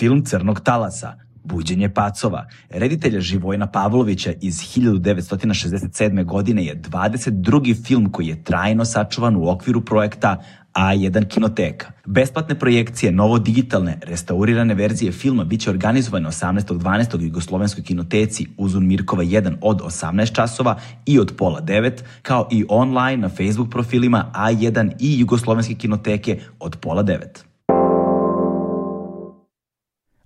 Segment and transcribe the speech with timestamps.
[0.00, 2.46] film Crnog talasa, Buđenje pacova.
[2.70, 6.24] Reditelja Živojna Pavlovića iz 1967.
[6.24, 7.86] godine je 22.
[7.86, 10.42] film koji je trajno sačuvan u okviru projekta
[10.74, 11.92] A1 Kinoteka.
[12.06, 17.18] Besplatne projekcije, novo digitalne, restaurirane verzije filma biće organizovane 18.12.
[17.18, 21.92] u Jugoslovenskoj kinoteci Uzun Mirkova 1 od 18 časova i od pola 9,
[22.22, 27.49] kao i online na Facebook profilima A1 i Jugoslovenske kinoteke od pola 9.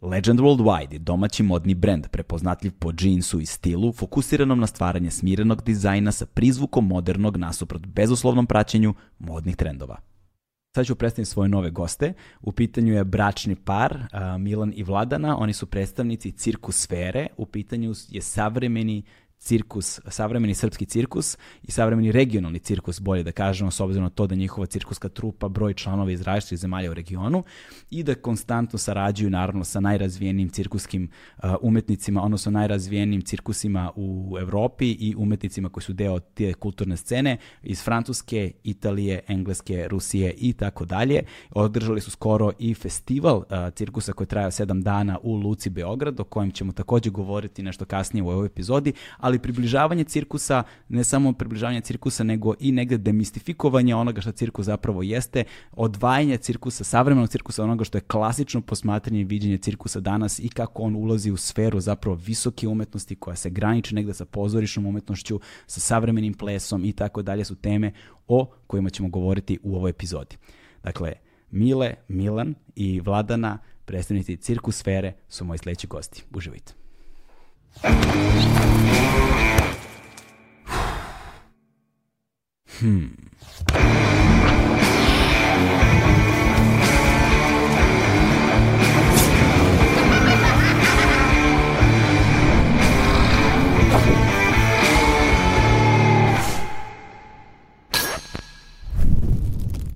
[0.05, 5.63] Legend Worldwide je domaći modni brend prepoznatljiv po džinsu i stilu, fokusiranom na stvaranje smirenog
[5.63, 9.97] dizajna sa prizvukom modernog nasuprot bezuslovnom praćenju modnih trendova.
[10.75, 12.13] Sad ću predstaviti svoje nove goste.
[12.41, 13.99] U pitanju je bračni par,
[14.39, 15.39] Milan i Vladana.
[15.39, 17.27] Oni su predstavnici cirkusfere.
[17.37, 19.03] U pitanju je savremeni
[19.39, 24.27] cirkus, savremeni srpski cirkus i savremeni regionalni cirkus, bolje da kažemo, s obzirom na to
[24.27, 27.45] da njihova cirkuska trupa broj članova iz različitih zemalja u regionu
[27.91, 34.91] i da konstantno sarađuju naravno sa najrazvijenijim cirkuskim uh, umetnicima, odnosno najrazvijenijim cirkusima u Evropi
[34.91, 40.85] i umetnicima koji su deo te kulturne scene iz Francuske, Italije, Engleske, Rusije i tako
[40.85, 41.23] dalje.
[41.51, 46.25] Održali su skoro i festival uh, cirkusa koji traja sedam dana u Luci Beograd, o
[46.25, 48.93] kojem ćemo takođe govoriti nešto kasnije u ovoj epizodi,
[49.25, 55.03] ali približavanje cirkusa, ne samo približavanje cirkusa, nego i negde demistifikovanje onoga što cirkus zapravo
[55.03, 60.49] jeste, odvajanje cirkusa, savremenog cirkusa, onoga što je klasično posmatranje i viđenje cirkusa danas i
[60.49, 65.41] kako on ulazi u sferu zapravo visoke umetnosti koja se graniči negde sa pozorišnom umetnošću,
[65.67, 67.93] sa savremenim plesom i tako dalje su teme
[68.29, 70.37] o kojima ćemo govoriti u ovoj epizodi.
[70.83, 71.13] Dakle,
[71.51, 76.25] Mile, Milan i Vladana, predstavnici cirkusfere, su moji sledeći gosti.
[76.35, 76.84] Uživajte.
[82.81, 83.25] Hmm.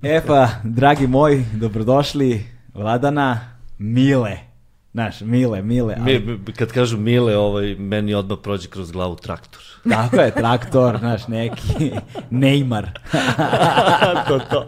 [0.01, 3.39] E pa, dragi moji, dobrodošli, Vladana,
[3.77, 4.48] Mile.
[4.99, 5.95] Znaš, Mile, Mile.
[6.01, 6.19] Ali...
[6.19, 9.61] Mi, kad kažu Mile, ovaj, meni odmah prođe kroz glavu traktor.
[9.91, 11.91] Tako je, traktor, znaš, neki
[12.31, 12.87] Neymar.
[14.27, 14.65] to, to.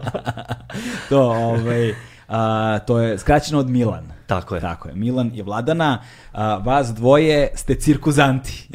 [1.08, 1.94] to, ovaj,
[2.28, 4.04] a, to je skraćeno od Milan.
[4.26, 4.60] Tako je.
[4.60, 4.94] Tako je.
[4.94, 8.68] Milan i Vladana, a, vas dvoje ste cirkuzanti.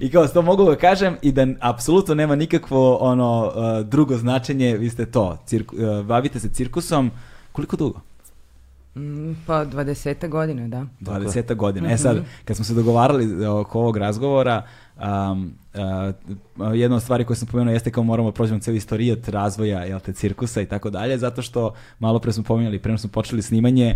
[0.00, 4.90] I kao to mogu da kažem i da apsolutno nema nikakvo ono drugo značenje, vi
[4.90, 5.38] ste to.
[5.46, 7.10] Cirku, bavite se cirkusom.
[7.52, 8.00] Koliko dugo?
[8.94, 10.86] Mm, pa 20 godina, da.
[11.00, 11.92] 20 godina.
[11.92, 12.24] E sad, mhm.
[12.44, 14.62] kad smo se dogovarali oko ovog razgovora,
[14.96, 15.80] um, uh,
[16.74, 20.00] jedna od stvari koje sam pomenuo jeste kao moramo da prođemo cijeli istorijat razvoja jel
[20.00, 23.94] te, cirkusa i tako dalje, zato što malo pre smo pomenuli, pre smo počeli snimanje,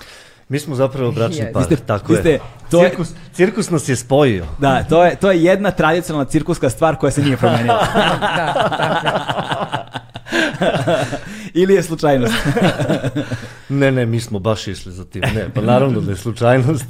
[0.49, 2.41] Mi smo zapravo bračni par, ste, tako ste, je.
[2.71, 3.17] To cirkus, je.
[3.33, 4.47] Cirkus nas je spojio.
[4.59, 7.87] Da, to je, to je jedna tradicionalna cirkuska stvar koja se nije promenila.
[8.21, 8.53] da,
[9.03, 10.12] da.
[11.61, 12.35] Ili je slučajnost?
[13.69, 15.23] ne, ne, mi smo baš išli za tim.
[15.35, 16.87] Ne, pa naravno da je slučajnost.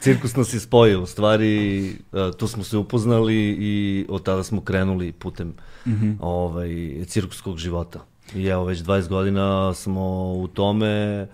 [0.00, 1.02] Cirkus nas je spojio.
[1.02, 1.92] U stvari, e,
[2.38, 5.54] tu smo se upoznali i od tada smo krenuli putem
[5.86, 6.16] mm -hmm.
[6.20, 6.68] ovaj,
[7.06, 8.04] cirkuskog života.
[8.34, 11.26] I evo, već 20 godina smo u tome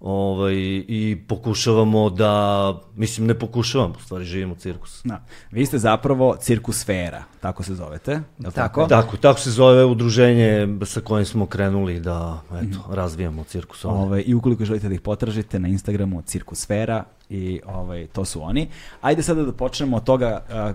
[0.00, 0.54] ovaj,
[0.88, 5.00] i pokušavamo da, mislim ne pokušavamo, u stvari živimo cirkus.
[5.04, 5.24] Da.
[5.50, 8.86] Vi ste zapravo cirkusfera, tako se zovete, je li tako?
[8.86, 12.92] Tako, tako se zove udruženje sa kojim smo krenuli da eto, mm.
[12.92, 13.84] razvijamo cirkus.
[13.84, 18.68] Ovaj, I ukoliko želite da ih potražite na Instagramu cirkusfera i ovaj, to su oni.
[19.00, 20.72] Ajde sada da počnemo od toga a,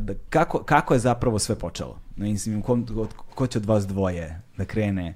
[0.00, 1.98] da, kako, kako je zapravo sve počelo.
[2.16, 2.78] Mislim, ko,
[3.34, 5.14] ko će od vas dvoje da krene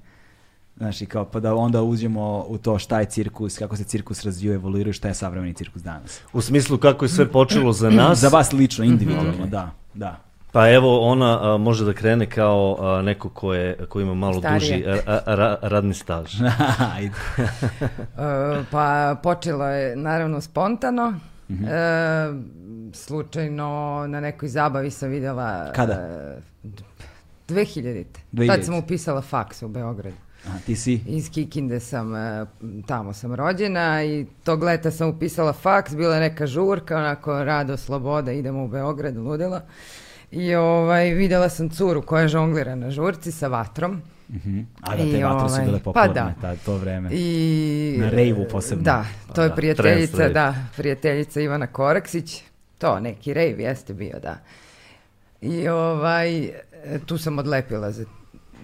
[0.76, 4.24] Znaš, i kao, pa da onda uđemo u to šta je cirkus, kako se cirkus
[4.24, 6.20] razvio, evoluira i šta je savremeni cirkus danas.
[6.32, 8.18] U smislu kako je sve počelo za nas?
[8.18, 10.20] za vas lično, individualno, da, da.
[10.52, 14.38] Pa evo, ona a, može da krene kao a, neko ko, je, ko ima malo
[14.38, 14.76] Starije.
[14.76, 16.34] duži a, a, radni staž.
[16.96, 17.14] Ajde.
[17.38, 21.10] uh, pa počelo je naravno spontano.
[21.48, 22.30] Mm -hmm.
[22.30, 22.44] uh,
[22.92, 25.72] slučajno na nekoj zabavi sam videla...
[25.72, 25.92] Kada?
[25.92, 26.40] e,
[27.48, 28.04] 2000.
[28.32, 28.46] 2000.
[28.46, 30.16] Tad sam upisala faks u Beogradu.
[30.46, 31.00] Aha, ti si?
[31.06, 32.46] Iz Kikinde sam, e,
[32.86, 38.32] tamo sam rođena i tog leta sam upisala faks, bila neka žurka, onako rado, sloboda,
[38.32, 39.62] idemo u Beograd, ludila.
[40.30, 44.02] I ovaj, videla sam curu koja žonglira na žurci sa vatrom.
[44.30, 44.60] Mhm.
[44.80, 46.34] A da, I, te vatre su ovaj, bile pa popularne da.
[46.40, 47.08] tad, to vreme.
[47.12, 48.84] I, Na rejvu posebno.
[48.84, 49.04] Da,
[49.34, 52.42] to je da, prijateljica, trans da, prijateljica Ivana Koraksić.
[52.78, 54.38] To, neki rejv jeste bio, da.
[55.40, 56.50] I ovaj,
[57.06, 58.04] tu sam odlepila za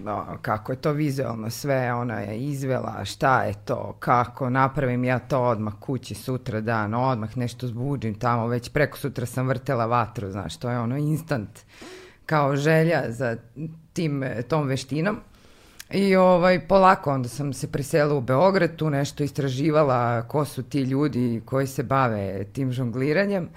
[0.03, 5.19] no, kako je to vizualno sve, ona je izvela, šta je to, kako, napravim ja
[5.19, 10.31] to odmah kući sutra dan, odmah nešto zbuđim tamo, već preko sutra sam vrtela vatru,
[10.31, 11.59] znaš, to je ono instant,
[12.25, 13.37] kao želja za
[13.93, 15.19] tim, tom veštinom.
[15.91, 20.81] I ovaj, polako onda sam se preselila u Beograd, tu nešto istraživala ko su ti
[20.81, 23.49] ljudi koji se bave tim žongliranjem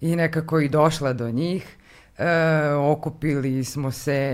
[0.00, 1.76] i nekako i došla do njih.
[2.20, 2.24] E,
[2.72, 4.30] okupili smo se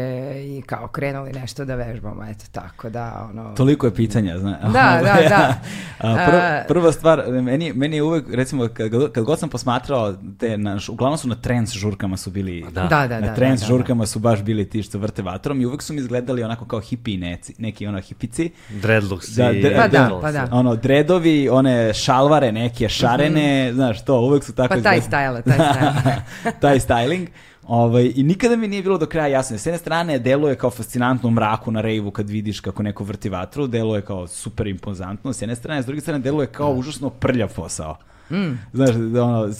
[0.48, 3.54] i kao krenuli nešto da vežbamo, eto tako da ono...
[3.54, 4.58] Toliko je pitanja, zna.
[4.62, 4.68] Da,
[5.04, 5.54] da, da.
[6.00, 9.48] A, prv, A- prva stvar, meni, meni je uvek, recimo, kad, god- kad god sam
[9.48, 12.82] posmatrao, te, naš, uglavnom su na trans žurkama su bili, Da.
[12.82, 13.76] Da, da, na da, trans da, da, da.
[13.76, 16.80] žurkama su baš bili ti što vrte vatrom i uvek su mi izgledali onako kao
[16.80, 18.50] hipi neci, neki ono hipici.
[18.70, 19.62] Dreadlocks Da, i...
[19.62, 20.22] dre- Pa da, Beatles.
[20.22, 20.48] pa da.
[20.52, 25.42] Ono, dredovi, one šalvare neke, šarene, znaš to, uvek su tako Pa taj izgledali.
[25.42, 26.20] style, taj style.
[26.60, 27.26] taj styling.
[27.66, 29.58] Ovaj, I nikada mi nije bilo do kraja jasno.
[29.58, 33.66] S jedne strane, deluje kao fascinantno mraku na rejvu kad vidiš kako neko vrti vatru,
[33.66, 35.32] deluje kao super impozantno.
[35.32, 37.96] S jedne strane, s druge strane, deluje kao užasno prljav posao.
[38.30, 38.58] Mm.
[38.72, 39.52] Znaš, da ono,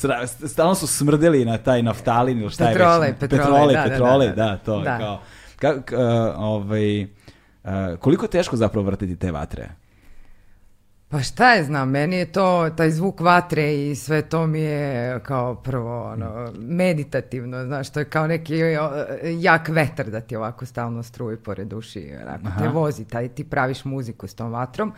[0.47, 3.21] stalno su smrdeli na taj naftalin ili šta Petrole, je već.
[3.21, 4.45] petrole, petrole, da, da, petrole, da, da.
[4.45, 4.99] da, to je Da.
[4.99, 5.21] kao...
[5.59, 7.07] Ka, k- a, ovaj,
[7.65, 9.69] a, koliko je teško zapravo vrtiti te vatre?
[11.09, 15.21] Pa šta je znam, meni je to, taj zvuk vatre i sve to mi je
[15.23, 18.55] kao prvo ono, meditativno, znaš, to je kao neki
[19.41, 23.85] jak vetar da ti ovako stalno struji pored uši, onako, te vozi, taj, ti praviš
[23.85, 24.93] muziku s tom vatrom.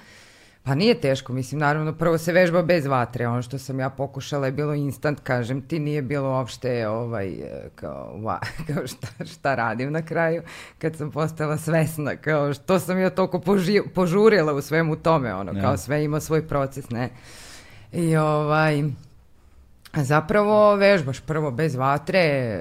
[0.69, 4.47] Pa nije teško, mislim, naravno, prvo se vežba bez vatre, ono što sam ja pokušala
[4.47, 7.37] je bilo instant, kažem ti, nije bilo uopšte ovaj,
[7.75, 10.43] kao, wa, kao šta, šta radim na kraju,
[10.79, 15.53] kad sam postala svesna, kao što sam ja toliko poži, požurila u svemu tome, ono,
[15.53, 15.62] Ja.
[15.62, 17.11] kao sve ima svoj proces, ne.
[17.93, 18.82] I ovaj,
[19.93, 22.59] zapravo vežbaš prvo bez vatre,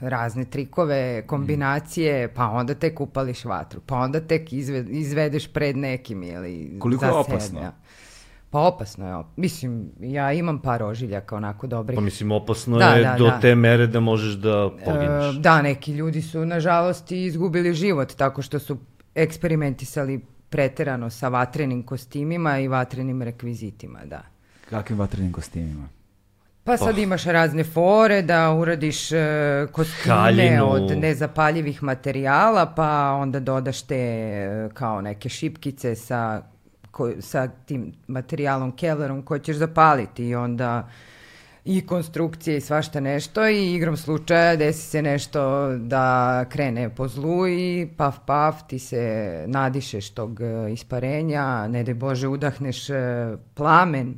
[0.00, 6.22] razne trikove, kombinacije, pa onda tek upališ vatru, pa onda tek izve, izvedeš pred nekim
[6.22, 7.60] ili Koliko za je opasno?
[7.60, 7.72] ja.
[8.50, 9.14] Pa opasno je.
[9.14, 11.96] op- Mislim, ja imam par ožiljaka onako dobrih.
[11.96, 13.40] Pa mislim, opasno Da, je da, do da.
[13.40, 15.36] te mere da možeš da pogineš.
[15.36, 18.78] E, da, neki ljudi su nažalost i izgubili život tako što su
[19.14, 20.20] eksperimentisali
[20.50, 24.22] preterano sa vatrenim kostimima i vatrenim rekvizitima, da.
[24.70, 25.88] Kakvim vatrenim kostimima?
[26.66, 29.16] Pa sad imaš razne fore da uradiš e,
[29.72, 30.70] kostime Haljinu.
[30.70, 36.42] od nezapaljivih materijala, pa onda dodaš te e, kao neke šipkice sa,
[36.90, 40.88] ko- sa tim materijalom kevlarom koje ćeš zapaliti i onda
[41.64, 43.48] i konstrukcije i svašta nešto.
[43.48, 49.04] I igrom slučaja desi se nešto da krene po zlu i paf paf ti se
[49.46, 52.86] nadišeš tog e, isparenja, ne daj Bože udahneš
[53.54, 54.14] plamen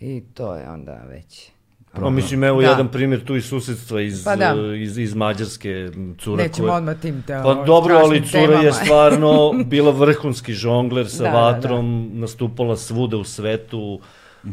[0.00, 1.50] i to je onda već
[1.92, 2.68] Pa mislim, evo Da.
[2.68, 4.54] jedan primjer tu iz susedstva, iz, Pa da.
[4.76, 6.76] iz, iz Mađarske, cura Nećemo koja...
[6.76, 8.72] odmah tim te, Pa ovo, dobro, ali cura je temama.
[8.72, 9.30] stvarno
[9.66, 14.00] bila vrhunski žongler sa Da, da, vatrom, nastupala svuda u svetu,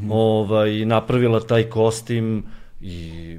[0.10, 2.44] ovaj, napravila taj kostim
[2.82, 3.38] i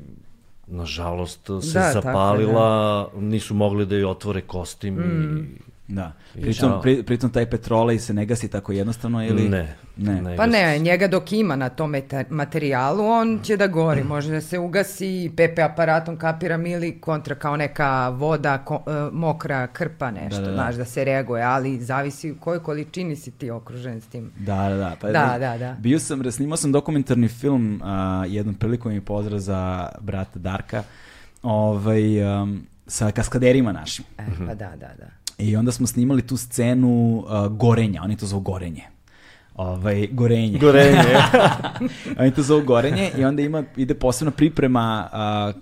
[0.67, 5.39] nažalost se Da, tako je, zapalila, nisu mogli da joj otvore kostim Mm.
[5.39, 6.13] i Da.
[6.35, 6.81] I Pritom, čao.
[6.81, 9.49] pri, pritom taj petrolej se ne gasi tako jednostavno ili...
[9.49, 9.77] ne.
[9.99, 10.37] Ne.
[10.37, 11.95] Pa ne, njega dok ima na tom
[12.31, 14.05] materijalu, on će da gori.
[14.05, 19.11] Može da se ugasi i PP aparatom kapiram ili kontra kao neka voda, ko- e,
[19.13, 20.55] mokra krpa nešto, Da, da, da.
[20.55, 24.31] znaš, da se reaguje, ali zavisi u kojoj količini si ti okružen s tim.
[24.37, 24.97] Da, da, da.
[25.01, 25.75] Pa, Da, ne- da, da.
[25.75, 29.59] Bio sam, snimao sam dokumentarni film, a, jednom prilikom mi pozdrav za
[30.01, 30.83] brata Darka,
[31.43, 32.03] ovaj,
[32.35, 34.05] um, sa kaskaderima našim.
[34.19, 35.07] E, pa da, da, da.
[35.39, 36.89] I onda smo snimali tu scenu
[37.19, 38.83] uh, gorenja, oni to zovu gorenje.
[39.59, 40.59] Ovaj, gorenje.
[40.59, 40.99] Gorenje.
[42.19, 45.53] Oni to zovu gorenje i onda ima, ide posebna priprema, a,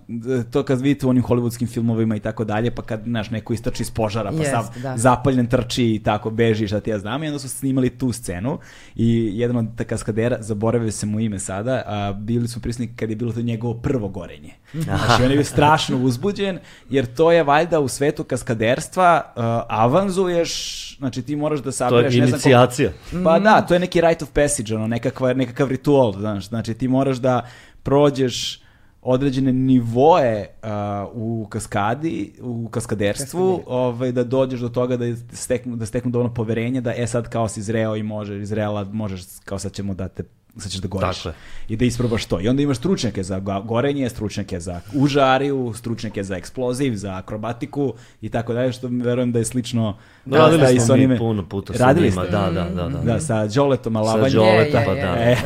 [0.50, 3.82] to kad vidite u onim hollywoodskim filmovima i tako dalje, pa kad, znaš, neko istrači
[3.82, 4.96] iz požara, pa Jest, sav da.
[4.96, 8.58] zapaljen trči i tako beži, šta ti ja znam, i onda su snimali tu scenu
[8.96, 13.16] i jedan od kaskadera, zaboravio se mu ime sada, a, bili su prisutni kad je
[13.16, 14.52] bilo to njegovo prvo gorenje.
[14.72, 16.58] Znači, on je bio strašno uzbuđen,
[16.90, 21.72] jer to je valjda u svetu kaskaderstva, a, avanzuješ, znači ti moraš da to je
[21.72, 22.92] sabereš, ne znam koliko- inicijacija.
[23.24, 26.88] pa da, to je neki rite of passage, ono, nekakva, nekakav ritual, znaš, znači ti
[26.88, 27.46] moraš da
[27.82, 28.60] prođeš
[29.02, 30.68] određene nivoe uh,
[31.14, 36.80] u kaskadi, u kaskaderstvu, ovaj, da dođeš do toga da steknu, da steknu dovoljno poverenja
[36.80, 40.22] da e sad kao si zreo i možeš, izrela, možeš, kao sad ćemo da te
[40.58, 41.34] sad ćeš da goriš Tako je.
[41.68, 42.40] i da isprobaš to.
[42.40, 47.92] I onda imaš stručnjake za go- gorenje, stručnjake za užariju, stručnjake za eksploziv, za akrobatiku
[48.20, 51.06] i tako dalje, što verujem da je slično Da, radili da, i smo s onime-
[51.08, 52.30] mi puno puta sa Radili njima, ste?
[52.30, 52.98] da, da, da, da.
[53.02, 54.30] Da, sa Đoletom Alavanjem.
[54.30, 55.00] Sa Đoleta, je, pa da.
[55.00, 55.36] je.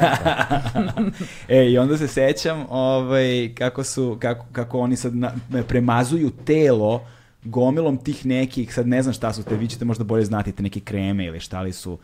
[1.60, 3.24] e, i onda se sećam ovaj,
[3.54, 7.02] kako, su, kako, kako oni sad na, me premazuju telo
[7.42, 10.62] gomilom tih nekih, sad ne znam šta su te, vi ćete možda bolje znati te
[10.62, 11.98] neke kreme ili šta li su,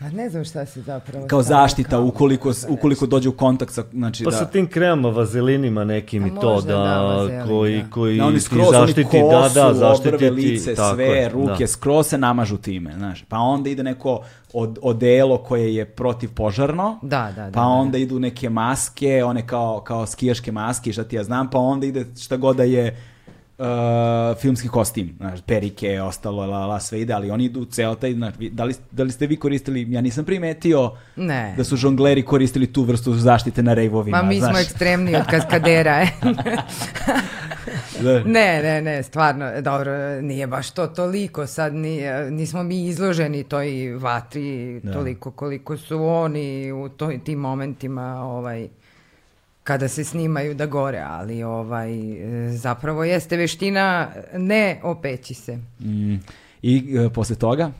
[0.00, 1.26] A ne znam šta se zapravo...
[1.26, 4.36] kao stavlja zaštita kao ukoliko, ukoliko dođe u kontakt sa, znači Pa da...
[4.36, 7.90] sa tim kremama, vazelinima nekim A i to, da, da, vazelin, koji, da.
[7.90, 10.94] koji Da oni ti skroz, oni zaštiti, kosu, da, da, zaštiti obrve, ti, lice, tako
[10.94, 11.66] sve, je, ruke, da.
[11.66, 13.24] skroz se namažu time, znaš.
[13.28, 14.20] Pa onda ide neko
[14.52, 17.66] od, odelo koje je protivpožarno, Da, da, da, pa da.
[17.66, 21.86] onda idu neke maske, one kao, kao skijaške maske, šta ti ja znam, pa onda
[21.86, 22.96] ide šta god da je
[23.58, 23.66] uh,
[24.36, 28.34] filmski kostim, znaš, perike, ostalo, la, la, sve ide, ali oni idu ceo taj, znaš,
[28.38, 31.54] vi- da li, da li ste vi koristili, ja nisam primetio Ne.
[31.56, 34.62] da su žongleri koristili tu vrstu zaštite na rejvovima, Ma mi smo znaš.
[34.62, 35.92] ekstremni od kaskadera.
[35.94, 36.06] e.
[37.96, 38.18] Da.
[38.20, 43.66] ne, ne, ne, stvarno, dobro, nije baš to toliko, sad ni, nismo mi izloženi toj
[43.92, 44.92] vatri Da.
[44.92, 48.68] toliko koliko su oni u toj, tim momentima, ovaj,
[49.66, 55.56] kada se snimaju da gore, ali ovaj, e, zapravo jeste veština ne opeći se.
[55.80, 56.14] Mm.
[56.62, 57.70] I e, posle toga,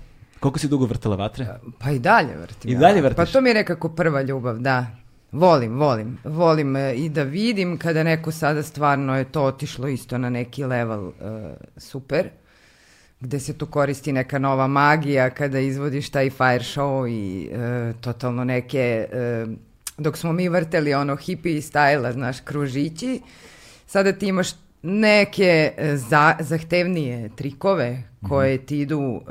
[0.41, 1.47] koliko si dugo vrtela vatre?
[1.79, 2.71] Pa i dalje vrtim.
[2.71, 2.79] I ja.
[2.79, 3.17] dalje vrtiš?
[3.17, 4.87] Pa to mi je nekako prva ljubav, da.
[5.33, 6.19] Volim, volim.
[6.25, 10.65] Volim e, i da vidim kada neko sada stvarno je to otišlo isto na neki
[10.65, 11.13] level e,
[11.77, 12.29] super,
[13.21, 18.45] gde se tu koristi neka nova magija kada izvodiš taj fire show i e, totalno
[18.45, 19.09] neke...
[19.99, 23.21] dok smo mi vrteli ono hippie stajla, znaš, kružići,
[23.87, 24.49] sada ti imaš
[24.83, 29.31] neke e, za, zahtevnije trikove koje ti idu e,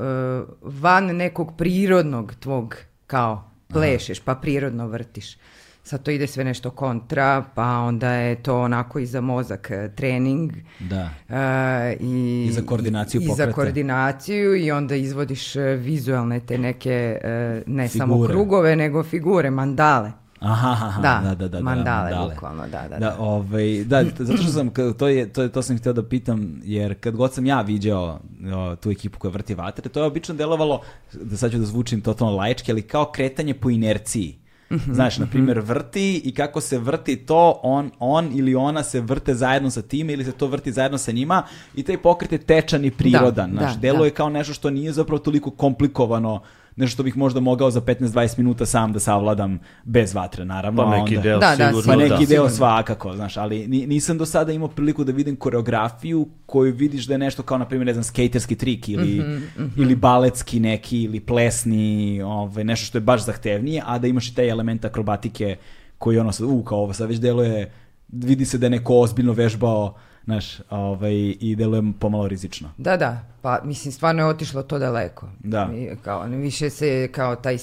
[0.61, 2.75] van nekog prirodnog tvog
[3.07, 5.37] kao plešeš pa prirodno vrtiš.
[5.83, 9.89] Sad to ide sve nešto kontra, pa onda je to onako i za mozak e,
[9.95, 10.51] trening.
[10.79, 11.09] Da.
[11.29, 13.51] e, i, I za koordinaciju i, za pokreta.
[13.53, 18.33] koordinaciju i onda izvodiš vizualne te neke, e, ne samo Figure.
[18.33, 20.24] krugove, nego figure, mandale.
[20.45, 22.33] Aha, aha, Da, da, da, da, mandale, mandale.
[22.33, 23.15] bukvalno, da, da, Da, da.
[23.19, 26.99] ovaj, da, zato što sam, to, je, to, je, to sam htio da pitam, jer
[26.99, 28.19] kad god sam ja viđao
[28.55, 30.81] o, tu ekipu koja vrti vatre, to je obično delovalo,
[31.13, 34.37] da sad ću da zvučim totalno laički, ali kao kretanje po inerciji.
[34.71, 39.01] Mhm, Znaš, na primjer, vrti i kako se vrti to, on, on ili ona se
[39.01, 41.43] vrte zajedno sa time ili se to vrti zajedno sa njima
[41.75, 43.51] i taj pokret je tečan i prirodan.
[43.51, 44.15] Da, znaš, da, deluje da.
[44.15, 46.41] kao nešto što nije zapravo toliko komplikovano,
[46.77, 50.83] nešto što bih možda mogao za 15-20 minuta sam da savladam bez vatre, naravno.
[50.83, 52.17] Pa neki deo Da, da, sigurno, pa neki da.
[52.17, 52.49] deo sigurno.
[52.49, 57.13] svakako, znaš, ali ni- nisam do sada imao priliku da vidim koreografiju koju vidiš da
[57.13, 59.19] je nešto kao, na primjer, ne znam, skaterski trik ili,
[59.57, 61.85] Mhm, ili baletski neki ili plesni,
[62.21, 65.55] ovaj, nešto što je baš zahtevnije, a da imaš i taj element akrobatike
[65.97, 67.71] koji ono sad, u, kao ovo sad već deluje,
[68.09, 72.71] vidi se da je neko ozbiljno vežbao, znaš, ovaj, i deluje pomalo rizično.
[72.77, 75.29] Da, da, pa mislim stvarno je otišlo to daleko.
[75.39, 75.69] Da.
[75.75, 77.59] I kao, više se kao taj e,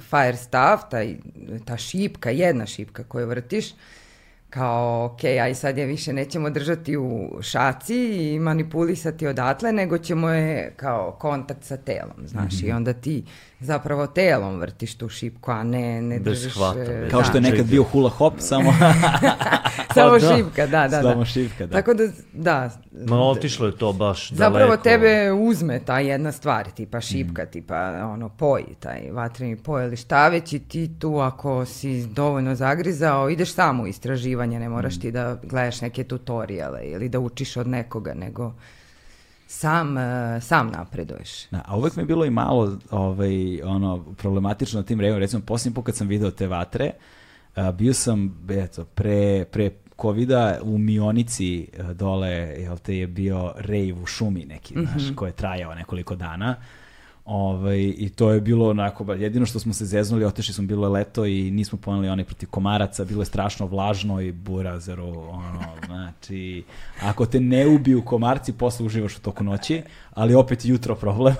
[0.00, 1.16] fire staff, taj,
[1.64, 3.66] ta šipka, jedna šipka koju vrtiš,
[4.50, 7.96] kao, ok, aj sad je više nećemo držati u šaci
[8.34, 13.24] i manipulisati odatle, nego ćemo je kao kontakt sa telom, znaš, i onda ti
[13.60, 16.54] zapravo telom vrtiš tu šipku, a ne, ne Bez držiš...
[16.54, 17.50] hvata, bez- Kao što je da.
[17.50, 18.72] nekad bio hula hop, samo...
[19.94, 20.36] Samo Pa da.
[20.36, 21.24] šipka, da, da, Samo da.
[21.24, 21.72] šipka, da.
[21.72, 22.70] Tako da, da.
[23.06, 24.82] Ma otišlo je to baš Zapravo daleko.
[24.82, 30.28] tebe uzme ta jedna stvar, tipa šipka, tipa ono poj, taj vatreni poj ili šta
[30.28, 35.10] već i ti tu ako si dovoljno zagrizao, ideš samo u istraživanje, ne moraš ti
[35.10, 38.52] da gledaš neke tutoriale ili da učiš od nekoga, nego
[39.56, 41.48] sam, eh, sam napreduješ.
[41.50, 45.18] Da, a uvek mi je bilo i malo ovaj, ono, problematično na tim rejima.
[45.18, 46.90] Recimo, posljednji put kad sam video te vatre,
[47.54, 49.70] a, bio sam, eto, pre, pre
[50.00, 55.28] covida u Mionici a, dole, jel te, je bio rejv u šumi neki, znaš, koji
[55.28, 56.56] je trajao nekoliko dana.
[57.26, 60.90] Ovaj, I to je bilo onako, jedino što smo se zeznuli, otišli smo, bilo je
[60.90, 66.64] leto i nismo poneli onaj protiv komaraca, bilo je strašno vlažno i burazero, ono, znači,
[67.02, 69.82] ako te ne ubiju komarci, posle uživaš u toku noći,
[70.14, 71.34] ali opet jutro problem.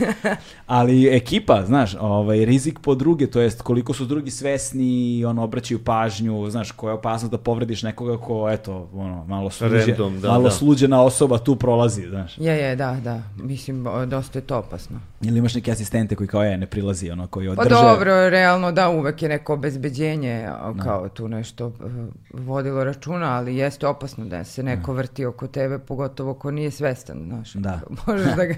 [0.66, 5.44] ali ekipa, znaš, ovaj, rizik po druge, to jest koliko su drugi svesni i ono,
[5.44, 10.20] obraćaju pažnju, znaš, koja je opasnost da povrediš nekoga ko, eto, ono, malo, sluđe, Random,
[10.20, 10.50] da, malo da.
[10.50, 12.38] sluđena osoba tu prolazi, znaš.
[12.38, 13.22] Je, je, da, da.
[13.36, 15.00] Mislim, dosta je to opasno.
[15.22, 17.74] Ili imaš neke asistente koji kao je, ne prilazi, ono, koji Pa održe...
[17.82, 21.74] dobro, realno da, uvek je neko obezbeđenje, a, kao tu nešto uh,
[22.32, 27.22] vodilo računa, ali jeste opasno da se neko vrti oko tebe, pogotovo ko nije svestan,
[27.26, 27.52] znaš.
[27.52, 27.80] Da.
[28.06, 28.54] Možeš da ga,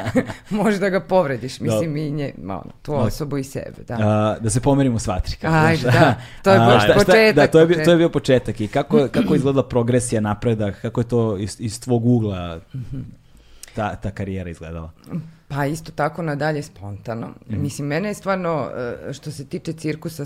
[0.50, 3.94] možeš da ga povrediš, mislim i nje, ono, tu osobu i sebe, da.
[4.00, 5.48] A, da se pomerimo s vatrika.
[5.52, 7.90] Ajde, Znaš, da, to je a, baš šta- šta- početak, Da, to je, bio, to
[7.90, 8.60] je bio početak.
[8.60, 12.60] I kako, kako je izgledala progresija, napredak, kako je to iz, iz tvog ugla
[13.74, 14.90] ta, ta karijera izgledala?
[15.48, 17.28] Pa isto tako nadalje spontano.
[17.50, 17.62] Mhm.
[17.62, 18.70] Mislim, mene je stvarno,
[19.08, 20.22] e, što se tiče cirkusa,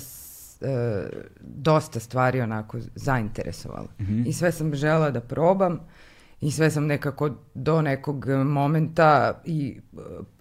[0.60, 1.08] e,
[1.40, 3.88] dosta stvari onako zainteresovalo.
[4.00, 4.22] Mhm.
[4.26, 5.80] I sve sam žela da probam
[6.40, 9.80] i sve sam nekako do nekog momenta i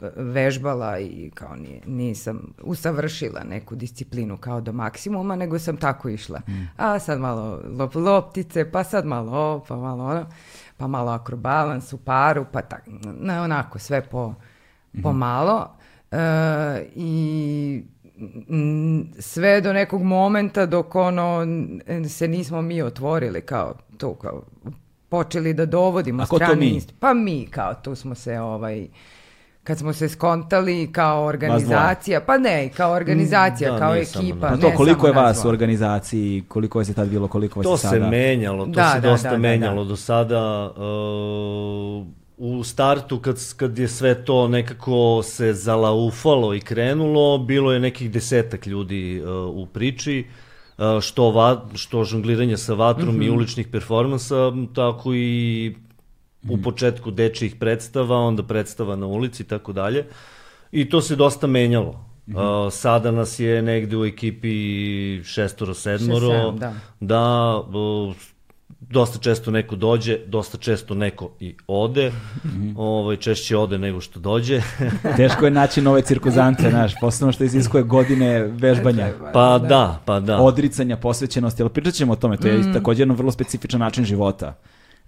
[0.02, 6.10] e, vežbala i kao nije, nisam usavršila neku disciplinu kao do maksimuma, nego sam tako
[6.10, 6.40] išla.
[6.48, 6.64] Mhm.
[6.78, 10.26] A sad malo lop, loptice, pa sad malo ovo, pa malo ono,
[10.78, 14.34] pa malo akrobalans u paru, pa tak, na, onako sve po,
[14.94, 15.68] pomalo.
[16.12, 16.18] E,
[16.96, 17.84] I
[18.50, 21.46] mm, sve do nekog momenta dok ono
[22.10, 24.44] se nismo mi otvorili kao to kao
[25.10, 26.82] počeli da dovodimo A ko to strane mi?
[27.00, 28.88] pa mi kao tu smo se ovaj
[29.64, 34.40] kad smo se skontali kao organizacija, pa ne, kao organizacija, Mm, da, kao ekipa.
[34.42, 37.72] Pa to ne koliko je vas u organizaciji, koliko je tad bilo, koliko vas To
[37.72, 38.08] je se sada?
[38.08, 39.90] menjalo, to Da, se da, dosta da, da, menjalo da.
[39.90, 40.66] do sada.
[40.68, 42.08] uh,
[42.42, 48.12] u startu kad, kad je sve to nekako se zalaufalo i krenulo, bilo je nekih
[48.12, 50.26] desetak ljudi uh, u priči,
[50.78, 53.22] uh, što, va, što žongliranje sa vatrom Mhm.
[53.22, 55.76] i uličnih performansa, tako i
[56.50, 60.06] u početku dečijih predstava, onda predstava na ulici i tako dalje.
[60.72, 62.06] I to se dosta menjalo.
[62.28, 62.38] Mhm.
[62.38, 64.54] Uh, sada nas je negde u ekipi
[65.24, 66.28] šestoro, sedmoro.
[66.28, 66.74] sedam, da.
[67.00, 68.16] Da, uh,
[68.80, 72.12] dosta često neko dođe, dosta često neko i ode.
[72.46, 72.72] Mhm.
[72.78, 74.62] ovaj, češće ode nego što dođe.
[75.18, 79.08] Teško je naći nove cirkuzante, znaš, posebno što iziskuje godine vežbanja.
[79.34, 80.38] pa da, pa da.
[80.38, 82.74] odricanja, posvećenosti, ali pričat ćemo o tome, to je Mm.
[82.74, 84.56] također jedan vrlo specifičan način života.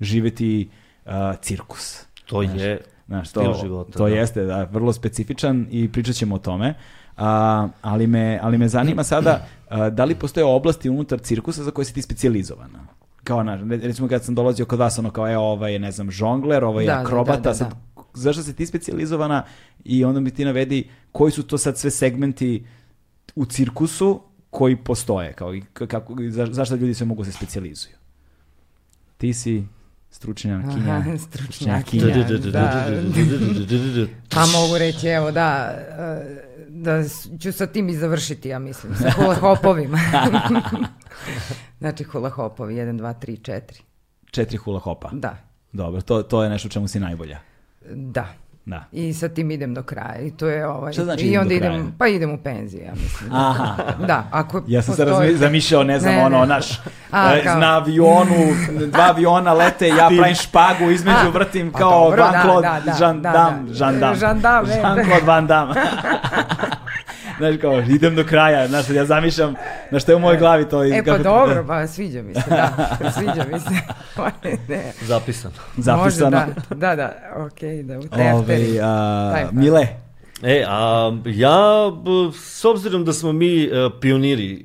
[0.02, 0.70] Živjeti
[1.06, 1.12] uh,
[1.42, 2.04] cirkus.
[2.26, 3.92] To je Znaš, stil to, života.
[3.98, 4.16] to da.
[4.16, 6.74] jeste da, vrlo specifičan i pričat ćemo o tome.
[7.18, 11.72] A, ali, me, ali me zanima sada, a, da li postoje oblasti unutar cirkusa za
[11.72, 12.80] koje si ti specijalizovana?
[13.24, 16.12] Kao, na, recimo kad sam dolazio kod vas, ono kao, evo, ovaj je, ne znam,
[16.12, 18.04] žongler, ovaj je Da, da, akrobata, da, da, sad, da.
[18.14, 19.44] zašto si ti specijalizovana
[19.84, 22.66] i onda mi ti navedi koji su to sad sve segmenti
[23.36, 27.96] u cirkusu koji postoje, kao i kako, za, zašto ljudi sve mogu se specijalizuju?
[29.18, 29.64] Ti si
[30.12, 30.96] stručnjakinja.
[30.96, 32.26] Aha, stručnjakinja.
[32.26, 34.08] stručnjakinja.
[34.36, 37.04] Pa mogu reći, evo da, e, da
[37.40, 40.00] ću sa tim i završiti, ja mislim, sa hopovima.
[41.82, 43.82] znači hula hopovi, 1, 2, 3, 4.
[44.32, 45.10] Četiri hula hopa.
[45.12, 45.36] Da,
[45.74, 47.40] Dobro, to, to je nešto u čemu si najbolja.
[47.86, 48.26] da.
[48.66, 48.84] Da.
[48.92, 50.18] I sa tim idem do kraja.
[50.18, 50.94] I to je ovaj.
[50.94, 53.34] Šta znači I idem onda do idem, pa idem u penziju, ja mislim.
[53.34, 53.76] Aha.
[54.02, 56.46] Da, ako Ja sam se postoji- razmi- zamišljao, ne znam, Ne, ono, ne.
[56.48, 56.80] naš,
[57.12, 58.36] A, e, kao- na avionu,
[58.88, 62.80] dva aviona lete, ja pravim špagu, između A, vrtim pa kao dobro, da, Van-Claude da,
[62.86, 63.74] da, Jean da, Dam, da.
[63.76, 64.16] Jean Dam.
[64.16, 65.74] Jean Dam, e, Jean-Claude Van Damme.
[67.42, 69.56] Znaš kao, idem do kraja, znaš, ja zamišljam,
[69.90, 70.84] znaš, što je u mojoj glavi to.
[70.86, 72.70] E pa kako- dobro, pa sviđa mi se, da,
[73.18, 73.70] sviđa mi se.
[74.68, 74.94] ne.
[75.02, 75.54] Zapisano.
[75.78, 76.04] Zapisano.
[76.30, 78.80] Može, da, da, da, okej, da u Ovaj, tefteri.
[78.80, 79.52] a, Taj, pa.
[79.52, 79.88] Mile,
[80.44, 81.60] E, a ja,
[81.96, 83.70] b- s obzirom da smo mi e,
[84.02, 84.64] pioniri e,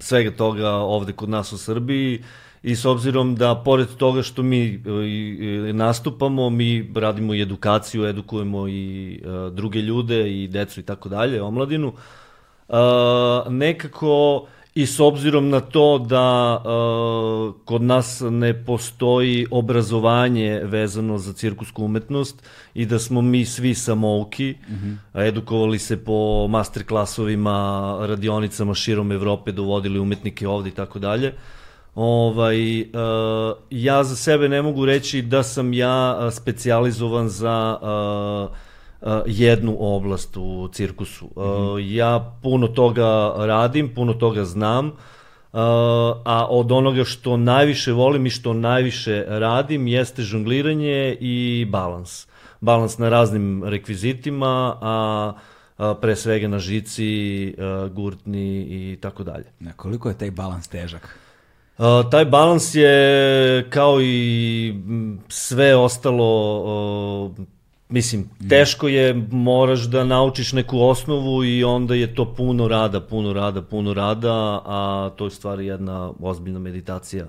[0.00, 2.22] svega toga ovde kod nas u Srbiji
[2.62, 4.78] i s obzirom da pored toga što mi e,
[5.70, 11.08] i nastupamo, mi radimo i edukaciju, edukujemo i e, druge ljude i decu i tako
[11.08, 11.92] dalje, omladinu,
[12.68, 12.74] e,
[13.48, 16.68] nekako i s obzirom na to da e,
[17.64, 22.42] kod nas ne postoji obrazovanje vezano za cirkusku umetnost
[22.74, 24.54] i da smo mi svi samouki,
[25.12, 31.34] a edukovali se po master klasovima, radionicama širom Evrope, dovodili umetnike ovde i tako dalje.
[31.94, 32.86] Ovaj, e,
[33.70, 39.76] ja za sebe ne mogu reći da sam ja e, specijalizovan za e, e, jednu
[39.80, 41.26] oblast u cirkusu.
[41.26, 41.40] E,
[41.94, 44.92] Ja puno toga radim, puno toga znam, e,
[46.24, 52.26] a od onoga što najviše volim i što najviše radim jeste žongliranje i balans.
[52.60, 55.32] Balans na raznim rekvizitima, a,
[56.00, 57.54] pre svega na žici,
[57.90, 59.44] gurtni i tako dalje.
[59.60, 61.18] na koliko je taj balans težak?
[61.82, 64.74] Uh, taj balans je kao i
[65.28, 66.62] sve ostalo,
[67.24, 67.46] uh,
[67.88, 73.32] mislim, teško je, moraš da naučiš neku osnovu i onda je to puno rada, puno
[73.32, 77.26] rada, puno rada, a to je stvari jedna ozbiljna meditacija.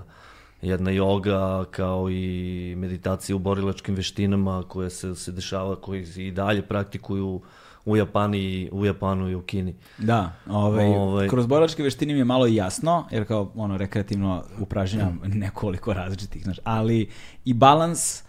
[0.62, 6.62] jedna joga kao i meditacija u borilačkim veštinama koje se, se dešava, koji i dalje
[6.62, 7.40] praktikuju
[7.84, 9.74] u Japani, u Japanu i u Kini.
[9.98, 11.28] Da, ovaj, ovaj...
[11.28, 16.56] kroz borilačke veštine mi je malo jasno, jer kao ono rekreativno upražnjam nekoliko različitih, znaš,
[16.64, 17.08] ali
[17.44, 18.22] i balans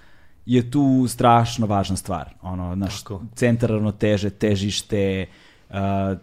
[0.45, 2.33] je tu strašno važna stvar.
[2.41, 3.21] Ono, naš Tako.
[3.35, 5.25] centar ravnoteže, težište,
[5.69, 5.75] uh,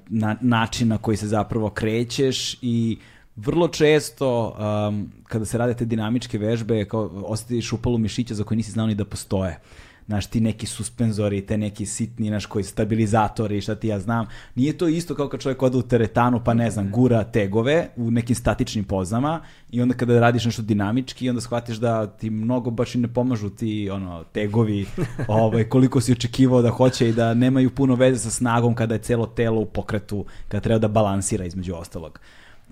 [0.07, 2.99] na, način na koji se zapravo krećeš i
[3.37, 4.57] vrlo često
[4.89, 8.87] um, kada se rade te dinamičke vežbe kao osjetiš upalu mišića za koje nisi znao
[8.87, 9.61] ni da postoje
[10.07, 14.27] znaš, ti neki suspenzori, te neki sitni, znaš, koji stabilizatori, šta ti ja znam.
[14.55, 18.11] Nije to isto kao kad čovjek ode u teretanu, pa ne znam, gura tegove u
[18.11, 22.95] nekim statičnim pozama i onda kada radiš nešto dinamički, onda shvatiš da ti mnogo baš
[22.95, 24.87] i ne pomažu ti ono, tegovi,
[25.29, 29.03] ovaj, koliko si očekivao da hoće i da nemaju puno veze sa snagom kada je
[29.03, 32.21] celo telo u pokretu, kada treba da balansira između ostalog.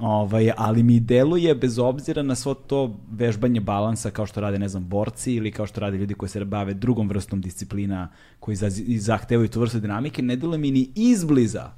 [0.01, 4.69] Ovaj, ali mi deluje, bez obzira na svo to vežbanje balansa kao što rade, ne
[4.69, 8.09] znam, borci ili kao što rade ljudi koji se bave drugom vrstom disciplina
[8.41, 8.57] koji
[8.99, 11.71] zahtevaju tu vrstu dinamike, ne deluje mi ni izbliza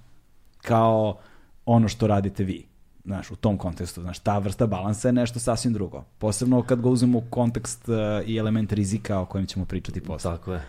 [0.59, 1.19] kao
[1.67, 2.67] ono što radite vi.
[3.05, 6.05] Znaš, u tom kontekstu, znaš, ta vrsta balansa je nešto sasvim drugo.
[6.19, 10.31] Posebno kad ga uzmemo u kontekst uh, i element rizika o kojem ćemo pričati posle.
[10.31, 10.63] Tako je.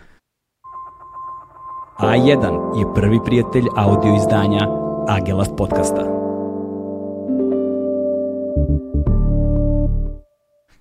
[1.98, 4.60] A1 je prvi prijatelj audio izdanja
[5.08, 6.23] Agelast podcasta.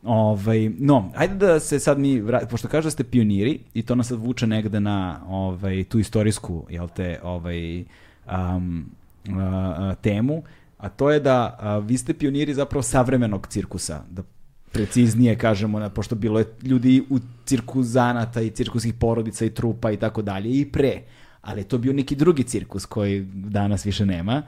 [0.03, 3.95] Ovaj, no, ajde da se sad mi, vrat, pošto kaže da ste pioniri i to
[3.95, 8.85] nas sad vuče negde na ovaj, tu istorijsku, jel te, ovaj, um,
[9.27, 10.43] uh, temu,
[10.77, 14.23] a to je da uh, vi ste pioniri zapravo savremenog cirkusa, da
[14.71, 19.91] preciznije kažemo, na, pošto bilo je ljudi u cirku zanata i cirkuskih porodica i trupa
[19.91, 21.01] i tako dalje i pre,
[21.41, 24.41] ali je to bio neki drugi cirkus koji danas više nema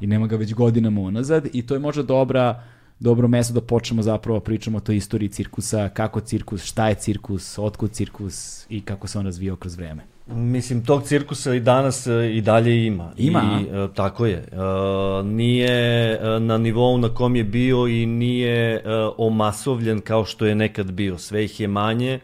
[0.00, 2.62] i nema ga već godinama unazad i to je možda dobra
[3.00, 6.94] dobro mesto da počnemo zapravo da pričamo o toj istoriji cirkusa, kako cirkus, šta je
[6.94, 10.02] cirkus, otkud cirkus i kako se on razvijao kroz vreme.
[10.26, 13.12] Mislim, tog cirkusa i danas e, i dalje ima.
[13.16, 13.60] Ima?
[13.60, 14.36] I, e, tako je.
[14.36, 18.82] E, nije na nivou na kom je bio i nije
[19.18, 21.18] omasovljen kao što je nekad bio.
[21.18, 22.20] Sve ih je manje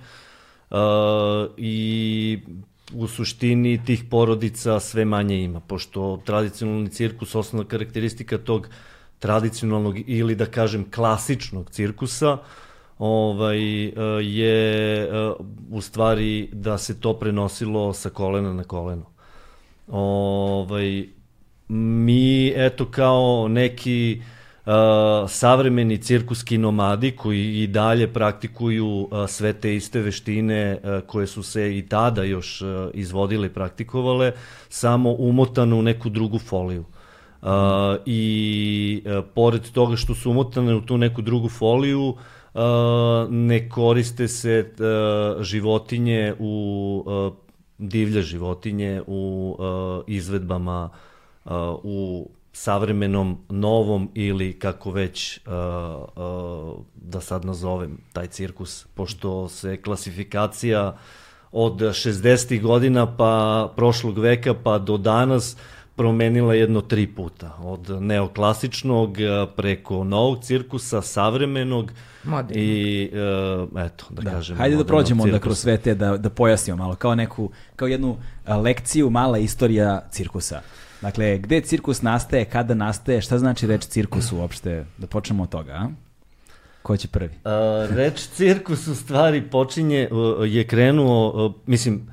[1.57, 2.39] i
[2.95, 8.69] u suštini tih porodica sve manje ima, pošto tradicionalni cirkus, osnovna karakteristika tog
[9.18, 12.38] tradicionalnog ili da kažem klasičnog cirkusa
[12.98, 15.09] ovaj, e, je e,
[15.70, 19.07] u stvari da se to prenosilo sa kolena na koleno.
[19.88, 21.07] Ovaj,
[21.68, 24.22] mi eto kao neki
[24.66, 24.72] uh,
[25.31, 31.42] savremeni cirkuski nomadi koji i dalje praktikuju uh, sve te iste veštine uh, koje su
[31.42, 34.33] se i tada još uh, izvodile i praktikovale,
[34.68, 36.85] samo umotano u neku drugu foliju.
[37.46, 37.52] Uh,
[38.06, 42.62] I uh, pored toga što su umotane u tu neku drugu foliju, uh,
[43.30, 47.32] ne koriste se uh, životinje u uh,
[47.78, 50.90] divlje životinje u uh, izvedbama
[51.44, 59.48] uh, u savremenom, novom ili kako već uh, uh, da sad nazovem taj cirkus, pošto
[59.48, 60.98] se klasifikacija
[61.52, 62.62] od 60.
[62.62, 67.56] godina pa prošlog veka pa do danas uh, promenila jedno tri puta.
[67.62, 71.92] Od neoklasičnog e, preko novog cirkusa, savremenog
[72.24, 72.62] Moderno.
[72.62, 74.30] i uh, eto, da, da.
[74.30, 74.56] kažem.
[74.56, 78.16] Hajde da prođemo onda kroz sve te, da, da pojasnimo malo, kao neku, kao jednu
[78.62, 80.61] lekciju, mala istorija cirkusa.
[81.00, 84.85] Dakle, gde cirkus nastaje, kada nastaje, šta znači reč cirkus uopšte?
[84.98, 85.88] Da počnemo od toga, a?
[86.82, 87.35] Ko će prvi?
[87.44, 92.11] Uh, reč cirkus u stvari počinje, uh, je krenuo, uh, mislim,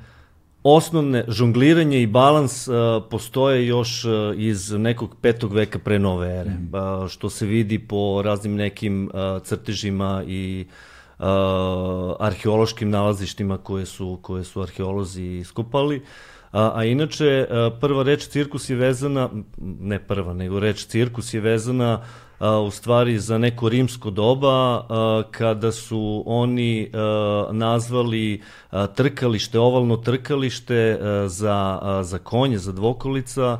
[0.64, 2.74] osnovne žongliranje i balans uh,
[3.10, 6.70] postoje još uh, iz nekog petog veka pre nove ere, mm.
[6.74, 10.66] uh, što se vidi po raznim nekim uh, crtežima i
[11.18, 11.24] uh,
[12.20, 16.02] arheološkim nalazištima koje su, koje su arheolozi iskopali.
[16.52, 17.46] A, a inače,
[17.80, 22.70] prva reč cirkus je vezana, ne prva, nego reč cirkus je vezana uh, a, u
[22.70, 30.98] stvari za neko rimsko doba a, kada su oni a, nazvali a, trkalište, ovalno trkalište
[31.00, 33.58] a, za, a, za konje, za dvokolica,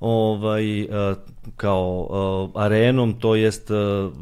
[0.00, 0.86] ovaj,
[1.56, 2.08] kao
[2.54, 3.70] arenom, to jest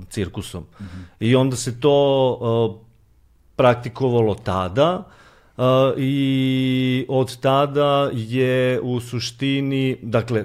[0.09, 0.63] cirkusom.
[0.63, 1.05] Mm -hmm.
[1.21, 2.85] I onda se to
[3.57, 5.05] praktikovalo tada,
[5.97, 10.45] i od tada je u suštini, dakle,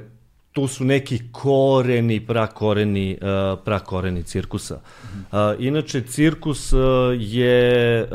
[0.60, 4.76] tu su neki koreni, prakoreni, uh, prakoreni cirkusa.
[4.76, 6.80] Uh, inače, cirkus uh,
[7.18, 8.10] je uh,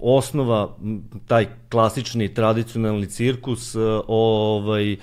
[0.00, 0.76] osnova,
[1.26, 4.96] taj klasični, tradicionalni cirkus, uh, ovaj,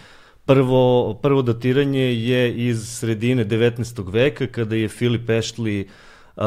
[0.46, 4.12] prvo, prvo datiranje je iz sredine 19.
[4.12, 5.88] veka, kada je Filip Ešli
[6.36, 6.44] uh,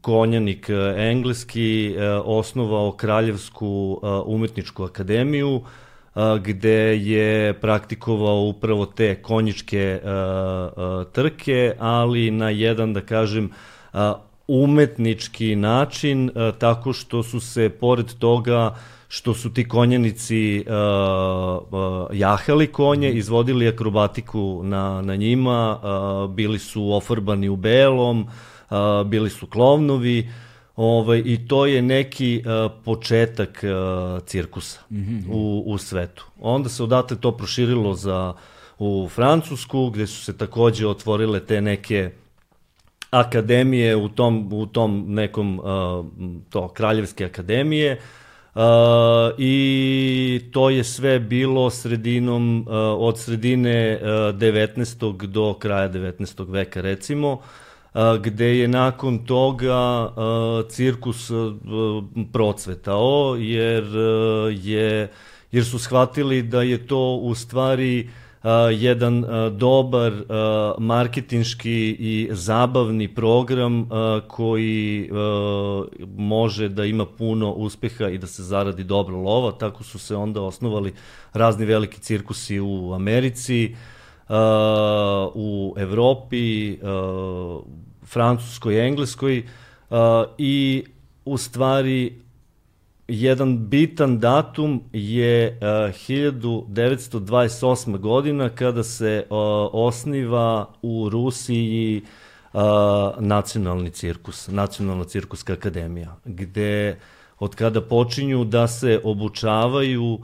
[0.00, 5.62] konjanik engleski osnovao Kraljevsku umetničku akademiju,
[6.42, 10.00] gde je praktikovao upravo te konjičke
[11.12, 13.50] trke, ali na jedan, da kažem,
[14.48, 18.74] umetnički način, tako što su se, pored toga,
[19.08, 20.64] što su ti konjenici
[22.12, 25.78] jahali konje, izvodili akrobatiku na, na njima,
[26.34, 28.26] bili su ofarbani u belom,
[29.04, 30.28] bili su klovnovi,
[30.78, 35.22] ovaj, i to je neki uh, početak uh, cirkusa mm -hmm.
[35.30, 36.26] u, u svetu.
[36.40, 38.34] Onda se odatle to proširilo za
[38.78, 42.10] u Francusku, gde su se takođe otvorile te neke
[43.10, 46.06] akademije u tom, u tom nekom, uh,
[46.50, 48.02] to, kraljevske akademije, uh,
[48.58, 48.64] Uh,
[49.38, 55.26] I to je sve bilo sredinom, uh, od sredine uh, 19.
[55.26, 56.50] do kraja 19.
[56.50, 57.38] veka recimo, uh,
[58.20, 60.12] gde je nakon toga
[60.68, 61.30] cirkus
[62.32, 63.84] procvetao, jer,
[64.62, 65.10] je,
[65.52, 68.08] jer su shvatili da je to u stvari
[68.72, 70.12] jedan dobar
[70.78, 73.88] marketinški i zabavni program
[74.28, 75.10] koji
[76.16, 80.42] može da ima puno uspeha i da se zaradi dobro lova, tako su se onda
[80.42, 80.92] osnovali
[81.32, 83.74] razni veliki cirkusi u Americi,
[85.34, 86.78] u Evropi,
[88.06, 89.42] Francuskoj, Engleskoj
[90.38, 90.84] i
[91.24, 92.20] u stvari
[93.08, 95.58] jedan bitan datum je uh,
[96.08, 97.98] 1928.
[97.98, 99.36] godina kada se uh,
[99.72, 102.02] osniva u Rusiji
[102.52, 102.60] uh,
[103.18, 106.98] nacionalni cirkus, nacionalna cirkuska akademija, gde
[107.38, 110.20] od kada počinju da se obučavaju uh,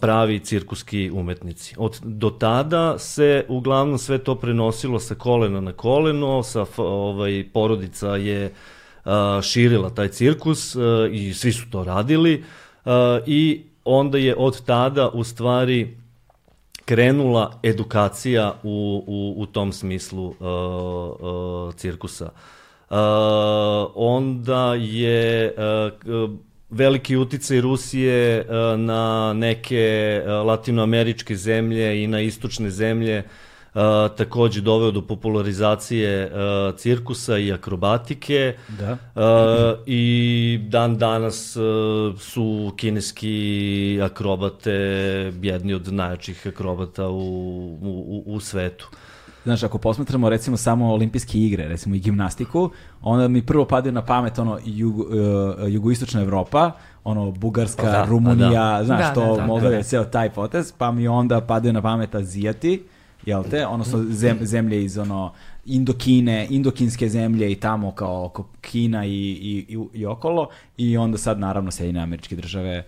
[0.00, 1.74] pravi cirkuski umetnici.
[1.78, 8.16] Od, do tada se uglavnom sve to prenosilo sa kolena na koleno, sa ovaj, porodica
[8.16, 8.52] je
[9.04, 9.12] uh,
[9.42, 10.76] širila taj cirkus
[11.10, 12.44] i svi su to radili
[13.26, 15.96] i onda je od tada u stvari
[16.84, 22.30] krenula edukacija u, u, u tom smislu uh, uh, cirkusa.
[22.90, 22.96] Uh,
[23.94, 25.54] onda je
[26.06, 26.30] uh,
[26.70, 33.22] veliki uticaj Rusije uh, na neke uh, latinoameričke zemlje i na istočne zemlje
[33.74, 33.80] uh,
[34.16, 36.32] takođe doveo do popularizacije
[36.76, 38.96] cirkusa i akrobatike da.
[39.86, 41.56] i dan danas
[42.18, 44.72] su kineski akrobate
[45.42, 47.18] jedni od najjačih akrobata u,
[47.82, 48.90] u, u svetu.
[49.44, 52.70] Znaš, ako posmatramo recimo samo olimpijske igre, recimo i gimnastiku,
[53.02, 55.06] onda mi prvo padaju na pamet ono jug, uh,
[55.68, 56.72] jugoistočna Evropa,
[57.04, 58.84] ono Bugarska, da, Rumunija, da.
[58.84, 59.82] znaš, da, to da, da, Moldavija, da, da.
[59.82, 62.82] ceo taj potez, pa mi onda padaju na pamet Azijati,
[63.26, 63.66] jel te?
[63.66, 65.32] Ono su zem, zemlje iz ono
[65.64, 71.18] Indokine, indokinske zemlje i tamo kao oko Kina i, i, i, i okolo i onda
[71.18, 72.84] sad naravno Sjedine američke države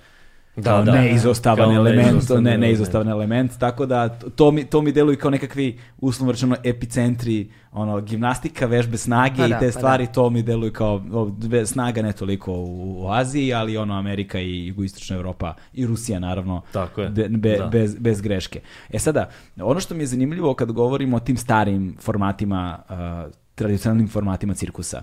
[0.56, 4.92] da, kao da, neizostavan kao element, ne, neizostavan element, tako da to mi, to mi
[4.92, 9.72] deluje kao nekakvi uslovno rečeno epicentri, ono, gimnastika, vežbe snage pa i da, te pa
[9.72, 10.12] stvari, da.
[10.12, 11.32] to mi deluje kao o,
[11.66, 16.62] snaga ne toliko u, u Aziji, ali ono Amerika i jugoistočna Evropa i Rusija naravno,
[16.72, 17.08] tako je.
[17.08, 17.66] Be, be, da.
[17.66, 18.60] bez, bez greške.
[18.90, 24.08] E sada, ono što mi je zanimljivo kad govorimo o tim starim formatima, uh, tradicionalnim
[24.08, 25.02] formatima cirkusa,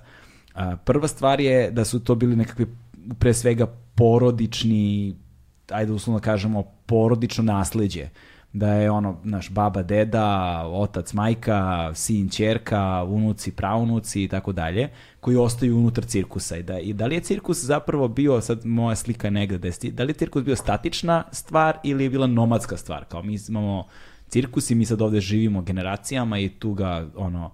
[0.56, 2.68] uh, prva stvar je da su to bili nekakvi
[3.20, 5.16] pre svega porodični
[5.72, 8.10] ajde uslovno kažemo, porodično nasleđe.
[8.54, 14.90] Da je ono, naš baba, deda, otac, majka, sin, čerka, unuci, praunuci i tako dalje,
[15.20, 16.58] koji ostaju unutar cirkusa.
[16.58, 20.04] I da, I da li je cirkus zapravo bio, sad moja slika negde, da, da
[20.04, 23.06] li je cirkus bio statična stvar ili je bila nomadska stvar?
[23.06, 23.88] Kao mi imamo
[24.28, 27.52] cirkus i mi sad ovde živimo generacijama i tu ga, ono,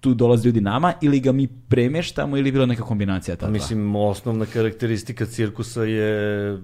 [0.00, 3.96] tu dolaze ljudi nama ili ga mi premeštamo ili je bila neka kombinacija ta Mislim,
[3.96, 6.58] osnovna karakteristika cirkusa je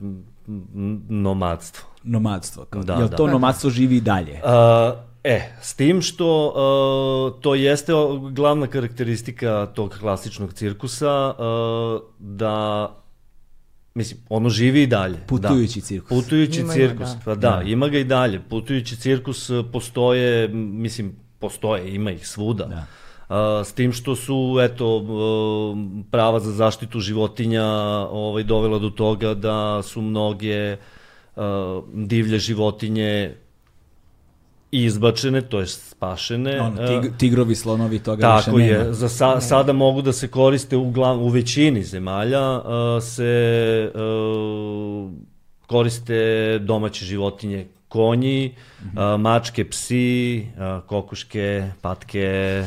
[1.08, 1.88] nomadstvo.
[2.02, 2.64] Nomadstvo.
[2.64, 3.16] Kao, da, jel da.
[3.16, 4.32] to nomadstvo živi i dalje?
[4.32, 7.92] Uh, e, s tim što uh, to jeste
[8.30, 12.88] glavna karakteristika tog klasičnog cirkusa, uh, da
[13.94, 15.18] Mislim, ono živi i dalje.
[15.26, 15.86] Putujući da.
[15.86, 16.08] cirkus.
[16.08, 17.20] Putujući ima cirkus, da.
[17.24, 18.40] pa da, da, ima ga i dalje.
[18.48, 22.64] Putujući cirkus postoje, mislim, postoje, ima ih svuda.
[22.64, 22.86] Da
[23.64, 25.04] s tim što su eto
[26.10, 27.64] prava za zaštitu životinja
[28.10, 30.76] ovaj dovela do toga da su mnoge
[31.92, 33.34] divlje životinje
[34.70, 36.60] izbačene, to je spašene.
[36.60, 38.84] On, tig, tigrovi, slonovi, toga Tako više nema.
[38.84, 42.60] je, za sa, sada mogu da se koriste u, glav, u većini zemalja,
[43.00, 43.92] se
[45.66, 49.14] koriste domaće životinje, konji, mm -hmm.
[49.14, 50.46] uh, mačke, psi,
[50.86, 52.64] kokuške, patke,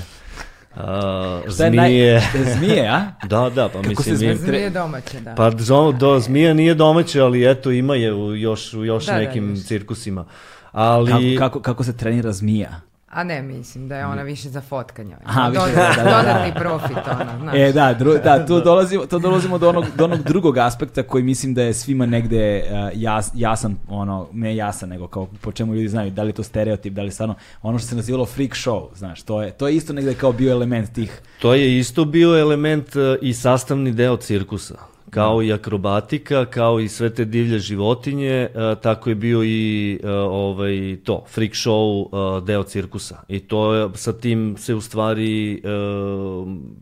[0.80, 2.22] a, Šta je naj- zmije.
[2.58, 3.02] Zmije, a?
[3.24, 4.18] Da, da, pa Kako se mislim...
[4.18, 5.36] zmije- mi- Zmije domaće, da.
[5.36, 9.12] Pa do, do zmija nije domaće, ali eto ima je u još, u još Da,
[9.12, 9.60] da, nekim još.
[9.60, 10.26] cirkusima.
[10.72, 11.12] Ali...
[11.12, 12.82] Kako, kako, kako se trenira zmija?
[13.10, 15.16] A ne, mislim da je ona više za fotkanje.
[15.26, 16.18] Aha, više, da, da, da.
[16.18, 17.56] Dodatni profit, ono, znaš.
[17.56, 21.24] E, da, dru, da tu dolazimo, to dolazimo do onog, do onog drugog aspekta koji
[21.24, 25.76] mislim da je svima negde uh, jas, jasan, ono, ne jasan, nego kao po čemu
[25.76, 28.52] ljudi znaju, da li je to stereotip, da li stvarno, ono što se nazivalo freak
[28.52, 32.06] show, znaš, to je, to je isto negde kao bio element tih, To je isto
[32.06, 34.76] bio element e, i sastavni deo cirkusa.
[35.10, 38.50] Kao i akrobatika, kao i sve te divlje životinje, e,
[38.82, 43.22] tako je bio i e, ovaj, to, freak show e, deo cirkusa.
[43.28, 45.62] I to je, sa tim se u stvari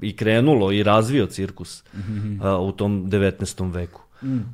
[0.02, 1.84] i krenulo i razvio cirkus
[2.44, 3.74] e, u tom 19.
[3.74, 4.02] veku.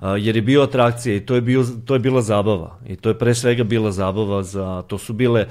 [0.01, 2.79] A, jer je bio atrakcija i to je, bio, to je bila zabava.
[2.87, 5.47] I to je pre svega bila zabava za, to su bile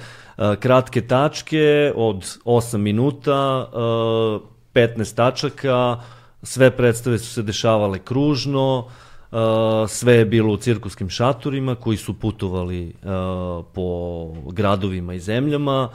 [0.60, 4.38] kratke tačke od 8 minuta, a,
[4.74, 6.00] 15 tačaka,
[6.42, 8.88] sve predstave su se dešavale kružno,
[9.32, 15.88] a, sve je bilo u cirkuskim šatorima koji su putovali a, po gradovima i zemljama,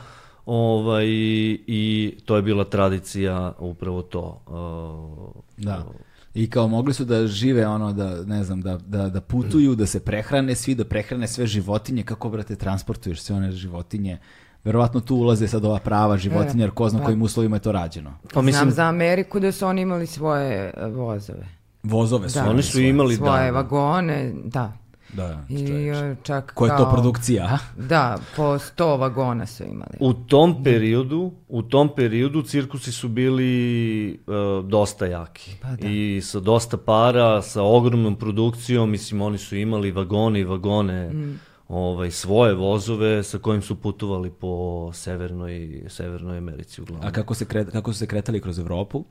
[0.46, 4.42] ovaj, i to je bila tradicija upravo to.
[4.48, 5.86] a, da.
[6.34, 9.86] I kao mogli su da žive ono da ne znam da, da, da putuju, da
[9.86, 14.18] se prehrane svi, da prehrane sve životinje, kako brate transportuješ sve one životinje?
[14.64, 17.06] Verovatno tu ulaze sad ova prava životinja, jer ko zna da.
[17.06, 18.14] kojim uslovima je to rađeno.
[18.34, 21.48] Pa mislim, Znam za Ameriku da su oni imali svoje e, vozove.
[21.84, 22.40] Vozove su.
[22.40, 22.50] Da.
[22.50, 23.58] Oni su imali, da, svoje da.
[23.58, 24.74] vagone, da.
[25.14, 26.86] Da, I e, čak Koja je kao...
[26.86, 27.58] to produkcija, a?
[27.82, 29.98] Da, po 100 vagona su imali.
[30.00, 34.18] U tom periodu, u tom periodu cirkusi su bili e,
[34.64, 35.56] dosta jaki.
[35.62, 35.88] Pa da.
[35.88, 41.40] I sa dosta para, sa ogromnom produkcijom, mislim oni su imali vagone i vagone Mm.
[41.70, 44.52] Ovaj svoje vozove sa kojim su putovali po
[44.94, 45.52] severnoj
[45.88, 47.08] severnoj Americi uglavnom.
[47.08, 49.04] A kako, se kre, kako su se kretali kroz Evropu?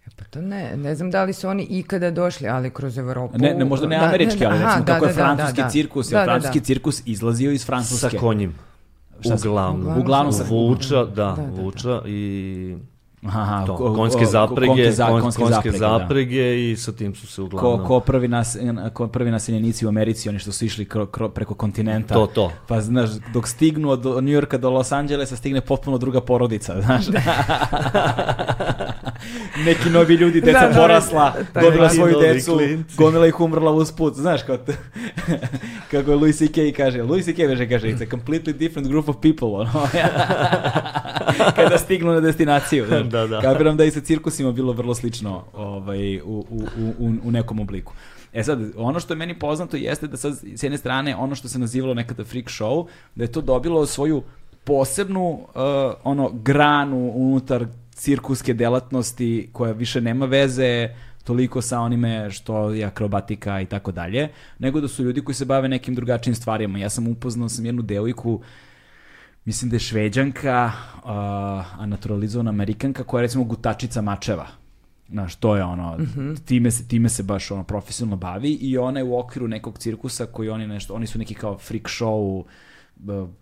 [0.00, 3.38] E, Pa to ne, ne znam da li su oni ikada došli, ali kroz Evropu...
[3.38, 5.56] Ne, ne možda ne Da, američki, ali aha, recimo da, kako je da, da, francuski
[5.56, 5.70] da, da.
[5.70, 6.64] cirkus, Da, da, francuski da.
[6.64, 7.96] cirkus izlazio iz Francuske.
[8.08, 8.54] sa konjim.
[9.20, 9.98] Šta sa- Uglavnom.
[9.98, 11.62] Uglavnom sa- vuča, da, Da, da, da.
[11.62, 12.76] vuča i
[13.22, 15.98] Aha, to, ko- konjske ko- zaprege, konjske za- konjske, konjske konjske zaprege, da.
[15.98, 17.78] zaprege i sa tim su se uglavnom...
[17.78, 18.56] Ko, ko, prvi nas,
[18.92, 22.14] ko prvi naseljenici u Americi, oni što su išli kro, kro, preko kontinenta.
[22.14, 22.52] To, to.
[22.66, 27.04] Pa znaš, dok stignu od New Yorka do Los Angelesa, stigne potpuno druga porodica, znaš.
[29.58, 32.96] Neki novi ljudi, deca Da, novi- porasla, da, dobila neki svoju decu, klinci.
[32.96, 34.76] gomila ih umrla usput, znaš, kao t-
[35.90, 36.72] kako Louis C.K.
[36.72, 37.46] kaže, Louis C.K.
[37.46, 39.70] veže kaže, it's a completely different group of people, ono.
[41.56, 42.86] Kada stignu na destinaciju.
[42.86, 43.02] Znaš.
[43.02, 43.40] Da, da.
[43.40, 47.60] Kapiram da i sa cirkusima bilo vrlo slično ovaj, u, u, u, u, u nekom
[47.60, 47.92] obliku.
[48.32, 51.48] E sad, ono što je meni poznato jeste da sad, s jedne strane, ono što
[51.48, 54.22] se nazivalo nekada freak show, da je to dobilo svoju
[54.64, 55.40] posebnu uh,
[56.04, 57.66] ono granu unutar
[58.00, 60.88] cirkuske delatnosti koja više nema veze
[61.24, 65.44] toliko sa onime što je akrobatika i tako dalje, nego da su ljudi koji se
[65.44, 66.78] bave nekim drugačijim stvarima.
[66.78, 68.40] Ja sam upoznao sam jednu devojku
[69.44, 71.10] mislim da je šveđanka, uh,
[71.80, 74.46] a naturalizovana amerikanka koja je recimo gutačica mačeva.
[75.08, 75.98] Znaš, to je ono,
[76.46, 80.26] time, se, time se baš ono profesionalno bavi i ona je u okviru nekog cirkusa
[80.26, 82.44] koji oni nešto, oni su neki kao freak show,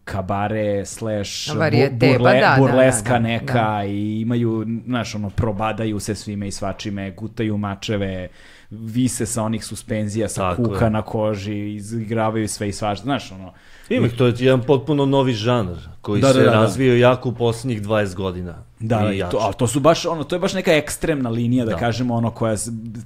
[0.05, 6.01] kabare slash Varijete, burle, da, da, burleska da, da, neka i imaju, znaš, ono, probadaju
[6.01, 8.29] se svime i svačime, gutaju mačeve,
[8.71, 10.91] vise sa onih suspenzija, sa Tako kuka je.
[10.91, 13.53] na koži, izigravaju sve i svašta, znaš, ono,
[13.89, 16.57] Ima, to je jedan potpuno novi žanr koji Da, se da, da, da.
[16.57, 18.68] razvio jako u posljednjih 20 godina.
[18.81, 19.31] Da, I i jače.
[19.31, 21.77] to, a to su baš ono, to je baš neka ekstremna linija da, Da.
[21.77, 22.57] kažemo ono koja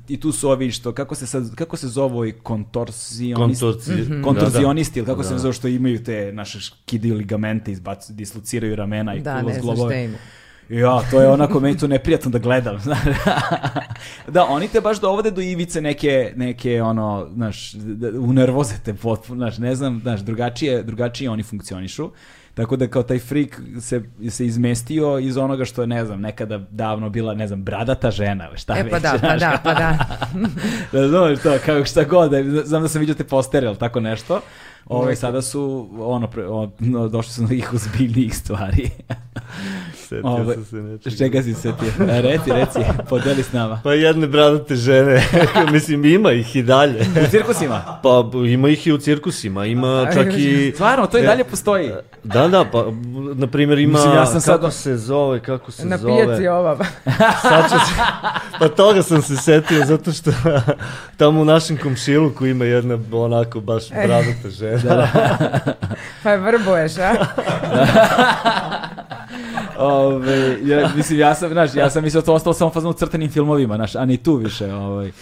[0.09, 4.23] i tu su ovi što kako se sad kako se zove ovi kontorsionisti Kontorci- Mhm.
[4.23, 5.39] kontorzionisti ili kako se Da.
[5.39, 10.11] zove što imaju te naše škide ligamente izbacuju dislociraju ramena i Da, ne globove.
[10.71, 12.99] Ja, to je onako meni to neprijatno da gledam, znaš.
[14.29, 19.39] da, oni te baš dovode do ivice neke, neke ono, znaš, da- unervoze te potpuno,
[19.39, 22.11] znaš, ne znam, znaš, drugačije, drugačije oni funkcionišu.
[22.55, 26.59] Tako da kao taj freak se, se izmestio iz onoga što je, ne znam, nekada
[26.71, 28.93] davno bila, ne znam, bradata žena, šta E već.
[28.93, 29.99] pa da, pa da, pa da.
[30.93, 34.01] da znaš to, kao šta god, da, znam da sam vidio te postere, ali tako
[34.01, 34.41] nešto.
[34.87, 38.91] Ove, sada su, ono, pre, o, no, došli su na ih ozbiljnijih stvari.
[39.99, 41.17] Setio Ovaj, sam se nečega.
[41.17, 41.87] Čega si se ti?
[42.03, 42.79] E, Reci, reci,
[43.09, 43.81] podeli s nama.
[43.85, 45.23] Pa jedne bradate žene,
[45.73, 47.01] mislim ima ih i dalje.
[47.19, 47.99] U cirkusima?
[48.03, 48.11] Pa
[48.45, 50.73] ima ih i u cirkusima, ima čak i...
[50.75, 51.91] Stvarno, to i E, dalje postoji.
[52.25, 52.85] Da, da, pa
[53.35, 56.25] na primjer ima, Mislim, ja sam sad- kako se zove, kako se Na zove.
[56.25, 56.77] pijaci ova.
[57.43, 57.93] Sad ću se,
[58.59, 60.31] pa toga sam se setio, zato što
[61.17, 64.72] tamo u našem komšiluku ima jedna onako baš bradata žena.
[66.23, 67.15] Pa je vrbuješ, a?
[69.79, 72.93] Ove, ja, mislim, ja sam, znaš, ja sam mislio da to ostalo samo fazno u
[72.93, 75.13] crtanim filmovima, znaš, a ni tu više, ovaj,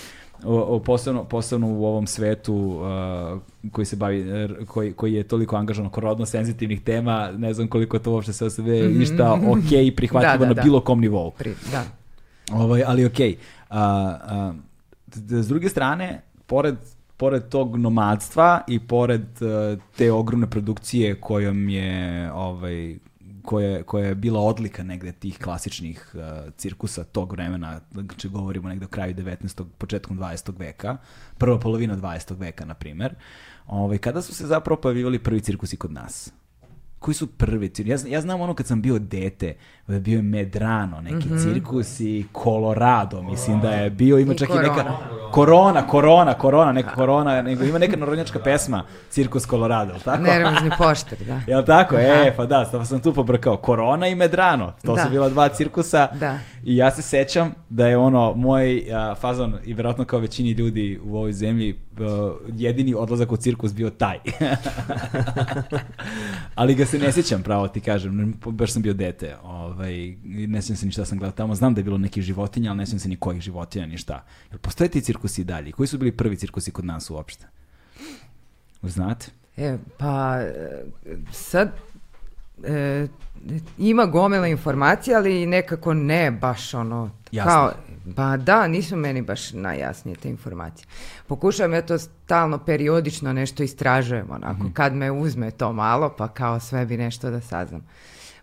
[0.44, 4.26] o, o, posebno, posebno u ovom svetu uh, koji se bavi,
[4.66, 8.50] koji, koji je toliko angažan oko rodno senzitivnih tema, ne znam koliko to uopšte sve
[8.50, 8.98] sebe mm -hmm.
[8.98, 10.62] ništa ok i prihvatljivo da, da, na da.
[10.62, 11.30] bilo kom nivou.
[11.30, 11.84] Pri, da.
[12.52, 13.18] Ovaj, ali ok.
[13.20, 14.54] Uh, uh,
[15.42, 16.76] s druge strane, pored
[17.20, 22.98] pored tog nomadstva i pored uh, te ogromne produkcije kojom je ovaj
[23.42, 28.84] koja, koja je bila odlika negde tih klasičnih uh, cirkusa tog vremena, znači govorimo negde
[28.84, 29.64] o kraju 19.
[29.78, 30.58] početkom 20.
[30.58, 30.96] veka,
[31.38, 32.38] prva polovina 20.
[32.38, 33.14] veka, na primer,
[33.66, 36.32] ovaj, kada su se zapravo pojavivali prvi cirkusi kod nas?
[37.00, 38.04] koji su prvi cirkus?
[38.04, 39.56] Ja, ja znam ono kad sam bio dete,
[39.90, 41.42] da je bio Medrano, neki mm -hmm.
[41.42, 44.66] cirkus i Colorado, mislim da je bio, ima I čak korona.
[44.66, 44.92] i neka...
[45.30, 50.22] Korona, korona, korona, neka korona, nego ima neka narodnjačka pesma, cirkus Colorado, tako?
[50.22, 51.40] Nervozni pošter, da.
[51.46, 51.94] Jel tako?
[51.94, 52.04] Aha.
[52.04, 53.56] E, pa da, pa sam tu pobrkao.
[53.56, 55.04] Korona i Medrano, to da.
[55.04, 56.08] su bila dva cirkusa.
[56.14, 56.38] Da.
[56.64, 61.00] I ja se sećam da je ono, moj a, fazon, i verovatno kao većini ljudi
[61.04, 64.18] u ovoj zemlji, a, jedini odlazak u cirkus bio taj.
[66.54, 69.36] Ali ga se ne sjećam, pravo ti kažem, baš sam bio dete.
[69.80, 71.54] Ovaj, ne sjećam se ni šta sam gledao tamo.
[71.54, 74.24] Znam da je bilo nekih životinja, ali ne sjećam se ni kojih životinja, ni šta.
[74.50, 75.72] Jel postoje ti cirkusi dalje?
[75.72, 77.46] Koji su bili prvi cirkusi kod nas uopšte?
[78.82, 79.26] Znate?
[79.56, 80.38] E, pa
[81.32, 81.72] sad
[82.64, 83.06] e,
[83.78, 87.10] ima gomila informacija, ali nekako ne baš ono...
[87.32, 87.52] Jasno.
[87.52, 87.72] Kao,
[88.04, 90.86] ba da, nisu meni baš najjasnije te informacije.
[91.26, 94.72] Pokušavam ja to stalno, periodično nešto istražujem, onako, mm -hmm.
[94.72, 97.82] kad me uzme to malo, pa kao sve bi nešto da saznam.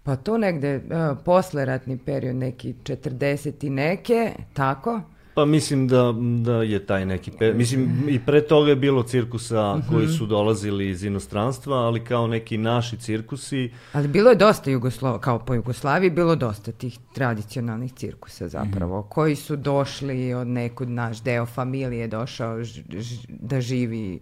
[0.08, 5.01] Pa to negde, uh, posleratni period, neki 40 i neke, tako,
[5.38, 7.32] Pa mislim da, da je taj neki...
[7.32, 7.53] Pe...
[7.53, 9.89] Mislim, i pre toga je bilo cirkusa mm -hmm.
[9.89, 13.72] koji su dolazili iz inostranstva, ali kao neki naši cirkusi...
[13.93, 15.20] Ali bilo je dosta Jugoslo...
[15.20, 19.10] kao po Jugoslaviji, bilo dosta tih tradicionalnih cirkusa zapravo, mm -hmm.
[19.10, 24.20] koji su došli od nekud, naš deo familije došao ž, ž, da živi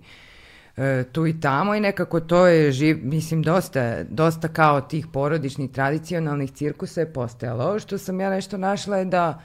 [0.78, 5.72] e, tu i tamo i nekako to je živ, mislim dosta, dosta kao tih porodičnih
[5.72, 7.64] tradicionalnih cirkusa je postojalo.
[7.64, 9.42] Ovo što sam ja nešto našla je da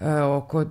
[0.00, 0.64] e, oko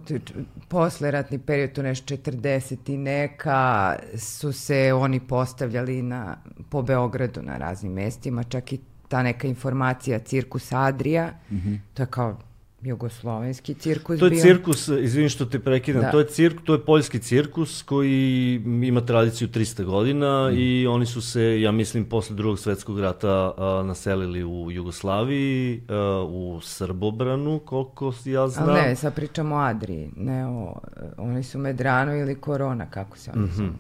[0.67, 6.37] posle ratni period, tu nešto 40 i neka, su se oni postavljali na,
[6.69, 11.79] po Beogradu na raznim mestima, čak i ta neka informacija Cirkus Adria, mm -hmm.
[11.93, 12.37] to je kao
[12.85, 14.41] jugoslovenski cirkus To je bio.
[14.41, 16.11] cirkus, izvini što te prekidam, da.
[16.11, 20.57] to je cirk, to je poljski cirkus koji ima tradiciju 300 godina mm.
[20.57, 26.25] i oni su se, ja mislim, posle drugog svetskog rata a, naselili u Jugoslaviji, a,
[26.29, 28.69] u Srbobranu, koliko ja znam.
[28.69, 30.75] Ali ne, sad pričamo o Adriji, ne o,
[31.17, 33.71] oni su Medrano ili Korona, kako se oni mm -hmm.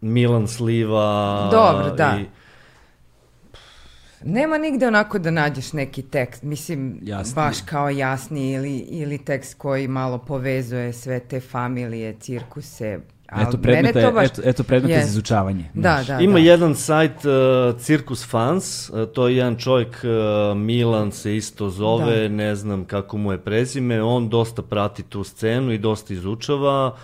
[0.00, 1.48] Milan Sliva.
[1.50, 2.18] Dobro, da.
[2.20, 2.39] I,
[4.24, 7.34] Nema nigde onako da nađeš neki tekst, mislim, Jasnije.
[7.34, 12.98] baš kao jasni ili, ili tekst koji malo povezuje sve te familije, cirkuse,
[13.28, 14.26] Ali eto predmeta, je, baš...
[14.26, 15.02] eto, eto predmeta yes.
[15.02, 15.64] za izučavanje.
[15.74, 16.38] Da, da, Ima da.
[16.38, 22.28] jedan sajt uh, Circus Fans, uh, to je jedan čovjek, uh, Milan se isto zove,
[22.28, 22.34] da.
[22.34, 26.86] ne znam kako mu je prezime, on dosta prati tu scenu i dosta izučava.
[26.86, 26.98] Uh,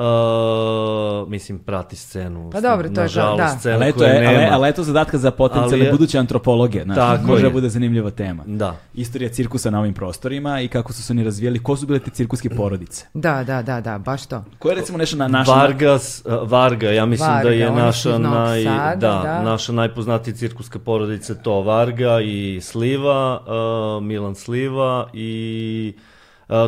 [0.00, 2.50] Uh, mislim, prati scenu.
[2.52, 3.48] Pa dobro, to je to, da.
[3.48, 6.82] Scenu ali, eto je, ali, ali eto zadatka za potencijalne je, buduće antropologe.
[6.84, 8.42] Znači, tako može da bude zanimljiva tema.
[8.46, 8.76] Da.
[8.94, 12.10] Istorija cirkusa na ovim prostorima i kako su se oni razvijali, ko su bile te
[12.10, 13.06] cirkuske porodice.
[13.14, 14.44] Da, da, da, da, baš to.
[14.58, 15.52] Ko je recimo nešto na naša...
[15.52, 19.42] Vargas, uh, Varga, ja mislim Varga, da je naša, naj, sada, da, da.
[19.42, 25.94] naša najpoznatija cirkuska porodica to Varga i Sliva, uh, Milan Sliva i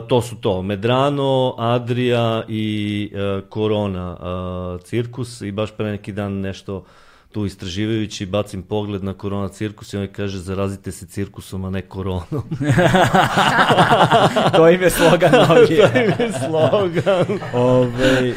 [0.08, 6.32] to su to, Medrano, Adria i uh, Korona uh, cirkus i baš pre neki dan
[6.32, 6.84] nešto
[7.32, 11.82] tu istraživajući bacim pogled na korona cirkus i on kaže zarazite se cirkusom, a ne
[11.82, 12.24] koronom.
[14.56, 15.76] to im je slogan novi.
[15.76, 17.38] to im je slogan.
[17.54, 18.34] Ove,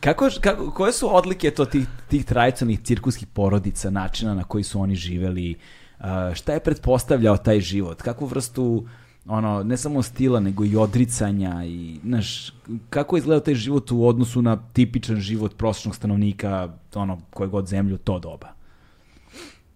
[0.00, 4.80] kako, kako, koje su odlike to tih, tih tradicionalnih cirkuskih porodica, načina na koji su
[4.80, 5.58] oni živeli,
[6.00, 8.86] uh, šta je pretpostavljao taj život, kakvu vrstu
[9.26, 12.52] ono, ne samo stila, nego i odricanja i, znaš,
[12.90, 17.98] kako izgleda taj život u odnosu na tipičan život prosječnog stanovnika, ono, koje god zemlju
[17.98, 18.59] to doba?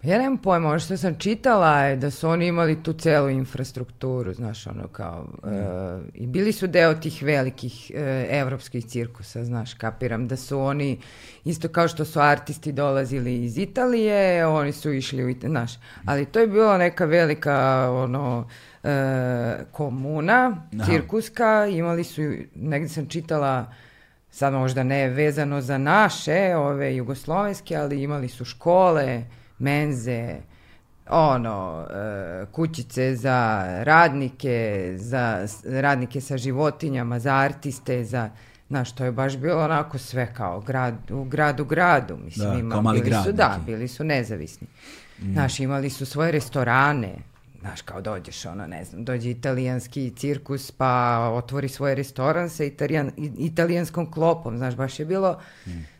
[0.05, 4.35] Ja nemam pojma, ono što sam čitala je da su oni imali tu celu infrastrukturu,
[4.35, 5.49] znaš, ono kao, mm.
[5.49, 11.01] e, i bili su deo tih velikih e, evropskih cirkusa, znaš, kapiram da su oni,
[11.45, 15.73] isto kao što su artisti dolazili iz Italije, oni su išli u Italiju, znaš,
[16.05, 18.49] ali to je bila neka velika, ono,
[18.83, 20.85] e, komuna, Aha.
[20.85, 22.23] cirkuska, imali su,
[22.55, 23.73] negde sam čitala,
[24.31, 29.25] sad možda ne vezano za naše, ove jugoslovenske, ali imali su škole,
[29.65, 30.37] menze,
[31.09, 33.39] ono, e, kućice za
[33.83, 34.57] radnike,
[34.97, 38.31] za radnike sa životinjama, za artiste, za
[38.69, 42.17] Znaš, to je baš bilo onako sve kao grad, u gradu gradu.
[42.17, 43.67] Mislim, Da, ima- kao mali bili grad su, da, neki.
[43.67, 44.67] bili su nezavisni.
[45.33, 47.15] Znaš, imali su svoje restorane.
[47.61, 50.91] Znaš, kao dođeš, ono, ne znam, dođe italijanski cirkus, pa
[51.31, 54.57] otvori svoj restoran sa italijan, italijanskom klopom.
[54.59, 55.39] Znaš, baš je bilo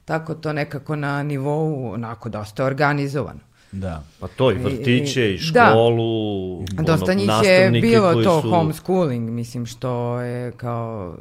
[0.05, 3.41] tako to nekako na nivou, onako, dosta organizovano.
[3.75, 4.03] Da.
[4.21, 5.71] Pa to i vrtiće i da.
[5.71, 8.51] školu, Dosta ono, njih je bilo to su...
[8.51, 11.17] homeschooling, mislim, što je kao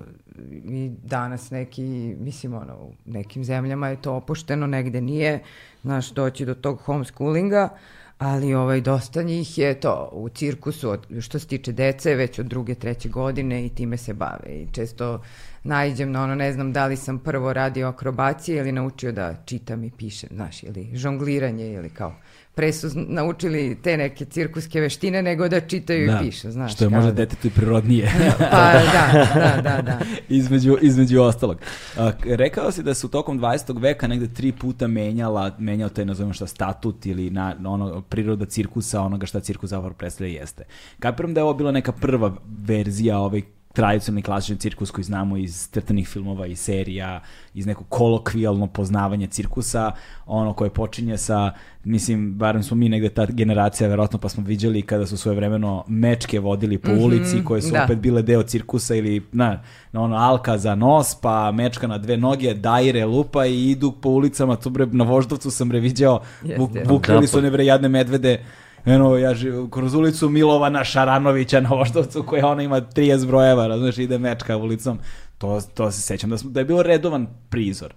[0.66, 5.39] i danas neki, mislim, ono, u nekim zemljama je to opušteno, negde nije,
[5.82, 7.70] znaš, doći do tog homeschoolinga,
[8.18, 12.45] ali ovaj, dosta njih je to u cirkusu, od, što se tiče dece, već od
[12.45, 14.49] druge, treće godine i time se bave.
[14.49, 15.22] I često
[15.64, 19.84] naiđem na ono, ne znam da li sam prvo radio akrobacije ili naučio da čitam
[19.84, 22.16] i pišem, znaš, ili žongliranje ili kao
[22.56, 26.74] pre su naučili te neke cirkuske veštine nego da čitaju Da, i pišu, znaš.
[26.74, 28.12] što je možda da- detetu i prirodnije.
[28.51, 29.99] Pa da, da, da, da.
[30.30, 31.58] između, između ostalog.
[31.97, 33.82] A, rekao si da su tokom 20.
[33.82, 39.01] veka negde tri puta menjala, menjao taj, nazovemo šta, statut ili na, ono, priroda cirkusa,
[39.01, 40.64] onoga šta cirkus zapravo predstavlja jeste.
[40.99, 43.41] Kapiram da je ovo bila neka prva verzija ovaj
[43.74, 47.22] tradicionalni klasični cirkus koji znamo iz crtanih filmova i serija,
[47.54, 49.92] iz nekog kolokvijalno poznavanja cirkusa,
[50.26, 51.52] ono koje počinje sa,
[51.84, 55.84] mislim, barem smo mi negde ta generacija, verovatno pa smo viđali kada su svoje vremeno
[55.88, 57.84] mečke vodili po ulici, koje su da.
[57.84, 59.62] opet bile deo cirkusa ili na,
[59.92, 64.10] na ono alka za nos, pa mečka na dve noge, dajre, lupa i idu po
[64.10, 66.90] ulicama, tu bre, na Voždovcu sam bre viđao, Jeste, vuk, jeste.
[66.94, 68.44] vukali su one bre jadne medvede,
[68.86, 73.98] Eno, ja živ, kroz ulicu Milovana Šaranovića na Voždovcu koja ona ima 30 brojeva, razumeš,
[73.98, 75.00] ide mečka ulicom.
[75.38, 77.94] To, to se sećam da, smo, da je bio redovan prizor.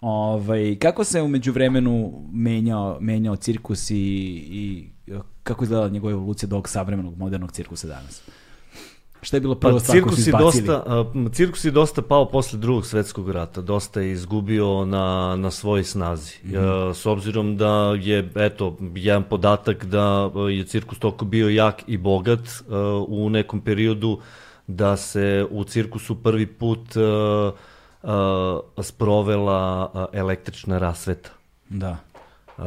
[0.00, 4.88] Ovaj, kako se umeđu vremenu menjao, menjao cirkus i, i
[5.42, 8.22] kako izgledala njegova evolucija do ovog savremenog modernog cirkusa danas?
[9.22, 10.66] Šta je bilo prvo Pa stvar koju su izbacili?
[10.66, 15.50] dosta, m, cirkus je dosta pao posle drugog svetskog rata, dosta je izgubio na, na
[15.50, 16.34] svojoj snazi.
[16.44, 16.56] Mhm.
[16.56, 16.60] E,
[16.94, 17.68] s obzirom da
[18.00, 22.74] je, eto, jedan podatak da je cirkus toliko bio jak i bogat e,
[23.08, 24.20] u nekom periodu
[24.66, 28.08] da se u cirkusu prvi put e, e,
[28.82, 31.30] sprovela e, električna rasveta.
[31.68, 31.96] Da.
[32.58, 32.64] Uh,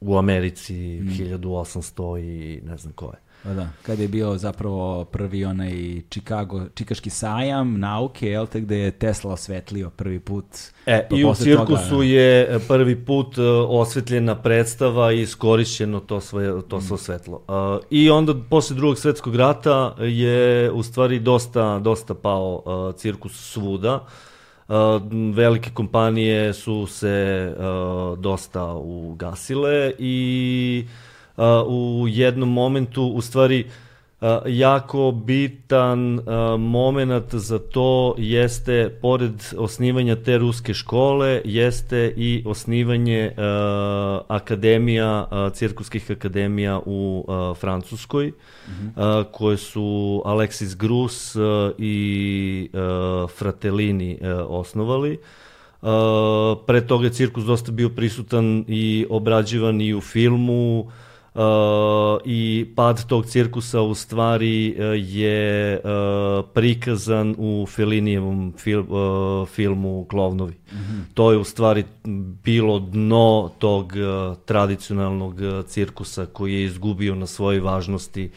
[0.00, 1.12] u Americi Mhm.
[1.14, 3.21] 1800 i ne znam koje.
[3.42, 8.78] Pa da, kada je bio zapravo prvi onaj Chicago, čikaški sajam nauke, jel te, gde
[8.78, 10.44] je Tesla osvetlio prvi put.
[10.86, 16.00] E, Pa i u cirkusu toga, je e, prvi put e, osvetljena predstava i iskorišćeno
[16.00, 16.80] to sve, to Mm.
[16.80, 17.42] sve svetlo.
[17.48, 24.06] Uh, I onda, posle drugog svetskog rata, je u stvari dosta, dosta pao cirkus svuda.
[24.68, 24.74] Uh,
[25.34, 31.11] velike kompanije su se uh, dosta ugasile i uh,
[31.66, 33.64] u jednom momentu, u stvari,
[34.22, 36.24] Uh, jako bitan uh,
[36.60, 43.44] moment za to jeste, pored osnivanja te ruske škole, jeste i osnivanje uh,
[44.28, 48.32] akademija, uh, cirkuskih akademija u uh, Francuskoj, uh,
[49.32, 51.42] koje su Alexis Grus uh,
[51.78, 55.18] i uh, Fratellini uh, osnovali.
[55.82, 55.88] Uh,
[56.66, 60.92] pre toga je cirkus dosta bio prisutan i obrađivan i u filmu, Uh,
[62.24, 70.06] i pad tog cirkusa u stvari uh, je uh, prikazan u Felinijevom fil, uh, filmu
[70.10, 70.54] Klovnovi.
[71.14, 71.84] To je u stvari
[72.44, 78.30] bilo dno tog uh, tradicionalnog uh, cirkusa koji je izgubio na svojoj važnosti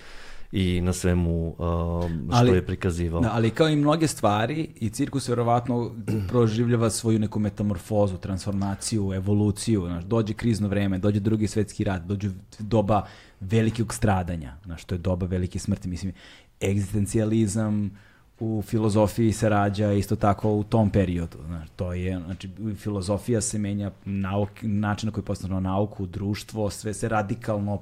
[0.56, 3.22] i na svemu uh, što Ali- je prikazivao.
[3.22, 5.92] Da, ali kao i mnoge stvari, i cirkus verovatno
[6.30, 9.86] proživljava svoju neku metamorfozu, transformaciju, evoluciju.
[9.86, 12.30] Znaš, dođe krizno vreme, dođe drugi svetski rat, dođe
[12.60, 13.06] doba
[13.40, 15.88] velikog stradanja, znaš, to je doba velike smrti.
[15.88, 16.14] Mislim,
[16.62, 17.92] egzistencijalizam
[18.40, 21.38] u filozofiji se rađa isto tako u tom periodu.
[21.46, 26.94] Znaš, to je, znači, filozofija se menja, nauk, način na koji postavljamo nauku, društvo, sve
[26.94, 27.82] se radikalno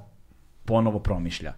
[0.64, 1.54] ponovo promišlja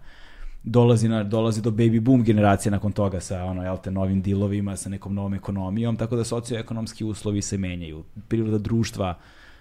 [0.67, 4.75] dolazi, na, dolazi do baby boom generacije nakon toga sa ono, jel te, novim dilovima,
[4.75, 9.17] sa nekom novom ekonomijom, tako da socioekonomski uslovi se menjaju, priroda društva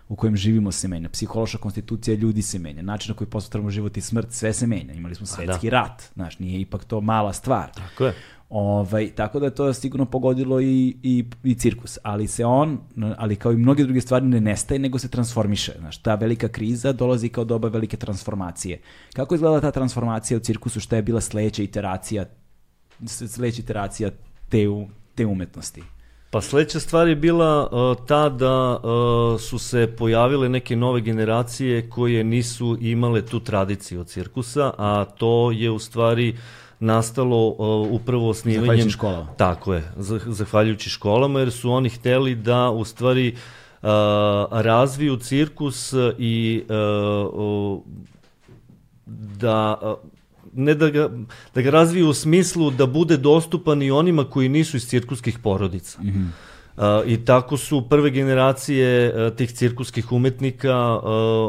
[0.09, 3.97] u kojem živimo se menja, psihološka konstitucija ljudi se menja, način na koji posmatramo život
[3.97, 4.95] i smrt, sve se menja.
[4.95, 7.71] Imali smo svetski rat, znaš, nije ipak to mala stvar.
[7.73, 8.15] Tako je.
[8.49, 12.79] Ovaj, tako da je to sigurno pogodilo i, i, i cirkus, ali se on,
[13.17, 15.73] ali kao i mnoge druge stvari ne nestaje, nego se transformiše.
[15.79, 18.81] Znaš, ta velika kriza dolazi kao doba velike transformacije.
[19.13, 22.25] Kako izgleda ta transformacija u cirkusu, šta je bila sledeća iteracija,
[23.07, 24.11] sledeća iteracija
[24.49, 24.67] te,
[25.15, 25.83] te umetnosti?
[26.31, 31.91] Pa sledeća stvar je bila uh, ta da uh, su se pojavile neke nove generacije
[31.91, 36.37] koje nisu imale tu tradiciju od cirkusa, a to je u stvari
[36.81, 38.65] nastalo uh, upravo osnivanjem...
[38.65, 39.35] Zahvaljujući školama.
[39.37, 39.93] Tako je,
[40.27, 43.89] zahvaljujući školama, jer su oni hteli da u stvari uh,
[44.51, 47.81] razviju cirkus i uh,
[49.39, 49.77] da
[50.53, 51.11] ne da ga,
[51.55, 56.03] da ga razviju u smislu da bude dostupan i onima koji nisu iz cirkuskih porodica.
[56.03, 56.46] Mm -hmm.
[57.07, 61.03] I tako su prve generacije uh, tih cirkuskih umetnika uh,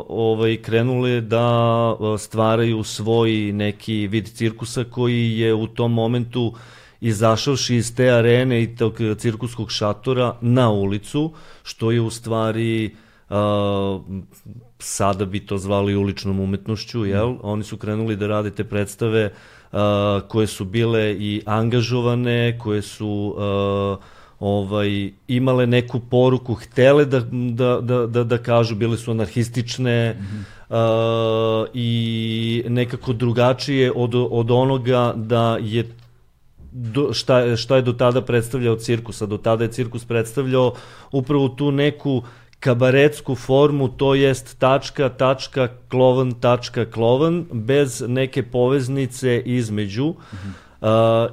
[0.10, 1.48] ovaj, krenule da
[2.00, 6.54] uh, stvaraju svoj neki vid cirkusa koji je u tom momentu
[7.02, 12.96] izašavši iz te arene i tog cirkuskog šatora na ulicu, što je u stvari
[13.30, 13.38] uh,
[14.80, 17.30] sada bi to zvali uličnom umetnošću, jel?
[17.30, 17.40] Mm.
[17.42, 19.32] Oni su krenuli da rade te predstave
[19.72, 19.80] uh,
[20.28, 27.82] koje su bile i angažovane, koje su uh, ovaj imale neku poruku, htele da, da,
[27.82, 31.64] da, da, da kažu, bile su anarhistične mm -hmm.
[31.64, 35.88] uh, i nekako drugačije od, od onoga da je
[36.72, 40.74] do, šta, šta je do tada predstavljao cirkus, a do tada je cirkus predstavljao
[41.12, 42.24] upravo tu neku
[42.60, 50.08] kabaretsku formu, to jest tačka, tačka, klovan, tačka, klovan, bez neke poveznice između.
[50.08, 50.67] Mm -hmm.
[50.82, 50.88] Uh,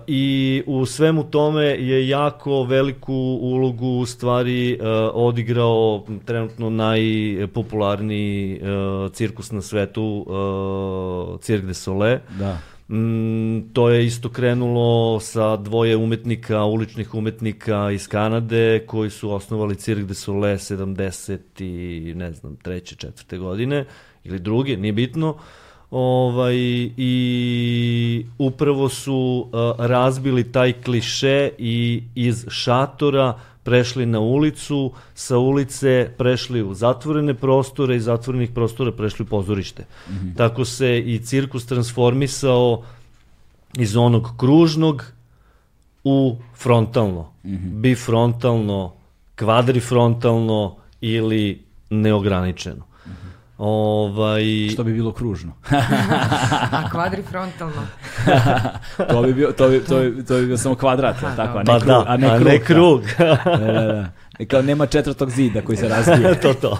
[0.07, 9.13] I u svemu tome je jako veliku ulogu u stvari uh, odigrao trenutno najpopularniji uh,
[9.13, 12.19] cirkus na svetu, uh, Cirque du Soleil.
[12.39, 19.31] Da Mm, to je isto krenulo sa dvoje umetnika, uličnih umetnika iz Kanade koji su
[19.31, 23.85] osnovali Cirque du Soleil 70 i ne znam, treće, četvrte godine
[24.25, 25.37] ili druge, nije bitno.
[25.91, 26.57] Ovaj,
[26.97, 36.11] I upravo su uh, razbili taj kliše i iz šatora prešli na ulicu, sa ulice
[36.19, 39.83] prešli u zatvorene prostore i zatvorenih prostora prešli u pozorište.
[39.83, 40.37] Mm -hmm.
[40.37, 42.83] Tako se i cirkus transformisao
[43.79, 45.05] iz onog kružnog
[46.05, 47.81] u frontalno, mm -hmm.
[47.81, 48.93] bifrontalno,
[49.37, 52.85] kvadrifrontalno ili neograničeno.
[53.59, 54.43] Ovaj...
[54.73, 55.53] Što bi bilo kružno.
[56.73, 57.83] A kvadrifrontalno?
[59.11, 61.63] to, bi bio, to, bi, to, bi, to bi bio samo kvadrat, Aha, tako, a
[61.63, 62.49] ne, pa krug, da, a ne a krug.
[62.49, 63.03] Ne krug.
[63.19, 64.11] da, da, da.
[64.39, 66.35] E, kao nema četvrtog zida koji se razbije.
[66.43, 66.79] to to.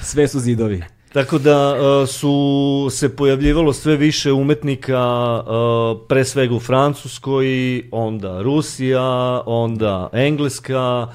[0.00, 0.82] Sve su zidovi.
[1.12, 7.46] Tako da uh, su se pojavljivalo sve više umetnika, uh, pre svega u Francuskoj,
[7.90, 11.06] onda Rusija, onda Engleska,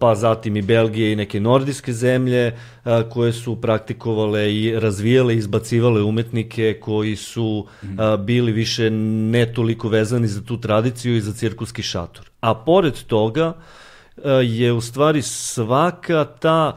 [0.00, 2.58] pa zatim i Belgije i neke nordijske zemlje
[3.10, 7.66] koje su praktikovale i razvijale i izbacivale umetnike koji su
[8.18, 12.30] bili više ne toliko vezani za tu tradiciju i za cirkuski šator.
[12.40, 13.52] A pored toga
[14.42, 16.76] je u stvari svaka ta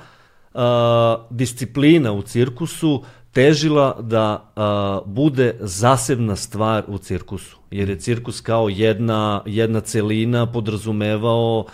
[1.30, 7.58] disciplina u cirkusu težila da a, bude zasebna stvar u cirkusu.
[7.72, 11.72] Jer je cirkus kao jedna, jedna celina podrazumevao uh,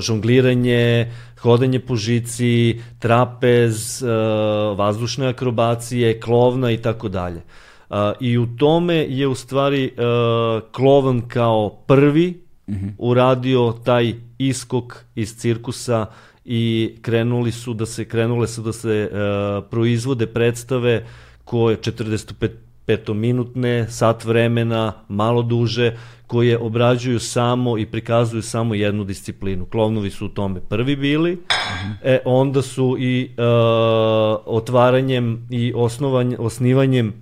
[0.00, 7.42] žongliranje, hodanje po žici, trapez, uh, vazdušne akrobacije, klovna i tako dalje.
[8.20, 12.92] I u tome je u stvari uh, klovan kao prvi mm -hmm.
[12.98, 16.06] uradio taj iskok iz cirkusa
[16.44, 19.10] i krenuli su da se krenule su da se
[19.70, 21.06] proizvode predstave
[21.44, 22.50] koje 45
[22.86, 29.66] petominutne, sat vremena, malo duže, koje obrađuju samo i prikazuju samo jednu disciplinu.
[29.66, 31.94] Klovnovi su u tome prvi bili, uh -huh.
[32.02, 33.44] e, onda su i uh,
[34.46, 35.72] otvaranjem i
[36.38, 37.12] osnivanjem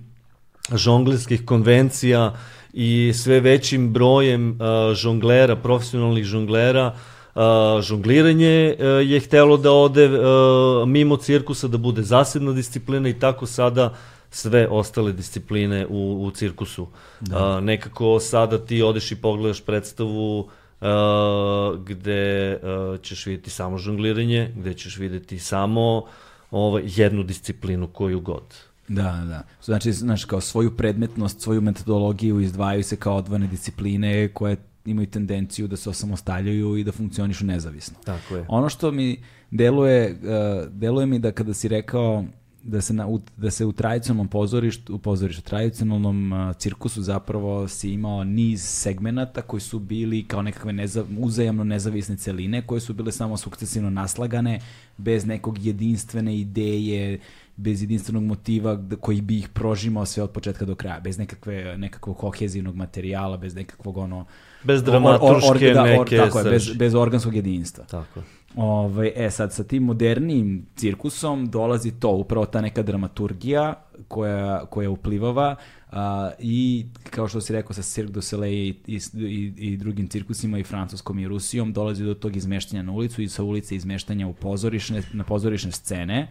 [0.75, 2.33] žonglerskih konvencija
[2.73, 6.95] i sve većim brojem uh, žonglera, profesionalnih žonglera,
[7.35, 7.41] uh,
[7.81, 13.45] žongliranje uh, je htelo da ode uh, mimo cirkusa, da bude zasebna disciplina i tako
[13.45, 13.93] sada
[14.31, 16.87] sve ostale discipline u, u cirkusu.
[17.21, 17.57] Da.
[17.57, 24.53] Uh, nekako sada ti odeš i pogledaš predstavu uh, gde uh, ćeš vidjeti samo žongliranje,
[24.55, 26.03] gde ćeš videti samo
[26.51, 28.43] ovaj, jednu disciplinu koju god.
[28.87, 29.43] Da, da.
[29.63, 35.67] Znači, znaš, kao svoju predmetnost, svoju metodologiju izdvajaju se kao odvojene discipline koje imaju tendenciju
[35.67, 37.97] da se osamostaljuju i da funkcionišu nezavisno.
[38.05, 38.45] Tako je.
[38.47, 42.25] Ono što mi deluje, uh, deluje mi da kada si rekao
[42.63, 47.67] da se, na, u, da se u tradicionalnom pozorištu, u pozorištu, tradicionalnom uh, cirkusu zapravo
[47.67, 52.93] si imao niz segmenata koji su bili kao nekakve neza, uzajamno nezavisne celine koje su
[52.93, 54.59] bile samo sukcesivno naslagane
[54.97, 57.19] bez nekog jedinstvene ideje,
[57.55, 62.17] bez jedinstvenog motiva koji bi ih prožimao sve od početka do kraja, bez nekakve, nekakvog
[62.17, 64.25] kohezivnog materijala, bez nekakvog ono...
[64.63, 67.85] Bez dramaturške or, or, or, da, neke tako je, bez, bez organskog jedinstva.
[67.85, 68.25] Tako je.
[68.55, 73.73] Ovaj, e sad, sa tim modernim cirkusom dolazi to, upravo ta neka dramaturgija
[74.07, 75.55] koja, koja uplivava
[75.91, 80.59] a, i kao što si rekao sa Cirque du Soleil i, i, i drugim cirkusima
[80.59, 84.33] i francuskom i Rusijom dolazi do tog izmeštanja na ulicu i sa ulice izmeštanja u
[84.33, 86.27] pozorišne, na pozorišne scene.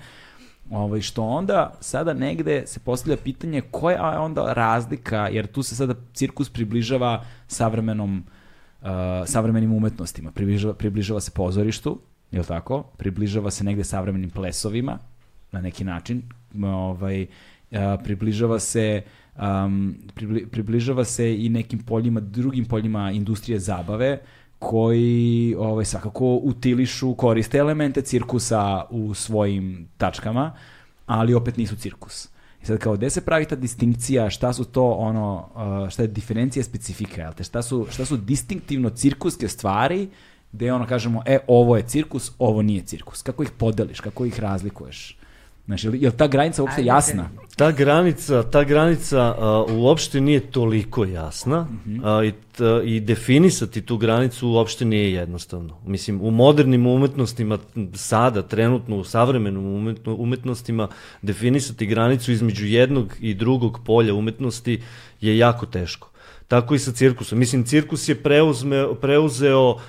[0.71, 5.77] Ovaj, što onda sada negde se postavlja pitanje koja je onda razlika, jer tu se
[5.77, 8.25] sada cirkus približava savremenom
[8.83, 8.89] uh,
[9.27, 11.99] savremenim umetnostima, približava, približava se pozorištu,
[12.31, 12.83] je tako?
[12.83, 14.99] Približava se negde savremenim plesovima,
[15.53, 16.23] na neki način,
[16.65, 19.03] ovaj, uh, približava se
[19.39, 24.19] um, pribli, približava se i nekim poljima, drugim poljima industrije zabave,
[24.59, 30.53] koji ovaj, svakako utilišu, koriste elemente cirkusa u svojim tačkama,
[31.07, 32.29] ali opet nisu cirkus.
[32.63, 35.49] I sad kao, gde se pravi ta distinkcija, šta su to ono,
[35.91, 40.09] šta je diferencija specifika, jel te, šta su, šta su distinktivno cirkuske stvari,
[40.53, 43.23] gde ono kažemo, e, ovo je cirkus, ovo nije cirkus.
[43.23, 45.17] Kako ih podeliš, kako ih razlikuješ?
[45.67, 47.29] Znaš, je li ta granica uopšte jasna?
[47.57, 52.19] Ta granica, ta granica uh, uopšte nije toliko jasna uh -huh.
[52.19, 55.77] uh, i, t, i definisati tu granicu uopšte nije jednostavno.
[55.87, 57.59] Mislim, u modernim umetnostima
[57.95, 60.89] sada, trenutno u savremenim umetno, umetnostima,
[61.23, 64.83] definisati granicu između jednog i drugog polja umetnosti
[65.21, 66.11] je jako teško.
[66.49, 67.39] Tako i sa cirkusom.
[67.39, 69.81] Mislim, cirkus je preuzme, preuzeo uh,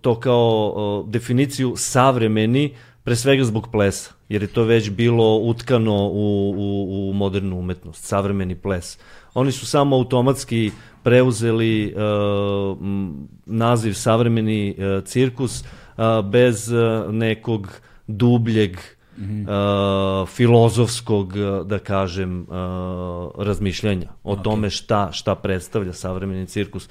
[0.00, 2.74] to kao uh, definiciju savremeni,
[3.04, 8.04] pre svega zbog plesa, jer je to već bilo utkano u, u, u modernu umetnost,
[8.04, 8.98] savremeni ples.
[9.34, 10.70] Oni su samo automatski
[11.02, 12.78] preuzeli uh,
[13.46, 18.78] naziv savremeni uh, cirkus uh, bez uh, nekog dubljeg
[19.18, 20.22] Mm -hmm.
[20.22, 21.32] uh, filozofskog,
[21.64, 24.42] da kažem, uh, razmišljanja o okay.
[24.42, 26.88] tome šta, šta predstavlja savremeni cirkus.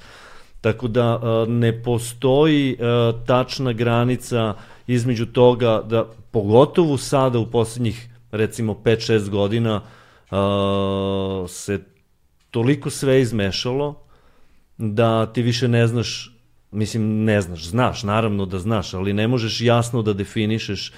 [0.66, 4.54] Tako da uh, ne postoji uh, tačna granica
[4.86, 9.80] između toga da pogotovo sada u poslednjih recimo 5-6 godina
[10.30, 11.80] uh, se
[12.50, 13.94] toliko sve izmešalo
[14.78, 16.36] da ti više ne znaš
[16.70, 20.92] mislim ne znaš, znaš naravno da znaš, ali ne možeš jasno da definišeš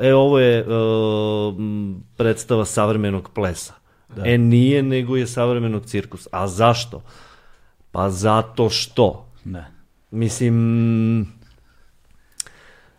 [0.00, 0.66] e ovo je
[2.16, 3.74] predstava savremenog plesa.
[4.16, 4.22] Da.
[4.26, 6.28] E nije, nego je savremenog cirkusa.
[6.32, 7.02] A zašto?
[7.98, 9.26] Pa zato što.
[9.44, 9.64] Da.
[10.10, 11.38] Mislim,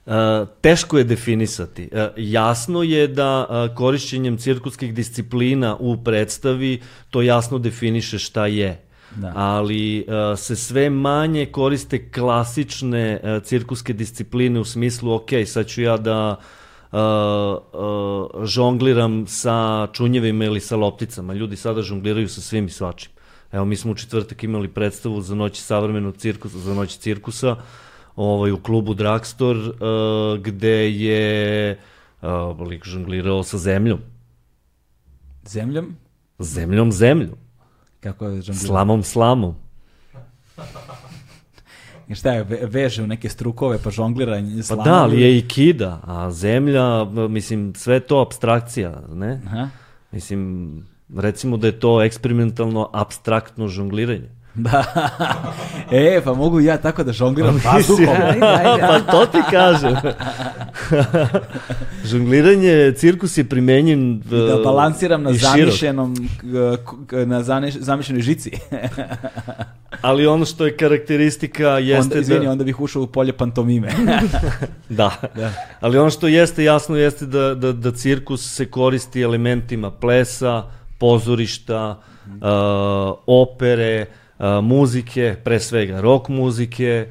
[0.05, 0.15] Uh,
[0.61, 1.89] teško je definisati.
[1.91, 8.81] Uh, jasno je da uh, korišćenjem cirkuskih disciplina u predstavi to jasno definiše šta je.
[9.15, 9.33] Da.
[9.35, 10.05] Ali
[10.37, 16.39] se sve manje koriste klasične cirkuske discipline u smislu, ok, sad ću ja da
[16.91, 21.33] uh, uh, žongliram sa čunjevima ili sa lopticama.
[21.33, 23.11] Ljudi sada žongliraju sa svim i svačim.
[23.51, 27.55] Evo, mi smo u četvrtak imali predstavu za noći savremenog cirkusa, za noći cirkusa,
[28.15, 31.79] ovaj, u klubu Dragstor, uh, gde je
[32.21, 33.99] uh, lik žonglirao sa zemljom.
[35.45, 35.95] Zemljom?
[36.39, 37.35] Zemljom, zemljom.
[37.99, 38.67] Kako je žonglirao?
[38.67, 39.55] Slamom, slamom.
[42.07, 44.85] I šta je, veže u neke strukove pa žonglira slamom?
[44.85, 49.41] Pa da, ali je i kida, a zemlja, mislim, sve to abstrakcija, ne?
[49.45, 49.69] Aha.
[50.11, 50.83] Mislim,
[51.17, 54.39] recimo da je to eksperimentalno abstraktno žongliranje.
[54.55, 54.83] Da.
[55.91, 58.15] E, pa mogu ja tako da žongliram vazduhom.
[58.87, 59.95] pa to ti kažem.
[62.09, 66.15] Žongliranje, cirkus je primenjen I da balansiram na zamišljenom
[67.25, 67.43] na
[67.79, 68.51] zamišljenoj žici.
[70.01, 72.51] Ali ono što je karakteristika jeste onda, izvini, da...
[72.51, 73.89] onda bih ušao u polje pantomime.
[74.89, 75.11] da.
[75.35, 75.51] da.
[75.79, 80.63] Ali ono što jeste jasno jeste da, da, da cirkus se koristi elementima plesa,
[80.99, 84.05] pozorišta, uh, opere,
[84.63, 87.07] muzike, pre svega rock muzike,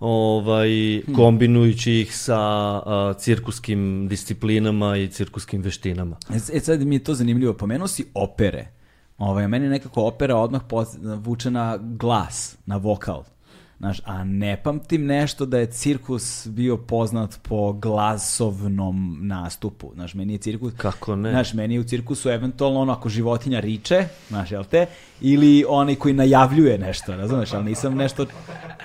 [0.00, 0.68] ovaj,
[1.00, 1.14] hmm.
[1.14, 6.16] kombinujući ih sa a, cirkuskim disciplinama i cirkuskim veštinama.
[6.30, 8.68] E, e sad mi je to zanimljivo, pomenuo si opere.
[9.18, 10.62] Ovaj, meni nekako opera odmah
[11.18, 13.24] vuče na glas, na vokal.
[13.82, 19.90] Znaš, a ne pamtim nešto da je cirkus bio poznat po glasovnom nastupu.
[19.94, 20.72] Znaš, meni je cirkus...
[20.76, 21.30] Kako ne?
[21.30, 24.86] Znaš, meni je u cirkusu eventualno ono ako životinja riče, znaš, jel te?
[25.20, 27.52] Ili onaj koji najavljuje nešto, razumeš?
[27.52, 28.26] Ali nisam nešto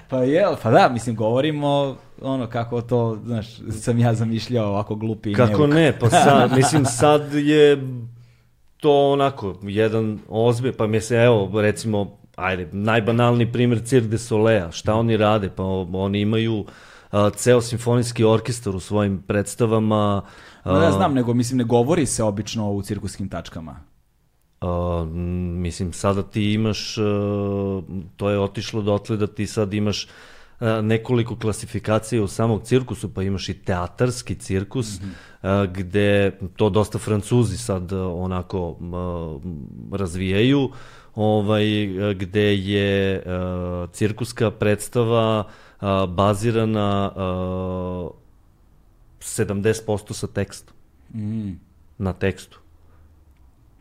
[0.09, 5.33] Pa je, pa da, mislim, govorimo ono kako to, znaš, sam ja zamišljao ovako glupi.
[5.33, 5.73] Kako neuk.
[5.73, 7.87] ne, pa sad, mislim, sad je
[8.77, 14.71] to onako, jedan ozbilj, pa mi se, evo, recimo, ajde, najbanalni primjer Cirque de Soleil,
[14.71, 15.49] šta oni rade?
[15.49, 15.63] Pa
[15.93, 16.65] oni imaju
[17.11, 20.21] a, ceo simfonijski orkestar u svojim predstavama.
[20.63, 23.79] A, no, ja znam, nego mislim ne govori se obično u cirkuskim tačkama.
[24.61, 25.05] A,
[25.57, 27.01] mislim, sada ti imaš, a,
[28.17, 30.07] to je otišlo dotle da ti sad imaš
[30.81, 35.05] nekoliko klasifikacija u samog cirkusu, pa imaš i teatarski cirkus, mm
[35.43, 35.71] -hmm.
[35.73, 38.77] gde to dosta francuzi sad onako
[39.91, 40.69] razvijaju,
[41.17, 41.65] ovaj,
[42.13, 45.43] gde je uh, cirkuska predstava
[45.81, 48.11] uh, bazirana uh,
[49.19, 50.75] 70% sa tekstom.
[51.13, 51.51] Mm.
[51.97, 52.59] Na tekstu.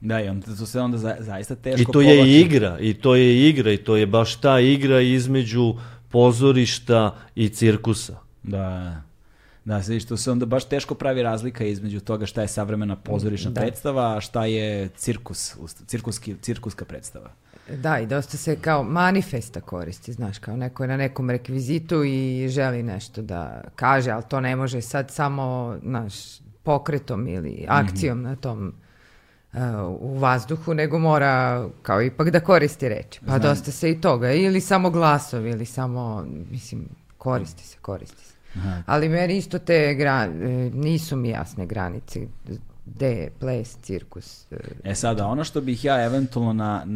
[0.00, 2.16] Da, i onda to se onda za, zaista teško I to povlači.
[2.16, 5.74] je igra, i to je igra, i to je baš ta igra između
[6.08, 8.18] pozorišta i cirkusa.
[8.42, 9.02] Da.
[9.66, 13.50] Da, se što se onda baš teško pravi razlika između toga šta je savremena pozorišna
[13.50, 13.60] da.
[13.60, 15.56] predstava, a šta je cirkus,
[15.86, 17.30] cirkuski, cirkuska predstava.
[17.82, 22.48] Da, i dosta se kao manifesta koristi, znaš, kao neko je na nekom rekvizitu i
[22.48, 26.14] želi nešto da kaže, ali to ne može sad samo, znaš,
[26.62, 28.24] pokretom ili akcijom mm -hmm.
[28.24, 28.74] na tom
[29.52, 29.60] uh,
[30.00, 33.20] u vazduhu, nego mora kao ipak da koristi reči.
[33.20, 33.40] Pa Znam.
[33.40, 36.88] dosta se i toga, ili samo glasovi, ili samo, mislim,
[37.18, 38.35] koristi se, koristi se.
[38.54, 38.82] Aha.
[38.86, 42.20] Ali meni isto te gra, e, nisu mi jasne granice
[42.86, 44.52] gde je ples, cirkus.
[44.52, 46.86] E, e sada, ono što bih ja eventualno na,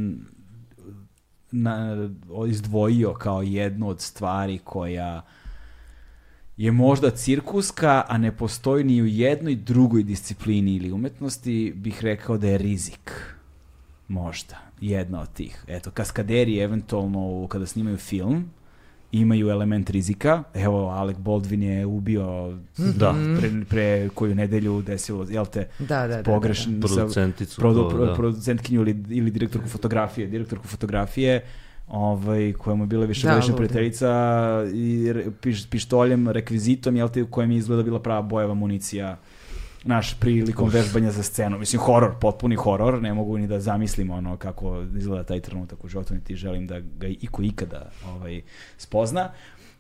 [1.50, 2.08] na,
[2.48, 5.22] izdvojio kao jednu od stvari koja
[6.56, 12.38] je možda cirkuska, a ne postoji ni u jednoj drugoj disciplini ili umetnosti, bih rekao
[12.38, 13.34] da je rizik.
[14.08, 14.58] Možda.
[14.80, 15.64] Jedna od tih.
[15.68, 18.50] Eto, kaskaderi eventualno kada snimaju film,
[19.12, 20.42] imaju element rizika.
[20.54, 23.14] Evo, Alec Baldwin je ubio da.
[23.38, 26.86] pre, pre koju nedelju desilo, jel te, da, da, pogrešno da, da.
[26.86, 28.14] producenticu, produ, pro, da.
[28.14, 31.42] producentkinju ili, ili direktorku fotografije, direktorku fotografije
[31.88, 34.10] ovaj, koja mu je bila više da, prijateljica
[34.74, 39.18] i piš, pištoljem, rekvizitom, jel te, u kojem je izgleda bila prava bojeva municija
[39.84, 40.74] naš prilikom Uf.
[40.74, 41.58] vežbanja za scenu.
[41.58, 45.88] Mislim, horor, potpuni horor, ne mogu ni da zamislim ono kako izgleda taj trenutak u
[45.88, 48.42] životu, niti želim da ga iko ikada ovaj,
[48.78, 49.30] spozna.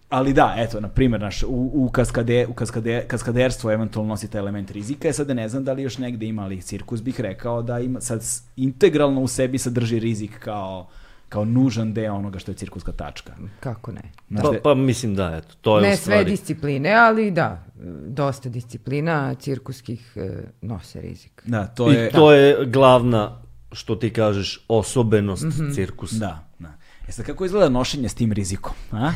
[0.08, 4.38] Ali da, eto, na primjer, naš, u, u, kaskade, u kaskade, kaskaderstvo eventualno nosi taj
[4.38, 7.62] element rizika, e sada ne znam da li još negde ima, ali cirkus bih rekao
[7.62, 8.24] da ima, sad
[8.56, 10.88] integralno u sebi sadrži rizik kao
[11.30, 13.32] kao nužan deo onoga što je cirkuska tačka.
[13.60, 14.02] Kako ne?
[14.28, 16.24] Znaš, pa, pa mislim da, eto, to je ne u stvari...
[16.24, 17.64] sve discipline, ali da,
[18.06, 21.42] dosta disciplina cirkuskih e, nose rizik.
[21.46, 22.08] Da, to je...
[22.08, 25.74] I to je glavna, što ti kažeš, osobenost mm -hmm.
[25.74, 26.18] cirkusa.
[26.18, 26.72] Da, da.
[27.08, 28.74] E sad, kako izgleda nošenje s tim rizikom?
[28.92, 29.12] A?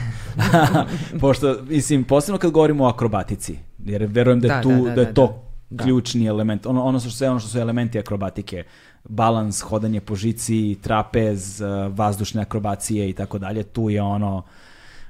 [1.20, 4.94] Pošto, mislim, posebno kad govorimo o akrobatici, jer verujem da je, da, tu, da, da,
[4.94, 5.84] da je to da.
[5.84, 8.64] ključni element, ono, ono, što, sve ono što su elementi akrobatike,
[9.08, 14.42] balans, hodanje po žici, trapez, eh, vazdušne akrobacije i tako dalje, tu je ono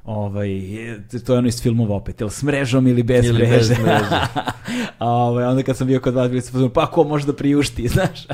[0.05, 0.49] ovaj,
[1.27, 3.57] to je ono iz filmova opet, jel s mrežom ili bez ili mreže.
[3.57, 4.21] Bez mreže.
[4.99, 8.27] ovaj, onda kad sam bio kod vas, bili sam pa ko može da priušti, znaš,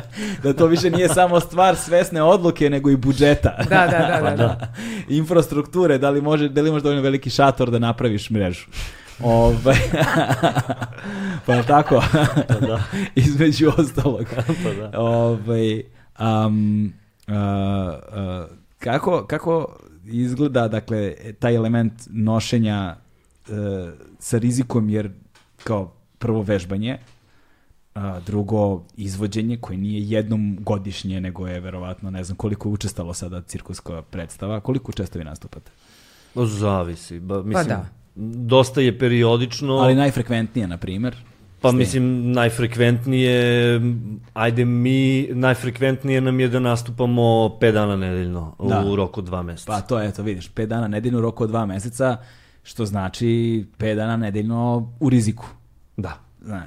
[0.43, 3.57] da to više nije samo stvar svesne odluke, nego i budžeta.
[3.69, 4.31] Da, da, da.
[4.31, 4.75] da, da.
[5.09, 8.67] Infrastrukture, da li, može, da li može dovoljno veliki šator da napraviš mrežu.
[9.23, 9.77] Ovaj,
[11.47, 12.03] pa tako,
[12.49, 12.83] pa da.
[13.15, 14.27] između ostalog.
[14.65, 15.01] pa da.
[15.01, 15.83] Ovaj,
[16.21, 16.93] um,
[17.29, 22.97] uh, uh, kako, kako izgleda, dakle, taj element nošenja
[23.49, 23.55] uh,
[24.19, 25.11] sa rizikom, jer
[25.65, 26.99] kao prvo vežbanje,
[27.95, 33.15] a, drugo izvođenje koje nije jednom godišnje, nego je verovatno, ne znam koliko je učestalo
[33.15, 35.71] sada cirkuska predstava, koliko često vi nastupate?
[36.35, 39.75] Zavisi, ba, mislim, pa da dosta je periodično.
[39.75, 41.17] Ali najfrekventnije, na primer?
[41.61, 41.79] Pa ste...
[41.79, 43.81] mislim, najfrekventnije,
[44.35, 47.23] ajde mi, najfrekventnije nam je da nastupamo
[47.61, 48.85] 5 dana nedeljno da.
[48.87, 49.73] u roku dva meseca.
[49.73, 52.17] Pa to je, eto vidiš, 5 dana nedeljno u roku od dva meseca,
[52.63, 55.47] što znači 5 dana nedeljno u riziku.
[55.97, 56.19] Da.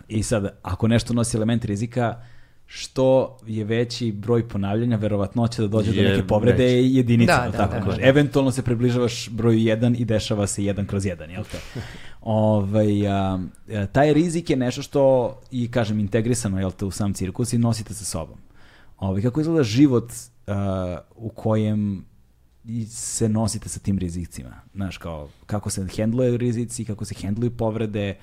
[0.08, 2.16] I sad, ako nešto nosi element rizika,
[2.76, 7.46] što je veći broj ponavljanja, verovatnoća da dođe je do neke povrede je jedinica.
[7.46, 11.04] Da, da, tako da, da, Eventualno se približavaš broju 1 i dešava se 1 kroz
[11.04, 11.58] 1, jel te?
[12.22, 13.40] ovaj, a,
[13.92, 17.94] taj rizik je nešto što i, kažem, integrisano jel te, u sam cirkus i nosite
[17.94, 18.38] sa sobom.
[18.98, 20.12] Ovaj, kako izgleda život
[20.48, 22.06] a, u kojem
[22.90, 24.62] se nosite sa tim rizicima?
[24.74, 28.16] Znaš, kao, kako se hendluju rizici, kako se hendluju povrede,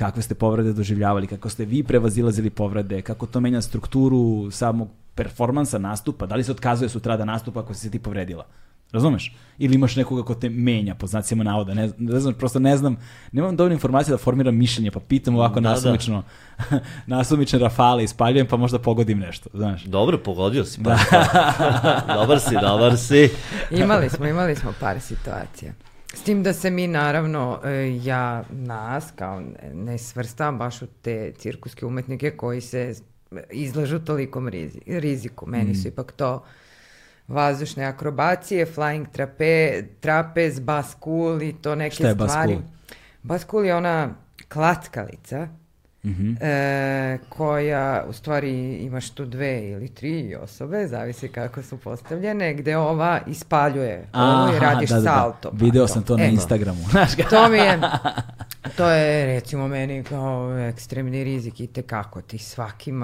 [0.00, 5.78] kakve ste povrede doživljavali, kako ste vi prevazilazili povrede, kako to menja strukturu samog performansa
[5.78, 8.46] nastupa, da li se otkazuje sutra da nastupa ako si se ti povredila?
[8.92, 9.34] Razumeš?
[9.58, 11.74] Ili imaš nekoga ko te menja, po znacima navoda.
[11.74, 12.96] Ne, ne znam, prosto ne znam,
[13.32, 15.70] nemam dovoljno informacija da formiram mišljenje, pa pitam ovako Da, da.
[15.70, 16.22] nasumično,
[17.06, 19.84] nasumične rafale ispaljujem, pa možda pogodim nešto, znaš.
[19.84, 20.82] Dobro, pogodio si.
[20.82, 20.96] Pa,
[22.18, 23.28] dobar si, dobar si.
[23.70, 25.72] Imali smo, imali smo par situacija.
[26.10, 30.86] S tim da se mi naravno, e, ja nas kao ne- ne svrstam baš u
[30.94, 32.94] te cirkuske umetnike koji se
[33.50, 35.46] izlažu tolikom rizi- riziku.
[35.46, 35.74] Meni Mm.
[35.74, 36.44] su ipak to
[37.28, 42.54] vazdušne akrobacije, flying trape, trapez, baskul i to neke Šta je stvari.
[42.54, 42.70] baskul?
[43.22, 44.14] Baskul je ona
[44.48, 45.48] klackalica
[46.04, 46.32] Mhm.
[46.40, 52.76] e, koja u stvari imaš tu dve ili tri osobe, zavisi kako su postavljene, gde
[52.76, 55.10] ova ispaljuje ovo i radiš da, da, da.
[55.10, 55.50] salto.
[55.50, 56.78] pa Video sam to na E, Instagramu.
[56.90, 57.22] Znaš ga?
[57.22, 57.78] To mi je,
[58.76, 63.02] to je recimo meni kao ekstremni rizik i tekako ti svakim,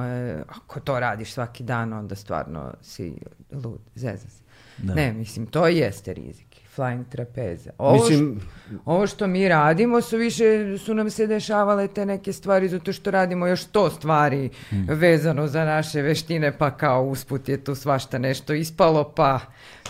[0.49, 3.15] ako to radiš svaki dan, onda stvarno si
[3.53, 4.43] lud, zezan si.
[4.79, 4.95] Da.
[4.95, 6.47] Ne, mislim, to jeste rizik.
[6.77, 7.71] Flying trapeze.
[7.79, 10.45] Ovo, Mislim- što, ovo što mi radimo su više,
[10.79, 14.87] su nam se dešavale te neke stvari zato što radimo još to stvari Hmm.
[14.89, 19.41] vezano za naše veštine, pa kao usput je tu svašta nešto ispalo, pa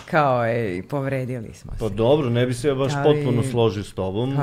[0.05, 1.79] kao ej, povredili smo se.
[1.79, 4.37] Pa dobro, ne bi se ja baš Ali- potpuno složio s tobom.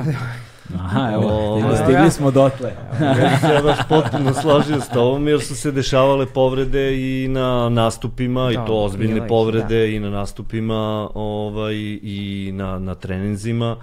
[0.75, 1.77] Aha, evo, O, stigli- da.
[1.77, 2.71] stigli smo dotle.
[2.99, 7.27] ne bi se ja baš potpuno složio s tobom, jer su se dešavale povrede i
[7.27, 10.75] na nastupima, i Da, to ozbiljne povrede, i na nastupima,
[11.13, 11.73] ovaj,
[12.03, 13.77] i na, na treninzima,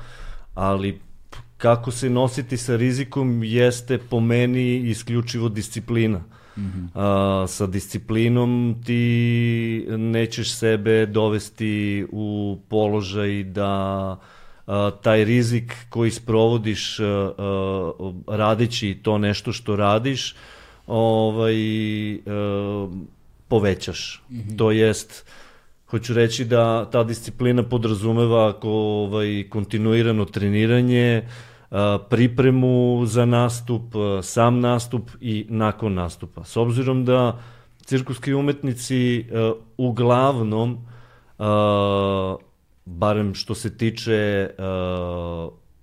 [0.54, 1.00] ali
[1.56, 6.20] kako se nositi sa rizikom jeste po meni isključivo disciplina.
[6.94, 13.70] A, sa disciplinom ti nećeš sebe dovesti u položaj da
[14.66, 17.04] a, taj rizik koji sprovodiš a,
[17.38, 17.92] a,
[18.26, 20.34] radeći to nešto što radiš
[20.86, 21.56] ovaj,
[22.14, 22.88] a,
[23.48, 24.22] povećaš.
[24.56, 25.24] To jest,
[25.92, 31.28] hoću reći da ta disciplina podrazumeva ako, ovaj, kontinuirano treniranje,
[32.08, 33.82] pripremu za nastup,
[34.22, 36.44] sam nastup i nakon nastupa.
[36.44, 37.38] S obzirom da
[37.84, 39.26] cirkuski umetnici
[39.76, 40.78] uglavnom,
[42.84, 44.50] barem što se tiče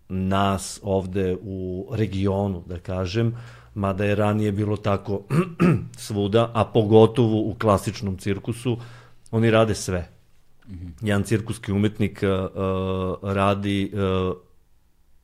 [0.09, 3.35] nas ovde u regionu, da kažem,
[3.75, 5.21] mada je ranije bilo tako
[6.07, 8.77] svuda, a pogotovo u klasičnom cirkusu,
[9.31, 10.09] oni rade sve.
[11.01, 14.35] Jedan cirkuski umetnik uh, uh, radi uh,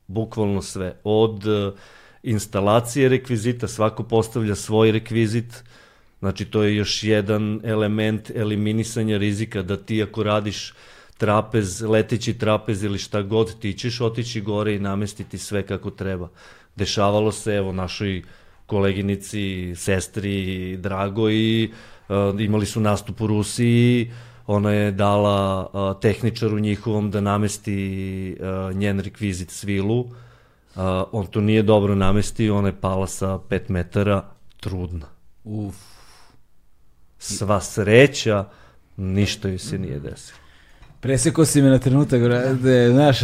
[0.06, 0.96] bukvalno sve.
[1.04, 1.74] Od uh,
[2.22, 5.64] instalacije rekvizita, svako postavlja svoj rekvizit,
[6.18, 10.74] znači to je još jedan element eliminisanja rizika, da ti ako radiš
[11.16, 16.28] trapez, leteći trapez ili šta god, ti ćeš otići gore i namestiti sve kako treba.
[16.76, 18.22] Dešavalo se, evo, našoj
[18.66, 21.95] koleginici, sestri Drago i uh,
[22.38, 24.10] imali su nastup u Rusiji,
[24.46, 30.10] ona je dala uh, tehničaru njihovom da namesti uh, njen rekvizit svilu, uh,
[31.12, 34.24] on to nije dobro namestio, ona je pala sa 5 metara,
[34.60, 35.06] trudna.
[35.44, 35.74] Uf.
[37.18, 38.44] Sva sreća,
[38.96, 40.38] ništa joj se nije desilo.
[41.00, 43.20] Preseko si me na trenutak, brate, znaš,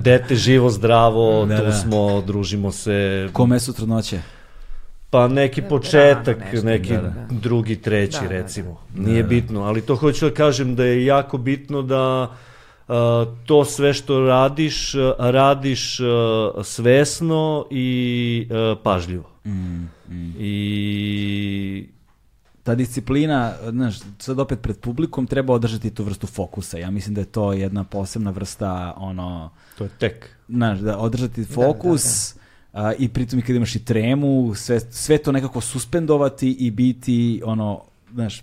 [0.00, 1.72] Dete živo, zdravo, Da, tu da.
[1.72, 3.28] smo, družimo se.
[3.32, 4.20] kome su trudnoće?
[5.10, 7.26] Pa neki početak, nešto, neki da, da.
[7.30, 8.34] drugi, treći Da, da, da.
[8.34, 8.80] recimo.
[8.94, 12.34] Nije bitno, ali to hoću da kažem da je jako bitno da
[12.88, 19.30] a, to sve što radiš, radiš a, svesno i a, pažljivo.
[19.44, 19.50] Mm,
[20.08, 20.34] mm.
[20.38, 21.88] I
[22.62, 26.78] Ta disciplina, znaš, sad opet pred publikom treba održati tu vrstu fokusa.
[26.78, 30.30] Ja mislim da je to jedna posebna vrsta, ono, to je tek.
[30.48, 32.34] znaš, da održati fokus
[32.72, 37.42] a, i pritom i kad imaš i tremu, sve, sve to nekako suspendovati i biti,
[37.44, 38.42] ono, znaš,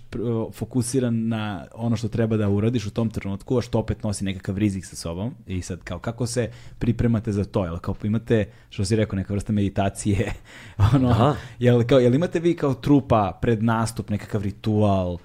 [0.52, 4.58] fokusiran na ono što treba da uradiš u tom trenutku, a što opet nosi nekakav
[4.58, 5.34] rizik sa sobom.
[5.46, 7.64] I sad, kao, kako se pripremate za to?
[7.64, 10.32] Jel, kao, imate, što si rekao, neka vrsta meditacije,
[10.94, 11.36] ono, Aha.
[11.58, 15.18] jel, kao, jel imate vi kao trupa pred nastup, nekakav ritual, uh,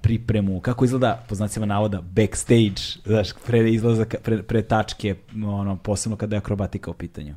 [0.00, 5.14] pripremu, kako izgleda, po znacima navoda, backstage, znaš, pre izlazaka, pre, pre tačke,
[5.44, 7.34] ono, posebno kada je akrobatika u pitanju.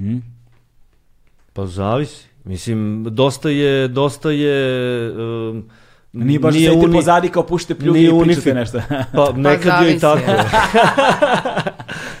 [0.00, 0.18] Mhm.
[1.52, 2.26] Pa zavisi.
[2.44, 5.10] Mislim, dosta je, dosta je...
[5.12, 5.64] Um,
[6.12, 8.80] Nije baš nije sedite uni- pozadi kao pušite pljuge i pričate nešto.
[9.14, 10.30] Pa nekad je i tako.
[10.30, 10.44] je.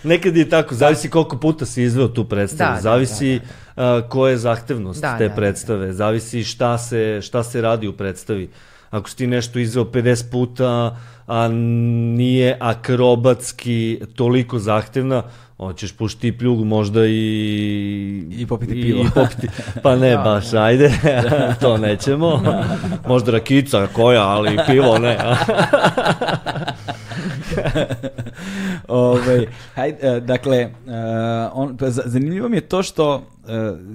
[0.10, 3.40] nekad je i tako, zavisi koliko puta si izveo tu predstavu, Da, da, zavisi
[3.76, 7.88] a, koja je zahtevnost Da, te da, da, predstave, zavisi šta se, šta se radi
[7.88, 8.50] u predstavi.
[8.90, 10.96] Ako si ti nešto izveo 50 puta,
[11.30, 15.22] a nije akrobatski toliko zahtevna,
[15.56, 18.26] hoćeš pušti i pljugu, možda i...
[18.30, 19.00] I popiti pivo.
[19.00, 19.48] I, popiti.
[19.82, 20.92] Pa ne Da, baš, ajde,
[21.60, 22.42] to nećemo.
[23.08, 25.18] Možda rakica koja, ali pivo ne.
[28.88, 30.92] Ove, hajde, dakle, uh,
[31.52, 33.22] on, pa zanimljivo mi je to što uh,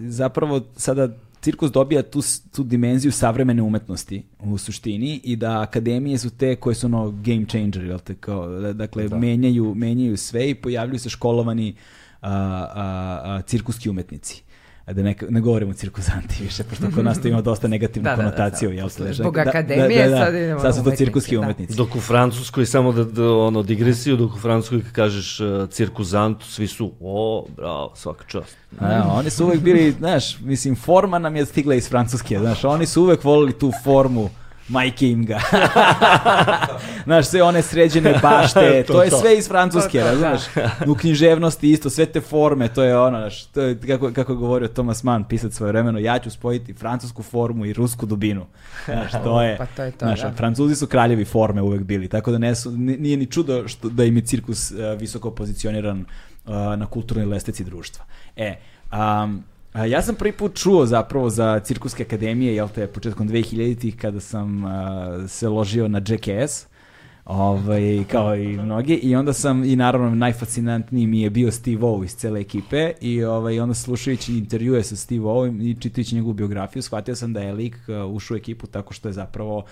[0.07, 1.09] zapravo sada
[1.45, 2.21] cirkus dobija tu,
[2.55, 7.45] tu dimenziju savremene umetnosti u suštini i da akademije su te koje su ono game
[7.45, 9.17] changer, jel te, kao, dakle, da.
[9.17, 11.75] menjaju, menjaju sve i pojavljuju se školovani
[12.21, 14.43] a, a, a, cirkuski umetnici
[14.93, 18.69] da ne, ne govorimo cirkuzanti više, pošto kod nas to ima dosta negativnu da, konotaciju.
[18.69, 21.75] Da, da, da, Zbog akademije da, da, da, sad idemo Sad su to cirkuski umetnici.
[21.75, 26.43] Dok u Francuskoj, samo da, da ono, digresiju, dok u Francuskoj kad kažeš uh, cirkuzant,
[26.43, 28.57] svi su, o, bravo, svaka čast.
[28.79, 32.85] A, oni su uvek bili, znaš, mislim, forma nam je stigla iz Francuske, znaš, oni
[32.85, 34.29] su uvek volili tu formu
[34.67, 35.39] majke im ga.
[37.05, 40.41] Znaš, sve one sređene bašte, to, to je sve iz Francuske, razumeš?
[40.87, 44.35] U književnosti isto, sve te forme, to je ono, znaš, to je, kako, kako je
[44.35, 48.45] govorio Thomas Mann, pisac svoje vremeno, ja ću spojiti francusku formu i rusku dubinu.
[48.85, 50.33] Znaš, to je, pa to je to, znaš, da.
[50.33, 54.03] Francuzi su kraljevi forme uvek bili, tako da ne su, nije ni čudo što, da
[54.03, 58.05] im je cirkus uh, visoko pozicioniran uh, na kulturnoj lesteci društva.
[58.35, 58.55] E,
[58.91, 59.43] um,
[59.83, 64.65] ja sam prvi put čuo zapravo za cirkuske akademije, jel te, početkom 2000-ih kada sam
[64.65, 66.67] a, se ložio na Jackass,
[67.25, 72.03] ovaj, kao i mnogi, i onda sam, i naravno najfascinantniji mi je bio Steve O
[72.03, 76.81] iz cele ekipe, i ovaj, onda slušajući intervjue sa Steve O i čitajući njegovu biografiju,
[76.81, 79.63] shvatio sam da je lik uh, ušao u ekipu tako što je zapravo o,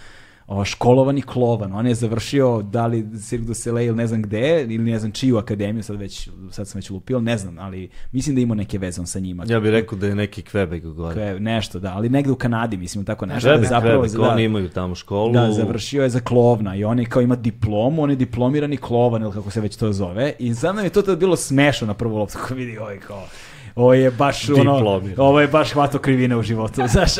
[0.66, 1.74] školovani klovan.
[1.74, 5.12] On je završio da li Cirque du Soleil ili ne znam gde, ili ne znam
[5.12, 8.78] čiju akademiju, sad, već, sad sam već lupio, ne znam, ali mislim da ima neke
[8.78, 9.44] veze on sa njima.
[9.48, 11.14] Ja bih rekao da je neki Quebec gore.
[11.14, 13.50] Kve, nešto, da, ali negde u Kanadi, mislim, tako nešto.
[13.50, 15.34] Quebec, da zapravo, Quebec, da, oni imaju tamo školu.
[15.34, 19.22] Da, završio je za klovna i on je kao ima diplomu, on je diplomirani klovan,
[19.22, 21.94] ili kako se već to zove, i sad nam je to tad bilo smešno na
[21.94, 23.28] prvu loptu, vidi ovaj kao,
[23.76, 27.12] ovo je baš ono, ovo je baš hvato krivine u životu, znaš.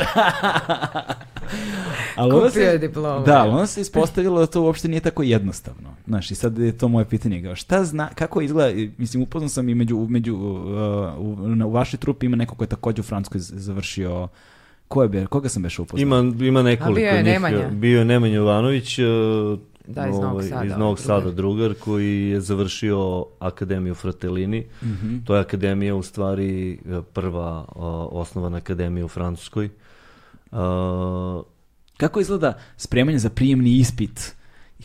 [2.16, 3.26] ali Kupio se, je diplomu.
[3.26, 5.94] Da, ali onda se ispostavilo da to uopšte nije tako jednostavno.
[6.06, 7.42] Znaš, i sad je to moje pitanje.
[7.42, 10.42] Kao, šta zna, kako izgleda, mislim, upoznao sam i među, među uh,
[11.18, 14.28] u, u vašoj trupi ima neko ko je takođe u Francuskoj završio
[14.88, 16.02] Ko je koga sam beš upoznao?
[16.02, 17.32] Ima, ima nekoliko bio je njih.
[17.32, 17.68] Nemanja.
[17.68, 19.06] Bio je Nemanja Jovanović, uh,
[19.86, 20.64] Da, iz Novog ovaj, Sada.
[20.64, 24.66] Iz Novog Sada drugar koji je završio Akademiju Fratelini.
[24.82, 25.26] Mm -hmm.
[25.26, 26.78] To je akademija u stvari
[27.12, 27.84] prva uh,
[28.20, 29.70] osnovana akademija u Francuskoj.
[30.50, 30.58] Uh,
[31.96, 34.34] Kako izgleda spremanje za prijemni ispit?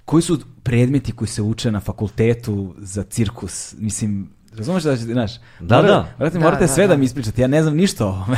[0.05, 3.75] Koji su predmeti koji se uče na fakultetu za cirkus?
[3.77, 6.05] Mislim, Razumeš da ćete, znaš, da, mora, da.
[6.17, 6.93] Morate, da, morate da, sve da.
[6.93, 8.37] da mi ispričate, ja ne znam ništa o ovome.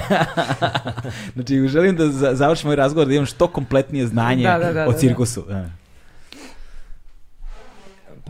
[1.33, 4.87] znači, želim da za, završim ovaj razgovor da imam što kompletnije znanje da, da, da,
[4.87, 5.45] o da, cirkusu.
[5.47, 5.69] Da.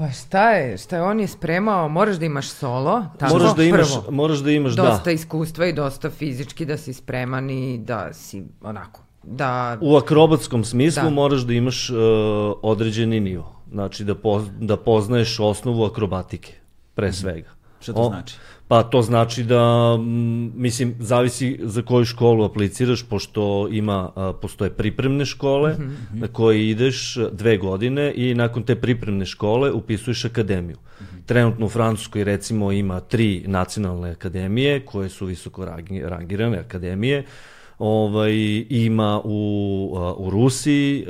[0.01, 3.63] Pa šta je, šta je on je spremao, moraš da imaš solo, tako moraš da
[3.63, 4.11] imaš, prvo.
[4.11, 5.11] moraš da imaš, dosta da.
[5.11, 9.77] iskustva i dosta fizički da si spreman i da si onako, da...
[9.81, 11.09] U akrobatskom smislu Da.
[11.09, 11.97] moraš da imaš uh,
[12.61, 13.55] određeni nivo.
[13.71, 16.53] Znači da, poz, da poznaješ osnovu akrobatike,
[16.95, 17.49] pre svega.
[17.79, 18.35] Šta to O- znači?
[18.71, 24.09] Pa to znači da, mm, mislim, zavisi za koju školu apliciraš, pošto ima,
[24.41, 25.75] postoje pripremne škole
[26.13, 30.77] na koje ideš dve godine i nakon te pripremne škole upisuješ akademiju.
[31.25, 37.25] Trenutno u Francuskoj recimo ima tri nacionalne akademije koje su visoko rangi- rangirane akademije.
[37.79, 38.33] Ovaj,
[38.69, 41.05] ima u, u Rusiji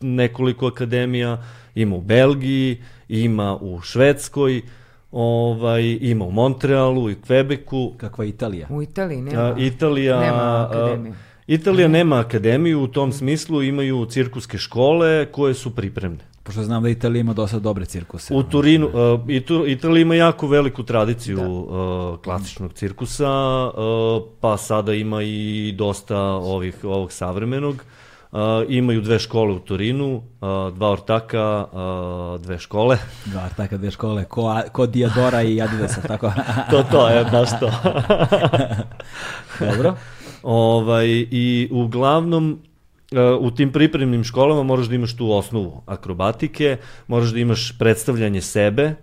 [0.00, 1.42] nekoliko akademija,
[1.74, 4.62] ima u Belgiji, ima u Švedskoj,
[5.14, 7.96] ovaj, ima u Montrealu i Quebecu.
[7.96, 8.66] Kakva je Italija?
[8.70, 9.42] U Italiji nema.
[9.42, 11.14] A, Italija, Nema a, akademiju.
[11.46, 16.18] Italija nema akademiju, u tom smislu imaju cirkuske škole koje su pripremne.
[16.42, 18.34] Pošto znam da Italija ima dosta dobre cirkuse.
[18.34, 18.92] U Turinu, uh,
[19.26, 23.30] Itu- Italija ima jako veliku tradiciju uh, klasičnog cirkusa,
[23.66, 27.84] uh, pa sada ima i dosta ovih, ovog savremenog.
[28.34, 32.98] Uh, imaju dve škole u Turinu, uh, dva ortaka, uh, dve škole.
[33.30, 36.32] Dva, taka dve škole, ko, A- ko Diadora i Adidasa, tako?
[36.70, 37.70] to, to je baš to.
[39.66, 39.94] Dobro.
[40.42, 42.58] Ovaj, I uglavnom,
[43.12, 46.76] e, u tim pripremnim školama moraš da imaš tu osnovu akrobatike,
[47.06, 48.94] moraš da imaš predstavljanje sebe,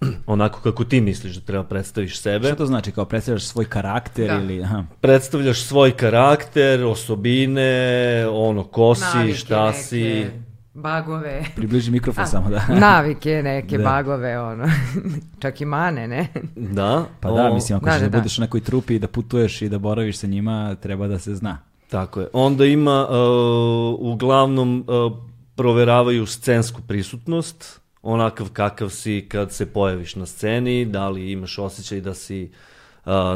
[0.26, 2.46] onako kako ti misliš da treba predstaviš sebe.
[2.48, 4.34] Šta to znači, kao predstavljaš svoj karakter Da.
[4.34, 4.62] ili...
[4.62, 4.84] Aha.
[5.00, 10.26] Predstavljaš svoj karakter, osobine, ono, ko si, Navike šta neke, si.
[10.74, 11.44] Bagove.
[11.56, 12.66] Približi mikrofon samo da...
[12.80, 13.84] Navike neke, Da.
[13.84, 14.64] bagove, ono.
[15.42, 16.28] Čak i mane, ne?
[16.56, 17.04] Da.
[17.20, 18.18] Pa da, o, mislim, ako da, da, da, da.
[18.18, 21.34] budeš u nekoj trupi i da putuješ i da boraviš sa njima, treba da se
[21.34, 21.58] zna.
[21.90, 22.28] Tako je.
[22.32, 25.12] Onda ima, uh, uglavnom, uh,
[25.54, 32.00] proveravaju scensku prisutnost, onakav kakav si kad se pojaviš na sceni, da li imaš osjećaj
[32.00, 32.50] da si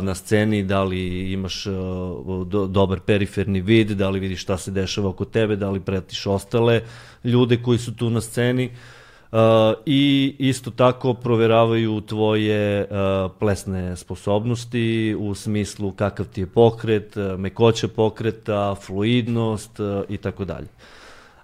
[0.03, 1.65] na sceni, da li imaš
[2.47, 6.27] do, dobar periferni vid, da li vidiš šta se dešava oko tebe, da li pratiš
[6.27, 6.83] ostale
[7.25, 8.71] ljude koji su tu na sceni.
[9.87, 12.89] I isto tako proveravaju tvoje
[13.39, 19.71] plesne sposobnosti u smislu kakav ti je pokret, mekoća pokreta, fluidnost
[20.09, 20.69] i tako dalje.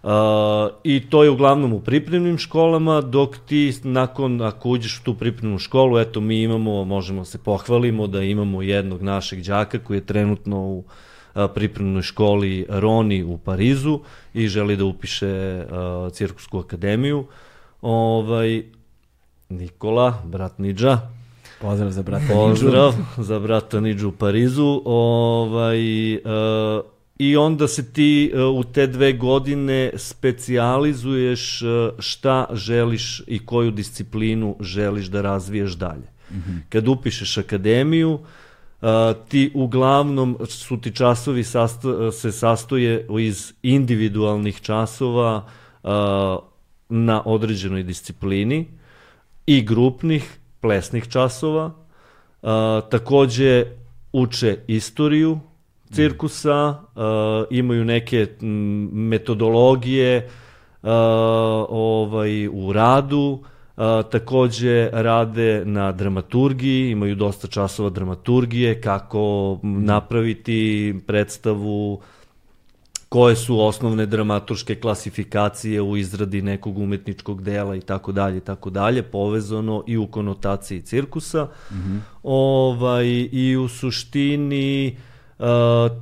[0.07, 0.13] Uh,
[0.85, 5.59] I to je uglavnom u pripremnim školama, dok ti nakon, ako uđeš u tu pripremnu
[5.59, 10.61] školu, eto mi imamo, možemo se pohvalimo da imamo jednog našeg đaka koji je trenutno
[10.61, 10.85] u
[11.55, 14.01] pripremnoj školi Roni u Parizu
[14.35, 17.27] i želi da upiše uh, cirkusku akademiju.
[17.83, 18.63] Ovaj,
[19.49, 20.99] Nikola, brat Nidža,
[21.61, 24.83] Pozdrav za brata Pozdrav za brata Nidžu u Parizu.
[24.85, 26.21] Ovaj, uh,
[27.19, 31.69] I onda se ti uh, u te dve godine specijalizuješ uh,
[31.99, 36.09] šta želiš i koju disciplinu želiš da razviješ dalje.
[36.31, 36.61] Mm -hmm.
[36.69, 38.89] Kad upišeš akademiju, uh,
[39.29, 45.49] ti uglavnom su ti časovi sasto, se sastoje iz individualnih časova
[46.89, 48.67] na određenoj disciplini
[49.47, 51.71] i grupnih plesnih časova.
[52.91, 53.65] Takođe
[54.13, 55.41] uče istoriju,
[55.93, 57.05] cirkusa, uh,
[57.51, 58.27] imaju neke
[58.93, 60.29] metodologije
[60.83, 60.91] uh,
[61.69, 63.43] ovaj, u radu,
[63.77, 72.01] Uh, takođe rade na dramaturgiji, imaju dosta časova dramaturgije, kako napraviti predstavu,
[73.09, 78.71] koje su osnovne dramaturške klasifikacije u izradi nekog umetničkog dela i tako dalje i tako
[78.71, 81.45] dalje, povezano i u konotaciji cirkusa.
[81.45, 81.99] Mm -hmm.
[82.23, 85.16] ovaj, I u suštini Uh,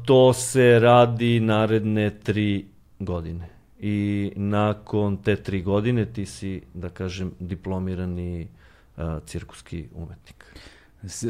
[0.05, 2.67] to se radi naredne tri
[2.99, 3.49] godine.
[3.81, 8.49] I nakon te tri godine ti si, da kažem, diplomirani
[8.97, 10.45] uh, cirkuski umetnik.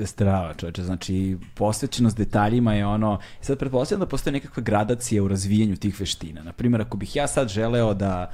[0.04, 5.76] Strava, čoveče, znači posvećenost detaljima je ono, sad pretpostavljam da postoje nekakve gradacije u razvijanju
[5.76, 6.42] tih veština.
[6.42, 8.32] Naprimjer, ako bih ja sad želeo da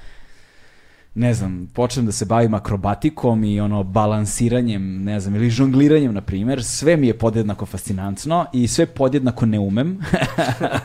[1.15, 6.20] ne znam, počnem da se bavim akrobatikom i ono balansiranjem, ne znam, ili žongliranjem, na
[6.20, 9.99] primjer, sve mi je podjednako fascinantno i sve podjednako ne umem.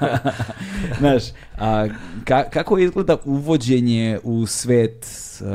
[0.99, 1.23] Znaš,
[1.57, 1.87] a,
[2.23, 5.07] ka, kako izgleda uvođenje u svet
[5.41, 5.47] uh,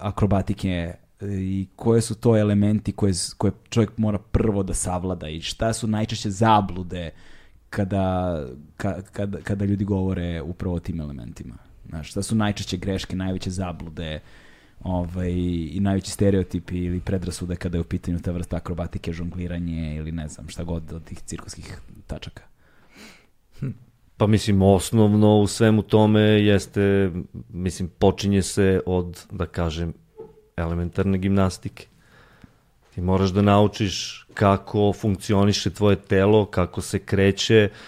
[0.00, 5.72] akrobatike i koje su to elementi koje, koje čovjek mora prvo da savlada i šta
[5.72, 7.10] su najčešće zablude
[7.70, 8.38] kada,
[8.76, 11.71] ka, kada, kada ljudi govore upravo o tim elementima?
[11.88, 14.20] Znaš, šta su najčešće greške, najveće zablude
[14.80, 15.32] ovaj,
[15.70, 20.28] i najveći stereotipi ili predrasude kada je u pitanju ta vrsta akrobatike, žongliranje ili ne
[20.28, 22.42] znam šta god od tih cirkuskih tačaka?
[23.58, 23.70] Hm.
[24.16, 27.10] Pa mislim, osnovno u svemu tome jeste,
[27.48, 29.94] mislim, počinje se od, da kažem,
[30.56, 31.86] elementarne gimnastike.
[32.94, 37.78] Ti moraš da naučiš kako funkcioniše tvoje telo, kako se kreće, uh,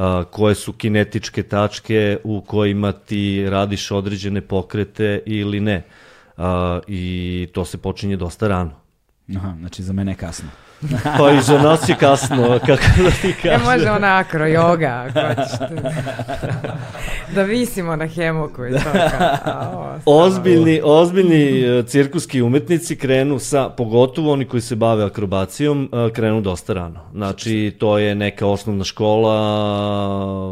[0.00, 5.82] a, koje su kinetičke tačke u kojima ti radiš određene pokrete ili ne.
[6.36, 8.70] A, I to se počinje dosta rano.
[9.36, 10.48] Aha, znači za mene je kasno.
[11.18, 13.50] pa i nas je kasno, kako da ti kažem.
[13.50, 15.58] Ne može ona akro yoga, ako hoćeš.
[17.34, 18.90] da visimo na hemoku i to
[19.44, 26.12] kao, ozbiljni, ozbiljni e, cirkuski umetnici krenu sa, pogotovo oni koji se bave akrobacijom, e,
[26.12, 27.00] krenu dosta rano.
[27.12, 29.36] Znači, to je neka osnovna škola,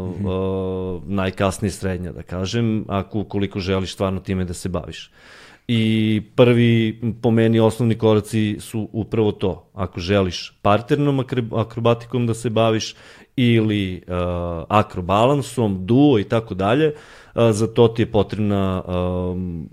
[0.05, 1.01] mm -hmm.
[1.05, 5.11] najkasnije srednja, da kažem, ako koliko želiš stvarno time da se baviš.
[5.71, 9.69] I prvi, po meni, osnovni koraci su upravo to.
[9.73, 11.25] Ako želiš parternom
[11.55, 12.95] akrobatikom da se baviš
[13.35, 14.13] ili uh,
[14.69, 16.93] akrobalansom, duo i tako dalje,
[17.35, 19.69] uh, za to ti je potrebna um,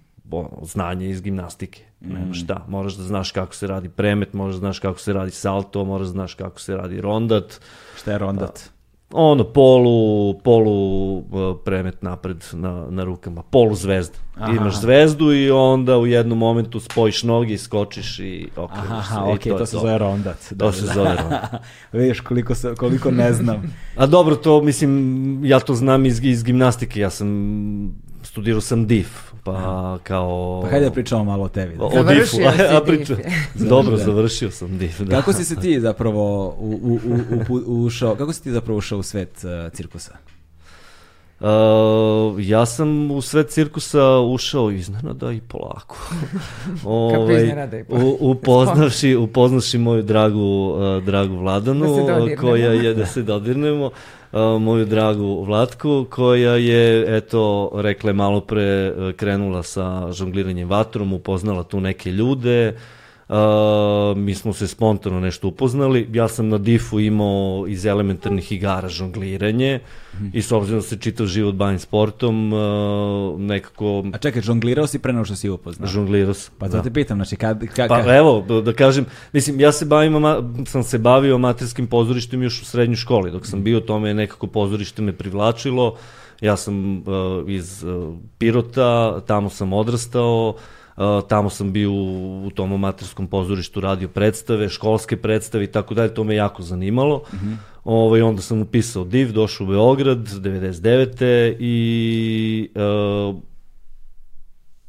[0.63, 1.83] znanje iz gimnastike.
[2.01, 2.13] Mm.
[2.13, 5.31] Nema šta, moraš da znaš kako se radi premet, moraš da znaš kako se radi
[5.31, 7.61] salto, moraš da znaš kako se radi rondat.
[7.97, 8.71] Šta je rondat?
[9.13, 14.19] Ono polu polu uh, premet napred na, na rukama, polu zvezda.
[14.35, 14.53] Aha.
[14.53, 19.21] Imaš zvezdu i onda u jednom momentu spojiš noge i skočiš i okreneš Aha, se.
[19.21, 20.53] Okay, to, to se zove rondat.
[20.59, 20.93] To se da.
[20.93, 21.51] zove rondat.
[21.93, 23.75] Vidiš koliko, se, koliko ne znam.
[23.97, 29.33] A dobro, to mislim, ja to znam iz, iz gimnastike, ja sam studirao sam DIF,
[29.47, 30.61] pa kao...
[30.63, 31.77] Pa hajde da pričamo malo o tebi.
[31.77, 31.85] Da.
[31.85, 32.37] O, o difu,
[32.77, 33.17] a, priča...
[33.69, 35.17] Dobro, završio sam DIF, da.
[35.17, 36.99] Kako si se ti zapravo u, u,
[37.49, 40.17] u, u, ušao, kako si ti zapravo ušao u svet uh, cirkusa?
[41.41, 41.49] Uh,
[42.39, 45.97] ja sam u svet cirkusa ušao iznenada i polako.
[46.85, 53.23] Ove, ovaj, u, upoznavši, upoznavši moju dragu, uh, dragu Vladanu, da koja je, da se
[53.23, 53.91] dodirnemo,
[54.61, 61.63] moju dragu Vlatku, koja je, eto, rekla je malo pre, krenula sa žongliranjem vatrom, upoznala
[61.63, 62.96] tu neke ljude, Uh,
[64.17, 66.09] mi smo se spontano nešto upoznali.
[66.13, 69.81] Ja sam na difu imao iz elementarnih igara žongliranje
[70.21, 70.27] mm.
[70.33, 74.05] i s obzirom da se čitav život bavim sportom, uh, nekako...
[74.13, 75.89] A čekaj, žonglirao si pre nego što si upoznao?
[75.89, 76.55] Žonglirao sam.
[76.59, 76.83] Pa da.
[76.83, 77.59] te pitam, znači kad...
[77.59, 77.89] kad, kad...
[77.89, 80.15] Pa evo, da kažem, mislim, ja se bavim,
[80.67, 83.31] sam se bavio amaterskim pozorištem još u srednjoj školi.
[83.31, 85.97] Dok sam bio, tome nekako pozorište me privlačilo.
[86.41, 87.05] Ja sam uh,
[87.47, 90.63] iz uh, Pirota, tamo sam odrastao, uh,
[91.29, 96.15] tamo sam bio u, u tom amaterskom pozorištu radio predstave, školske predstave i tako dalje,
[96.15, 97.23] to me jako zanimalo.
[97.33, 97.57] Mm -hmm.
[97.85, 101.57] ovaj, onda sam upisao DIV, došao u Beograd 99.
[101.61, 103.37] i uh,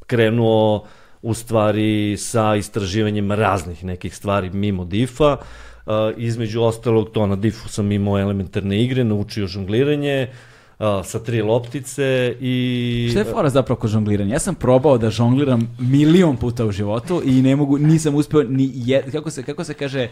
[0.05, 0.85] krenuo
[1.21, 5.37] u stvari sa istraživanjem raznih nekih stvari mimo DIF-a.
[5.85, 11.19] Uh, između ostalog, to na DIF-u sam imao elementarne igre, naučio žongliranje, uh, uh, sa
[11.19, 13.07] tri loptice i...
[13.11, 14.33] Šta je fora zapravo kod žongliranja?
[14.33, 18.71] Ja sam probao da žongliram milion puta u životu i ne mogu, nisam uspeo ni
[18.73, 20.07] jed, kako se, kako se kaže,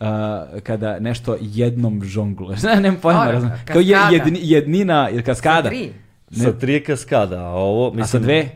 [0.00, 0.04] Uh,
[0.62, 2.62] kada nešto jednom žongluješ.
[2.74, 3.30] Ne, nemam pojma.
[3.30, 3.50] Razum.
[3.64, 5.62] Kao je, jedni, jednina, ili kaskada.
[5.62, 5.92] Sa tri.
[6.30, 6.44] Ne.
[6.44, 7.90] Sa tri kaskada, a ovo...
[7.90, 8.48] Mislim, a sa dve?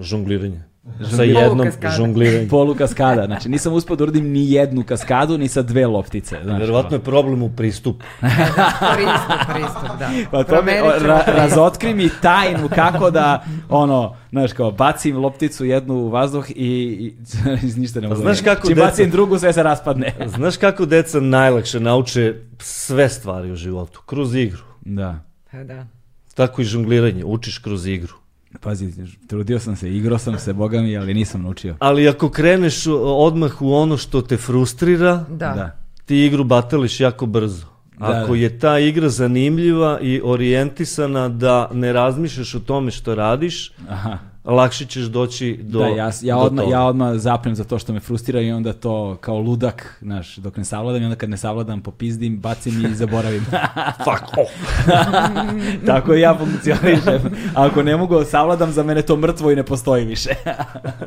[0.00, 0.69] Žongliranje.
[1.16, 2.48] Sa jednom žongliranjem.
[2.48, 3.26] Polu kaskada.
[3.26, 6.36] Znači, nisam uspio da uradim ni jednu kaskadu, ni sa dve loptice.
[6.42, 8.04] Znači, Verovatno je problem u pristupu.
[8.96, 10.10] pristup, pristup, da.
[10.30, 15.94] Pa to mi, ra, razotkri mi tajnu kako da, ono, znaš, kao, bacim lopticu jednu
[15.94, 17.14] u vazduh i, i
[17.66, 18.20] iz ništa ne mogu.
[18.20, 20.14] Znaš kako Čim deca, bacim drugu, sve se raspadne.
[20.36, 24.02] znaš kako deca najlakše nauče sve stvari u životu?
[24.06, 24.62] Kroz igru.
[24.80, 25.18] Da.
[25.50, 25.86] Pa da.
[26.34, 28.14] Tako i žongliranje, učiš kroz igru.
[28.60, 28.92] Pazi,
[29.26, 31.76] trudio sam se, igrao sam se, boga mi, ali nisam naučio.
[31.78, 35.36] Ali ako kreneš odmah u ono što te frustrira, da.
[35.36, 35.76] da.
[36.04, 37.66] ti igru batališ jako brzo.
[37.98, 43.72] Da, Ako je ta igra zanimljiva i orijentisana da ne razmišljaš o tome što radiš,
[43.88, 47.78] Aha lakše ćeš doći do Da, ja, ja, do odmah, ja odmah zapnem za to
[47.78, 51.30] što me frustrira i onda to kao ludak, znaš, dok ne savladam i onda kad
[51.30, 53.44] ne savladam popizdim, bacim i zaboravim.
[54.04, 54.86] Fuck off!
[55.86, 57.20] Tako ja funkcionišem.
[57.54, 60.30] Ako ne mogu da savladam, za mene to mrtvo i ne postoji više.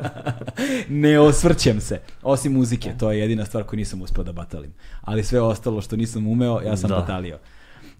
[0.88, 2.00] ne osvrćem se.
[2.22, 4.72] Osim muzike, to je jedina stvar koju nisam uspeo da batalim.
[5.02, 6.96] Ali sve ostalo što nisam umeo, ja sam da.
[6.96, 7.38] batalio.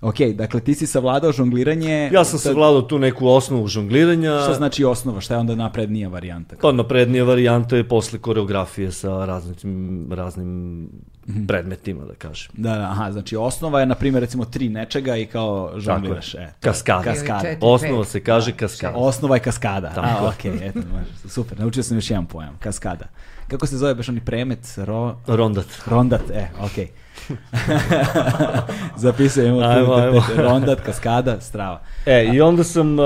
[0.05, 2.11] Ok, dakle ti si savladao žongliranje...
[2.13, 4.41] Ja sam savladao tu neku osnovu žongliranja.
[4.43, 5.21] Šta znači osnova?
[5.21, 6.57] Šta je onda naprednija varijanta?
[6.61, 10.89] Pa naprednija varijanta je posle koreografije sa raznim, raznim mm
[11.27, 11.47] -hmm.
[11.47, 12.53] predmetima, da kažem.
[12.57, 16.35] Da, da, aha, znači osnova je, na primjer, recimo tri nečega i kao žongliraš.
[16.35, 17.03] E, kaskada.
[17.03, 17.49] kaskada.
[17.61, 18.97] Osnova se kaže da, kaskada.
[18.97, 19.89] Osnova je kaskada.
[19.95, 20.25] Tako.
[20.25, 20.81] A, ok, eto,
[21.29, 23.07] super, naučio sam još jedan pojam, kaskada.
[23.49, 24.75] Kako se zove baš oni premet?
[24.77, 25.17] Ro...
[25.27, 25.67] Rondat.
[25.87, 26.85] Rondat, e, okej.
[26.85, 27.04] Okay.
[28.97, 30.23] Zapisujemo ajmo, ajmo.
[30.37, 31.81] rondat, kaskada, strava.
[32.07, 33.05] E, i onda sam uh,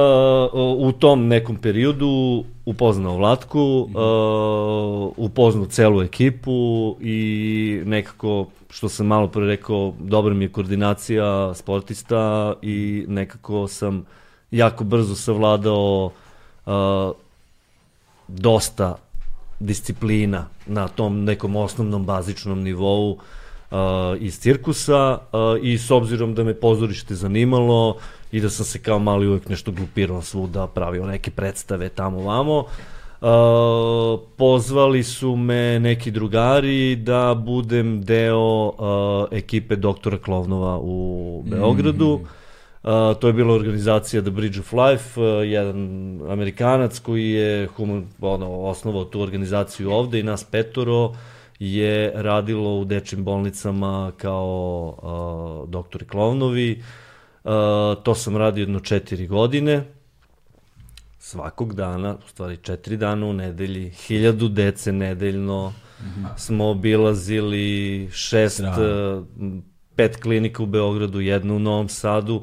[0.78, 9.28] u tom nekom periodu upoznao Vlatku, uh, upoznao celu ekipu i nekako, što sam malo
[9.28, 14.04] pre rekao, dobra mi je koordinacija sportista i nekako sam
[14.50, 16.10] jako brzo savladao
[16.66, 16.72] uh,
[18.28, 18.96] dosta
[19.60, 23.18] disciplina na tom nekom osnovnom bazičnom nivou uh,
[24.20, 27.96] iz cirkusa uh, i s obzirom da me pozorište zanimalo
[28.32, 32.64] i da sam se kao mali uvek nešto glupirao svuda, pravio neke predstave tamo vamo,
[33.20, 38.74] Uh, pozvali su me neki drugari da budem deo uh,
[39.30, 42.18] ekipe doktora Klovnova u Beogradu.
[42.18, 42.22] Mm.
[42.22, 48.06] Uh, to je bila organizacija The Bridge of Life, uh, jedan Amerikanac koji je human,
[48.20, 51.12] ono, osnovao tu organizaciju ovde i nas petoro
[51.58, 56.82] je radilo u dečim bolnicama kao uh, doktori klovnovi.
[57.44, 57.50] Uh,
[58.02, 59.84] to sam radio jedno četiri godine.
[61.18, 66.26] Svakog dana, u stvari četiri dana u nedelji, hiljadu dece nedeljno, mm -hmm.
[66.36, 69.24] smo obilazili šest, uh,
[69.96, 72.42] pet klinika u Beogradu, jednu u Novom Sadu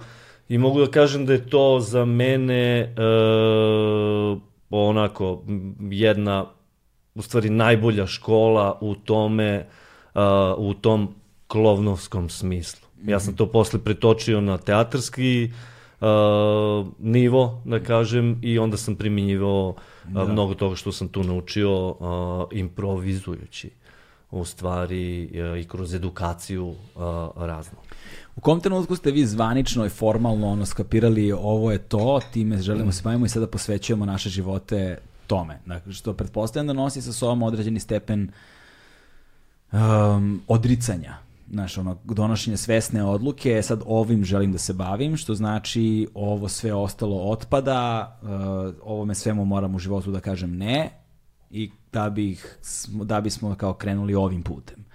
[0.50, 5.44] i mogu da kažem da je to za mene uh, onako
[5.80, 6.46] jedna
[7.16, 9.68] u stvari najbolja škola u tome,
[10.14, 10.22] uh,
[10.58, 11.16] u tom
[11.48, 12.88] klovnovskom smislu.
[13.06, 13.38] Ja sam mhm.
[13.38, 15.52] to posle pretočio na teatarski
[16.02, 16.08] uh,
[17.00, 20.26] nivo, da kažem, i onda sam primjenjivao uh, da.
[20.26, 21.98] mnogo toga što sam tu naučio uh,
[22.52, 23.70] improvizujući
[24.32, 26.76] u stvari uh, i kroz edukaciju uh,
[27.36, 27.78] raznu.
[28.36, 32.92] U kom trenutku ste vi zvanično i formalno ono skapirali ovo je to, time želimo
[32.92, 34.98] se bavimo i sada posvećujemo naše živote
[35.28, 35.60] tome.
[35.66, 38.32] Dakle, što pretpostavljam da nosi sa sobom određeni stepen
[39.72, 41.18] um, odricanja.
[41.50, 46.74] Znaš, ono, donošenje svesne odluke, sad ovim želim da se bavim, što znači ovo sve
[46.74, 48.30] ostalo otpada, uh,
[48.84, 50.90] ovome svemu moram u životu da kažem ne,
[51.50, 52.38] i da, bi,
[53.04, 54.86] da bismo kao krenuli ovim putem.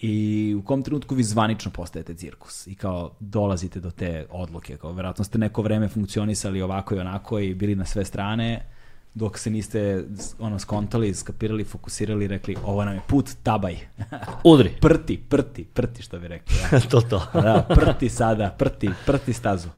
[0.00, 4.92] I u kom trenutku vi zvanično postajete cirkus i kao dolazite do te odluke, kao
[4.92, 8.73] verovatno ste neko vreme funkcionisali ovako i onako i bili na sve strane,
[9.14, 10.04] dok se niste
[10.38, 13.76] ono skontali, skapirali, fokusirali, rekli ovo nam je put, tabaj.
[14.44, 14.76] Udri.
[14.80, 16.56] prti, prti, prti što bi rekli.
[16.72, 16.80] Ja.
[16.90, 17.22] to to.
[17.42, 19.68] da, prti sada, prti, prti stazu.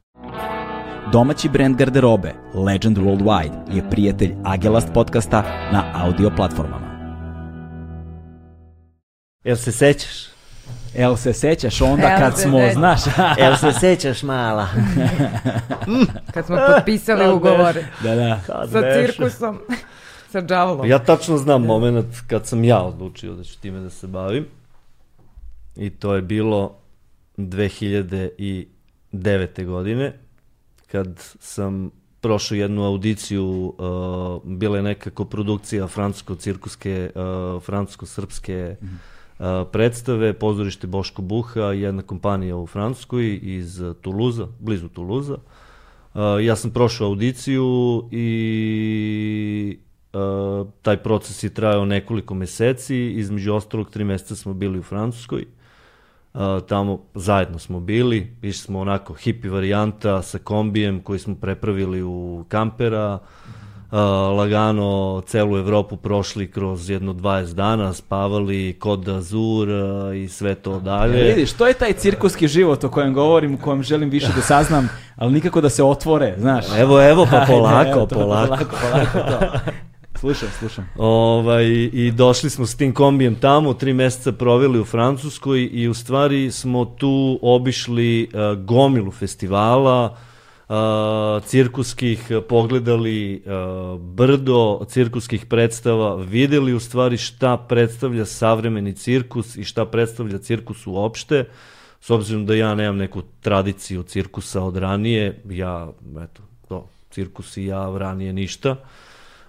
[1.11, 5.41] Domaći brand garderobe Legend Worldwide je prijatelj Agelast podcasta
[5.71, 6.87] na audio platformama.
[9.43, 10.36] Jel se sećaš?
[10.97, 13.01] Jel se sećaš onda kad se smo, znaš,
[13.41, 14.67] Jel se sećaš mala?
[16.33, 18.39] Kad smo potpisali ugovor da, da.
[18.45, 19.59] Kad sa cirkusom,
[20.31, 20.87] sa džavolom.
[20.87, 24.45] Ja tačno znam moment kad sam ja odlučio da ću time da se bavim.
[25.75, 26.75] I to je bilo
[27.37, 29.65] 2009.
[29.65, 30.19] godine,
[30.91, 31.07] kad
[31.39, 31.91] sam
[32.21, 33.73] prošao jednu audiciju, uh,
[34.43, 37.21] bila je neka koprodukcija francusko-cirkuske, uh,
[37.63, 38.87] francusko-srpske uh,
[39.71, 45.37] predstave, pozorište Boško Buha, jedna kompanija u Francuskoj iz Tuluza, blizu Tuluza.
[46.41, 49.79] Ja sam prošao audiciju i
[50.81, 55.45] taj proces je trajao nekoliko meseci, između ostalog tri meseca smo bili u Francuskoj,
[56.67, 62.45] tamo zajedno smo bili, išli smo onako hipi varijanta sa kombijem koji smo prepravili u
[62.49, 63.19] kampera,
[64.37, 70.79] lagano celu Evropu prošli kroz jedno 20 dana, spavali kod d'Azur uh, i sve to
[70.79, 71.19] dalje.
[71.19, 74.41] E, vidiš, to je taj cirkuski život o kojem govorim, o kojem želim više da
[74.41, 76.65] saznam, ali nikako da se otvore, znaš.
[76.77, 78.47] Evo, evo, pa Ajde, polako, evo to, polako.
[78.47, 79.71] polako, polako to.
[80.19, 80.89] Slušam, slušam.
[80.97, 85.93] Ovaj, I došli smo s tim kombijem tamo, tri meseca proveli u Francuskoj i u
[85.93, 90.17] stvari smo tu obišli uh, gomilu festivala, uh,
[91.45, 99.85] cirkuskih, pogledali uh, brdo cirkuskih predstava, videli u stvari šta predstavlja savremeni cirkus i šta
[99.85, 101.45] predstavlja cirkus uopšte.
[102.01, 105.91] S obzirom da ja nemam neku tradiciju cirkusa od ranije, ja,
[106.23, 108.75] eto, to, cirkus i ja ranije ništa.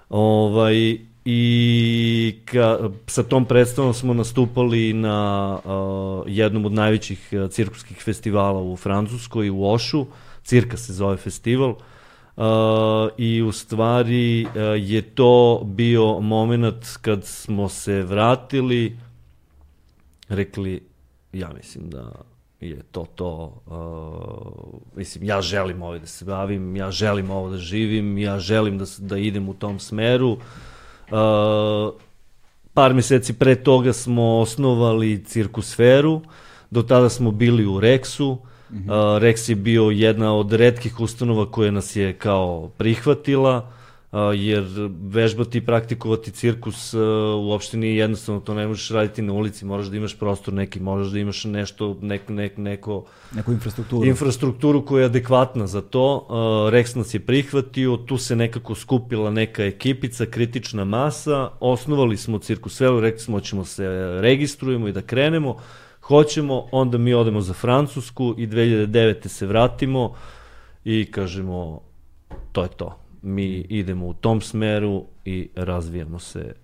[0.09, 7.97] Ovaj, I ka, sa tom predstavom smo nastupali na uh, jednom od najvećih uh, cirkuskih
[7.97, 10.07] festivala u Francuskoj, u Ošu.
[10.49, 11.71] Cirka se zove festival.
[12.37, 12.45] Uh,
[13.19, 18.99] I u stvari uh, je to bio moment kad smo se vratili,
[20.29, 20.83] rekli,
[21.33, 22.13] ja mislim da
[22.61, 27.59] je to to, uh, mislim, ja želim ovo da se bavim, ja želim ovo da
[27.59, 30.31] živim, ja želim da, da idem u tom smeru.
[30.31, 31.95] Uh,
[32.75, 36.21] par meseci pre toga smo osnovali cirkusferu,
[36.71, 37.81] do tada smo bili u
[38.71, 38.79] Uh,
[39.21, 43.71] Rex je bio jedna od redkih ustanova koje nas je kao prihvatila,
[44.13, 44.65] uh, jer
[45.03, 47.01] vežbati i praktikovati cirkus uh,
[47.37, 51.07] uopšte nije jednostavno, to ne možeš raditi na ulici, moraš da imaš prostor neki, moraš
[51.07, 54.07] da imaš nešto, nek, nek, neko Neku infrastrukturu.
[54.07, 56.17] infrastrukturu koja je adekvatna za to.
[56.17, 56.35] Uh,
[56.73, 62.81] Rex nas je prihvatio, tu se nekako skupila neka ekipica, kritična masa, osnovali smo cirkus
[62.81, 63.87] Velu, rekli smo ćemo se
[64.21, 65.57] registrujemo i da krenemo,
[66.09, 69.29] hoćemo, onda mi odemo za Francusku i 2009.
[69.29, 70.15] se vratimo
[70.85, 71.81] i kažemo
[72.53, 72.99] to je to.
[73.23, 76.55] Mi idemo u tom smeru i razvijamo se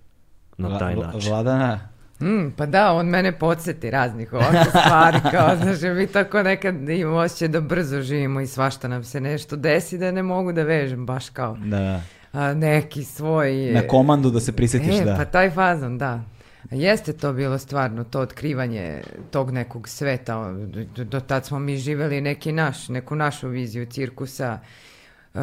[0.58, 1.30] na taj Vla- način.
[1.30, 1.88] Vladana,
[2.20, 7.16] Mm, pa da, on mene podsjeti raznih ovakvih stvari, kao, znaš, mi tako nekad imamo
[7.16, 11.06] osjećaj da brzo živimo i svašta nam se nešto desi da ne mogu da vežem,
[11.06, 12.00] baš kao da, da.
[12.32, 13.70] a, neki svoj...
[13.72, 15.16] Na komandu da se prisjetiš, e, da.
[15.16, 16.22] pa taj fazon, da.
[16.70, 20.52] Jeste to bilo stvarno, to otkrivanje tog nekog sveta.
[20.96, 24.58] Do, do tad smo mi živeli neki naš, neku našu viziju cirkusa,
[25.34, 25.38] e,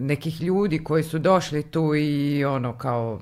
[0.00, 3.20] nekih ljudi koji su došli tu i ono kao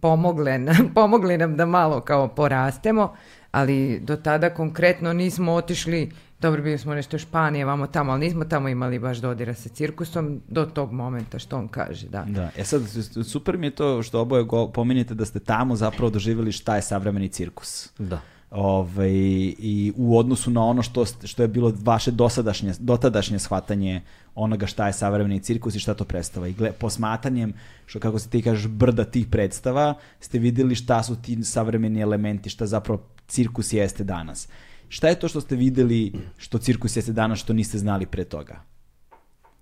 [0.00, 3.14] pomogle nam, pomogli nam da malo kao porastemo,
[3.50, 6.10] ali do tada konkretno nismo otišli,
[6.44, 10.40] dobro bili smo nešto Španije, vamo tamo, ali nismo tamo imali baš dodira sa cirkusom
[10.48, 12.24] do tog momenta što on kaže, da.
[12.28, 12.82] Da, e sad,
[13.24, 16.82] super mi je to što oboje go, pominjete da ste tamo zapravo doživjeli šta je
[16.82, 17.90] savremeni cirkus.
[17.98, 18.20] Da.
[18.50, 19.10] Ovaj,
[19.58, 24.02] I u odnosu na ono što, što je bilo vaše dosadašnje, dotadašnje shvatanje
[24.34, 26.48] onoga šta je savremeni cirkus i šta to predstava.
[26.48, 27.52] I gle, posmatanjem,
[27.86, 32.50] što kako se ti kažeš, brda tih predstava, ste videli šta su ti savremeni elementi,
[32.50, 34.48] šta zapravo cirkus jeste danas.
[34.94, 38.60] Šta je to što ste videli što cirkus jeste danas što niste znali pre toga?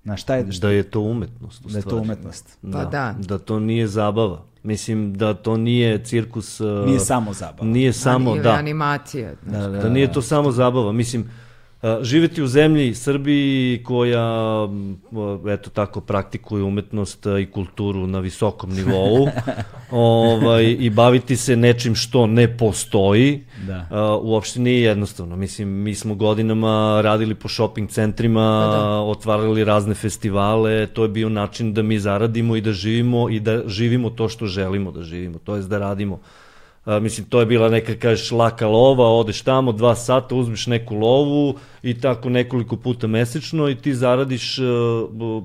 [0.04, 1.64] Na šta je, šta, Da je to umetnost.
[1.64, 2.02] u da je to stvari.
[2.02, 2.58] umetnost?
[2.62, 3.14] Pa da.
[3.18, 4.44] Da to nije zabava.
[4.62, 6.60] Mislim da to nije cirkus...
[6.60, 7.64] uh, Nije samo zabava.
[7.64, 8.52] Nije samo, Ili da.
[8.52, 9.32] animacija.
[9.42, 10.92] Da, da, Da nije to samo zabava.
[10.92, 11.30] Mislim,
[12.02, 14.68] živeti u zemlji Srbiji koja,
[15.48, 19.28] eto tako, praktikuje umetnost i kulturu na visokom nivou
[19.90, 23.86] ovaj, i baviti se nečim što ne postoji, da.
[24.22, 25.36] uopšte nije jednostavno.
[25.36, 29.00] Mislim, mi smo godinama radili po shopping centrima, pa da.
[29.00, 33.68] otvarali razne festivale, to je bio način da mi zaradimo i da živimo i da
[33.68, 36.20] živimo to što želimo da živimo, to je da radimo
[36.84, 40.94] A, mislim, to je bila neka, kažeš, laka lova, odeš tamo dva sata, uzmeš neku
[40.94, 44.64] lovu i tako nekoliko puta mesečno i ti zaradiš uh,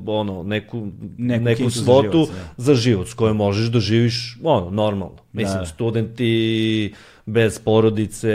[0.05, 0.87] ono, neku,
[1.17, 2.53] neku, neku svotu za život, ja.
[2.57, 5.17] za život s kojom možeš da živiš ono, normalno.
[5.33, 5.65] Mislim, da.
[5.65, 6.93] studenti
[7.25, 8.33] bez porodice,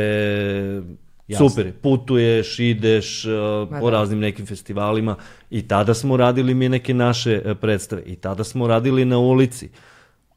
[1.29, 1.49] Jasne.
[1.49, 3.33] super, putuješ, ideš uh,
[3.81, 3.97] po da.
[3.97, 5.17] raznim nekim festivalima
[5.51, 9.67] i tada smo radili mi neke naše uh, predstave i tada smo radili na ulici.
[9.67, 9.92] Uh,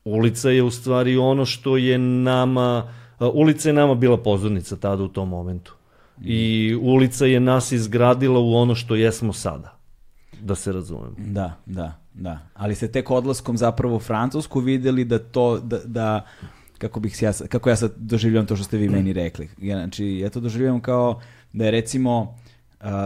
[0.06, 2.94] ulica je u stvari ono što je nama,
[3.34, 5.76] ulica je nama bila pozornica tada u tom momentu.
[6.22, 9.77] I ulica je nas izgradila u ono što jesmo sada,
[10.41, 11.15] da se razumemo.
[11.18, 12.40] Da, da, da.
[12.53, 16.26] Ali ste tek odlaskom zapravo u Francusku videli da to, da, da
[16.77, 19.49] kako bih ja, kako ja sad doživljavam to što ste vi meni rekli.
[19.61, 21.22] Ja, znači, ja to doživljavam kao
[21.53, 22.38] da je recimo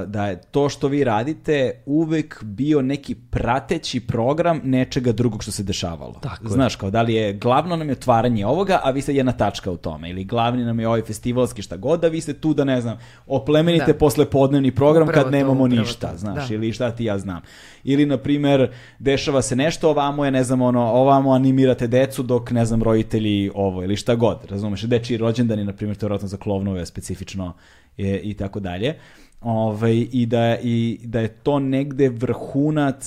[0.06, 5.64] da je to što vi radite uvek bio neki prateći program nečega drugog što se
[5.64, 6.14] dešavalo.
[6.14, 9.32] Tako Znaš, kao da li je glavno nam je otvaranje ovoga, a vi ste jedna
[9.32, 12.54] tačka u tome, ili glavni nam je ovaj festivalski šta god, a vi ste tu
[12.54, 12.98] da ne znam,
[13.28, 13.98] oplemenite da.
[13.98, 16.18] posle podnevni program upravo kad nemamo to, ništa, to.
[16.18, 16.56] znaš, da.
[16.56, 17.42] ili šta ti ja znam.
[17.84, 22.52] Ili, na primer, dešava se nešto, ovamo je, ne znam, ono, ovamo animirate decu dok,
[22.52, 26.38] ne znam, roditelji ovo, ili šta god, razumeš, dečiji rođendani, na primer, to je za
[26.38, 27.54] klovnove specifično
[27.98, 28.96] je, i tako dalje.
[29.42, 33.04] Ovaj, i, da, I da je to negde vrhunac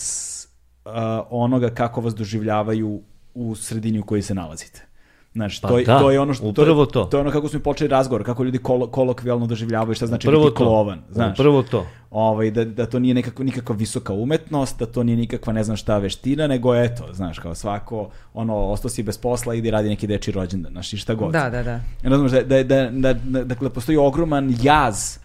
[0.85, 0.93] uh,
[1.31, 3.01] onoga kako vas doživljavaju
[3.35, 4.87] u sredini u kojoj se nalazite.
[5.35, 7.05] Znaš, pa to, da, to je ono što upravo to, to.
[7.05, 10.45] to je ono kako smo počeli razgovor, kako ljudi kol, kolokvijalno doživljavaju šta znači upravo
[10.45, 11.39] biti klovan, znaš.
[11.39, 11.87] Upravo to.
[12.11, 15.77] Ovaj da da to nije nekako nikakva visoka umetnost, da to nije nikakva ne znam
[15.77, 20.07] šta veština, nego eto, znaš, kao svako ono ostao si bez posla ide radi neki
[20.07, 21.33] deči rođendan, znaš, i šta god.
[21.33, 21.81] Da, da, da.
[22.03, 25.19] Razumeš da da da, da, da dakle postoji ogroman jaz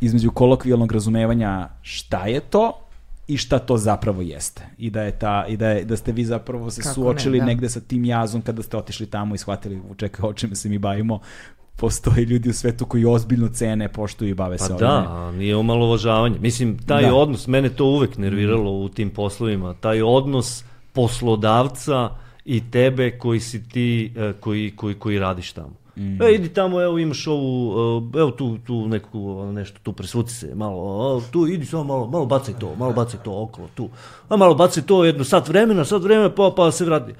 [0.00, 2.72] između kolokvijalnog razumevanja šta je to
[3.28, 4.62] i šta to zapravo jeste.
[4.78, 7.44] I da je ta i da je da ste vi zapravo se Kako suočili ne,
[7.44, 7.46] da.
[7.46, 10.78] negde sa tim jazom kada ste otišli tamo i shvatili čekaj o čemu se mi
[10.78, 11.20] bavimo.
[11.76, 15.08] Postoje ljudi u svetu koji ozbiljno cene, poštuju i bave pa se da, ovime.
[15.08, 16.38] da, nije omalovažavanje.
[16.38, 17.14] Mislim, taj da.
[17.14, 22.10] odnos, mene to uvek nerviralo u tim poslovima, taj odnos poslodavca
[22.44, 25.79] i tebe koji si ti, eh, koji, koji, koji radiš tamo.
[25.96, 26.22] Mm.
[26.22, 27.72] E, idi tamo, evo imaš ovu,
[28.14, 32.26] e, evo tu, tu neku, nešto, tu presvuci se malo, tu idi samo malo, malo
[32.26, 33.88] bacaj to, malo bacaj to okolo, tu.
[34.28, 37.14] A malo bacaj to jedno sat vremena, sat vremena, pa, pa se vrati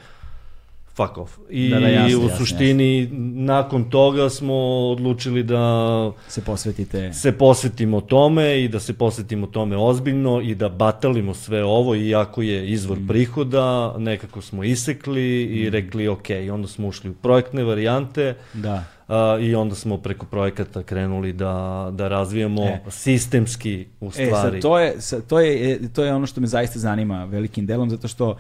[0.97, 1.39] fuck off.
[1.51, 3.17] I da, da, jasno, u suštini jasno.
[3.35, 4.55] nakon toga smo
[4.91, 10.69] odlučili da se posvetite se posvetimo tome i da se posvetimo tome ozbiljno i da
[10.69, 13.07] batalimo sve ovo iako je izvor mm.
[13.07, 15.55] prihoda, nekako smo isekli mm.
[15.55, 18.35] i rekli ok, onda smo ušli u projektne varijante.
[18.55, 18.85] Da.
[19.09, 22.81] Uh, i onda smo preko projekata krenuli da, da razvijamo e.
[22.89, 24.31] sistemski u stvari.
[24.31, 27.67] E, sad, to, je, sad, to, je, to je ono što me zaista zanima velikim
[27.67, 28.37] delom, zato što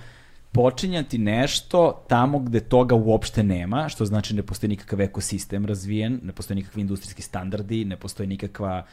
[0.52, 6.32] počinjati nešto tamo gde toga uopšte nema, što znači ne postoji nikakav ekosistem razvijen, ne
[6.32, 8.84] postoji nikakvi industrijski standardi, ne postoji nikakva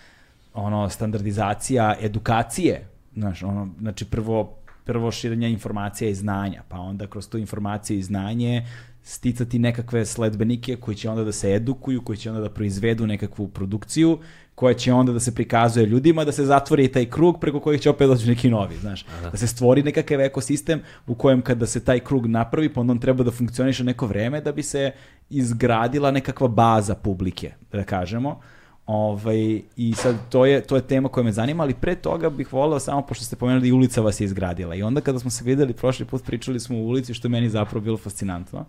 [0.54, 4.54] ono standardizacija edukacije, znaš, ono, znači prvo
[4.88, 8.66] prvo širenje informacija i znanja, pa onda kroz tu informacije i znanje
[9.08, 13.48] sticati nekakve sledbenike koji će onda da se edukuju, koji će onda da proizvedu nekakvu
[13.48, 14.20] produkciju
[14.56, 17.90] koja će onda da se prikazuje ljudima, da se zatvori taj krug preko kojih će
[17.90, 19.06] opet doći neki novi, znaš.
[19.24, 19.30] Da.
[19.30, 23.00] da se stvori nekakav ekosistem u kojem kada se taj krug napravi, pa onda on
[23.00, 24.92] treba da funkcioniše neko vreme da bi se
[25.30, 28.42] izgradila nekakva baza publike, da kažemo.
[28.88, 32.54] Ovaj, I sad to je, to je tema koja me zanima, ali pre toga bih
[32.54, 34.76] voleo samo, pošto ste pomenuli, ulica vas je izgradila.
[34.76, 37.50] I onda kada smo se videli prošli put, pričali smo u ulici, što je meni
[37.50, 38.66] zapravo bilo fascinantno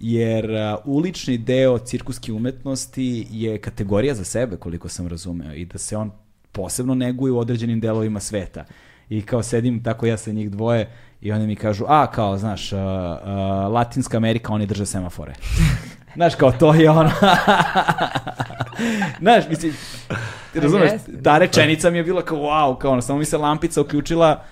[0.00, 5.78] jer uh, ulični deo cirkuske umetnosti je kategorija za sebe, koliko sam razumeo, i da
[5.78, 6.10] se on
[6.52, 8.64] posebno neguje u određenim delovima sveta.
[9.08, 10.90] I kao sedim tako ja sa njih dvoje
[11.20, 15.34] i oni mi kažu, a kao, znaš, uh, uh, Latinska Amerika, oni drže semafore.
[16.14, 17.10] znaš, kao to je ono...
[19.20, 19.72] znaš, mislim,
[20.54, 20.90] razumeš,
[21.24, 24.44] ta rečenica mi je bila kao, wow, kao ono, samo mi se lampica uključila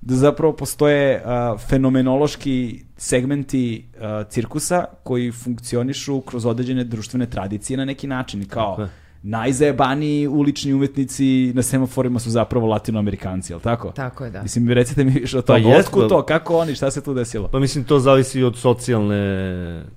[0.00, 7.84] da zapravo postoje uh, fenomenološki segmenti uh, cirkusa koji funkcionišu kroz određene društvene tradicije na
[7.84, 8.48] neki način.
[8.48, 8.88] Kao, okay.
[9.26, 13.92] Najzajebaniji ulični umetnici na semaforima su zapravo latinoamerikanci, je li tako?
[13.92, 14.42] Tako je, da.
[14.42, 15.42] Mislim, recite mi više o.
[15.42, 16.22] Pa Otkud pa- to?
[16.22, 16.74] Kako oni?
[16.74, 17.48] Šta se tu desilo?
[17.48, 19.16] Pa mislim, to zavisi od socijalne,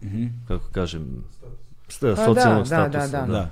[0.01, 0.29] mm -hmm.
[0.47, 1.23] kako kažem,
[1.87, 3.07] sta, pa socijalnog da, statusa.
[3.07, 3.31] Da, da, da.
[3.31, 3.49] da.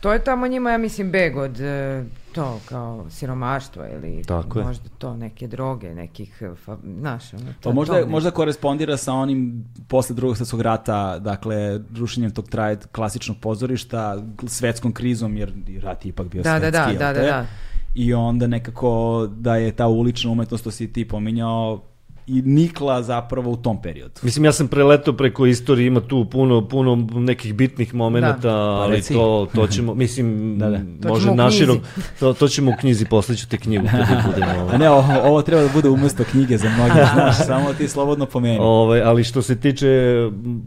[0.00, 2.04] To je tamo njima, ja mislim, beg od e,
[2.36, 4.64] to kao siromaštva ili Tako je.
[4.64, 8.96] možda to neke droge, nekih, e, fa, znaš, ono, to, Pa možda, to možda korespondira
[8.96, 15.52] sa onim posle drugog svjetskog rata, dakle, rušenjem tog traje klasičnog pozorišta, svetskom krizom, jer
[15.82, 17.26] rat je ipak bio Da, da, svetski, da, da, da, te?
[17.26, 17.46] da.
[17.94, 21.82] I onda nekako da je ta ulična umetnost, to si ti pominjao,
[22.26, 24.12] i nikla zapravo u tom periodu.
[24.22, 28.96] Mislim, ja sam preletao preko istorije, ima tu puno, puno nekih bitnih momenta, ali Pa
[28.96, 29.14] reci.
[29.14, 30.26] to, to ćemo, mislim,
[30.58, 30.78] Da, da.
[31.02, 32.08] To može naširok, knjizi.
[32.20, 34.52] to, to ćemo u knjizi, poslaću te knjigu kada budemo.
[34.62, 34.74] ovaj.
[34.74, 38.26] A ne, ovo, ovo treba da bude umesto knjige za mnoge, znaš, samo ti slobodno
[38.26, 38.58] pomeni.
[38.60, 40.14] Ove, ali što se tiče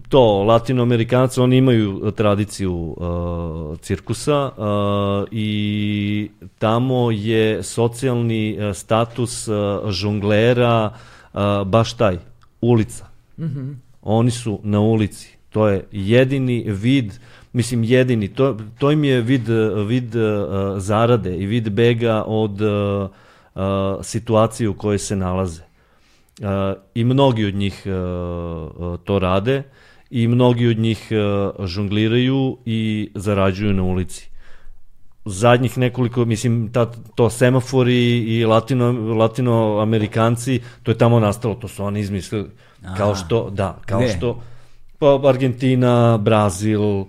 [0.10, 6.30] to, latinoamerikanaca, oni imaju tradiciju uh, cirkusa uh, i
[6.60, 9.56] tamo je socijalni uh, status uh,
[9.90, 11.19] žonglera uh,
[11.66, 12.18] baš taj,
[12.62, 13.08] ulica.
[14.02, 15.38] Oni su na ulici.
[15.50, 17.14] To je jedini vid,
[17.54, 19.48] mislim jedini, to, to im je vid,
[19.88, 20.22] vid uh,
[20.78, 23.10] zarade i vid bega od uh,
[23.56, 23.62] uh,
[24.02, 25.62] situacije u kojoj se nalaze.
[26.42, 26.48] Uh,
[26.96, 29.64] I mnogi od njih uh, to rade
[30.10, 34.29] i mnogi od njih uh, žongliraju i zarađuju na ulici.
[35.26, 41.84] Zadnjih nekoliko, mislim, ta, to semafori i latino, latinoamerikanci, to je tamo nastalo, to su
[41.84, 42.50] oni izmislili.
[42.98, 44.16] Kao što, da, kao Gde?
[44.18, 44.42] što,
[45.00, 47.08] pa Argentina, Brazil, uh,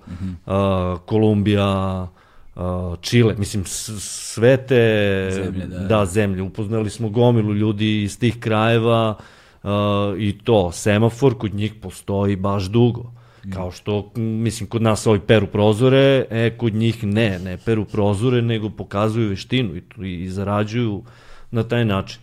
[1.06, 2.08] Kolumbija,
[2.54, 2.62] uh,
[3.00, 5.78] Čile, mislim, sve te Zemlje, da.
[5.78, 6.42] da, zemlje.
[6.42, 9.16] Upoznali smo gomilu ljudi iz tih krajeva
[9.62, 9.70] uh,
[10.18, 13.12] i to, semafor kod njih postoji baš dugo.
[13.52, 18.42] Kao što, mislim, kod nas ovi peru prozore, e, kod njih ne, ne peru prozore,
[18.42, 21.02] nego pokazuju veštinu i, i, i zarađuju
[21.50, 22.20] na taj način.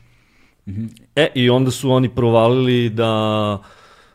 [1.15, 3.53] E, i onda su oni provalili da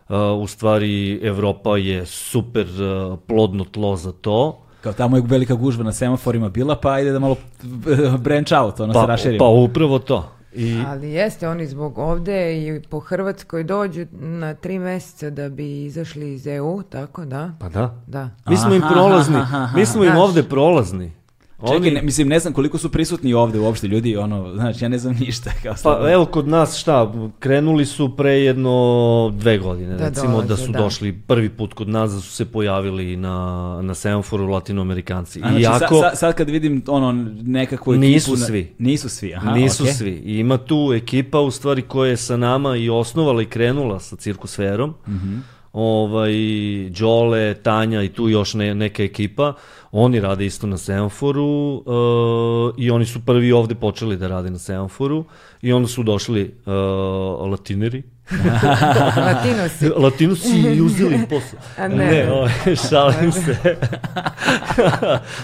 [0.08, 4.62] uh, u stvari Evropa je super uh, plodno tlo za to.
[4.80, 7.36] Kao tamo je velika gužva na semaforima bila, pa ajde da malo
[8.24, 9.38] branch out, ono se Pa, raširimo.
[9.38, 10.32] pa upravo to.
[10.54, 15.84] I, Ali jeste, oni zbog ovde i po Hrvatskoj dođu na tri meseca da bi
[15.84, 17.52] izašli iz EU, tako da?
[17.58, 17.94] pa da.
[18.06, 18.30] Da.
[18.48, 19.78] Mi smo im prolazni, aha, aha.
[19.78, 20.42] mi smo im ovde
[21.62, 21.76] prolazni.
[21.78, 24.88] Čekaj, Oni- ne, mislim, ne znam koliko su prisutni ovde uopšte ljudi, ono, znači, ja
[24.88, 25.50] ne znam ništa.
[25.62, 26.92] Kao Pa evo kod nas šta,
[27.38, 28.72] krenuli su pre jedno
[29.32, 30.78] dve godine, Da recimo da dolaze, su da.
[30.78, 33.36] došli prvi put kod nas, da su se pojavili na,
[33.82, 35.38] na semaforu latinoamerikanci.
[35.38, 38.00] A, znači, Iako sa, sa, sad kad vidim ono nekakvu ekipu...
[38.02, 38.74] Nisu na- svi.
[38.78, 39.94] Nisu svi, aha, nisu okej.
[39.94, 40.10] svi.
[40.16, 44.16] I ima tu ekipa u stvari koja je sa nama i osnovala i krenula sa
[44.16, 44.94] cirkusferom.
[45.08, 45.38] Mhm.
[45.72, 46.32] Ovaj,
[46.98, 49.54] Đole, Tanja i tu još ne, neka ekipa.
[49.92, 54.58] Oni rade isto na semaforu uh, i oni su prvi ovde počeli da rade na
[54.58, 55.24] semaforu
[55.62, 58.02] i onda su došli uh, latineri.
[59.26, 59.88] Latinosi.
[59.88, 61.58] Latinusi i uzeli im posao.
[61.78, 62.06] A ne.
[62.06, 62.50] ne ovaj,
[62.90, 63.76] šalim se.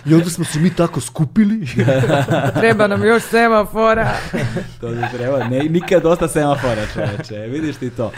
[0.06, 1.66] I onda smo se mi tako skupili.
[2.60, 4.14] Treba nam još semafora.
[4.80, 8.12] To ti treba, ne, nikad dosta semafora, čoveče, vidiš ti to.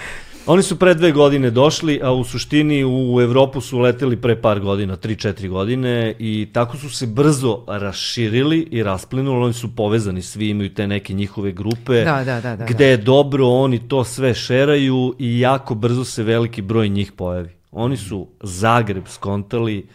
[0.46, 4.60] Oni su pre dve godine došli, a u suštini u Evropu su leteli pre par
[4.60, 10.48] godina, 3-4 godine i tako su se brzo raširili i rasplinuli, oni su povezani, svi
[10.48, 14.34] imaju te neke njihove grupe, Da, da, da, da, gde je dobro, oni to sve
[14.34, 17.50] šeraju i jako brzo se veliki broj njih pojavi.
[17.72, 19.88] Oni su Zagreb skontali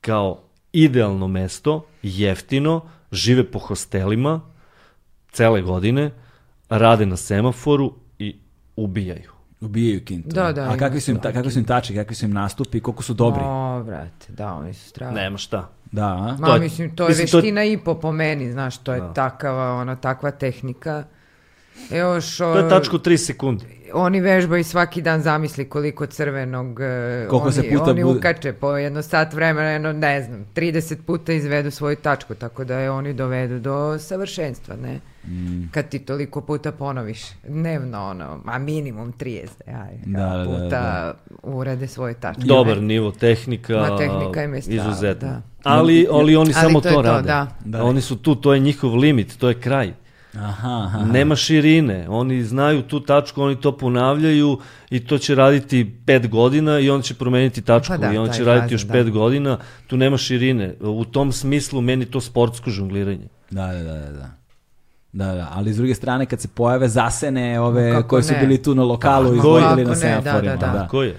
[0.00, 0.40] kao
[0.72, 2.80] idealno mesto, jeftino,
[3.12, 4.40] žive po hostelima,
[5.32, 6.10] cele godine,
[6.68, 8.36] rade na semaforu i
[8.76, 9.31] ubijaju.
[9.62, 10.28] Ubijaju kintu.
[10.28, 12.80] Da, da, A kakvi su im, ta, kakvi su im tači, kakvi su im nastupi,
[12.80, 13.42] koliko su dobri.
[13.44, 15.14] O, brate, da, oni su strašni.
[15.14, 15.68] Nema šta.
[15.92, 16.36] Da, a?
[16.38, 18.92] Ma, To je- mislim, to je mislim, to veština i po po meni, znaš, to
[18.94, 19.12] je Da.
[19.12, 21.04] takava, ona, takva tehnika.
[21.90, 23.64] Još, To je tačko 3 sekunde.
[23.94, 28.52] oni vežbaju svaki dan, zamisli koliko crvenog, e, Koliko oni, se puta oni bude- ukače
[28.52, 32.90] po jedno sat vremena, jedno, ne znam, 30 puta izvedu svoju tačku, tako da je
[32.90, 35.00] oni dovedu do savršenstva, ne?
[35.24, 35.68] Mm.
[35.70, 40.68] Kad ti toliko puta ponoviš, dnevno, ono, a minimum 30, aj, Da, da, da, puta
[40.70, 41.14] da.
[41.44, 42.42] urede svoje tačke.
[42.44, 45.28] Dobar nivo tehnika, Ma, tehnika je strava, izuzetno.
[45.28, 45.42] da.
[45.64, 47.22] Ali, ali oni Ali samo to to, je to, rade.
[47.22, 47.46] da.
[47.60, 47.84] Da.
[47.84, 49.92] Oni su tu, to je njihov limit, to je kraj.
[50.38, 51.04] Aha, aha.
[51.04, 54.58] Nema širine, oni znaju tu tačku, oni to ponavljaju
[54.90, 58.30] i to će raditi pet godina i on će promeniti tačku Pa da, i on
[58.32, 58.92] će raditi fazon, još da.
[58.92, 60.74] pet godina, tu nema širine.
[60.80, 63.28] U tom smislu meni to sportsko žongliranje.
[63.50, 64.30] Da, da, da, da.
[65.12, 68.40] Da, da, ali s druge strane kad se pojave zasene ove Kako koji su ne?
[68.40, 69.38] bili tu na lokalu i
[69.76, 70.56] ne, na da, semaforima.
[70.56, 70.72] da, da.
[70.72, 71.16] Tako je.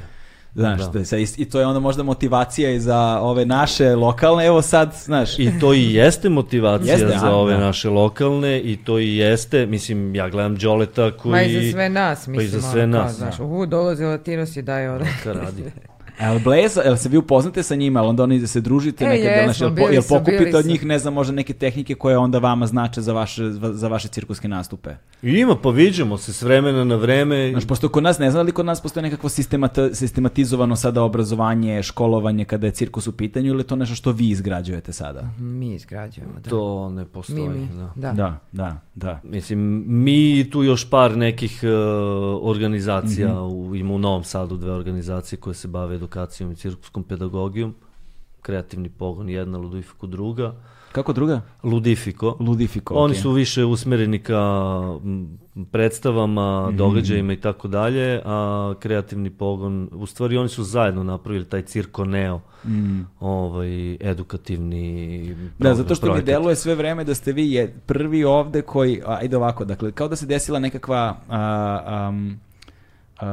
[0.55, 0.99] Znaš, Da.
[0.99, 5.39] ist- i to je onda možda motivacija i za ove naše lokalne, evo sad, znaš,
[5.39, 7.59] I to i jeste motivacija Jeste, za a, ove da.
[7.59, 11.31] naše lokalne i to i jeste, mislim, ja gledam Đoleta koji...
[11.31, 13.43] Ma i za sve nas, Pa mislim, i za ono, sve kao, nas, znaš, da.
[13.43, 14.99] uhu, dolaze Latinosi, daj ovo.
[15.23, 15.63] Ka radi.
[16.19, 19.26] El Bleza, jel se vi upoznate sa njima, ali onda oni se družite E, nekad,
[19.26, 21.53] jel, jesmo, jel, po- bili jel su, pokupite bili od njih, ne znam, možda neke
[21.53, 24.90] tehnike koje onda vama znače za vaše, za vaše cirkuske nastupe?
[25.22, 27.49] I ima, pa viđamo se s vremena na vreme.
[27.52, 31.84] Znaš, pošto kod nas, ne znam li kod nas postoje nekakvo sistemata, sistematizovano sada obrazovanje,
[31.84, 35.30] školovanje kada je cirkus u pitanju ili je to nešto što vi izgrađujete sada?
[35.40, 36.49] Mi izgrađujemo, da.
[36.49, 37.49] To ne postoji.
[37.49, 37.91] mi, mi, da.
[37.95, 38.11] da.
[38.11, 39.19] Da, da, da.
[39.23, 45.40] Mislim, mi tu još par nekih uh, organizacija, u, ima u Novom Sadu dve organizacije
[45.40, 47.75] koje se bave edukacijom i cirkuskom pedagogijom.
[48.41, 50.53] Kreativni pogon jedna, Ludifiko druga.
[50.91, 51.41] Kako druga?
[51.63, 52.38] Ludifiko.
[52.39, 52.93] Ludifiko.
[52.95, 53.21] Oni okej.
[53.21, 54.39] su više usmereni ka
[55.71, 61.61] predstavama, događajima i tako dalje, a kreativni pogon, u stvari oni su zajedno napravili taj
[61.61, 62.41] cirko Neo,
[63.19, 65.45] ovaj, edukativni Mm.
[65.59, 66.25] Da, pro- zato što mi projekat.
[66.25, 70.07] deluje sve vreme da ste vi je prvi ovde koji, a, ajde ovako, dakle, kao
[70.07, 72.39] da se desila nekakva, a, am,
[73.19, 73.27] a,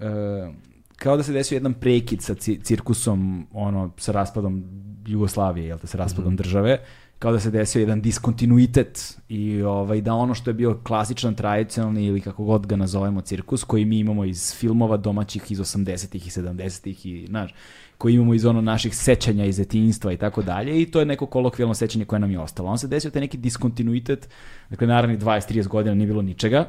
[0.00, 0.52] a,
[0.96, 4.64] kao da se desio jedan prekid sa ci- cirkusom, ono, sa raspadom
[5.06, 6.36] Jugoslavije, jel te, sa raspadom Mhm.
[6.36, 6.78] države,
[7.18, 12.04] kao da se desio jedan diskontinuitet i ovaj, da ono što je bio klasičan, tradicionalni
[12.06, 16.30] ili kako god ga nazovemo cirkus, koji mi imamo iz filmova domaćih iz 80-ih i
[16.30, 17.54] 70-ih i, znaš,
[17.98, 21.26] koji imamo iz ono naših sećanja iz detinjstva i tako dalje i to je neko
[21.26, 22.68] kolokvijalno sećanje koje nam je ostalo.
[22.70, 24.28] On se desio taj neki diskontinuitet,
[24.70, 26.66] dakle naravno 20-30 godina nije bilo ničega.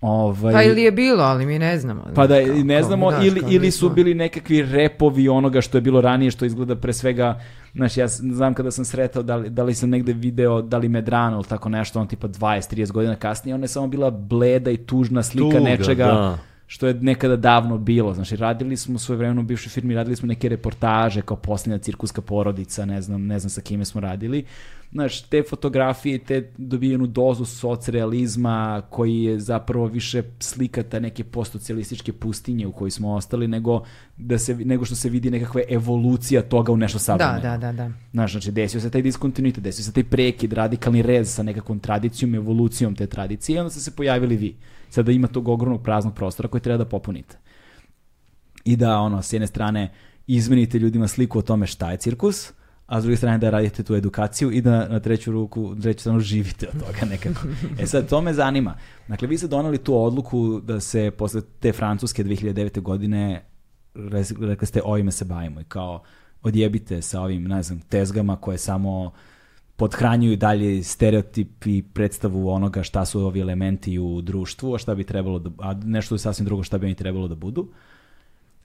[0.00, 2.04] Ovaj, Pa ili je bilo, ali mi ne znamo.
[2.14, 5.60] pa da, kao- ne kao, znamo, znaš, ili, kao ili su bili nekakvi repovi onoga
[5.60, 7.40] što je bilo ranije, što izgleda pre svega,
[7.74, 10.88] znaš, ja znam kada sam sretao, da li, da li sam negde video, da li
[10.88, 14.76] Medrano ili tako nešto, on tipa 20-30 godina kasnije, ona je samo bila bleda i
[14.76, 16.38] tužna slika Tuga, nečega da.
[16.66, 18.14] što je nekada davno bilo.
[18.14, 22.20] Znači, radili smo svoje vremeno u bivšoj firmi, radili smo neke reportaže kao posljednja cirkuska
[22.20, 24.44] porodica, ne znam, ne znam sa kime smo radili.
[24.92, 32.12] Znaš, te fotografije, te dobijenu dozu socrealizma koji je zapravo više slika ta neke postsocijalističke
[32.12, 33.84] pustinje u kojoj smo ostali, nego,
[34.16, 37.40] da se, nego što se vidi nekakva evolucija toga u nešto Da, savremeno.
[37.40, 37.90] da, da, da.
[38.12, 42.34] Znaš, znači desio se taj diskontinuitet, desio se taj prekid, radikalni rez sa nekakvom tradicijom,
[42.34, 44.56] evolucijom te tradicije i onda ste se pojavili vi.
[44.88, 47.36] Sada ima tog ogromnog praznog prostora koji treba da popunite.
[48.64, 49.92] I da, ono, s jedne strane
[50.26, 52.52] izmenite ljudima sliku o tome šta je cirkus,
[52.90, 56.20] a s druge strane da radite tu edukaciju i da na treću ruku, treću stranu
[56.20, 57.40] živite od toga nekako.
[57.78, 58.74] E sad, to me zanima.
[59.08, 62.80] Dakle, vi ste donali tu odluku da se posle te francuske 2009.
[62.80, 63.44] godine
[64.40, 66.02] rekli ste ovime se bavimo i kao
[66.42, 69.12] odjebite sa ovim, ne znam, tezgama koje samo
[69.76, 75.04] podhranjuju dalje stereotip i predstavu onoga šta su ovi elementi u društvu, a šta bi
[75.04, 77.68] trebalo da, a nešto sasvim drugo šta bi oni trebalo da budu.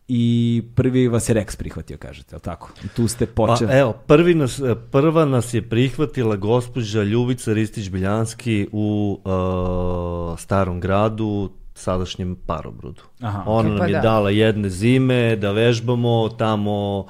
[0.07, 2.69] I prvi vas je Rex prihvatio, kažete, je li tako?
[2.84, 3.73] I tu ste Pa počeli.
[3.73, 4.61] evo, prvi nas,
[4.91, 13.02] prva nas je prihvatila gospođa Ljubica Ristić-Biljanski u uh, Starom gradu, sadašnjem Parobrudu.
[13.22, 13.99] Aha, Ona ok, nam pa je da.
[13.99, 17.06] dala jedne zime da vežbamo tamo uh,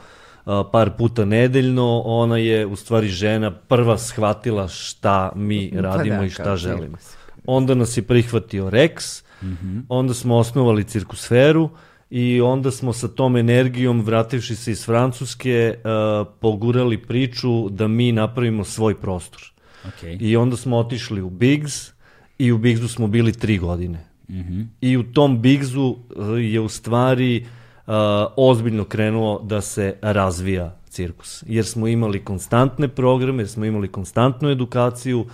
[0.71, 2.01] par puta nedeljno.
[2.05, 6.97] Ona je u stvari žena prva shvatila šta mi Pa radimo da, i šta želimo.
[7.45, 9.23] Onda nas je prihvatio Rex,
[9.89, 11.69] onda smo osnovali cirkusferu
[12.09, 18.11] i onda smo sa tom energijom, vrativši se iz Francuske, uh, pogurali priču da mi
[18.11, 19.41] napravimo svoj prostor.
[19.85, 20.17] Okay.
[20.19, 21.91] I onda smo otišli u Biggs
[22.37, 24.05] i u Biggsu smo bili tri godine.
[24.81, 27.45] I u tom Biggsu uh, je u stvari
[27.87, 27.93] uh,
[28.37, 31.43] ozbiljno krenuo da se razvija cirkus.
[31.47, 35.27] Jer smo imali konstantne programe, jer smo imali konstantnu edukaciju, uh,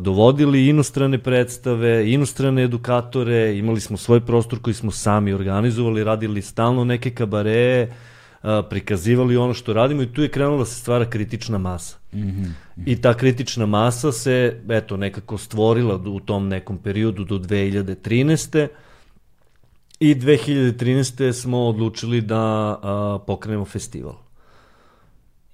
[0.00, 6.84] dovodili inostrane predstave, inostrane edukatore, imali smo svoj prostor koji smo sami organizovali, radili stalno
[6.84, 7.92] neke kabareje,
[8.70, 11.96] prikazivali ono što radimo i tu je krenula da se stvara kritična masa.
[12.86, 18.68] I ta kritična masa se, eto, nekako stvorila u tom nekom periodu do 2013.
[20.00, 21.32] I 2013.
[21.32, 22.38] smo odlučili da
[22.82, 24.23] a, pokrenemo festival.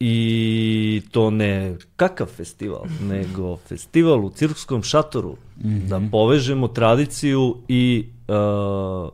[0.01, 5.36] I to ne kakav festival, nego festival u cirkuskom šatoru.
[5.89, 9.09] Da povežemo tradiciju i a,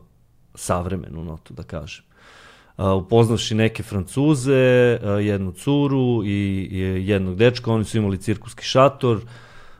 [0.55, 2.03] savremenu notu, da kažem.
[2.77, 8.63] A, upoznavši neke Francuze, a, jednu curu i, i jednog dečka, oni su imali cirkuski
[8.63, 9.21] šator,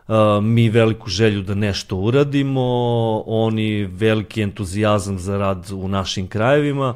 [0.08, 6.96] a, mi veliku želju da nešto uradimo, oni veliki entuzijazam za rad u našim krajevima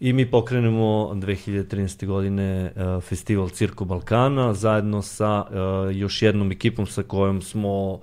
[0.00, 2.06] i mi pokrenemo 2013.
[2.06, 8.00] godine a, festival Cirko Balkana zajedno sa a, još jednom ekipom sa kojom smo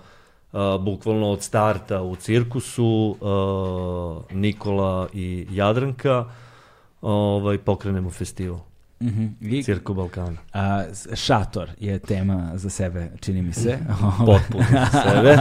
[0.51, 6.25] a, bukvalno od starta u cirkusu, a, Nikola i Jadranka,
[7.01, 8.59] ovaj, pokrenemo festival
[9.03, 9.25] Mhm.
[9.39, 10.37] Vi, Cirko Balkana.
[10.53, 10.83] a,
[11.13, 13.79] šator je tema za sebe, čini mi se.
[14.25, 15.37] Potpuno za sebe.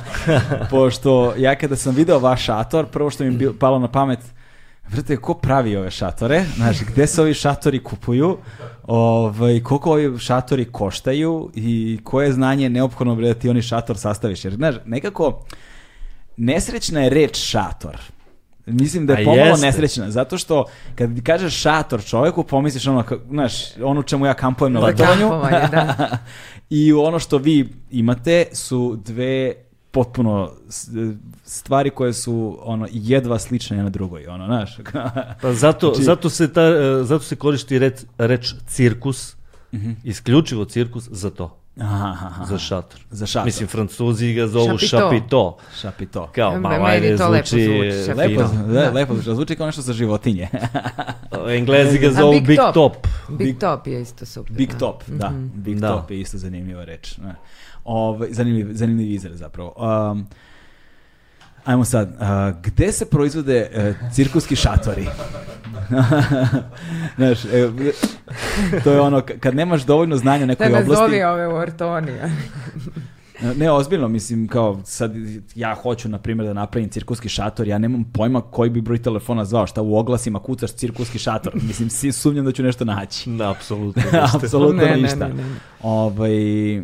[0.70, 4.18] Pošto ja kada sam video vaš šator, prvo što mi je palo na pamet,
[4.90, 8.38] vrte, ko pravi ove šatore, znaš, gde se ovi šatori kupuju,
[8.82, 14.44] ovaj, koliko ovi šatori koštaju i koje znanje je neophodno da ti oni šator sastaviš.
[14.44, 15.44] Jer, znaš, nekako,
[16.36, 18.00] nesrećna je reč šator.
[18.66, 23.76] Mislim da je pomalo nesrećna, zato što kad ti kažeš šator čoveku, pomisliš ono, znaš,
[23.82, 25.20] ono u čemu ja kampujem na letovanju.
[25.20, 26.18] kampovanje, da.
[26.70, 29.54] I ono što vi imate su dve
[29.98, 30.88] potpuno s-
[31.44, 34.76] stvari koje su ono jedva slične jedna drugoj, ono, znaš.
[35.42, 39.36] Pa zato, Znači- zato, se ta, e, zato se koristi reč, reč cirkus,
[39.72, 39.90] Mhm.
[40.04, 42.44] isključivo cirkus za to, Aha, aha, aha.
[42.44, 43.00] za šator.
[43.10, 43.46] Za šator.
[43.46, 45.56] Mislim, francuzi ga zovu Šapito.
[45.74, 46.28] šapito.
[46.28, 48.20] Kao, malo ajde, to lepo zvuči, zvuči, e, šapito.
[48.40, 48.66] Lepo, fino.
[48.66, 50.48] da, lepo zvuči, zvuči kao nešto za životinje.
[51.50, 52.74] Englezi ga A zovu Big big, Top?
[52.74, 53.06] top.
[53.30, 54.52] Big Top je isto super.
[54.52, 54.78] Big da.
[54.78, 55.32] top, da.
[55.54, 55.88] Big Da.
[55.90, 57.16] top je isto zanimljiva reč.
[57.18, 57.34] Ne.
[57.90, 59.74] Ove, zanimljiv, zanimljiv izraz zapravo.
[59.76, 60.26] Um,
[61.64, 65.06] ajmo sad, uh, gde se proizvode uh, cirkuski šatori?
[67.16, 67.70] Znaš, e,
[68.84, 71.22] to je ono, kad nemaš dovoljno znanja nekoj nazovi oblasti...
[71.22, 72.30] ove u Ortonija.
[73.56, 75.12] Ne, ozbiljno, mislim, kao sad
[75.54, 79.44] ja hoću, na primjer, da napravim cirkuski šator, ja nemam pojma koji bi broj telefona
[79.44, 81.54] zvao, šta u oglasima kucaš cirkuski šator.
[81.68, 83.30] Mislim, si, sumnjam da ću nešto naći.
[83.30, 84.02] Da, apsolutno.
[84.34, 85.28] Apsolutno Ne, ništa.
[85.28, 85.54] ne, ne, ne.
[85.82, 86.82] Ovaj, e,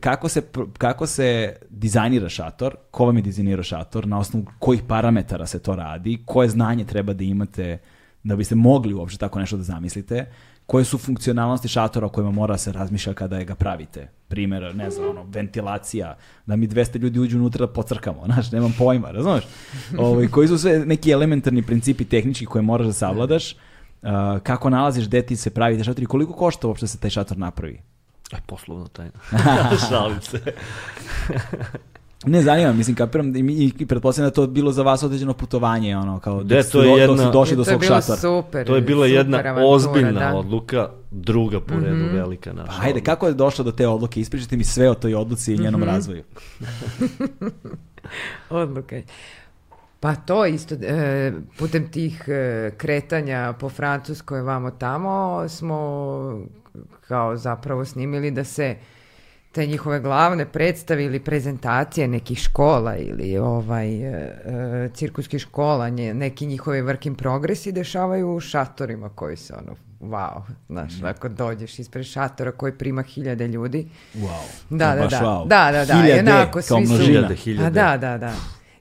[0.00, 0.42] kako, se,
[0.78, 5.76] kako se dizajnira šator, ko vam je dizajnirao šator, na osnovu kojih parametara se to
[5.76, 7.78] radi, koje znanje treba da imate
[8.22, 10.26] da biste mogli uopšte tako nešto da zamislite,
[10.70, 14.08] koje su funkcionalnosti šatora o kojima mora se razmišlja kada ga pravite.
[14.28, 16.16] Primer, ne znam, ono, ventilacija,
[16.46, 19.44] da mi 200 ljudi uđu unutra da pocrkamo, znaš, nemam pojma, razumeš?
[19.98, 24.08] Ovaj, koji su sve neki elementarni principi tehnički koje moraš da savladaš, uh,
[24.42, 27.10] kako nalaziš gde ti se pravi taj šator i koliko košta uopšte da se taj
[27.10, 27.80] šator napravi?
[28.32, 29.12] Aj, poslovna tajna.
[29.88, 30.40] Šalim se.
[32.26, 35.32] Ne zanima, mislim, kapiram i, mi- i pretpostavljam da je to bilo za vas određeno
[35.34, 38.18] putovanje, ono, kao do- dok jedna- došli do to je svog bilo šatora.
[38.18, 38.66] super.
[38.66, 40.36] To je bila super jedna avantura, ozbiljna da.
[40.36, 42.72] odluka, druga po redu, velika naša.
[42.72, 44.20] Pa ajde, kako je došlo do te odluke?
[44.20, 46.22] Ispričajte mi sve o toj odluci i njenom razvoju.
[48.50, 49.02] Odluke.
[50.00, 55.08] Pa to isto, e, putem tih e, kretanja po Francuskoj vamo tamo
[55.48, 55.76] smo
[57.00, 58.76] kao zapravo snimili da se
[59.52, 64.10] te njihove glavne predstave ili prezentacije nekih škola ili ovaj e,
[64.44, 69.76] e, cirkuskih škola, nje- neki njihovi work in progresi dešavaju u šatorima koji se ono,
[70.02, 74.28] wow, znaš, ako dođeš ispred šatora koji prima hiljade ljudi, Wow.
[74.70, 75.18] da, da, baš da.
[75.18, 75.46] wow.
[75.48, 75.94] Da, da, da.
[75.94, 76.92] Hiljade, onako, kao svi su...
[76.92, 77.06] množina.
[77.06, 77.66] Hiljade, hiljade.
[77.66, 78.32] A da, da, da.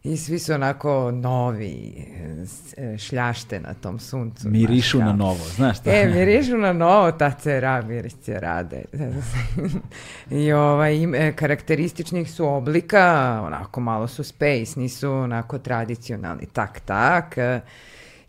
[0.03, 2.05] I svi su onako novi,
[2.45, 4.49] s- e, šljašte na tom suncu.
[4.49, 5.91] Mirišu znaš, na novo, znaš šta?
[5.91, 8.83] E, mirišu na novo, ta cera, mirisce rade.
[10.31, 13.03] I ovaj, im, e, karakterističnih su oblika,
[13.45, 17.37] onako malo su space, nisu onako tradicionalni, tak, tak.
[17.37, 17.59] e,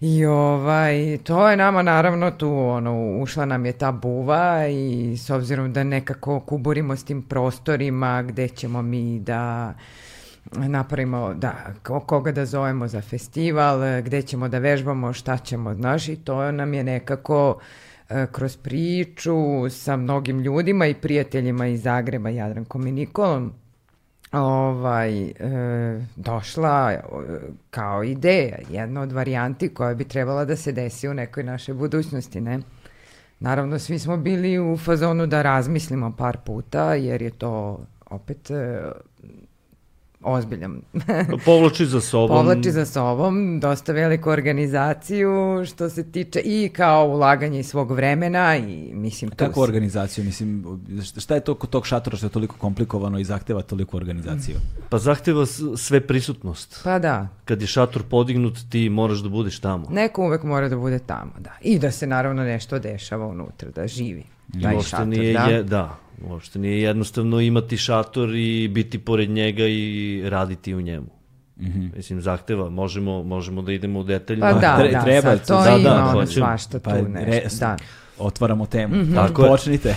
[0.01, 5.31] I ovaj, to je nama naravno tu, ono, ušla nam je ta buva i s
[5.31, 9.75] obzirom da nekako kuburimo s tim prostorima gde ćemo mi da
[10.53, 15.75] napravimo, da, ko- koga da zovemo za festival, e, gde ćemo da vežbamo, šta ćemo,
[15.75, 17.59] znaš, i to nam je nekako
[18.09, 19.35] e, kroz priču
[19.71, 23.53] sa mnogim ljudima i prijateljima iz Zagreba, Jadrankom i Nikolom,
[24.33, 25.33] ovaj, e,
[26.17, 27.01] došla e,
[27.71, 32.41] kao ideja, jedna od varijanti koja bi trebala da se desi u nekoj našoj budućnosti,
[32.41, 32.59] ne?
[33.41, 38.83] Naravno, svi smo bili u fazonu da razmislimo par puta, jer je to opet e,
[40.23, 40.81] ozbiljan
[41.45, 42.37] Povlači za sobom.
[42.37, 45.31] povlači za sobom dosta veliku organizaciju
[45.67, 50.25] što se tiče i kao ulaganje svog vremena i mislim Kako organizaciju?
[50.25, 50.65] Mislim,
[51.19, 54.57] šta je to kod tog šatora što je toliko komplikovano i zahteva toliko organizaciju?
[54.89, 56.81] Pa zahteva sve prisutnost.
[56.85, 59.87] Pa da, Kad je šator podignut, ti moraš da budeš tamo.
[59.91, 61.51] neko uvek mora da bude tamo, da.
[61.61, 64.25] I da se naravno nešto dešava unutra, da živi.
[64.55, 65.45] I Taj šator, nije, da.
[65.45, 71.07] je, da, uopšte nije jednostavno imati šator i biti pored njega i raditi u njemu.
[71.97, 74.41] Mislim, zahteva, možemo, možemo da idemo u detalje.
[74.41, 76.35] Pa da, tre- da, treba, sad to da, ima da, ono hoćem.
[76.35, 77.77] svašta tu Pa, nešto, re- da.
[78.19, 79.15] Otvaramo temu.
[79.15, 79.49] Tako je.
[79.49, 79.95] Počnite.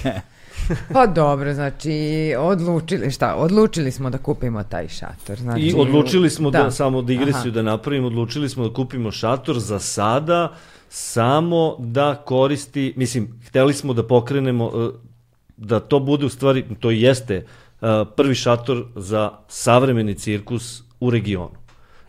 [0.94, 1.92] Pa dobro, znači,
[2.40, 5.38] odlučili, šta, odlučili smo da kupimo taj šator.
[5.38, 6.72] Znači, I odlučili smo da, da.
[6.72, 7.50] samo digresiju Aha.
[7.52, 10.54] da napravimo, odlučili smo da kupimo šator za sada
[10.90, 14.90] samo da koristi, mislim, hteli smo da pokrenemo, e,
[15.64, 17.46] da to bude u stvari, to jeste e,
[18.16, 21.64] prvi šator za savremeni cirkus u regionu.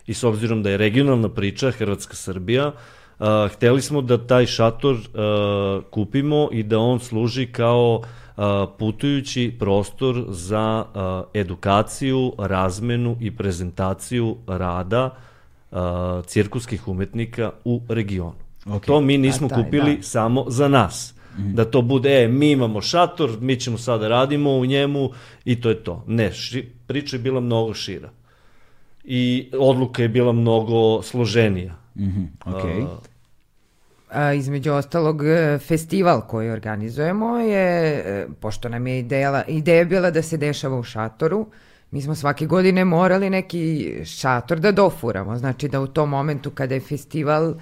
[0.07, 2.71] I s obzirom da je regionalna priča Hrvatska-Srbija,
[3.19, 8.43] uh, hteli smo da taj šator uh, kupimo i da on služi kao uh,
[8.79, 11.01] putujući prostor za uh,
[11.33, 15.09] edukaciju, razmenu i prezentaciju rada
[15.71, 15.77] uh,
[16.25, 18.45] cirkuskih umetnika u regionu.
[18.65, 18.85] Ok.
[18.85, 20.03] To mi nismo A, taj, kupili da.
[20.03, 21.14] samo za nas.
[21.37, 25.09] Da to bude, e, mi imamo šator, mi ćemo sada radimo u njemu
[25.45, 26.03] i to je to.
[26.07, 28.09] Ne, ši, priča je bila mnogo šira.
[29.03, 31.75] I odluka je bila mnogo složenija.
[31.95, 32.81] Mhm, okej.
[32.81, 32.97] A,
[34.09, 40.11] A, između ostalog, e, festival koji organizujemo je, e, pošto nam je ideja, ideja bila
[40.11, 41.47] da se dešava u šatoru,
[41.91, 45.37] mi smo svake godine morali neki šator da dofuramo.
[45.37, 47.55] Znači da u tom momentu kada je festival e,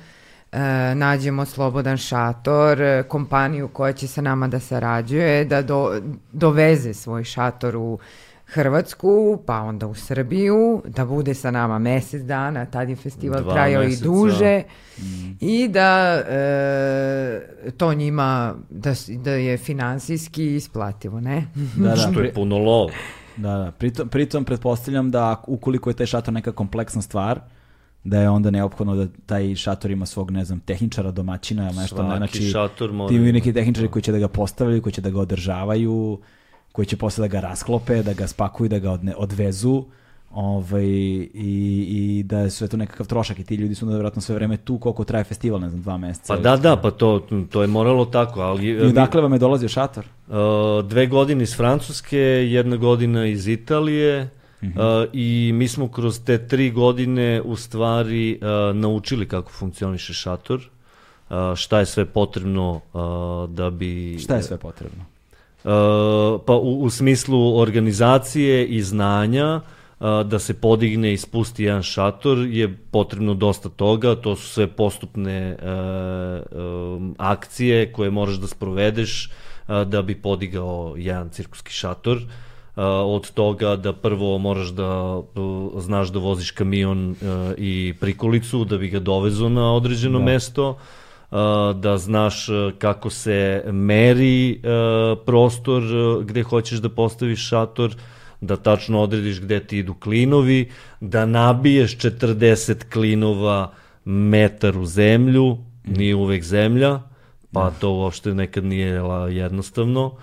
[0.96, 6.02] nađemo slobodan šator, e, kompaniju koja će sa nama da sarađuje, da do,
[6.32, 8.00] doveze svoj šator u
[8.46, 13.54] Hrvatsku, pa onda u Srbiju, da bude sa nama mesec dana, tad je festival Dva
[13.54, 14.04] trajao i meseca.
[14.04, 14.64] duže
[15.40, 17.42] i da e,
[17.78, 21.48] to njima, da, da je finansijski isplativo, ne?
[21.76, 22.94] Da, da, što je puno lova.
[23.38, 23.72] Da, da.
[23.78, 27.40] Pritom, pritom pretpostavljam da ukoliko je taj šator neka kompleksna stvar,
[28.04, 31.96] da je onda neophodno da taj šator ima svog, ne znam, tehničara, domaćina ili nešto.
[31.96, 35.02] Svaki znači, šator mora ti imaju neki tehničari koji će da ga postavljaju, koji će
[35.02, 36.20] da ga održavaju,
[36.72, 39.84] koji će posle da ga rasklope, da ga spakuju, da ga odne, odvezu
[40.34, 41.30] ovaj, i,
[41.90, 44.58] i da je sve to nekakav trošak i ti ljudi su onda vjerojatno sve vreme
[44.58, 46.34] tu koliko traje festival, ne znam, dva meseca.
[46.34, 48.66] Pa da, da, pa to, to je moralo tako, ali...
[48.66, 50.06] I odakle vam je dolazio šator?
[50.28, 50.36] Uh,
[50.86, 54.30] dve godine iz Francuske, jedna godina iz Italije
[54.64, 60.60] uh, i mi smo kroz te tri godine u stvari uh, naučili kako funkcioniše šator,
[61.30, 64.20] uh, šta je sve potrebno uh, da bi...
[64.20, 65.04] Šta je sve potrebno?
[65.64, 71.84] Uh, pa u, u smislu organizacije i znanja uh, da se podigne i spusti jedan
[71.84, 78.48] šator je potrebno dosta toga, to su sve postupne uh, um, akcije koje moraš da
[78.48, 79.30] sprovedeš
[79.68, 82.18] uh, da bi podigao jedan cirkuski šator.
[82.18, 82.24] Uh,
[83.06, 85.24] od toga da prvo moraš da uh,
[85.78, 87.18] znaš da voziš kamion uh,
[87.58, 90.26] i prikolicu da bi ga dovezo na određeno Da.
[90.26, 91.38] mesto, uh,
[91.76, 97.96] da znaš uh, kako se meri uh, prostor uh, gde hoćeš da postaviš šator,
[98.42, 103.72] da tačno odrediš gde ti idu klinovi, da nabiješ 40 klinova
[104.06, 107.02] metar u zemlju, nije uvek zemlja,
[107.52, 110.18] pa to uopšte nekad nije jednostavno, n-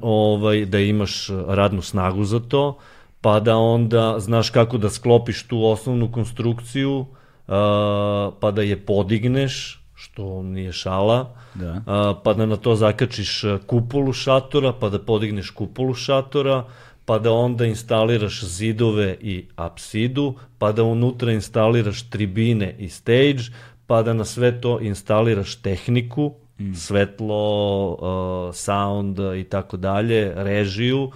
[0.00, 2.78] ovaj, da imaš radnu snagu za to,
[3.20, 7.06] pa da onda znaš kako da sklopiš tu osnovnu konstrukciju,
[7.48, 11.82] a, pa da je podigneš, što nije šala, Da.
[11.86, 16.64] a, pa da na to zakačiš a, kupolu šatora, pa da podigneš kupolu šatora,
[17.04, 23.42] pa da onda instaliraš zidove i apsidu, pa da unutra instaliraš tribine i stage,
[23.86, 26.34] pa da na sve to instaliraš tehniku,
[26.74, 31.10] svetlo, uh, sound i tako dalje, režiju,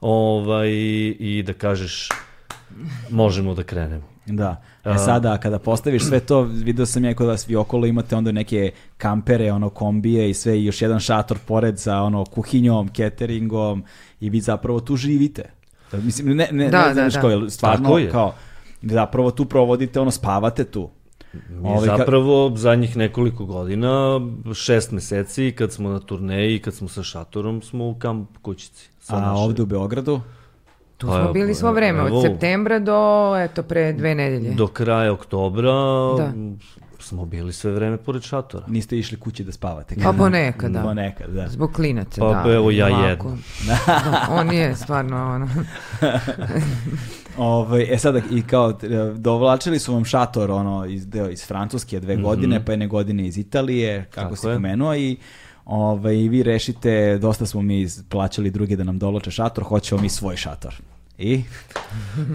[0.00, 0.68] ovaj,
[1.18, 2.08] i da kažeš
[3.10, 4.12] možemo da krenemo.
[4.26, 4.62] Da.
[4.84, 8.32] E sada, kada postaviš sve to, video sam ja kod vas vi okolo imate onda
[8.32, 13.84] neke kampere, ono kombije i sve, i još jedan šator pored sa ono kuhinjom, cateringom
[14.20, 15.42] i vi zapravo tu živite.
[15.92, 17.28] Da, Mislim, ne, ne, Da, ne znaš da, da.
[17.28, 18.10] jel stvarno Tako je.
[18.10, 18.34] kao,
[18.82, 20.90] zapravo tu provodite, ono, spavate tu.
[21.50, 24.20] Mi Ovaj, ka- zapravo zadnjih nekoliko godina,
[24.54, 28.90] šest meseci, kad smo na turneji, kad smo sa šatorom, smo u kamp kućici.
[29.00, 30.20] Sa A naše- ovde u Beogradu?
[30.96, 32.16] Tu Pa smo bili svo vreme, evo.
[32.16, 32.96] od septembra do,
[33.38, 34.50] eto, pre dve nedelje.
[34.50, 35.72] Do kraja oktobra
[36.18, 36.32] Da.
[36.98, 38.64] smo bili sve vreme pored šatora.
[38.68, 39.94] Niste išli kući da spavate?
[40.04, 40.82] Pa ponekad, da.
[40.84, 41.48] Ponekad, da.
[41.48, 42.52] Zbog klinaca, Pa, da.
[42.52, 43.38] evo ja jedno.
[43.66, 43.78] Da,
[44.30, 45.48] on je stvarno, ono,
[47.38, 48.74] Ovaj, e sada, i kao, e,
[49.16, 53.38] dovlačili su vam šator, ono, iz, deo iz Francuske dve godine, pa jedne godine iz
[53.38, 54.54] Italije, kako Tako si je.
[54.54, 55.16] pomenuo, i
[55.64, 60.36] ovaj, vi rešite, dosta smo mi plaćali drugi da nam dolače šator, hoćemo mi svoj
[60.36, 60.74] šator.
[61.22, 61.44] I?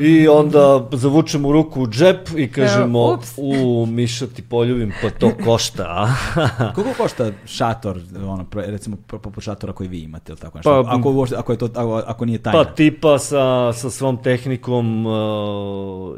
[0.02, 3.34] I onda zavučemo ruku u džep i kažemo, ups.
[3.38, 6.14] u, Miša ti poljubim, pa to košta, a?
[6.76, 10.84] Koliko košta šator, ono, recimo poput šatora koji vi imate, ili tako nešto?
[10.84, 12.64] Pa, ako, uopšte, ako, je to, ako, ako nije tajna.
[12.64, 15.14] Pa tipa sa, sa svom tehnikom uh,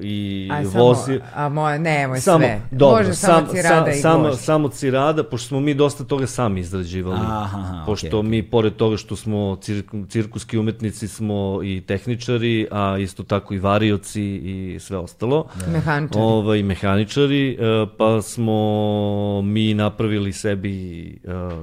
[0.02, 1.20] i a samo, vozi...
[1.36, 2.62] a moje, nemoj Samo, sve.
[2.72, 7.20] dobro, Može samo cirada i samo, samo cirada, pošto smo mi dosta toga sami izrađivali.
[7.22, 8.30] Aha, aha, pošto okej.
[8.30, 13.60] mi, pored toga što smo cir- cirkuski umetnici, smo i tehničari, a isto tako i
[13.60, 15.45] varioci i sve ostalo.
[15.68, 16.23] Mehaničari.
[16.23, 21.15] Ovaj, mehaničari, e, pa smo mi napravili sebi e,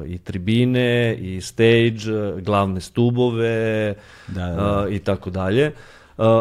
[0.07, 3.95] i tribine, i stage, e, glavne stubove
[4.29, 4.87] Da, da, da.
[4.91, 5.65] e, i tako dalje.
[5.65, 5.73] E,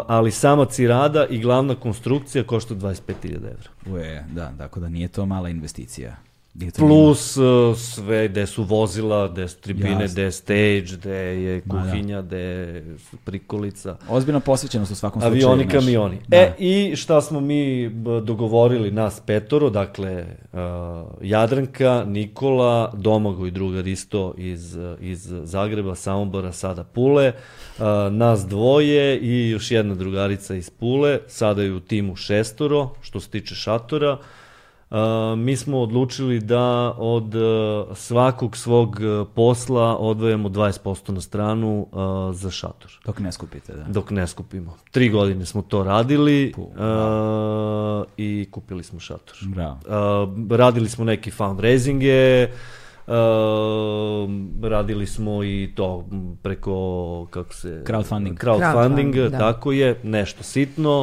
[0.07, 3.95] ali sama cirada i glavna konstrukcija košta 25.000 evra.
[3.97, 6.24] Uje, da, tako da nije to mala investicija.
[6.77, 11.71] Plus uh, sve gde su vozila, gde su tribine, gde je stage, gde je da.
[11.71, 13.97] kuhinja, gde je prikolica.
[14.09, 15.47] Ozbiljna posvećenost u svakom slučaju.
[15.47, 16.19] Avioni, kamioni.
[16.27, 16.37] Da.
[16.37, 17.89] E, i šta smo mi
[18.23, 20.59] dogovorili, nas petoro, dakle, uh,
[21.21, 27.27] Jadranka, Nikola, Domagoj drugar isto iz, uh, iz Zagreba, Samobora, sada Pule,
[27.77, 33.19] uh, nas dvoje i još jedna drugarica iz Pule, sada je u timu šestoro, što
[33.19, 34.13] se tiče šatora.
[34.13, 34.19] Uh,
[35.37, 42.35] mi smo odlučili da od uh, svakog svog uh, posla odvojamo 20% na stranu uh,
[42.35, 43.83] za šator Dok ne skupite, da.
[43.83, 44.77] dok ne skupimo.
[44.91, 46.69] Tri godine smo to radili Pu, uh,
[48.17, 49.37] i kupili smo šator.
[49.41, 49.79] Bravo.
[49.85, 52.47] Uh, radili smo neki fundraisinge,
[53.07, 53.13] uh,
[54.61, 56.05] radili smo i to
[56.41, 57.83] preko, kako se...
[57.87, 58.37] Crowdfunding.
[58.37, 59.37] Crowdfunding, Crowdfunding, da.
[59.37, 61.01] tako je, nešto sitno.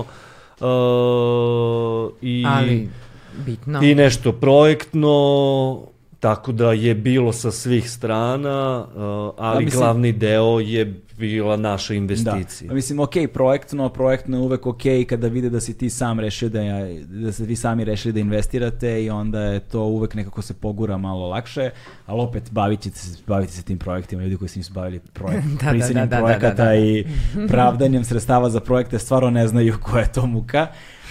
[0.60, 2.88] Uh, i, Ali
[3.36, 3.80] bitno.
[3.82, 5.86] I nešto projektno,
[6.20, 8.94] tako da je bilo sa svih strana, uh,
[9.38, 10.84] ali mislim- glavni deo je
[11.18, 11.96] bila naša Da.
[11.96, 12.68] investicija.
[12.68, 14.78] Pa mislim, ok, projektno, projektno je uvek ok
[15.08, 18.20] kada vide da si ti sam rešio da, ja- da se vi sami rešili da
[18.20, 21.70] investirate i onda je to uvek nekako se pogura malo lakše,
[22.06, 25.72] ali opet baviti se, baviti se tim projektima, ljudi koji se nisu bavili projekt, Da,
[25.72, 26.76] da, da, da, projekata da, da.
[26.76, 27.04] i
[27.48, 30.66] pravdanjem sredstava za projekte stvarno ne znaju koja je to muka.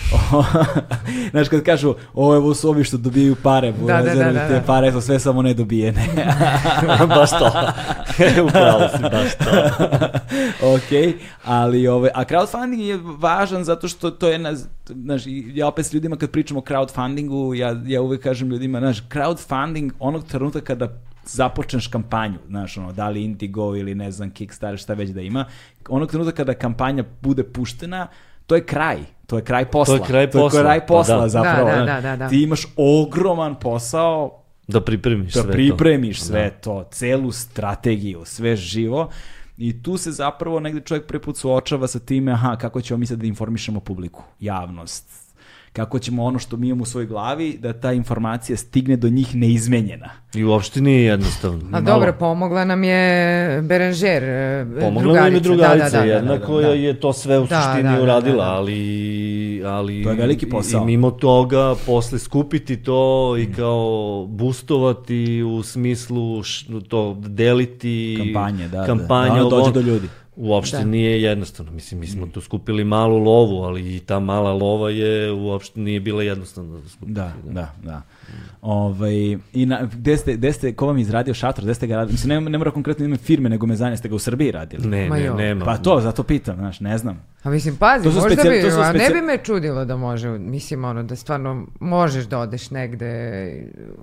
[1.31, 4.61] Znaš, kad kažu, ovo su ovi što dobijaju pare, Da, da, da, da, te da.
[4.61, 6.07] pare su sve samo nedobijene.
[7.15, 7.51] baš to.
[8.47, 9.51] Upravo si, baš to.
[10.73, 14.55] ok, ali ove, a crowdfunding je važan zato što to je, na,
[14.89, 15.23] znaš,
[15.53, 19.91] ja opet s ljudima kad pričam o crowdfundingu, ja, ja uvek kažem ljudima, znaš, crowdfunding
[19.99, 20.87] onog trenutka kada
[21.25, 25.45] započneš kampanju, znaš, ono, da li Indigo ili ne znam, Kickstarter, šta već da ima,
[25.89, 28.07] onog trenutka kada kampanja bude puštena,
[28.47, 28.97] to je kraj.
[29.27, 29.97] To je kraj posla.
[29.97, 30.61] To je kraj To je posla.
[30.61, 31.29] kraj posla, Pa da.
[31.29, 31.69] zapravo.
[31.69, 32.29] Da, da, da, da, da.
[32.29, 36.25] Ti imaš ogroman posao Da pripremiš da sve pripremiš to.
[36.25, 39.09] sve to, celu strategiju, sve živo.
[39.57, 43.05] I tu se zapravo negde čovjek prvi put suočava sa time, aha, kako ćemo mi
[43.05, 45.20] sad da informišemo publiku, javnost,
[45.73, 49.35] kako ćemo ono što mi imamo u svojoj glavi, da ta informacija stigne do njih
[49.35, 50.09] neizmenjena.
[50.33, 51.61] I uopšte nije jednostavno.
[51.71, 56.31] A dobro, pomogla nam je Berenžer, e, Pomogla nam je drugarica, da, da, da, jedna
[56.31, 56.73] da, da, koja da.
[56.73, 58.57] je to sve u Da, suštini da, da, uradila, da, da.
[58.57, 60.03] ali, ali...
[60.03, 60.81] To je veliki posao.
[60.83, 68.17] I mimo toga, posle skupiti to i kao boostovati u smislu š, to deliti...
[68.23, 68.85] Kampanje, da, da.
[68.85, 70.07] kampanje, Da ono dođe do ljudi.
[70.35, 70.85] Uopšte Da.
[70.85, 71.71] nije jednostavno.
[71.71, 75.99] Mislim, mi smo tu skupili malu lovu, ali i ta mala lova je uopšte nije
[75.99, 77.11] bila jednostavna da skupiti.
[77.11, 78.01] Da, da, da.
[78.61, 79.13] Ovaj,
[79.53, 82.13] I na, gde, ste, gde ste, ko vam je izradio šator, gde ste ga radili?
[82.13, 84.87] Mislim, ne, ne mora konkretno ime firme, nego me zanima, ste ga u Srbiji radili?
[84.87, 85.35] Ne, Ma ne, jo.
[85.35, 85.65] nema.
[85.65, 87.23] Pa to, zato pitam, znaš, ne znam.
[87.43, 89.37] A mislim, pazi, To su možda specijal- bi, to su a ne specijal- bi me
[89.39, 93.11] čudilo da može, mislim, ono, da stvarno možeš da odeš negde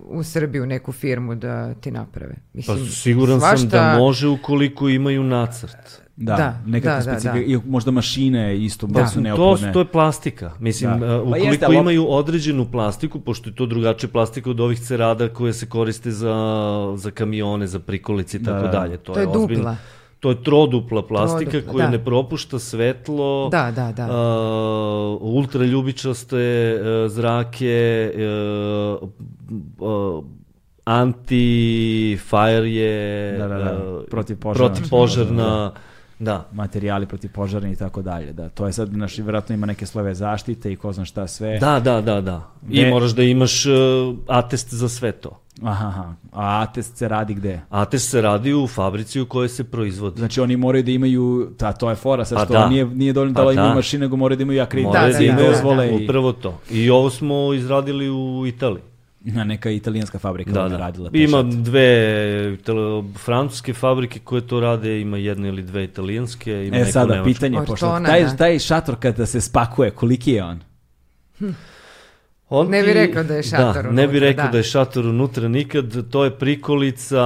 [0.02, 2.34] u Srbiju, neku firmu da ti naprave.
[2.34, 6.02] Pa Mislim, siguran sam da svašta- može ukoliko imaju nacrt.
[6.20, 7.52] Da, Da, nekakve da, da, specifike, da.
[7.54, 9.06] i možda mašine isto da, Da.
[9.06, 9.72] su To, neophodne.
[9.72, 10.52] to je plastika.
[10.60, 10.96] Mislim, Da.
[10.98, 11.06] da.
[11.08, 14.80] Pa ukoliko jeste, ali op- imaju određenu plastiku, pošto je to drugačija plastika od ovih
[14.80, 16.34] cerada koje se koriste za,
[16.96, 18.70] za kamione, za prikolice i Da, tako da.
[18.70, 18.96] dalje.
[18.98, 19.76] To, To je ozbiljno- dupla.
[20.20, 21.92] To je trodupla plastika Trodupla, koja da.
[21.92, 24.06] ne propušta svetlo, Da, da, da.
[24.10, 24.18] a,
[25.20, 26.38] ultraljubičaste
[26.76, 28.96] a, zrake, a,
[29.80, 30.20] a,
[30.86, 32.18] anti-fire
[32.66, 34.00] je, Da, da, da.
[34.10, 34.66] Protivpožarna.
[34.66, 35.72] protivpožarna, da.
[36.52, 38.32] Materijali protiv požarni i tako dalje.
[38.32, 41.58] Da, to je sad, naš, vjerojatno ima neke slove zaštite i ko zna šta sve.
[41.58, 42.50] Da, da, da, da.
[42.70, 43.72] I Ne- moraš da imaš uh,
[44.26, 45.40] atest za sve to.
[45.62, 46.14] Aha, aha.
[46.32, 47.60] A atest se radi gde?
[47.70, 50.18] Atest se radi u fabrici u kojoj se proizvodi.
[50.18, 52.68] Znači oni moraju da imaju, ta, to je fora, sad Pa što da.
[52.68, 53.74] nije, nije dovoljno Pa da imaju da.
[53.74, 55.92] mašine, nego moraju da imaju Moraju akreditacije, da, da, i da, dozvole da.
[55.92, 56.58] i Upravo to.
[56.70, 58.82] I ovo smo izradili u Italiji.
[59.28, 60.76] Na neka italijanska fabrika Da, da.
[60.78, 61.10] radila.
[61.12, 61.58] Ima pešat.
[61.58, 61.88] dve
[62.54, 62.78] itali-
[63.16, 67.32] francuske fabrike koje to rade, ima jedna ili dve italijanske, ima E sada, nemačku.
[67.34, 68.36] pitanje, pošto taj, da.
[68.36, 70.60] taj šator kada se spakuje, koliki je on?
[72.50, 74.50] On Ne bi rekao da je šator da, ne bi unutra, rekao da.
[74.50, 74.58] da.
[74.58, 76.10] je šator unutra nikad.
[76.10, 77.24] To je prikolica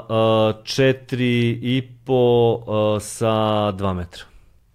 [0.00, 2.22] uh, četiri i po
[2.56, 3.32] uh, sa
[3.72, 4.24] dva metra.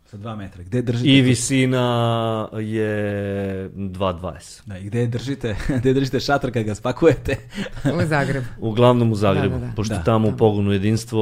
[0.07, 0.63] Sa dva metra.
[0.63, 1.09] Gde držite?
[1.09, 1.83] I visina
[2.53, 2.91] je
[3.69, 4.61] 2,20.
[4.65, 7.35] Da, i gde držite, gde držite šator kad ga spakujete?
[7.85, 8.45] U Zagrebu.
[8.61, 9.73] Uglavnom u Zagrebu, Da, da, da.
[9.73, 10.03] pošto Da.
[10.03, 11.21] tamo u pogonu jedinstvo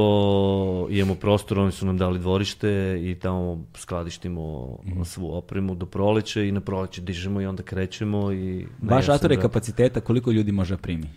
[0.90, 2.68] imamo prostor, oni su nam dali dvorište
[3.02, 4.46] i tamo skladištimo
[4.86, 5.02] Mhm.
[5.02, 8.66] svu opremu do proleća i na proleće dižemo i onda krećemo i...
[8.82, 11.08] Vaš šator je da- kapaciteta, koliko ljudi može da primi?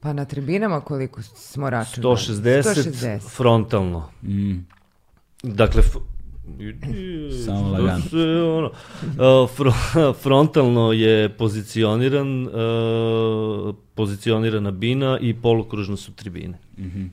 [0.00, 2.16] Pa na tribinama koliko smo računali?
[2.16, 3.20] 160, 160.
[3.28, 4.08] frontalno.
[4.22, 4.75] Mm.
[5.54, 5.82] Dakle,
[7.44, 8.02] Samo lagano.
[8.10, 9.72] Se, ono, uh, fro,
[10.22, 16.58] frontalno je pozicioniran, uh, pozicionirana bina i polukružno su tribine.
[16.78, 17.08] Mm -hmm.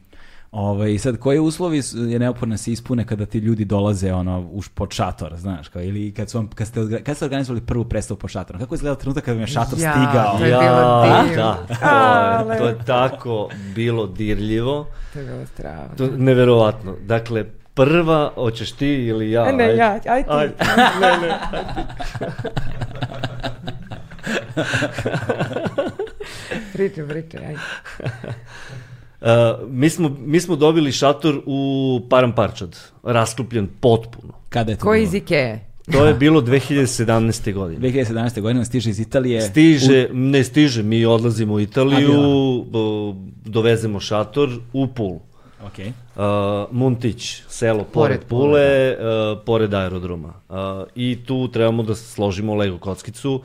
[0.52, 4.50] Ove, I sad, koje uslovi je neophodno da se ispune kada ti ljudi dolaze ono,
[4.52, 7.86] už pod šator, znaš, kao, ili kad, su vam, kad, ste, kad ste organizovali prvu
[7.86, 8.62] predstavu pod šatorom?
[8.62, 10.38] Kako je izgledao trenutak kada vam je šator Ja, stigao?
[10.38, 11.56] to je ja, bilo divno.
[11.82, 14.88] da, to je, to je tako bilo dirljivo.
[15.14, 15.88] To je bilo strava.
[15.98, 16.96] To je neverovatno.
[17.06, 19.52] Dakle, prva, hoćeš ti ili ja?
[19.52, 19.76] Ne, Ajde.
[19.76, 20.30] ja, aj ti.
[20.30, 20.54] Ajde.
[21.02, 21.34] ne, ne,
[26.74, 27.54] Pričaj, pričaj, aj.
[27.54, 27.60] Uh,
[29.70, 31.62] mi, smo, mi smo dobili šator u
[32.10, 34.34] Paramparčad, raskupljen potpuno.
[34.50, 34.96] Kada je to Ko bilo?
[34.98, 35.60] iz Ikea?
[35.92, 37.54] To je bilo 2017.
[37.54, 37.80] godine.
[37.84, 38.42] 2017.
[38.42, 39.42] godine stiže iz Italije.
[39.42, 42.14] Stiže, ne stiže, mi odlazimo u Italiju,
[42.64, 45.20] bo- dovezemo šator u Pulu.
[45.66, 45.80] Ok.
[45.80, 50.34] Uh, Muntić, selo pored, Pored Pule, Pule, uh, pored aerodroma.
[50.50, 50.56] Uh,
[50.96, 53.42] I tu trebamo da složimo Lego kockicu.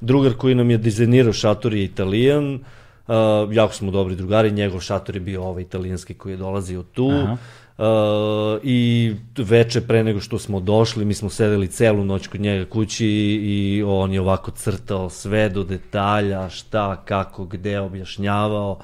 [0.00, 3.14] Drugar koji nam je dizajnirao šator je italijan, uh,
[3.52, 7.10] jako smo dobri drugari, njegov šator je bio ovaj italijanski koji je dolazio tu.
[7.10, 7.36] Aha.
[7.78, 12.70] Uh, I veče pre nego što smo došli, mi smo sedeli celu noć kod njega
[12.70, 13.06] kući
[13.42, 18.78] i on je ovako crtao sve do detalja, šta, kako, gde, objašnjavao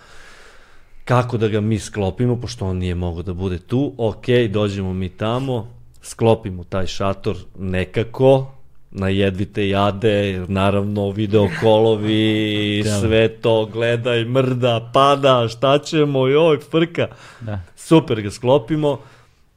[1.07, 3.93] kako da ga mi sklopimo, pošto on nije mogao da bude tu.
[3.99, 5.69] Ok, dođemo mi tamo,
[6.03, 8.47] sklopimo taj šator nekako,
[8.91, 12.91] na jedvite jade, naravno video kolovi, Da.
[13.01, 17.09] sve to, gledaj, mrda, pada, šta ćemo, joj, frka.
[17.41, 17.61] Da.
[17.77, 18.99] Super ga sklopimo,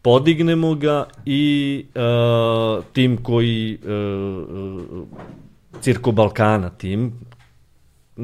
[0.02, 5.08] podignemo ga i uh, tim koji uh,
[5.82, 7.14] Cirko Balkana tim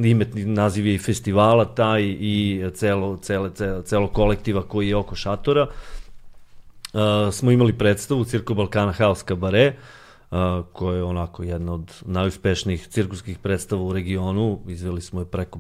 [0.03, 5.15] ime naziv je i festivala taj i celo, cele, celo, celo kolektiva koji je oko
[5.15, 5.67] šatora
[6.93, 9.76] uh, smo imali predstavu Cirko Balkana House Cabaret
[10.31, 10.38] uh,
[10.73, 15.59] koja je onako jedna od najuspešnijih cirkuskih predstava u regionu izveli smo je preko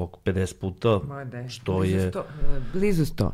[0.00, 1.48] oko 50 puta, Mode.
[1.48, 2.10] što blizu je...
[2.10, 3.32] Sto, e, blizu sto.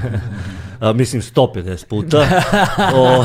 [0.80, 2.18] A, mislim 150 puta.
[2.96, 3.24] o,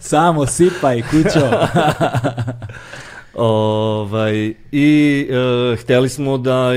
[0.10, 1.50] Samo sipaj, kućo.
[3.42, 6.70] Ovaj, I e, hteli smo da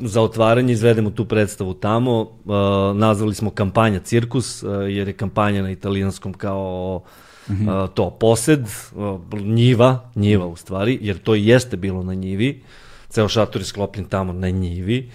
[0.00, 2.22] za otvaranje izvedemo tu predstavu tamo.
[2.22, 2.50] E,
[2.94, 7.02] nazvali smo kampanja Cirkus, e, jer je kampanja na italijanskom kao
[7.48, 7.52] e,
[7.94, 12.62] to posed, e, njiva, njiva u stvari, jer to i jeste bilo na njivi.
[13.08, 15.10] Ceo šator je sklopljen tamo na njivi.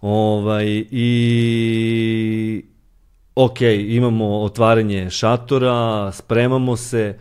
[0.00, 2.64] Ovaj, I
[3.34, 7.18] ok, imamo otvaranje šatora, spremamo se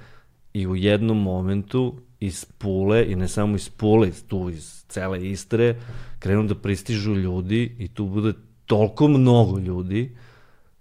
[0.53, 5.75] i u jednom momentu iz Pule, i ne samo iz Pule, tu iz cele Istre,
[6.19, 8.33] krenu da pristižu ljudi i tu bude
[8.65, 10.15] toliko mnogo ljudi,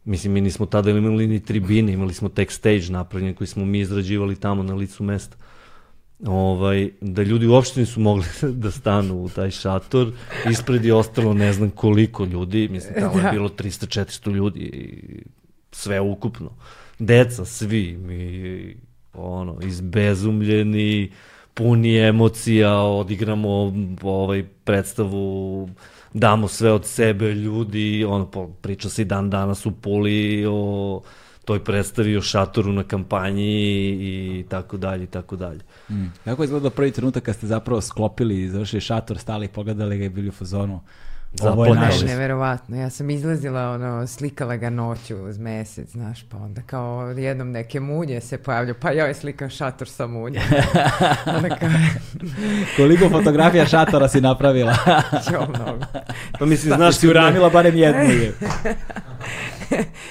[0.05, 3.81] mislim, mi nismo tada imali ni tribine, imali smo tek stage napravljen koji smo mi
[3.81, 5.37] izrađivali tamo na licu mesta.
[6.27, 8.25] Ovaj, da ljudi uopšte nisu mogli
[8.63, 10.13] da stanu u taj šator,
[10.51, 13.31] ispred je ostalo ne znam koliko ljudi, mislim, tamo je Da.
[13.31, 14.71] bilo 300-400 ljudi,
[15.73, 16.51] sve ukupno.
[16.99, 18.77] Deca, svi, mi,
[19.21, 21.13] ono, izbezumljeni,
[21.55, 23.73] puni emocija, odigramo
[24.03, 25.69] ovaj predstavu,
[26.15, 28.27] damo sve od sebe ljudi, ono,
[28.61, 31.03] priča se i dan danas u Puli o
[31.45, 33.53] toj predstavi o šatoru na kampanji
[33.91, 35.61] i tako dalje i tako dalje.
[35.91, 36.07] Mm.
[36.25, 40.09] Kako je izgledao prvi trenutak kad ste zapravo sklopili, završili šator, stali, pogledali ga i
[40.09, 40.81] bili u fazonu?
[41.43, 42.07] Ovo je smo.
[42.07, 42.77] Neverovatno.
[42.77, 47.81] Ja sam izlazila, ono, slikala ga noću uz mesec, znaš, pa onda kao jednom neke
[47.81, 50.07] munje se pojavljaju, pa joj slikam šator sa
[51.61, 51.69] kao,
[52.77, 54.77] Koliko fotografija šatora si napravila?
[55.33, 55.85] jo, mnogo.
[56.39, 58.03] Pa mislim, Znaš, znaš, si uramila barem jednu.
[58.03, 58.33] je.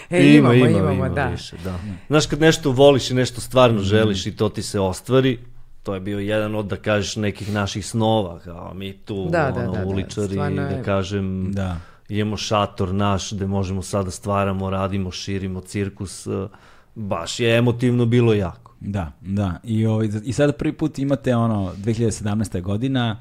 [0.09, 1.25] E, imamo, imamo, da.
[1.25, 1.79] Više, da.
[2.07, 5.39] Znaš, kad nešto voliš i nešto stvarno želiš i to ti se ostvari,
[5.87, 9.61] to je bio jedan od, da kažeš, nekih naših snova, kao mi tu, Da, da,
[9.61, 11.77] ono, da, da, uličari, je- da kažem, Da.
[12.09, 16.47] imamo šator naš gde možemo sada stvaramo, radimo, širimo cirkus, eh,
[16.95, 18.75] baš je emotivno bilo jako.
[18.79, 19.59] Da, da.
[19.63, 22.61] I, ovaj, I sada prvi put imate ono, 2017.
[22.61, 23.19] godina,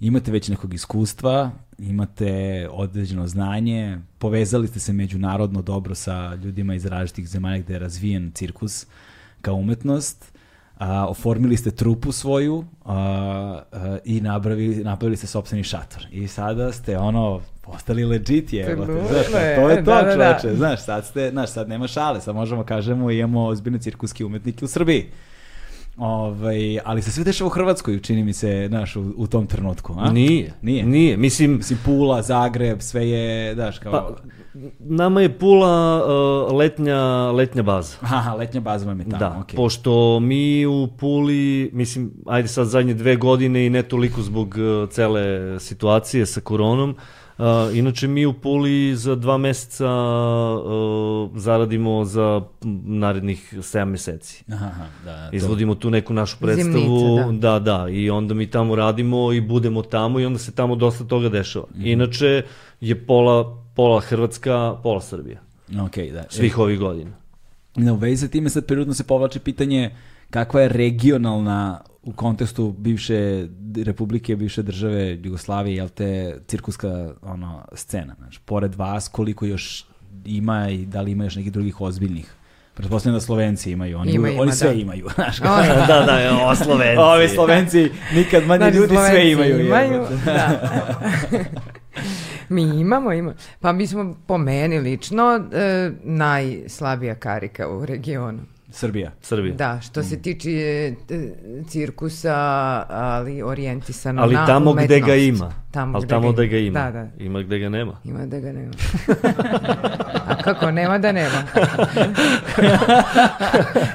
[0.00, 2.32] imate već nekog iskustva, imate
[2.70, 8.30] određeno znanje, povezali ste se međunarodno dobro sa ljudima iz različitih zemalja gde je razvijen
[8.32, 8.86] cirkus
[9.40, 10.37] kao umetnost,
[10.78, 12.94] a, oformili ste trupu svoju a,
[13.72, 16.06] a, i napravili, napravili ste sopstveni šator.
[16.10, 18.76] I sada ste ono, postali legit je.
[19.08, 20.38] Znaš, pa to je to, da, da, da.
[20.40, 20.56] čoveče.
[20.56, 24.68] Znaš, sad, ste, znaš, sad nema šale, sad možemo kažemo imamo ozbiljne cirkuske umetnike u
[24.68, 25.10] Srbiji.
[25.98, 29.94] Ovaj, ali se sve dešava u Hrvatskoj, čini mi se, znaš, u, u tom trenutku,
[29.98, 30.12] a?
[30.12, 30.52] Nije.
[30.62, 30.84] Nije?
[30.84, 31.16] Nije.
[31.16, 33.92] Mislim, Mislim, Pula, Zagreb, sve je, znaš, kao...
[33.92, 34.16] pa,
[34.78, 37.96] nama je Pula uh, letnja, letnja baza.
[38.16, 39.56] Aha, letnja baza vam je tamo, da, okej.
[39.56, 44.90] pošto mi u Puli, mislim, ajde sad zadnje dve godine i ne toliko zbog uh,
[44.90, 46.96] cele situacije sa koronom,
[47.38, 47.44] uh,
[47.74, 52.42] inače mi u Puli za dva meseca uh, zaradimo za
[52.84, 54.44] narednih 7 meseci.
[54.52, 54.70] Aha,
[55.04, 57.58] da, da, to- Izvodimo tu neku našu predstavu, Zimnica, da.
[57.58, 61.28] da, i onda mi tamo radimo i budemo tamo i onda se tamo dosta toga
[61.28, 61.66] dešava.
[61.76, 62.42] Inače
[62.80, 65.40] je pola, pola Hrvatska, pola Srbija,
[65.80, 66.24] Okej, da.
[66.30, 67.10] svih ovih godina.
[67.76, 69.90] Na u vezi sa time sad prirodno se povlači pitanje
[70.30, 73.48] kakva je regionalna u kontekstu bivše
[73.84, 79.86] republike, bivše države Jugoslavije, jel te cirkuska ono, scena, znači, pored vas koliko još
[80.24, 82.34] ima i da li ima još nekih drugih ozbiljnih
[82.74, 84.80] Pretpostavljam da Slovenci imaju, oni, Ima, ima, oni sve da.
[84.80, 85.06] imaju.
[85.14, 85.44] Znaš, O,
[85.86, 86.98] da, da, o Slovenci.
[86.98, 89.66] Ovi Slovenci nikad manje Znači, ljudi sve Slovenci imaju.
[89.66, 90.14] imaju, jebote.
[90.24, 90.70] da.
[92.54, 93.36] Mi imamo, imamo.
[93.60, 98.38] Pa mi smo po meni lično e, najslabija karika u regionu.
[98.70, 99.10] Srbija.
[99.22, 99.54] Srbija.
[99.54, 100.04] Da, što Mm.
[100.04, 100.94] se tiče e,
[101.64, 102.34] cirkusa,
[102.88, 105.22] ali orijentisano Ali na tamo gde ga umetnost.
[105.36, 105.52] ima.
[105.70, 106.80] Tamo Ali gde tamo da ga ima.
[106.80, 107.08] Da, da.
[107.18, 108.00] Ima gde ga nema.
[108.04, 108.72] Ima da ga nema.
[110.28, 111.42] A kako nema da nema?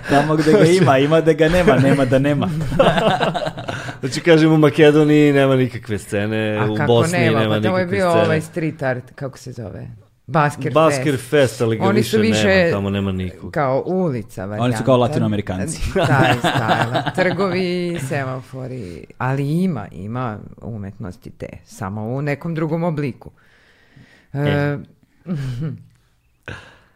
[0.09, 2.49] Tamo gde ga ima, ima da ga nema, nema da nema.
[3.99, 7.39] Znači, kažem, u Makedoniji nema nikakve scene, A u kako Bosni nema?
[7.39, 8.23] nema Pa tamo je nikakve bio scene.
[8.23, 9.87] ovaj street art, kako se zove?
[10.27, 11.29] Basker, Basker Fest.
[11.29, 13.51] Fest, ali ga Oni više, su više nema, tamo nema nikog.
[13.51, 14.63] kao ulica varijanta.
[14.65, 15.81] Oni su kao latinoamerikanci.
[16.07, 17.11] Taj stajla.
[17.15, 19.05] Trgovi, semafori.
[19.17, 21.47] Ali ima, ima umetnosti te.
[21.65, 23.31] Samo u nekom drugom obliku.
[24.33, 24.77] E,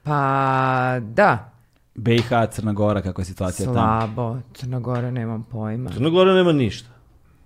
[0.04, 1.52] pa da,
[1.96, 3.76] BiH, Crna Gora, kakva je situacija tamo?
[3.78, 4.38] slabo.
[4.54, 5.90] Crna Gora nemam pojma.
[5.90, 6.90] Crna Gora nema ništa.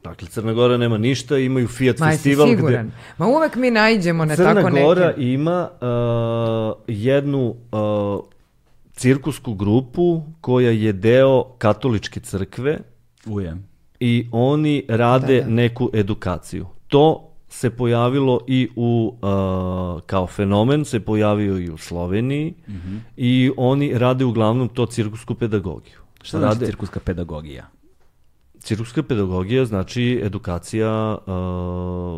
[0.04, 2.88] Dakle, Crna Gora nema ništa, imaju Fiat Ma festival siguran?
[2.88, 2.96] gde...
[3.18, 4.86] Ma uvek mi naiđemo na Crna tako neke...
[4.86, 8.24] Gora ima uh, jednu uh,
[8.94, 12.80] cirkusku grupu koja je deo katoličke crkve
[13.26, 13.58] Uje.
[14.00, 15.50] i oni rade Da, da.
[15.50, 16.66] neku edukaciju.
[16.88, 22.54] To se pojavilo i u, uh, kao fenomen, se pojavio i u Sloveniji
[23.18, 25.98] i oni rade uglavnom to cirkusku pedagogiju.
[26.22, 26.66] Šta znači rade?
[26.66, 27.68] cirkuska pedagogija?
[28.62, 31.34] Cirkuska pedagogija znači edukacija uh,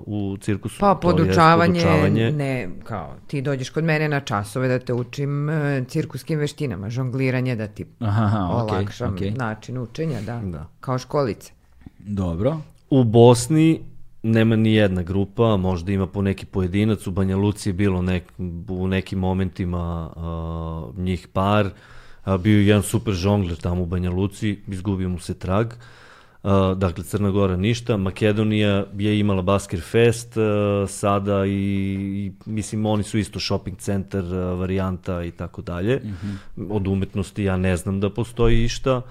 [0.05, 0.79] u cirkusu.
[0.79, 2.31] Pa To jest podučavanje, podučavanje.
[2.31, 7.55] ne, kao ti dođeš kod mene na časove da te učim e, cirkuskim veštinama, žongliranje
[7.55, 9.31] da ti Aha, olakšam okej.
[9.31, 10.69] način učenja, da, Da.
[10.79, 11.51] kao školice.
[11.99, 12.57] Dobro.
[12.89, 13.81] U Bosni
[14.23, 18.23] nema ni jedna grupa, možda ima po neki pojedinac, u Banja Luci je bilo nek,
[18.69, 20.09] u nekim momentima
[20.89, 21.69] uh, njih par,
[22.23, 25.67] a, bio je jedan super žongler tamo u Banja Luci, izgubio mu se trag.
[25.67, 25.73] Uh,
[26.75, 33.03] dakle, Crna Gora ništa, Makedonija je imala Basker Fest uh, sada i, i mislim oni
[33.03, 36.01] su isto shopping centar uh, varijanta i tako dalje.
[36.69, 39.01] Od umetnosti ja ne znam da postoji išta.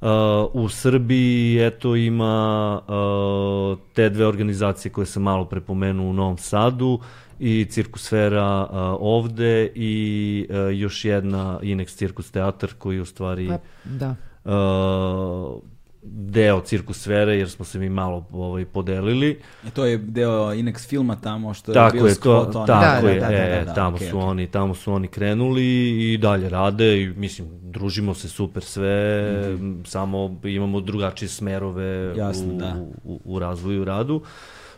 [0.00, 0.08] Uh,
[0.52, 7.00] u Srbiji eto ima uh, te dve organizacije koje sam malo prepomenuo u Novom Sadu
[7.38, 13.58] i Cirkusfera uh, ovde i uh, još jedna Inex Cirkus Teatar koji u stvari Pa,
[13.84, 14.14] da.
[14.44, 15.62] uh,
[16.04, 19.40] deo cirkusfere jer smo se mi malo ovaj, podelili.
[19.66, 23.08] E, to je deo Inex filma tamo što je Tako bio je, to, tako Da,
[23.08, 24.28] je, da, da, e, da, da, tamo okej, su okej.
[24.28, 25.64] oni, tamo su oni krenuli
[26.12, 29.32] i dalje rade i mislim družimo se super sve,
[29.84, 32.14] samo imamo drugačije smerove.
[32.16, 32.76] Jasno, u, da.
[33.04, 34.22] u, u razvoju i radu.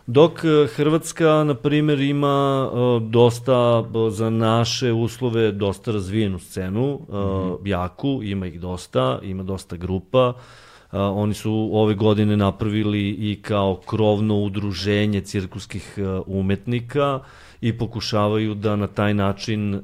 [0.06, 2.76] Dok e, Hrvatska, na primjer, ima e,
[3.10, 7.66] dosta, e, za naše uslove, dosta razvijenu scenu, e, Mhm.
[7.66, 10.32] jaku, ima ih dosta, ima dosta grupa.
[10.36, 10.63] E,
[10.98, 17.20] oni su ove godine napravili i kao krovno udruženje cirkuskih e, umetnika
[17.60, 19.80] i pokušavaju da na taj način e,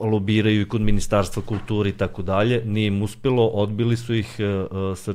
[0.00, 2.62] lobiraju i kod Ministarstva kulture i tako dalje.
[2.64, 4.36] Nije im uspelo, odbili su ih
[4.96, 5.14] sa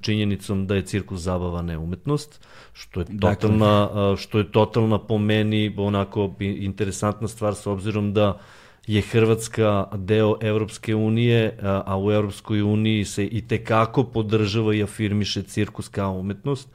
[0.00, 3.34] činjenicom da je cirkus zabava ne umetnost, što je Dakle.
[3.34, 8.38] totalna, e, što je totalna po meni onako interesantna stvar s obzirom da
[8.86, 15.42] je Hrvatska deo Evropske unije, a u Evropskoj uniji se i tekako podržava i afirmiše
[15.42, 16.68] cirkus kao umetnost,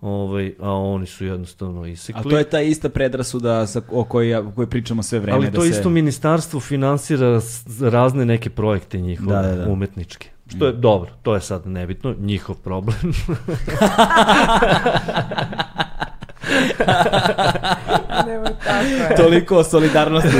[0.00, 2.20] ovaj, a oni su jednostavno isekli.
[2.20, 5.36] A to je ta ista predrasuda sa, o, kojoj, o kojoj pričamo sve vreme.
[5.36, 5.68] Ali da to se...
[5.68, 7.40] isto ministarstvo finansira
[7.80, 9.70] razne neke projekte njihove, Da, da, da.
[9.72, 10.28] umetničke.
[10.56, 12.96] Što je dobro, to je sad nebitno, njihov problem.
[18.26, 19.16] Nemoj tako je.
[19.16, 20.36] Toliko o solidarnosti.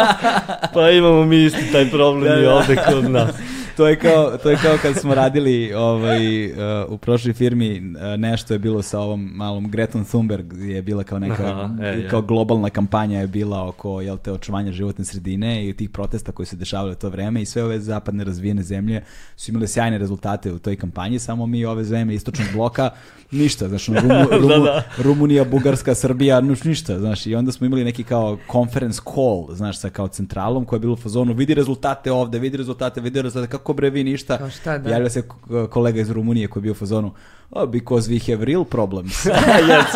[0.74, 2.54] pa imamo mi isti taj problem Da, i da.
[2.54, 3.30] ovde kod nas.
[3.76, 8.20] To, je kao, to je kao kad smo radili ovaj, uh, u prošloj firmi, uh,
[8.20, 12.22] nešto je bilo sa ovom malom Greton Thunberg, je bila kao neka, Aha, e, kao
[12.22, 16.56] globalna kampanja je bila oko, jel te, očuvanja životne sredine i tih protesta koji su
[16.56, 19.02] dešavali u to vreme i sve ove zapadne razvijene zemlje
[19.36, 22.90] su imale sjajne rezultate u toj kampanji, samo mi ove zemlje istočnog bloka
[23.30, 24.82] ništa, znaš, ono, Rumu, Rumu, da.
[24.98, 29.78] Rumunija, Bugarska, Srbija, nuš ništa, znaš, i onda smo imali neki kao conference call, znaš,
[29.78, 33.50] sa kao centralom koja je bila u fazonu, vidi rezultate ovde, vidi rezultate, vidi rezultate,
[33.50, 34.38] kako bre vi ništa.
[34.38, 34.90] Kao šta, da.
[34.90, 35.22] Javlja se
[35.70, 37.12] kolega iz Rumunije koji je bio u fazonu,
[37.50, 39.26] oh, because we have real problems.
[39.68, 39.86] yes.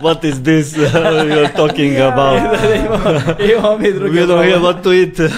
[0.00, 0.92] What is this uh,
[1.24, 2.40] you're talking about?
[2.76, 3.10] imamo,
[3.52, 5.30] imamo mi druge We don't have what to eat.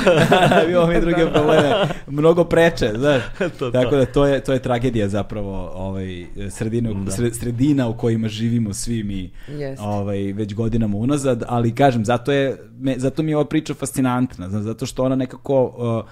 [0.68, 1.74] imamo mi druge probleme,
[2.06, 3.22] mnogo preče, znaš.
[3.58, 7.10] To, Tako da to je, to je tragedija zapravo ovaj, sredine, Da.
[7.12, 9.82] sre- sredina u kojima živimo svi mi Jeste.
[9.82, 14.48] ovaj, već godinama unazad, ali kažem, zato, je, me, zato mi je ova priča fascinantna,
[14.48, 16.10] znaš, zato što ona nekako uh,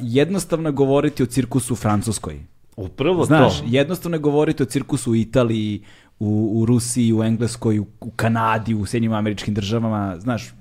[0.00, 2.40] jednostavno je govoriti o cirkusu u Francuskoj.
[2.76, 3.64] Upravo Znaš, to.
[3.68, 5.82] jednostavno je govoriti o cirkusu u Italiji,
[6.18, 10.54] u, u Rusiji, u Engleskoj, u, u Kanadi, u Sjednjim američkim državama, znaš,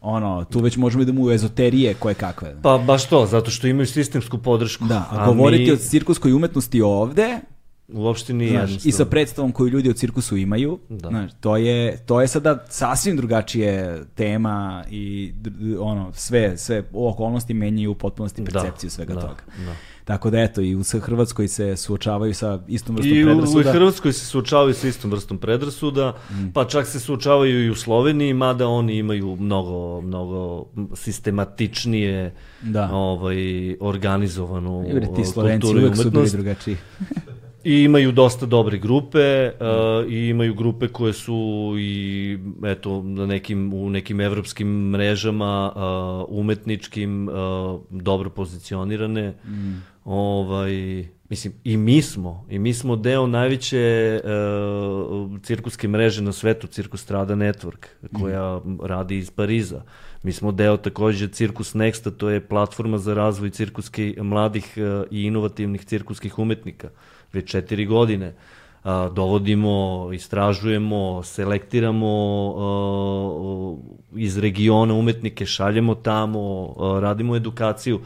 [0.00, 2.56] ono, tu već možemo idemo u ezoterije koje kakve.
[2.62, 4.84] Pa baš to, zato što imaju sistemsku podršku.
[4.84, 7.40] Da, a, govoriti mi o cirkuskoj umetnosti ovde,
[7.88, 8.92] uopšte nije znaš, i jednostavno.
[8.94, 11.08] sa predstavom koju ljudi o cirkusu imaju, Da.
[11.08, 13.76] znaš, to je, to je sada sasvim drugačije
[14.14, 15.32] tema i
[15.78, 19.42] ono, sve, sve okolnosti menjaju u potpunosti Da, percepciju svega da, toga.
[19.58, 19.72] da.
[20.04, 23.72] Tako da eto, i u Hrvatskoj se suočavaju sa istom vrstom I u, u predrasuda.
[23.72, 26.48] Hrvatskoj se suočavaju sa istom vrstom predrasuda, Mm.
[26.48, 32.90] pa čak se suočavaju i u Sloveniji, mada oni imaju mnogo, mnogo sistematičnije Da.
[32.92, 33.36] ovaj,
[33.80, 36.76] organizovanu I bre, ti Slovenci i uvek su bili drugačiji.
[37.66, 43.72] I imaju dosta dobre grupe uh, i imaju grupe koje su i eto na nekim
[43.74, 47.34] u nekim evropskim mrežama uh, umetničkim uh,
[47.90, 49.34] dobro pozicionirane.
[50.04, 56.66] Ovaj mislim i mi smo i mi smo deo najveće uh, cirkuske mreže na svetu
[56.66, 59.82] Cirkus Strada Network koja radi iz Pariza.
[60.22, 65.22] Mi smo deo takođe Cirkus Nexta, to je platforma za razvoj cirkuske mladih uh, i
[65.22, 66.88] inovativnih cirkuskih umetnika
[67.32, 68.34] već četiri godine.
[68.84, 72.08] A, dovodimo, istražujemo, selektiramo
[72.56, 73.76] a,
[74.16, 78.00] iz regiona umetnike, šaljemo tamo, a, radimo edukaciju.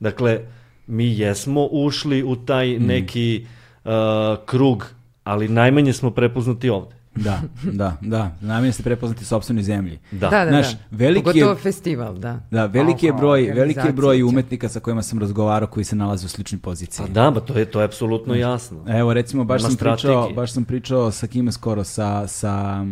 [0.00, 0.40] Dakle,
[0.86, 3.46] mi jesmo ušli u taj neki
[3.84, 4.86] a, krug,
[5.24, 6.96] ali najmanje smo prepoznati ovde.
[7.16, 8.30] Da, da, da.
[8.40, 9.98] Namjerno ste prepoznati u sopstvenoj zemlji.
[10.12, 10.28] Da.
[10.28, 10.78] Da, da, Znaš, da.
[10.90, 12.40] veliki je- Pogotovo festival, da.
[12.50, 16.26] Da, veliki je broj, veliki je broj umetnika sa kojima sam razgovarao koji se nalaze
[16.26, 17.06] u sličnoj poziciji.
[17.06, 18.84] Pa da, ba to je, to je apsolutno jasno.
[18.88, 22.84] Evo recimo baš Nema sam pričao, baš sam pričao sa kime skoro sa sa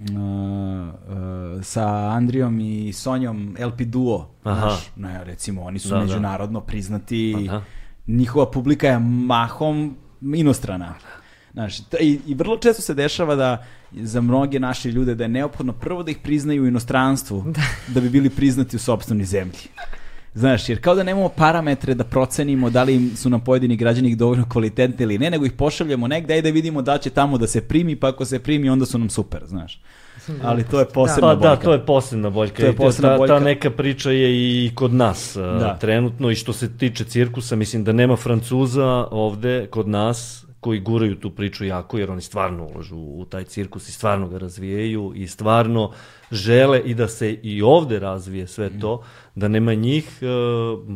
[0.00, 4.30] uh, uh, sa Andrijom i Sonjom LP Duo.
[4.44, 4.60] Aha.
[4.60, 6.00] Znaš, ne, recimo oni su Da, da.
[6.00, 7.34] međunarodno priznati.
[7.38, 7.62] Pa da.
[8.08, 9.96] Njihova publika je mahom
[10.34, 10.94] inostrana.
[11.54, 15.72] Znaš, i, i vrlo često se dešava da za mnoge naše ljude da je neophodno
[15.72, 17.44] prvo da ih priznaju u inostranstvu
[17.94, 19.58] da, bi bili priznati u sopstvenoj zemlji.
[20.34, 24.46] Znaš, jer kao da nemamo parametre da procenimo da li su nam pojedini građani dovoljno
[24.52, 27.60] kvalitetni ili ne, nego ih pošaljemo negde i da vidimo da će tamo da se
[27.60, 29.80] primi, pa ako se primi onda su nam super, znaš.
[30.42, 31.62] Ali to je posebna Pa da, boljka.
[31.64, 32.62] to je posebna boljka.
[32.62, 33.34] To je posebna ta, boljka.
[33.34, 34.30] ta neka priča je
[34.64, 35.42] i kod nas Da.
[35.42, 35.76] da.
[35.80, 41.16] trenutno i što se tiče cirkusa, mislim da nema Francuza ovde kod nas koji guraju
[41.20, 45.26] tu priču jako, jer oni stvarno ulažu u taj cirkus i stvarno ga razvijaju i
[45.28, 45.90] stvarno
[46.32, 49.02] žele i da se i ovde razvije sve to,
[49.34, 50.26] da nema njih, e,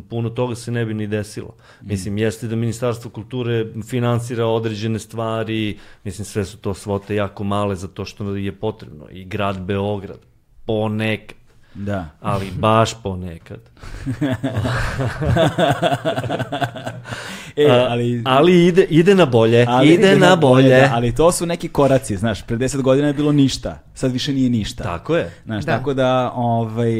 [0.09, 1.53] puno toga se ne bi ni desilo.
[1.81, 7.75] Mislim, jeste da Ministarstvo kulture finansira određene stvari, mislim, sve su to svote jako male
[7.75, 9.05] za to što je potrebno.
[9.11, 10.19] I grad Beograd,
[10.65, 11.38] ponekad,
[11.79, 12.05] Da.
[12.21, 13.59] ali baš ponekad.
[17.55, 18.21] E, A, ali...
[18.25, 20.69] ali ide, ide na bolje, ali ide na bolje.
[20.69, 24.33] da, ali to su neki koraci, znaš, pre 10 godina je bilo ništa, sad više
[24.33, 24.83] nije ništa.
[24.83, 25.31] Tako je.
[25.45, 25.71] Znaš, Da.
[25.71, 26.91] tako da, ovaj,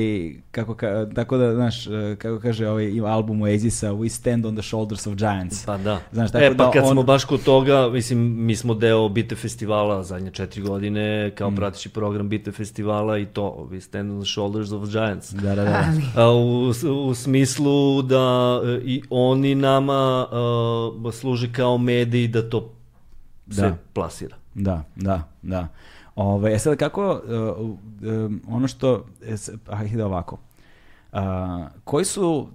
[0.51, 1.85] kako, ka, tako da, znaš,
[2.18, 5.65] kako kaže ovaj album Oasisa, We Stand on the Shoulders of Giants.
[5.65, 5.99] Pa da.
[6.11, 9.10] Znaš, tako e, pa da kad on- smo baš kod toga, mislim, mi smo deo
[9.10, 11.31] Bite festivala zadnje četiri godine, Mm.
[11.31, 15.33] kao prateći program Bite festivala i to, we stand on the shoulders of giants.
[15.33, 15.85] Da, da, da.
[16.15, 16.73] A, u,
[17.07, 22.73] u smislu da e, i oni nama a, služe kao mediji da to
[23.51, 23.77] se Da.
[23.93, 24.35] plasira.
[24.55, 25.67] Da, da, da.
[26.15, 27.21] Ove, e sad kako,
[27.59, 27.69] uh,
[28.11, 29.35] um, ono što, e,
[29.69, 30.37] ajde ovako,
[31.11, 32.47] A, koji su,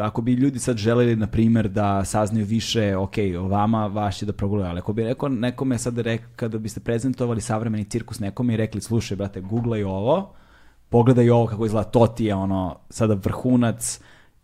[0.00, 4.26] ako bi ljudi sad želeli, na primjer, da saznaju više, ok, o vama, vaš je
[4.26, 8.54] da progledaju, ali ako bi neko, nekome sad rekao, kada biste prezentovali savremeni cirkus nekome
[8.54, 10.32] i rekli, slušaj, brate, googlaj ovo,
[10.88, 14.00] pogledaj ovo kako izgleda, to ti je ono, sada vrhunac,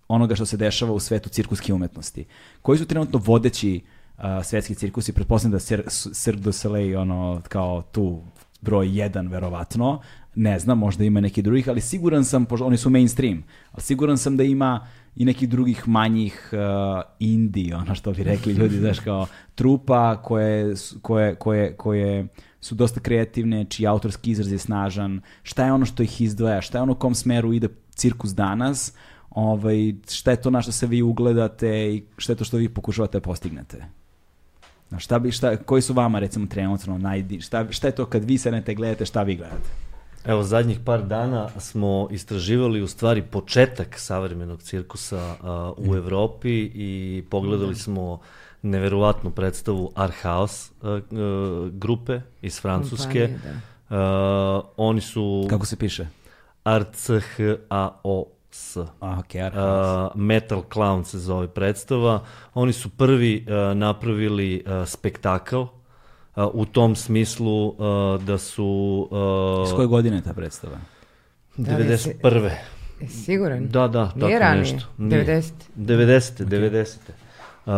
[0.09, 2.25] onoga što se dešava u svetu cirkuske umetnosti.
[2.63, 3.81] Koji su trenutno vodeći
[4.19, 5.13] uh, svetski cirkusi?
[5.13, 8.23] Pretpostavljam da Cir Cirque du Soleil ono, kao tu
[8.61, 10.01] broj jedan verovatno,
[10.35, 14.19] ne znam, možda ima neki drugih, ali siguran sam, pošto oni su mainstream, ali siguran
[14.19, 19.01] sam da ima i nekih drugih manjih uh, indie, ono što bi rekli ljudi, znaš,
[19.01, 22.27] kao trupa koje, koje, koje, koje
[22.65, 26.79] su dosta kreativne, čiji autorski izraz je snažan, šta je ono što ih izdvaja, šta
[26.79, 28.93] je ono u kom smeru ide cirkus danas,
[29.31, 32.69] ovaj, šta je to na što se vi ugledate i šta je to što vi
[32.69, 33.85] pokušavate da postignete?
[34.89, 38.25] Znaš, šta bi, šta, koji su vama recimo trenutno najdi, šta, šta je to kad
[38.25, 39.69] vi sednete gledate, šta vi gledate?
[40.25, 45.35] Evo, zadnjih par dana smo istraživali u stvari početak savremenog cirkusa
[45.77, 48.21] uh, u Evropi i pogledali smo
[48.65, 50.99] neverovatnu predstavu Art House uh, uh,
[51.71, 53.29] grupe iz Francuske.
[53.29, 54.57] Kompanije, da.
[54.59, 56.07] Uh, oni su Kako se piše?
[57.45, 58.77] R-C-H-A-O-S.
[59.01, 59.91] A, ok, Art House.
[60.07, 62.21] Uh, Metal Clown se zove predstava.
[62.55, 65.69] Oni su prvi uh, napravili uh, spektakl uh,
[66.53, 67.75] u tom smislu uh,
[68.23, 68.65] da su
[69.11, 70.77] uh, Iz koje godine je ta predstava?
[71.57, 72.51] Da li si- 91.
[73.01, 73.69] Jesi Siguran?
[73.69, 74.73] Da, da, Nije tako ranije?
[74.75, 74.89] nešto.
[74.99, 75.25] Nije.
[75.27, 75.53] 90?
[75.77, 76.45] 90.
[76.45, 76.97] 90.
[77.67, 77.73] Uh,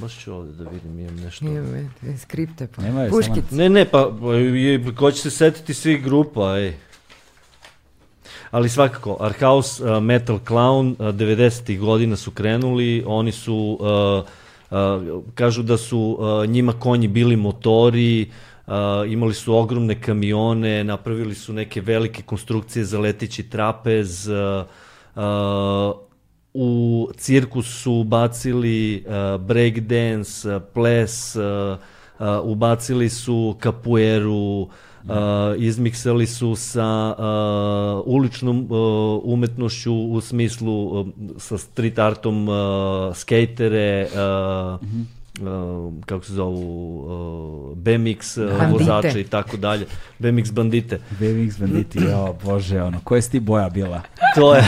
[0.00, 1.44] baš ću ovde da vidim, imam nešto.
[1.44, 2.82] Me, skripte pa.
[2.82, 3.50] Nema je, Puškic.
[3.50, 6.74] Ne, ne, pa pa, je, ko će se setiti svih grupa, ej.
[8.50, 11.78] Ali svakako, Arhaus uh, Metal Clown uh, 90.
[11.78, 18.30] godina su krenuli, oni su, uh, uh, kažu da su uh, njima konji bili motori,
[18.66, 18.72] uh,
[19.08, 24.66] imali su ogromne kamione, napravili su neke velike konstrukcije za letići trapez, uh,
[25.14, 26.11] uh,
[26.54, 31.42] u cirkus su bacili uh, breakdance, uh, ples, uh,
[32.18, 34.68] uh, ubacili su kapueru, uh,
[35.56, 41.06] izmiksali su sa uh, uličnom uh, umetnošću u smislu uh,
[41.38, 42.54] sa street artom uh,
[43.16, 44.80] skejtere, uh,
[45.40, 48.72] uh, kako se zovu, uh, BMX uh, Bandite.
[48.72, 49.86] vozače i tako dalje,
[50.18, 51.00] BMX bandite.
[51.10, 54.02] BMX banditi, jo, bože, ono, koje si ti boja bila?
[54.34, 54.62] To je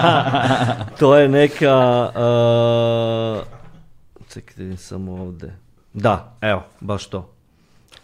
[0.98, 3.42] to je neka uh,
[4.28, 5.52] čekaj da vidim samo ovde.
[5.92, 7.30] Da, evo, baš to.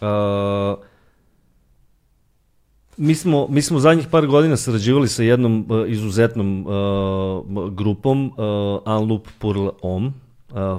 [0.00, 0.78] Uh,
[2.96, 8.98] mi smo, mi smo zadnjih par godina sarađivali sa jednom uh, izuzetnom uh, grupom, uh,
[8.98, 10.12] Un Loop pour l'Homme, uh,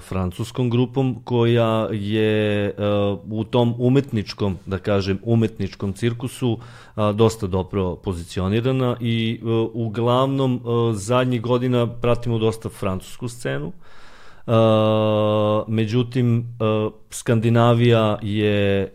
[0.01, 2.73] francuskom grupom, koja je
[3.29, 6.57] u tom umetničkom, da kažem, umetničkom cirkusu
[7.13, 9.39] dosta dobro pozicionirana i
[9.73, 10.61] uglavnom
[10.93, 13.71] zadnjih godina pratimo dosta francusku scenu.
[15.67, 16.57] Međutim,
[17.09, 18.91] Skandinavija je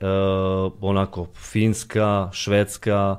[0.80, 3.16] onako Finska, Švedska,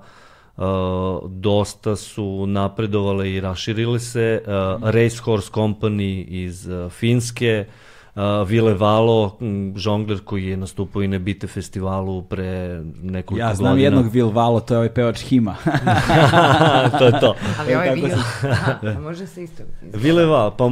[1.27, 4.41] dosta su napredovale i raširile se.
[4.43, 4.51] Uh,
[4.83, 7.65] Racehorse Company iz uh, Finske,
[8.15, 9.37] uh, Vile Valo,
[9.75, 12.45] žongler koji je nastupao i na Bite festivalu pre
[12.95, 13.83] nekoliko Ja znam godina.
[13.85, 15.55] jednog Vil Valo, to je ovaj pevač Hima.
[16.99, 17.35] to je to.
[17.59, 18.09] Ali ovaj Kako bio.
[18.09, 19.63] se- Aha, a može se isto.
[19.93, 20.69] Vile Valo, pa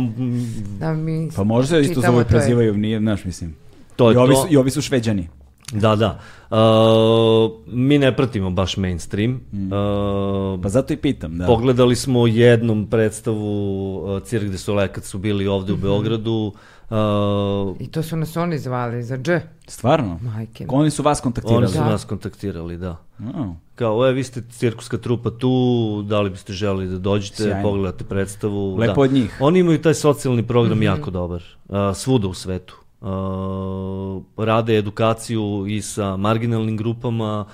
[0.80, 3.56] Da mi pa možda se isto zove prezivaju, nije, znaš, mislim.
[3.96, 4.42] to je I ovi, to.
[4.42, 5.28] su, I ovi su šveđani.
[5.72, 6.20] Da, da.
[6.52, 9.32] Uh, mi ne pratimo baš mainstream.
[9.54, 9.72] Uh,
[10.62, 11.46] Pa zato i pitam, da.
[11.46, 13.46] Pogledali smo jednom predstavu
[14.06, 15.84] uh, Cirque du Soleil kad su bili ovde u Mhm.
[15.84, 16.54] Beogradu.
[16.90, 16.98] Uh,
[17.80, 19.30] I to su nas oni zvali za dž.
[19.68, 20.20] Stvarno?
[20.24, 20.66] Majke.
[20.70, 21.58] Oni su vas kontaktirali?
[21.58, 21.86] oni su Da.
[21.86, 22.98] nas kontaktirali, da.
[23.20, 23.46] Oh.
[23.76, 25.52] Kao, e, vi ste cirkuska trupa tu,
[26.02, 27.62] da li biste želeli da dođete, Sjajno.
[27.64, 28.76] pogledate predstavu.
[28.78, 29.02] Lepo da.
[29.02, 29.38] od njih.
[29.40, 32.76] Oni imaju taj socijalni program jako dobar, uh, svuda u svetu.
[33.02, 33.08] Uh,
[34.38, 37.46] rade edukaciju i sa marginalnim grupama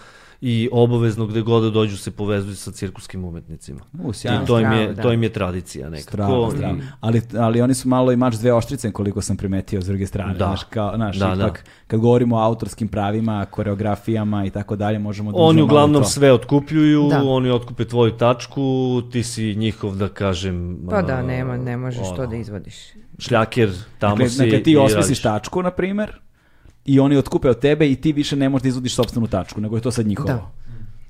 [0.41, 3.79] i obavezno gde god da dođu se povezuju sa cirkuskim umetnicima.
[4.03, 4.43] U, sjajno.
[4.43, 5.01] I to im, je, da.
[5.01, 6.11] to im je tradicija nekako.
[6.11, 6.75] Strava, I- strava.
[6.99, 10.33] Ali, ali oni su malo i mač dve oštrice koliko sam primetio s druge strane.
[10.33, 10.37] Da.
[10.45, 15.31] Znaš, kao, znaš, Da, ipak, kad govorimo o autorskim pravima, koreografijama i tako dalje, možemo
[15.31, 16.09] da Oni uglavnom to.
[16.09, 17.23] sve otkupljuju, Da.
[17.23, 18.61] oni otkupe tvoju tačku,
[19.11, 20.79] ti si njihov, da kažem...
[20.89, 22.75] Pa da, nema, ne možeš to ono, da izvodiš.
[23.19, 23.69] Šljaker,
[23.99, 25.43] tamo Dakle, si dakle, ti i osmisliš radiš.
[25.43, 26.19] tačku, na primer,
[26.85, 29.75] i oni otkupe od tebe i ti više ne možeš da izvodiš sopstvenu tačku, nego
[29.75, 30.27] je to sad njihovo.
[30.29, 30.51] Da.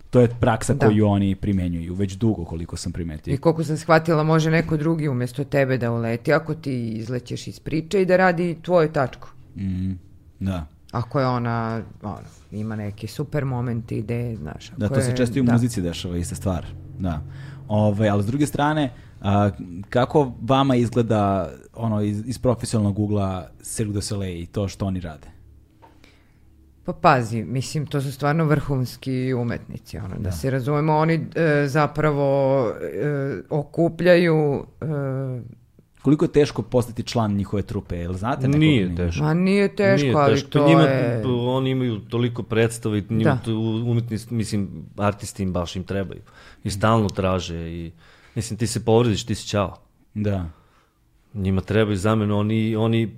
[0.09, 0.85] To je praksa Da.
[0.87, 3.33] koju oni primenjuju već dugo, koliko sam primetio.
[3.33, 7.59] I koliko sam shvatila, može neko drugi umjesto tebe da uleti, ako ti izlećeš iz
[7.59, 9.27] priče i da radi tvoju tačku.
[9.55, 9.91] Mm,
[10.39, 10.65] da.
[10.91, 12.17] Ako je ona, ono,
[12.51, 15.51] ima neki super momenti gde, znaš, Da, to je, se često i u da.
[15.51, 16.65] muzici dešava, ista stvar.
[16.99, 17.21] Da.
[17.67, 19.49] Ove, ali s druge strane, a,
[19.89, 24.99] kako vama izgleda ono iz, iz profesionalnog ugla Cirque du Soleil i to što oni
[24.99, 25.27] rade?
[26.83, 32.63] Pa pazi, mislim, to su stvarno vrhunski umetnici, ono, da, se razumemo, oni e, zapravo
[32.69, 34.85] e, okupljaju e,
[36.01, 38.59] Koliko je teško postati član njihove trupe, jel znate neko?
[38.59, 39.23] Nije teško.
[39.23, 40.49] Ma nije teško, Nije ali teško.
[40.49, 41.23] to njima, je...
[41.27, 43.37] Oni imaju toliko predstava i njima Da.
[43.37, 43.51] to
[43.85, 46.21] umetni, mislim, artisti im baš im trebaju.
[46.63, 47.91] I stalno traže i,
[48.37, 49.77] mislim, ti se povrediš, ti si čao.
[50.13, 50.49] Da.
[51.33, 53.15] Njima trebaju zamenu, oni, oni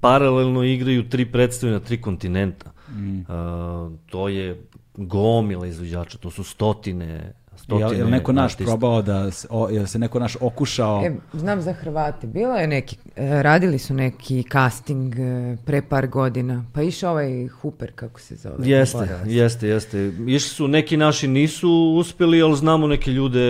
[0.00, 2.72] paralelno igraju tri predstave na tri kontinenta.
[2.88, 3.20] Mm.
[3.20, 8.64] Uh, to je gomila izvođača, to su stotine, stotine Jel, jel neko naš artista.
[8.64, 11.02] probao da, se- o, jel se neko naš okušao?
[11.04, 16.06] E, znam za Hrvate, bilo je neki, e, radili su neki casting e, pre par
[16.06, 18.54] godina, pa išao ovaj Hooper, kako se zove.
[18.60, 19.30] Jeste, zaboravila sam.
[19.30, 20.12] jeste, jeste.
[20.26, 23.40] Išli su, neki naši nisu uspeli, ali znamo neke ljude,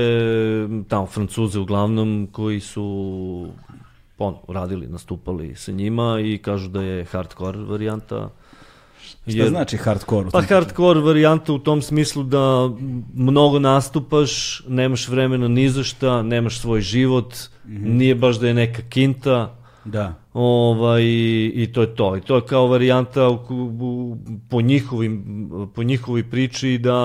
[0.89, 3.47] tamo Francuze uglavnom, koji su
[4.19, 8.31] on, radili, nastupali sa njima i kažu da je hardcore varijanta.
[9.29, 10.31] Šta znači hardcore?
[10.33, 12.71] Pa hardcore varijanta u tom smislu da
[13.15, 17.35] mnogo nastupaš, nemaš vremena ni za šta, nemaš svoj život,
[17.67, 17.97] Mhm.
[17.97, 20.15] nije baš da je neka kinta, Da.
[20.35, 21.03] Ovaj,
[21.55, 22.17] i to je to.
[22.17, 23.39] I to je kao varijanta u,
[23.81, 24.17] u,
[24.51, 25.25] po, njihovim,
[25.75, 26.97] po njihovoj priči da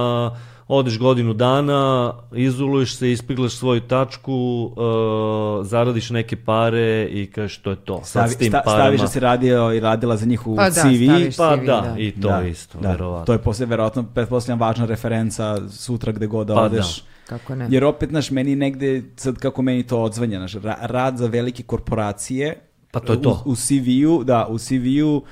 [0.68, 4.34] odeš godinu dana, izoluješ se, ispiglaš svoju tačku,
[4.76, 7.96] uh, zaradiš neke pare i kažeš to je to.
[7.98, 8.84] Sad Stavi, s tim sta, parama...
[8.84, 11.04] staviš da si radio i radila za njih u Pa da, CV.
[11.06, 11.96] staviš Pa CV, da, da.
[11.98, 12.92] i to da, isto, da.
[12.92, 13.26] verovatno.
[13.26, 17.04] To je posle verovatno, pretpostavljam, važna referenca sutra gde god da Pa odeš.
[17.28, 17.68] Kako ne?
[17.72, 21.64] Jer opet, znaš, meni negde, sad kako meni to odzvanja, znaš, ra- rad za velike
[21.64, 23.44] korporacije, Pa to je to.
[23.46, 25.24] U, u CV-u, da, u CV-u uh,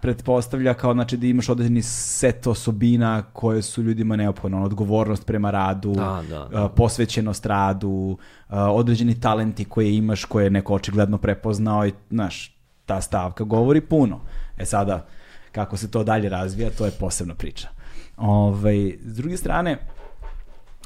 [0.00, 5.50] pretpostavlja kao, znači, da imaš određeni set osobina koje su ljudima neophodne, ono, odgovornost prema
[5.50, 6.64] radu, Da, da, da.
[6.64, 12.56] uh, posvećenost radu, uh, određeni talenti koje imaš, koje je neko očigledno prepoznao i, znaš,
[12.86, 14.20] ta stavka govori puno.
[14.58, 15.06] E sada,
[15.52, 17.68] kako se to dalje razvija, to je posebna priča.
[18.16, 19.78] Ovaj, s druge strane,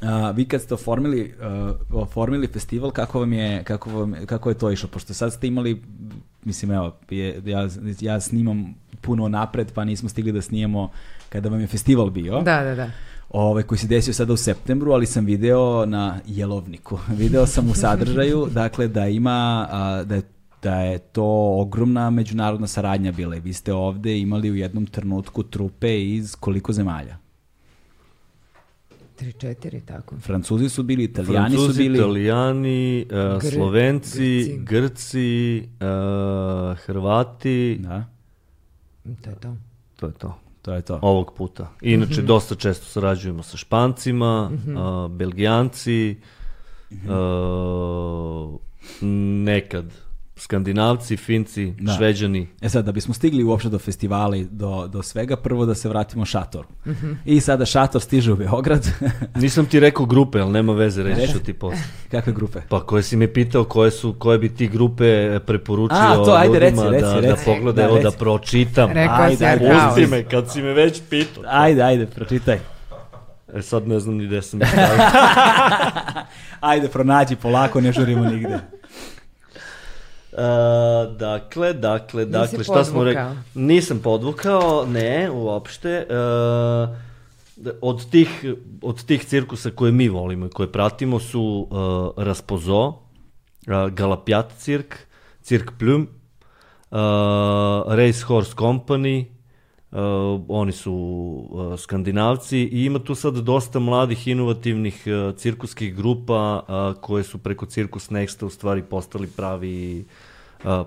[0.03, 1.35] a, vi kad ste oformili,
[1.91, 4.89] uh, oformili festival, kako vam je, kako, vam, kako je to išlo?
[4.89, 5.83] Pošto sad ste imali,
[6.45, 7.69] mislim, evo, je, ja,
[8.01, 10.91] ja snimam puno napred, pa nismo stigli da snijemo
[11.29, 12.91] kada vam je festival bio Da, da, da.
[13.29, 16.99] ovaj, koji se desio sada u septembru, ali sam video na jelovniku.
[17.23, 20.23] video sam u sadržaju, dakle, da ima, a, da je
[20.63, 25.43] da je to ogromna međunarodna saradnja bila i vi ste ovde imali u jednom trenutku
[25.43, 27.17] trupe iz koliko zemalja?
[29.19, 30.17] Tri, četiri, tako.
[30.17, 31.99] Francuzi su bili, italijani Francuzi, su bili.
[31.99, 34.19] italijani, uh, Gre- Slovenci,
[34.59, 34.59] Grci.
[34.61, 38.05] Grci, uh, Hrvati, Da,
[39.05, 39.57] To je to.
[39.97, 40.39] to je to.
[40.63, 40.99] to je to.
[41.03, 41.71] ovog puta.
[41.83, 46.17] Inače, dosta često sarađujemo sa Špancima, a, Belgijanci,
[47.09, 48.57] a,
[49.45, 49.85] nekad
[50.39, 51.93] Skandinavci, Finci, Da.
[51.93, 52.49] Šveđani.
[52.61, 55.89] E sad, da bismo stigli uopšte do festivala i do, do svega, prvo da se
[55.89, 56.69] vratimo šatoru.
[57.25, 58.89] I sada šator stiže u Beograd.
[59.35, 61.83] Nisam ti rekao grupe, ali nema veze, reći ću ti posle.
[62.11, 62.61] Kakve grupe?
[62.69, 66.55] Pa koje si me pitao koje su koje bi ti grupe preporučio A, to, ajde,
[66.61, 67.29] ljudima reci, reci, da, reci.
[67.29, 68.19] da pogledaju, Da, evo da reci.
[68.19, 68.91] pročitam.
[68.91, 69.71] Rekao Ajde, ajde.
[69.87, 71.45] Pusti me kad si me već pitao.
[71.47, 72.59] Ajde, ajde, pročitaj.
[73.55, 74.61] E sad ne znam ni gde sam.
[76.61, 78.59] Ajde, pronađi polako, ne žurimo nigde.
[80.39, 83.23] Uh, dakle, dakle, Nisi dakle, šta smo rekli?
[83.23, 83.43] podvukao?
[83.55, 86.07] Nisam podvukao, ne, uopšte.
[86.11, 86.97] Uh,
[87.81, 88.45] od tih,
[88.83, 92.95] od tih cirkusa koje mi volimo i koje pratimo su uh, Raspozo, uh,
[93.91, 94.97] Galapjat cirk,
[95.43, 96.99] Cirk Plum, uh,
[97.87, 99.25] Race Horse Company,
[99.91, 99.99] uh,
[100.49, 100.95] oni su
[101.51, 107.39] uh, skandinavci i ima tu sad dosta mladih inovativnih uh, cirkuskih grupa uh, koje su
[107.39, 110.28] preko Cirkus Nexta u stvari postali pravi uh,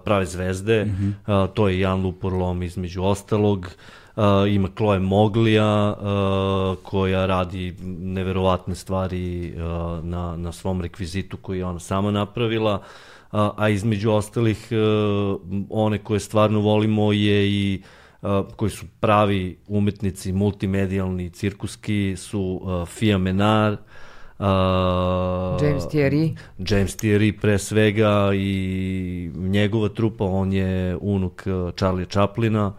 [0.03, 0.83] prave zvezde.
[0.83, 3.69] Uh, to je Jan Luporlom između ostalog.
[4.15, 9.61] Uh, ima Chloe Moglija uh, koja radi neverovatne stvari uh,
[10.05, 12.81] na, na svom rekvizitu koji je ona sama napravila.
[13.31, 17.81] A, a između ostalih uh, one koje stvarno volimo je i
[18.21, 23.79] uh, koji su pravi umetnici, multimedijalni, cirkuski su uh, Fia Menar, uh,
[25.61, 26.35] James Thierry.
[26.57, 32.73] James Thierry pre svega i njegova trupa, on je unuk uh, Charlie Chaplina.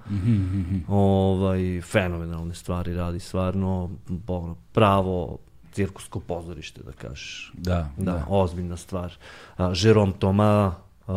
[0.88, 3.90] ovaj, fenomenalne stvari radi stvarno,
[4.26, 5.38] ono, pravo
[5.72, 7.52] cirkusko pozorište, da kažeš.
[7.54, 8.26] Da, Da, da.
[8.28, 9.12] ozbiljna stvar.
[9.58, 10.74] Uh, Jerome Thomas,
[11.06, 11.14] uh,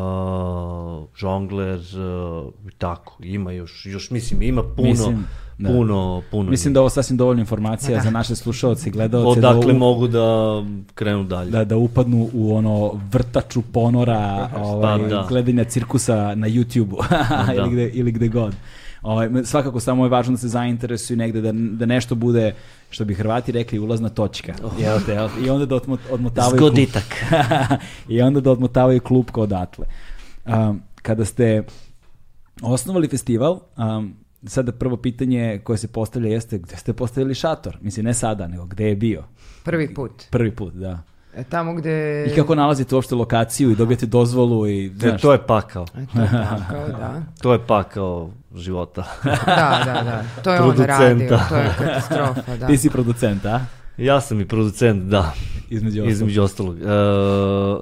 [1.15, 5.25] Žongler, uh, tako, ima još, još mislim, ima puno, Mislim,
[5.57, 5.69] da.
[5.69, 6.49] puno, puno.
[6.49, 8.03] Mislim da je ovo sasvim dovoljna informacija Da.
[8.03, 11.51] za naše slušalce i gledalce da, Odakle u- mogu da krenu dalje.
[11.51, 15.25] da, da upadnu u ono vrtaču ponora ovaj, Pa da.
[15.29, 16.97] gledanja cirkusa na YouTube-u
[17.49, 17.67] ili, Da.
[17.67, 18.55] gde, ili gde god.
[19.01, 22.53] Ovaj, svakako samo je važno da se zainteresuju negde, da, da nešto bude,
[22.89, 24.53] što bi Hrvati rekli, ulazna točka.
[24.63, 24.71] Oh.
[24.79, 25.29] Jel te, jel?
[25.41, 26.57] I onda da odmo, odmotavaju...
[26.57, 27.03] Zgoditak.
[28.09, 29.85] I onda da odmotavaju klupko odatle.
[30.45, 31.63] Um, kada ste
[32.61, 34.13] osnovali festival, um,
[34.47, 37.77] sada prvo pitanje koje se postavlja jeste gde ste postavili šator?
[37.81, 39.23] Mislim, ne sada, nego gde je bio?
[39.63, 40.23] Prvi put.
[40.29, 41.03] Prvi put, da.
[41.35, 42.25] E, tamo gde...
[42.31, 44.91] I kako nalazite uopšte lokaciju i dobijete dozvolu i...
[45.03, 45.85] E, to je pakao.
[45.95, 47.23] E, to je pakao, da.
[47.41, 49.03] to je pakao života.
[49.45, 50.23] da, da, da.
[50.43, 52.67] To je on radio, to je katastrofa, da.
[52.67, 53.59] Ti si producent, a?
[53.97, 55.33] Ja sam i producent, da.
[55.69, 56.11] Između ostalog.
[56.11, 56.77] Između ostalog.
[56.77, 56.85] E,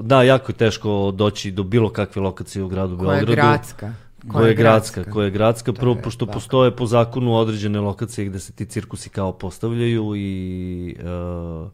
[0.02, 3.42] da, jako je teško doći do bilo kakve lokacije u gradu Koja Beogradu.
[3.42, 3.94] Koja je gradska.
[4.32, 6.34] Koja je gradska, koja je gradska, prvo pošto baka.
[6.34, 11.68] postoje po zakonu određene lokacije gde se ti cirkusi kao postavljaju i uh,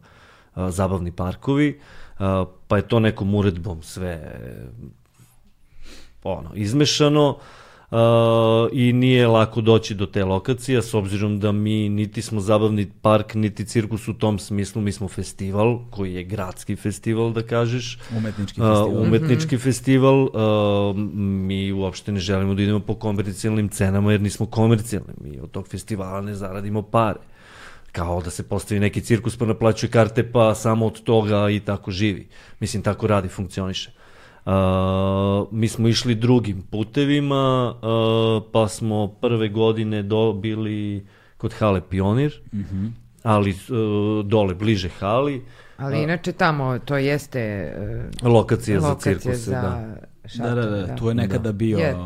[0.56, 1.80] uh, zabavni parkovi,
[2.18, 4.40] uh, pa je to nekom uredbom sve
[6.22, 7.28] ono, izmešano.
[7.28, 7.59] Uh,
[8.72, 13.34] i nije lako doći do te lokacije, s obzirom da mi niti smo zabavni park,
[13.34, 17.98] niti cirkus u tom smislu, mi smo festival, koji je gradski festival, da kažeš.
[18.16, 18.88] Umetnički festival.
[18.88, 19.62] Uh, umetnički mm -hmm.
[19.62, 20.22] festival.
[20.22, 25.14] Uh, mi uopšte ne želimo da idemo po komercijalnim cenama, jer nismo komercijalni.
[25.24, 27.20] Mi od tog festivala ne zaradimo pare
[27.92, 31.90] kao da se postavi neki cirkus pa naplaćuje karte pa samo od toga i tako
[31.90, 32.28] živi.
[32.60, 33.90] Mislim, tako radi, funkcioniše.
[34.50, 41.06] Uh, mi smo išli drugim putevima, uh, pa smo prve godine dobili
[41.36, 42.90] kod Hale Pionir, mm -hmm.
[43.22, 45.44] ali uh, dole, bliže Hali.
[45.76, 47.72] Ali inače tamo to jeste
[48.22, 49.96] uh, lokacija, lokacija za cirkuse, za da.
[50.28, 51.52] Šator, da, da, da, tu je nekada da.
[51.52, 51.96] bio je,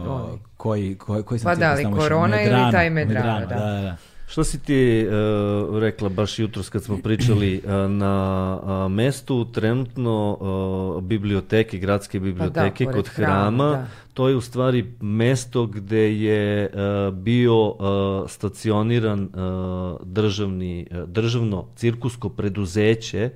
[0.57, 3.55] koji, koji, koji sam pa da, ali korona ili taj Medrano, Medrano da.
[3.55, 3.97] da, da.
[4.27, 10.39] Što si ti uh, rekla baš jutros kad smo pričali uh, na uh, mestu trenutno
[10.41, 13.87] uh, biblioteke, gradske biblioteke pa da, kod hrama, da.
[14.15, 17.77] to je u stvari mesto gde je uh, bio uh,
[18.31, 19.31] stacioniran uh,
[20.03, 23.31] državni, uh, državno cirkusko preduzeće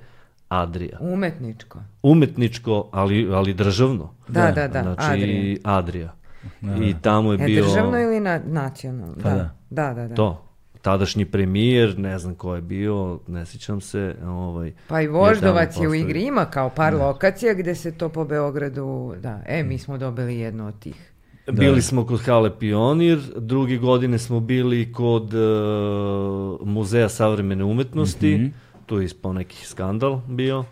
[0.49, 0.99] Adria.
[1.01, 1.79] Umetničko.
[2.03, 4.15] Umetničko, ali, ali državno.
[4.29, 4.83] Da, da, da.
[4.83, 5.59] Znači Adria.
[5.65, 6.13] Adria.
[6.61, 6.85] Da.
[6.85, 7.65] I tamo je e, bio...
[7.65, 9.15] Državno ili na, nacionalno?
[9.23, 9.55] Pa da.
[9.71, 10.15] da, da, da.
[10.15, 10.48] To
[10.89, 14.15] tadašnji premijer, ne znam ko je bio, ne sjećam se.
[14.25, 17.07] Ovaj, pa i Voždovac je, je u igri, ima kao par da.
[17.07, 21.13] lokacija gde se to po Beogradu, da, e, mi smo dobili jednu od tih.
[21.47, 21.53] Da.
[21.53, 28.41] Bili smo kod Hale Pionir, druge godine smo bili kod uh, Muzeja savremene umetnosti, mm
[28.41, 28.51] -hmm.
[28.87, 30.65] tu je ispao neki skandal bio.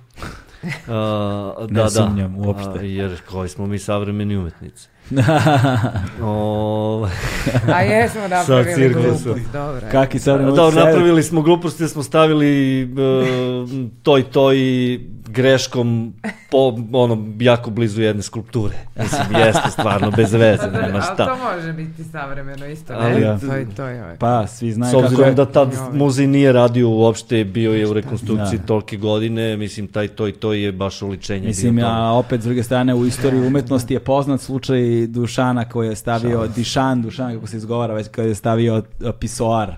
[0.67, 2.79] Uh, ne da, sumnjam da, uopšte.
[2.79, 4.89] Uh, jer koji smo mi savremeni umetnici.
[6.23, 7.09] o...
[7.75, 9.87] A jesmo napravili glupost, dobro.
[9.93, 13.69] Kaki sad Dobro, napravili smo glupost jer smo stavili uh,
[14.03, 16.15] to i to i greškom
[16.51, 18.75] po, ono, jako blizu jedne skulpture.
[18.97, 21.15] Mislim, jeste stvarno, bez veze, nema šta.
[21.19, 22.99] Ali to može biti savremeno isto, ne?
[23.01, 23.39] Ali, ja.
[23.39, 24.17] to, i to je ovaj.
[24.17, 25.09] Pa, svi znaju kako je.
[25.09, 28.67] S obzirom da tad muzej nije radio uopšte, bio je u rekonstrukciji da.
[28.67, 31.47] tolke godine, mislim, taj to i to je baš uličenje.
[31.47, 35.97] Mislim, ja opet, s druge strane, u istoriji umetnosti je poznat slučaj Dušana koji je
[35.97, 36.53] stavio, Šalim.
[36.53, 38.83] Dišan, Dušan, kako se izgovara, već koji je stavio
[39.21, 39.77] pisoar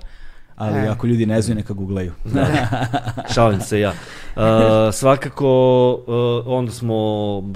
[0.58, 0.88] ali e.
[0.88, 2.12] ako ljudi ne znaju, neka googlaju.
[2.34, 2.46] Da.
[3.34, 3.92] Šalim se ja.
[4.36, 4.42] Uh,
[4.92, 5.50] svakako,
[6.46, 6.96] uh, onda smo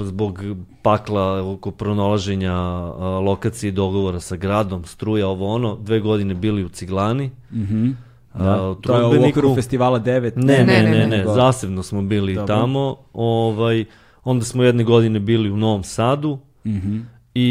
[0.01, 0.43] zbog
[0.83, 6.65] pakla oko pronalaženja uh, lokacije i dogovora sa gradom, struja, ovo ono, dve godine bili
[6.65, 7.31] u Ciglani.
[7.53, 7.77] Mhm.
[7.77, 7.97] Mm
[8.35, 10.33] Da, uh, to je u okviru festivala 9.
[10.37, 11.25] Ne, ne, ne, ne, ne, ne.
[11.35, 12.55] zasebno smo bili Dobro.
[12.55, 12.97] tamo.
[13.13, 13.85] Ovaj,
[14.25, 16.39] onda smo jedne godine bili u Novom Sadu.
[16.65, 17.49] Mm I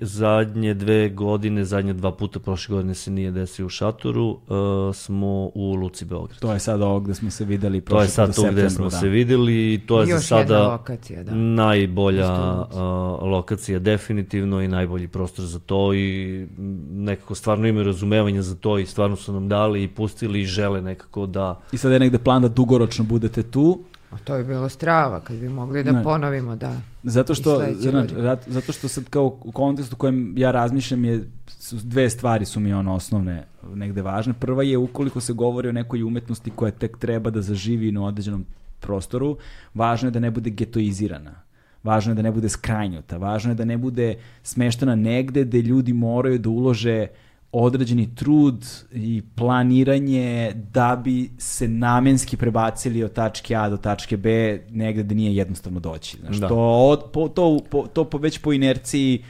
[0.00, 5.50] zadnje dve godine, zadnje dva puta prošle godine se nije desio u šatoru, uh, smo
[5.54, 6.40] u Luci Beograd.
[6.40, 8.90] To je sad ovo gde smo se videli To je sad to gde smo da.
[8.90, 11.34] se videli i to je Još za sada lokacija, da.
[11.34, 12.76] najbolja uh,
[13.22, 16.46] lokacija definitivno i najbolji prostor za to i
[16.90, 20.82] nekako stvarno imaju razumevanja za to i stvarno su nam dali i pustili i žele
[20.82, 21.60] nekako da...
[21.72, 25.36] I sad je negde plan da dugoročno budete tu, A to je bilo strava, kad
[25.36, 26.02] bi mogli da ne.
[26.02, 26.76] ponovimo, da.
[27.02, 28.14] Zato što, znači,
[28.46, 31.24] zato što sad kao u kontekstu u kojem ja razmišljam je,
[31.72, 34.32] dve stvari su mi ono osnovne negde važne.
[34.32, 38.44] Prva je ukoliko se govori o nekoj umetnosti koja tek treba da zaživi na određenom
[38.80, 39.36] prostoru,
[39.74, 41.34] važno je da ne bude getoizirana.
[41.82, 43.16] Važno je da ne bude skrajnjuta.
[43.16, 47.06] Važno je da ne bude smeštena negde gde ljudi moraju da ulože
[47.52, 54.60] određeni trud i planiranje da bi se namenski prebacili od tačke A do tačke B
[54.70, 56.16] negde da nije jednostavno doći.
[56.20, 56.48] Znaš, da.
[56.48, 59.24] to, od, po, to, po, to po, već po inerciji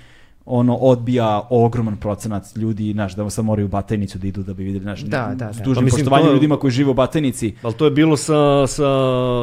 [0.45, 4.65] ono odbija ogroman procenat ljudi, znaš, da sad moraju u Batajnicu da idu da bi
[4.65, 5.65] videli, znaš, da, da, da.
[5.65, 7.55] dužnim pa, poštovanjem je, ljudima koji žive u Batajnici.
[7.63, 8.85] Ali to je bilo sa, sa,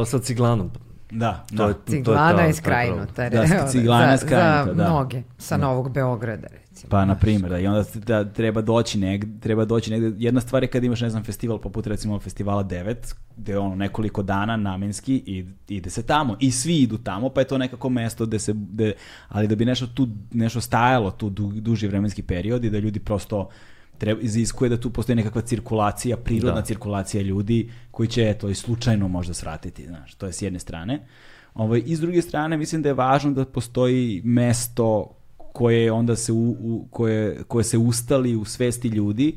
[0.06, 0.72] sa Ciglanom.
[1.12, 1.68] Da, to da.
[1.68, 3.30] Je, Ciglana je skrajnuta.
[3.30, 4.84] Da, Ciglana je skrajnuta, za, da.
[4.84, 5.64] Za mnoge, sa da.
[5.64, 6.48] Novog Beograda.
[6.84, 6.90] Recimo.
[6.90, 10.12] Pa, na primjer, da, i onda da, treba doći negde, treba doći negde.
[10.18, 12.96] Jedna stvar je kad imaš, ne znam, festival poput recimo festivala 9,
[13.38, 16.38] gde ono nekoliko dana namenski i ide se tamo.
[16.40, 18.94] I svi idu tamo, pa je to nekako mesto gde se, gde,
[19.28, 23.00] ali da bi nešto tu, nešto stajalo tu du, duži vremenski period i da ljudi
[23.00, 23.50] prosto
[23.98, 26.66] treba, iziskuje da tu postoji nekakva cirkulacija, prirodna da.
[26.66, 31.06] cirkulacija ljudi koji će to i slučajno možda svratiti, znaš, to je s jedne strane.
[31.54, 35.19] Ovaj, I s druge strane, mislim da je važno da postoji mesto
[35.54, 39.36] koje onda se u, u, koje, koje se ustali u svesti ljudi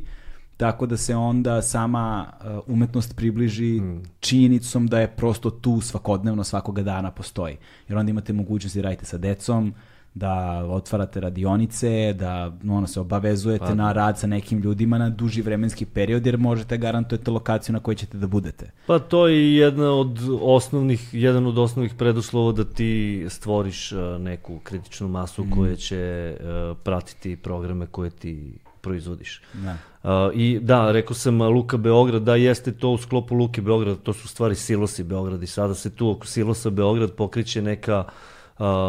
[0.63, 4.03] tako da se onda sama uh, umetnost približi mm.
[4.21, 7.57] činjenicom da je prosto tu svakodnevno svakoga dana postoji.
[7.89, 9.75] Jer onda imate mogućnosti da radite sa decom,
[10.15, 13.93] da otvarate radionice, da ono, se obavezujete pa, na da.
[13.93, 18.19] rad sa nekim ljudima na duži vremenski period, jer možete garantujete lokaciju na kojoj ćete
[18.19, 18.71] da budete.
[18.87, 24.59] Pa to je jedna od osnovnih, jedan od osnovnih preduslova da ti stvoriš uh, neku
[24.59, 25.51] kritičnu masu mm.
[25.51, 29.43] koja će uh, pratiti programe koje ti proizvodiš.
[29.53, 29.77] Da.
[30.03, 34.13] Uh, I da, rekao sam Luka Beograd, da jeste to u sklopu Luke Beograd, to
[34.13, 38.13] su stvari silosi Beograd i sada se tu oko silosa Beograd pokriće neka uh,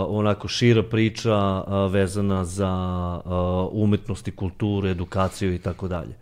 [0.09, 2.73] onako šira priča uh, vezana za
[3.25, 3.31] uh,
[3.71, 6.15] umetnost i kulturu, edukaciju i tako dalje.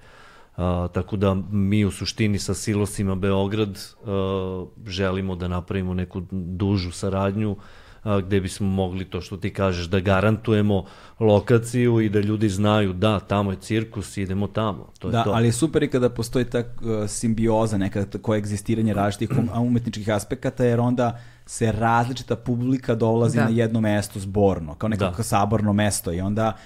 [0.58, 6.92] Uh, tako da mi u suštini sa Silosima Beograd uh, želimo da napravimo neku dužu
[6.92, 7.58] saradnju uh,
[8.04, 10.86] gde bismo mogli to što ti kažeš da garantujemo
[11.20, 15.32] lokaciju i da ljudi znaju da tamo je cirkus idemo tamo to da, je to.
[15.32, 20.80] ali je super i kada postoji ta uh, simbioza neka koegzistiranje različitih umetničkih aspekata jer
[20.80, 21.20] onda
[21.52, 23.44] se različita publika dolazi da.
[23.44, 25.24] na jedno mesto zborno, kao nekako da.
[25.24, 26.58] saborno mesto i onda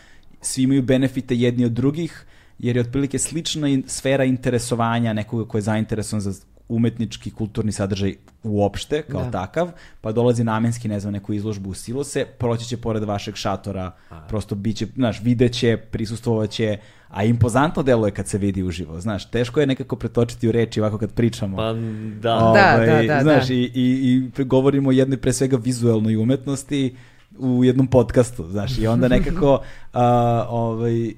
[0.41, 2.25] svi imaju benefite jedni od drugih,
[2.59, 6.33] jer je otprilike slična in, sfera interesovanja nekoga ko je zainteresovan za
[6.69, 9.31] umetnički, kulturni sadržaj uopšte, kao da.
[9.31, 9.71] takav,
[10.01, 14.27] pa dolazi namenski, ne znam, neku izložbu u silose, proći će pored vašeg šatora, a.
[14.27, 16.77] prosto biće, znaš, videće, prisustovaće,
[17.09, 20.97] a impozantno deluje kad se vidi uživo, znaš, teško je nekako pretočiti u reči ovako
[20.97, 21.57] kad pričamo.
[21.57, 21.73] Pa
[22.21, 22.35] da.
[22.35, 23.53] Ovaj, da, da, da, znaš, da.
[23.53, 26.95] I, i, i govorimo o jednoj pre svega vizuelnoj umetnosti,
[27.39, 29.99] u jednom podcastu, znaš, i onda nekako uh,
[30.49, 31.13] ovaj,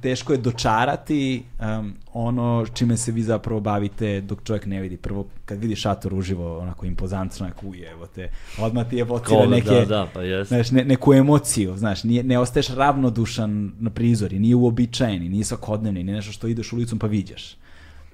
[0.00, 4.96] teško je dočarati um, ono čime se vi zapravo bavite dok čovjek ne vidi.
[4.96, 9.70] Prvo, kad vidi šator uživo, onako impozantno, onako uje, evo te, odmah ti evocira neke,
[9.70, 10.48] da, da, pa jest.
[10.48, 16.04] znaš, ne, neku emociju, znaš, nije, ne ostaješ ravnodušan na prizori, nije uobičajeni, nije svakodnevni,
[16.04, 17.56] nije nešto što ideš ulicom pa viđaš,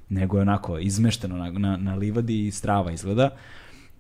[0.09, 3.31] nego je onako izmešteno na, na, na livadi i strava izgleda.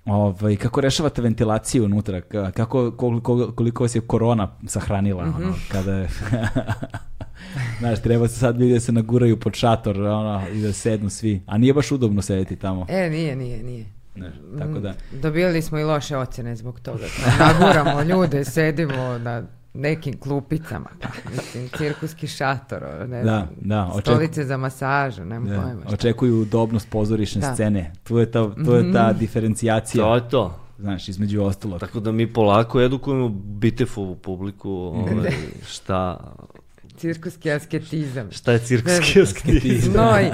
[0.04, 2.20] Ovaj, kako rešavate ventilaciju unutra?
[2.54, 5.26] Kako, koliko, koliko vas je korona sahranila?
[5.26, 5.44] Mm -hmm.
[5.44, 6.08] ono, kada je...
[7.78, 11.42] Znaš, treba se sad vidjeti da se naguraju pod šator ono, i da sednu svi.
[11.46, 12.86] A nije baš udobno sedeti tamo.
[12.88, 13.86] E, nije, nije, nije.
[14.14, 14.94] Ne, tako da.
[15.22, 17.04] Dobili smo i loše ocene zbog toga.
[17.38, 19.42] Naguramo ljude, sedimo na
[19.74, 24.00] nekim klupicama, pa, mislim, cirkuski šator, ne da, da, očeku...
[24.00, 25.80] stolice za masažu, nema da, pojma.
[25.80, 25.94] Šta.
[25.94, 27.54] Očekuju udobnost pozorišne da.
[27.54, 27.92] scene.
[28.04, 29.18] Tu je ta, tu je ta mm -hmm.
[29.18, 30.04] diferencijacija.
[30.04, 30.60] To je to.
[30.78, 31.80] Znaš, između ostalog.
[31.80, 35.32] Tako da mi polako edukujemo Bitefovu publiku, ovaj,
[35.66, 36.18] šta...
[36.96, 38.30] Cirkuski asketizam.
[38.30, 39.92] Šta je cirkuski asketizam?
[39.92, 40.30] Znoj,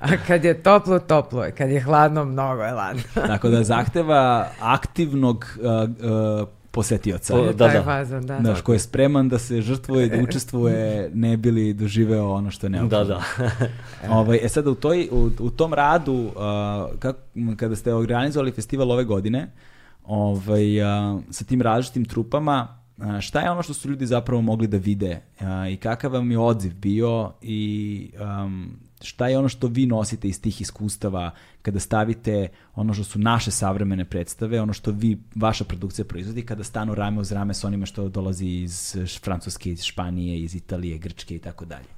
[0.00, 1.52] a kad je toplo, toplo je.
[1.52, 3.02] Kad je hladno, mnogo je ladno.
[3.14, 5.90] Tako da zahteva aktivnog uh,
[6.42, 7.40] uh, posetioca.
[7.40, 7.82] O, da, da.
[7.82, 8.38] Fazon, da.
[8.40, 12.70] Znaš, ko je spreman da se žrtvuje, da učestvuje, ne bili doživeo ono što je
[12.70, 13.04] neophodno.
[13.04, 13.22] Da,
[14.04, 14.12] da.
[14.18, 17.16] ovaj, e sada u, toj, u, u tom radu, uh, kak,
[17.56, 19.50] kada ste organizovali festival ove godine,
[20.04, 24.66] ovaj, uh, sa tim različitim trupama, uh, šta je ono što su ljudi zapravo mogli
[24.66, 28.10] da vide uh, i kakav vam je odziv bio i
[28.44, 31.30] um, šta je ono što vi nosite iz tih iskustava
[31.62, 36.64] kada stavite ono što su naše savremene predstave, ono što vi, vaša produkcija proizvodi, kada
[36.64, 41.36] stanu rame uz rame s onima što dolazi iz Francuske, iz Španije, iz Italije, Grčke
[41.36, 41.88] i tako dalje.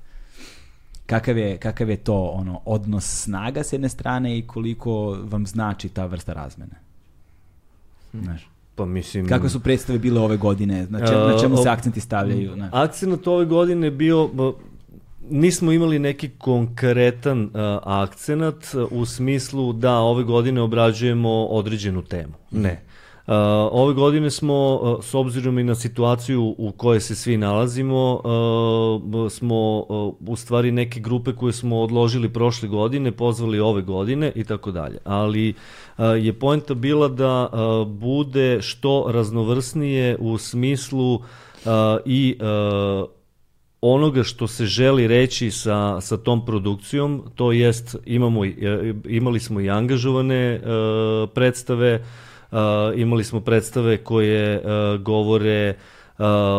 [1.07, 5.89] Kakav je, kakav je to ono odnos snaga s jedne strane i koliko vam znači
[5.89, 6.75] ta vrsta razmene?
[8.13, 8.49] Znaš.
[8.75, 9.29] Pa mislim...
[9.29, 10.87] Kakve su predstave bile ove godine?
[10.91, 12.55] Na, čem, na čemu se akcenti stavljaju?
[12.55, 12.71] Znaš?
[12.73, 14.31] Akcent ove godine bio
[15.31, 17.51] nismo imali neki konkretan uh,
[17.83, 22.33] akcenat uh, u smislu da ove godine obrađujemo određenu temu.
[22.51, 22.83] Ne.
[23.27, 23.35] Uh,
[23.71, 28.21] ove godine smo, uh, s obzirom i na situaciju u kojoj se svi nalazimo,
[29.15, 34.33] uh, smo uh, u stvari neke grupe koje smo odložili prošle godine, pozvali ove godine
[34.35, 34.99] i tako dalje.
[35.05, 35.55] Ali
[35.99, 41.21] uh, je poenta bila da uh, bude što raznovrsnije u smislu uh,
[42.05, 43.09] i uh,
[43.83, 48.51] onoga što se želi reći sa, sa tom produkcijom, to jest imamo, e,
[49.09, 52.05] imali smo i angažovane uh, predstave,
[52.51, 52.59] uh,
[52.97, 55.75] imali smo predstave koje uh, govore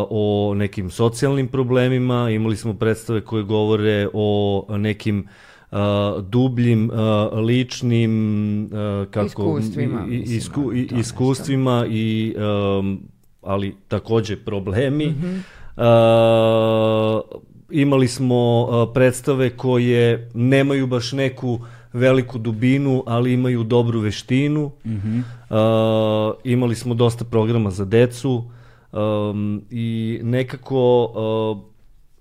[0.09, 5.27] o nekim socijalnim problemima, imali smo predstave koje govore o nekim
[5.71, 5.77] uh,
[6.23, 10.95] dubljim uh, ličnim uh, kako Iskustvima, mislim, isku, nešto.
[10.95, 12.35] iskustvima i
[12.79, 13.01] um,
[13.41, 15.05] ali takođe problemi.
[15.05, 15.27] Mhm.
[15.27, 15.62] Uh,
[17.71, 21.59] imali smo uh, predstave koje nemaju baš neku
[21.93, 24.71] veliku dubinu, ali imaju dobru veštinu.
[24.85, 25.19] Mhm.
[25.19, 25.55] Uh,
[26.43, 28.43] imali smo dosta programa za decu
[28.91, 31.73] um, i nekako uh,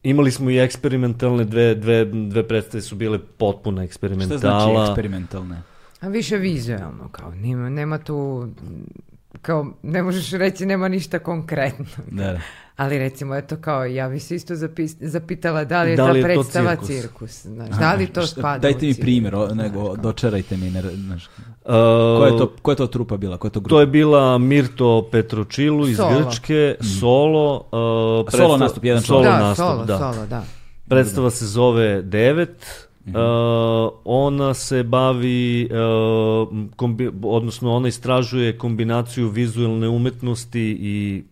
[0.02, 4.38] imali smo i eksperimentalne dve, dve, dve predstave su bile potpuno Šta eksperimentala.
[4.38, 5.62] znači eksperimentalne?
[6.00, 8.48] A više vizualno, kao, nema, nema tu,
[9.42, 11.86] kao, ne možeš reći nema ništa konkretno.
[12.10, 12.40] Da, da.
[12.82, 16.12] Ali recimo, eto kao, ja bi se isto zapis, zapitala da li je Da li
[16.12, 16.88] ta je to predstava cirkus?
[16.90, 17.42] cirkus.
[17.44, 19.00] znaš, da li to Šta- spada Dajte u mi cirkus?
[19.02, 19.96] primjer, o, nego Znaš, kao.
[19.96, 20.70] dočarajte mi.
[20.70, 21.28] Ne, znaš,
[21.60, 21.68] Uh,
[22.18, 23.36] koja, je to, koja je to trupa bila?
[23.36, 23.68] Koja je to grupa?
[23.70, 26.10] To je bila Mirto Petročilu iz Solo.
[26.20, 27.56] Grčke, solo.
[27.56, 29.32] Uh, Solo predstav- nastup, jedan solo čovjek.
[29.32, 29.98] Da, nastup, solo, da.
[29.98, 30.44] solo, da.
[30.88, 32.88] Predstava se zove Devet.
[33.04, 33.16] Mhm.
[33.16, 33.22] Uh,
[34.04, 41.24] ona se bavi, uh, kombi, odnosno ona istražuje kombinaciju vizualne umetnosti i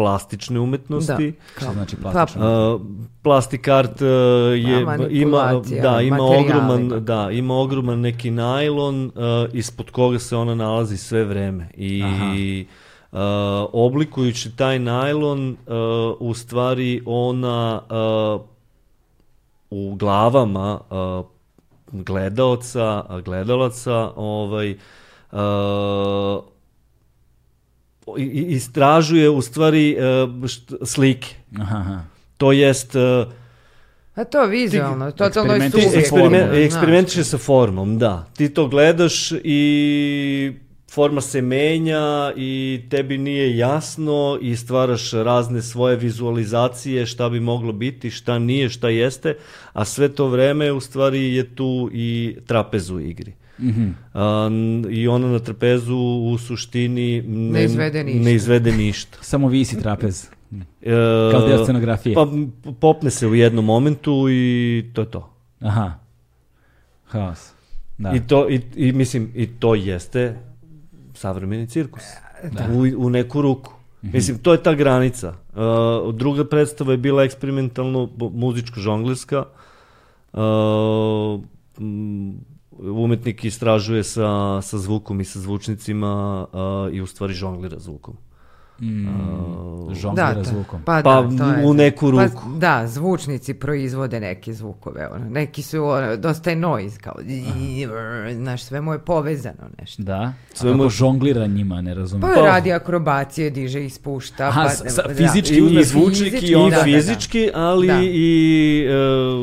[0.00, 1.32] plastične Da, umetnosti.
[1.52, 2.74] Šta kao, znači pa, plastično?
[2.74, 2.80] Uh,
[3.22, 9.12] Plastikart uh, je ima manipulacija da ima ogroman da ima ogroman neki najlon uh,
[9.52, 12.32] ispod koga se ona nalazi sve vreme i Aha.
[13.12, 15.56] uh, oblikujući taj najlon uh,
[16.20, 18.40] u stvari ona uh,
[19.70, 21.26] u glavama uh,
[21.92, 24.70] gledaoca, gledalaca ovaj
[25.32, 25.38] uh,
[28.48, 30.02] istražuje u stvari uh,
[30.42, 31.28] št- slike.
[31.60, 32.00] Aha, aha.
[32.36, 33.32] To jest uh,
[34.14, 35.98] A to vizualno, totalno je formom.
[35.98, 36.64] eksperiment, znaš.
[36.64, 38.26] eksperimentiše sa formom, da.
[38.36, 40.52] Ti to gledaš i
[40.90, 47.72] forma se menja i tebi nije jasno i stvaraš razne svoje vizualizacije šta bi moglo
[47.72, 49.36] biti, šta nije, šta jeste,
[49.72, 53.32] a sve to vreme u stvari je tu i trapez u igri.
[53.60, 53.88] Mhm.
[54.14, 58.20] A, n- I ona na trapezu u suštini ne, izvede ništa.
[58.20, 59.18] Ne izvede ništa.
[59.22, 60.28] Samo visi trapez.
[60.82, 60.90] E,
[61.32, 62.14] Kao deo scenografije.
[62.14, 62.26] Pa
[62.72, 65.30] popne se u jednom momentu i to je to.
[65.60, 65.92] Aha.
[67.06, 67.52] Haos.
[67.98, 68.12] Da.
[68.12, 70.34] I to i, i mislim i to jeste
[71.14, 72.02] savremeni cirkus.
[72.72, 73.72] U, u neku ruku.
[74.02, 75.28] Mislim to je ta granica.
[75.28, 79.44] Uh, druga predstava je bila eksperimentalno bo- muzičko žonglerska.
[80.32, 81.40] Uh,
[82.82, 88.16] umetnik istražuje sa, sa zvukom i sa zvučnicima uh, i u stvari žonglira zvukom.
[88.82, 89.06] Mm,
[89.92, 90.82] žonglira Da, zvukom.
[90.82, 92.42] Pa, Pa da, to je, u neku pa, ruku.
[92.50, 95.08] da, zvučnici proizvode neke zvukove.
[95.08, 95.24] Ono.
[95.26, 97.14] Neki su, ono, dosta je noise, kao,
[98.34, 100.02] znaš, sve mu je povezano nešto.
[100.02, 100.32] Da.
[100.54, 102.30] Sve mo- žonglira njima, ne razumem.
[102.30, 104.44] Pa radi akrobacije, diže i spušta.
[104.44, 105.14] Aha, pa, sa- da.
[105.14, 106.76] fizički I- uzme i zvučnik i fizički, onda...
[106.76, 108.00] da, I da, fizički, ali Da.
[108.02, 108.86] i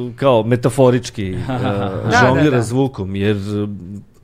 [0.09, 2.61] e, kao metaforički Da, žonglira da, da.
[2.61, 3.37] zvukom, jer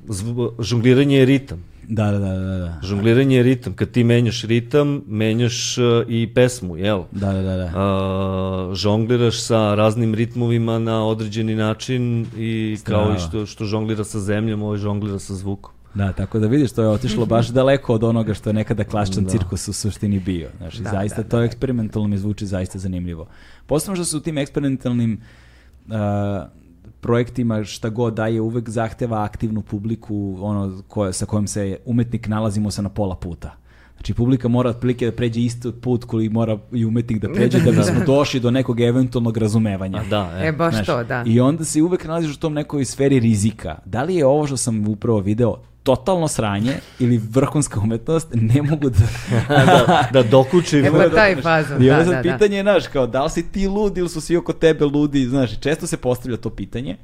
[0.08, 1.73] zvu, žongliranje je ritam.
[1.88, 2.80] Da, da, da, da, da.
[2.84, 3.74] Žongliranje je ritam.
[3.74, 7.04] Kad ti menjaš ritam, menjaš e, i pesmu, jel?
[7.12, 7.72] Da, da, da, da.
[7.76, 13.20] A, žongliraš sa raznim ritmovima na određeni način i kao i Strava.
[13.20, 15.72] što, što žonglira sa zemljom, ovo žonglira sa zvukom.
[15.94, 19.24] Da, tako da vidiš, to je otišlo baš daleko od onoga što je nekada klasičan
[19.24, 19.30] Da.
[19.30, 20.50] cirkus u suštini bio.
[20.58, 23.28] Znaš, i Da, zaista da, to eksperimentalno mi zvuči zaista zanimljivo.
[23.66, 25.22] Posebno što se u tim eksperimentalnim
[25.88, 25.94] uh,
[27.04, 32.72] projektima šta god daje uvek zahteva aktivnu publiku ono koje, sa kojom se umetnik nalazimo
[32.72, 33.56] se na pola puta.
[33.94, 37.72] Znači publika mora otprilike da pređe isti put koji mora i umetnik da pređe da
[37.72, 39.98] bismo došli do nekog eventualnog razumevanja.
[39.98, 40.48] A da, e.
[40.48, 41.24] E, baš Znaš, to, da.
[41.28, 43.80] I onda se uvek nalaziš u tom nekoj sferi rizika.
[43.86, 48.90] Da li je ovo što sam upravo video totalno sranje ili vrhunska umetnost, ne mogu
[48.90, 49.06] da...
[49.66, 50.78] da, da dokuči.
[50.78, 52.34] E, pa taj fazon, I da, onda da, sad da.
[52.34, 55.26] pitanje je, znaš, kao, da li si ti lud ili su svi oko tebe ludi,
[55.26, 56.98] znaš, često se postavlja to pitanje,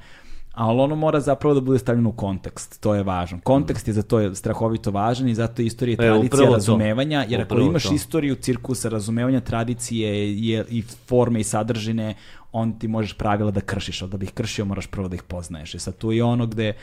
[0.59, 3.39] ali ono mora zapravo da bude stavljeno u kontekst, to je važno.
[3.43, 7.41] Kontekst je za to je strahovito važan i zato je istorija E, tradicija razumevanja, jer
[7.41, 7.93] ako Upravo imaš to.
[7.93, 12.15] istoriju cirkusa, razumevanja tradicije je, i forme i sadržine,
[12.51, 15.23] on ti možeš pravila da kršiš, ali da bi ih kršio moraš prvo da ih
[15.23, 15.75] poznaješ.
[15.75, 16.73] I sad tu je ono gde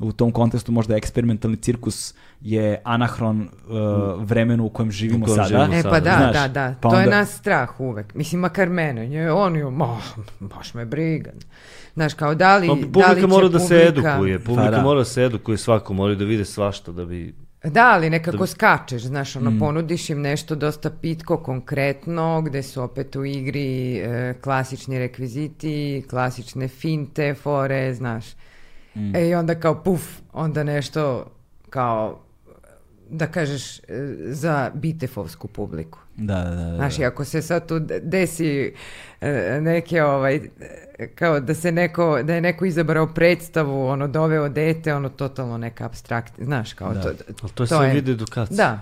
[0.00, 3.48] u tom kontekstu možda eksperimentalni cirkus je anahron uh,
[4.20, 5.48] vremenu u kojem živimo U kojem sada.
[5.48, 8.14] živimo E pa da, Znaš, da, da, pa to je onda- nas strah uvek.
[8.14, 9.96] Mislim, makar mene, nje, on je, ma,
[10.40, 11.30] baš me briga.
[11.94, 14.64] Znaš, kao da li, Pa, da li publika će mora da se publika- edukuje, publika
[14.64, 14.82] Pa da.
[14.82, 17.34] mora da se edukuje, svako mora da vide svašta da bi...
[17.64, 19.38] Da, ali nekako skačeš, znaš, Mm.
[19.38, 25.74] ono, ponudiš im nešto dosta pitko, konkretno, gde su opet u igri e, klasični rekviziti,
[26.10, 28.24] klasične finte, fore, znaš.
[28.94, 29.16] Mm.
[29.16, 31.26] E, i onda kao puf, onda nešto
[31.70, 32.23] kao
[33.10, 33.82] da kažeš, e,
[34.20, 35.98] za bitefovsku publiku.
[36.16, 36.76] Da, da, da.
[36.76, 38.74] Znaš, i ako se sad tu de- desi
[39.20, 40.40] e, neke, ovaj,
[41.14, 45.84] kao da se neko, da je neko izabrao predstavu, ono, doveo dete, ono, totalno neka
[45.84, 47.02] abstrakt, znaš, kao Da.
[47.02, 47.08] to.
[47.42, 48.56] Ali to je sve vid edukacije.
[48.56, 48.80] Da,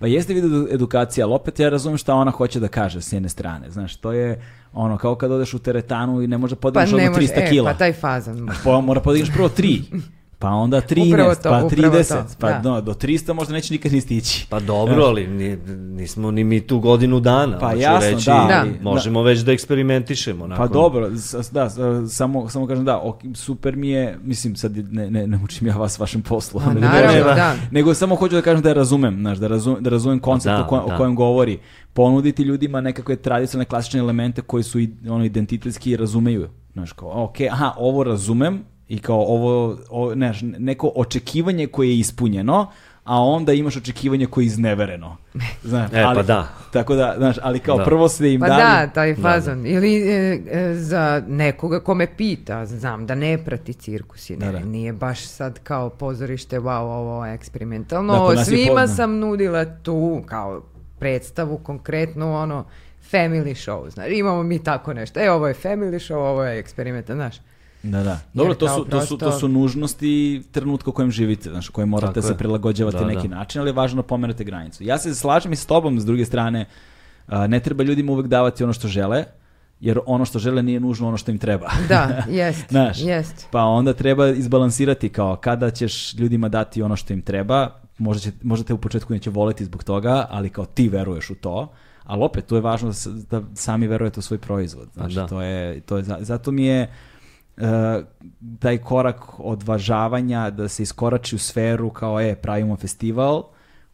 [0.00, 3.28] Pa jeste vidio edukacija, ali opet ja razumem šta ona hoće da kaže s jedne
[3.28, 3.70] strane.
[3.70, 6.96] Znaš, to je ono, kao kad odeš u teretanu i ne može pa podigneš ne
[6.96, 7.72] odmah može, 300 e, kila.
[7.72, 8.48] pa taj fazan.
[8.64, 9.82] Po, mora podigneš prvo 3,
[10.40, 12.62] pa onda 13, Upravo to, pa upravo 30, to, pa da.
[12.62, 14.46] no, do 300 možda neće nikad ni stići.
[14.50, 17.58] Pa dobro, ali ni- nismo ni mi tu godinu dana.
[17.58, 20.40] Pa jasno, reći, da, ali- Možemo već da eksperimentišemo.
[20.40, 20.68] Pa Nakon.
[20.72, 21.70] dobro, s- da,
[22.08, 25.76] samo, samo kažem da, ok, super mi je, mislim sad ne, ne, ne učim ja
[25.76, 27.54] vas vašem poslu, nego, naravno, nego- da.
[27.70, 30.64] nego samo hoću da kažem da je razumem, znaš, da, razumem, da razumem koncept Da,
[30.64, 30.94] o, kojem, da.
[30.94, 31.58] o kojem govori,
[31.92, 37.24] ponuditi ljudima nekakve tradicionalne klasične elemente koji su i- ono identitetski i razumeju, znaš, kao,
[37.24, 42.66] ok, aha, ovo razumem i kao ovo, o, ne, znaš, neko očekivanje koje je ispunjeno,
[43.04, 45.16] a onda imaš očekivanje koje je iznevereno.
[45.64, 46.48] Znaš, E, pa da.
[46.72, 47.84] Tako da, znaš, ali kao Da.
[47.84, 48.62] prvo ste im Pa dali...
[48.62, 49.66] da, taj fazon.
[49.66, 54.46] Ili e, e, za nekoga ko me pita, znam da ne prati cirkus i ne,
[54.46, 54.64] Da, da.
[54.64, 58.12] nije baš sad kao pozorište, wow, ovo je eksperimentalno.
[58.12, 60.62] Da, kod nas je Svima sam nudila tu kao
[60.98, 62.64] predstavu, konkretnu ono,
[63.12, 65.20] family show, znaš, imamo mi tako nešto.
[65.20, 67.36] E, ovo je family show, ovo je eksperimentalno, znaš.
[67.82, 68.20] Da, da.
[68.34, 71.72] Dobro, to su, to, su, to prosto- su nužnosti trenutka u kojem živite, znaš, u
[71.72, 73.34] kojem morate Tako se prilagođavati Da, neki da.
[73.36, 74.84] način, ali je važno da pomerate granicu.
[74.84, 76.66] Ja se slažem i s tobom, s druge strane,
[77.48, 79.24] ne treba ljudima uvek davati ono što žele,
[79.80, 81.70] jer ono što žele nije nužno ono što im treba.
[81.88, 83.46] Da, jest, Znaš, jest.
[83.50, 88.32] pa onda treba izbalansirati kao kada ćeš ljudima dati ono što im treba, možda, će,
[88.42, 91.72] možda te u početku neće voleti zbog toga, ali kao ti veruješ u to,
[92.04, 92.92] ali opet tu je važno
[93.30, 94.88] da, da sami verujete u svoj proizvod.
[94.94, 95.26] Znači, da.
[95.26, 96.90] to je, to je, za- zato mi je
[98.58, 103.42] taj korak odvažavanja da se iskorači u sferu kao e, pravimo festival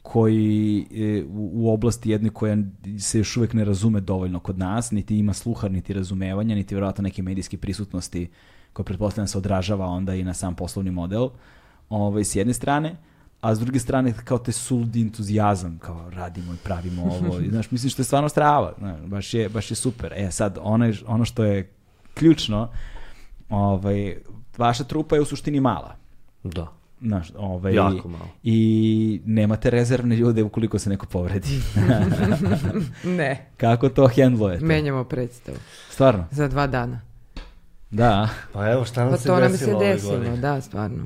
[0.03, 2.57] koji e, u, u oblasti jednoj koja
[2.99, 7.03] se još uvijek ne razume dovoljno kod nas, niti ima sluha, niti razumevanja, niti vjerojatno
[7.03, 8.31] neke medijske prisutnosti
[8.73, 11.29] koja pretpostavljam se odražava onda i na sam poslovni model
[11.89, 12.97] ovaj, s jedne strane,
[13.41, 17.71] a s druge strane kao te suludi entuzijazam, kao radimo i pravimo ovo, i, znaš,
[17.71, 20.13] mislim što je stvarno strava, znaš, baš, je, baš je super.
[20.17, 21.71] E sad, ono, je- ono što je
[22.15, 22.69] ključno,
[23.51, 24.17] ovaj,
[24.57, 25.97] vaša trupa je u suštini mala.
[26.45, 26.67] Da.
[27.01, 28.29] Znaš, ovaj, Jako malo.
[28.43, 28.59] I
[29.27, 31.49] nemate rezervne ljude ukoliko se neko povredi.
[33.05, 34.65] Ne, Kako to hendlujete?
[34.65, 35.59] menjamo predstavu.
[35.91, 36.25] Stvarno?
[36.31, 37.01] Za dva dana.
[37.91, 40.37] Da, Pa evo šta nam Pa se to nam desilo se desilo, godine?
[40.37, 41.05] da, stvarno.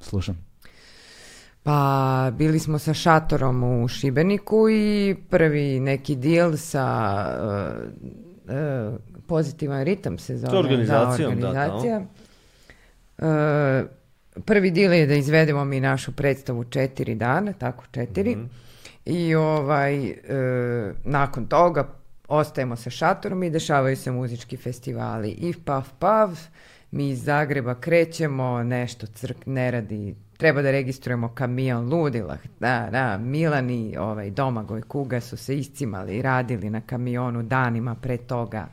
[0.00, 0.38] slušam.
[1.62, 1.78] Pa
[2.32, 6.86] bili smo sa šatorom u Šibeniku i prvi neki deal sa
[7.38, 7.88] uh,
[9.26, 10.50] pozitivan ritam se zove.
[10.50, 12.02] To je organizacijom, da, da, organizacija.
[13.18, 13.26] Uh,
[14.44, 18.36] prvi deal je da izvedemo mi našu predstavu četiri dana, tako četiri.
[18.36, 18.44] Mhm.
[19.04, 20.16] I ovaj, uh,
[21.04, 21.88] nakon toga
[22.28, 25.30] ostajemo sa šatorom i dešavaju se muzički festivali.
[25.30, 26.38] I pav pav,
[26.90, 32.38] mi iz Zagreba krećemo, nešto crk ne radi, treba da registrujemo kamion ludila.
[32.60, 37.94] Da, da, Milan i ovaj, Domagoj Kuga su se iscimali i radili na kamionu danima
[37.94, 38.66] pre toga.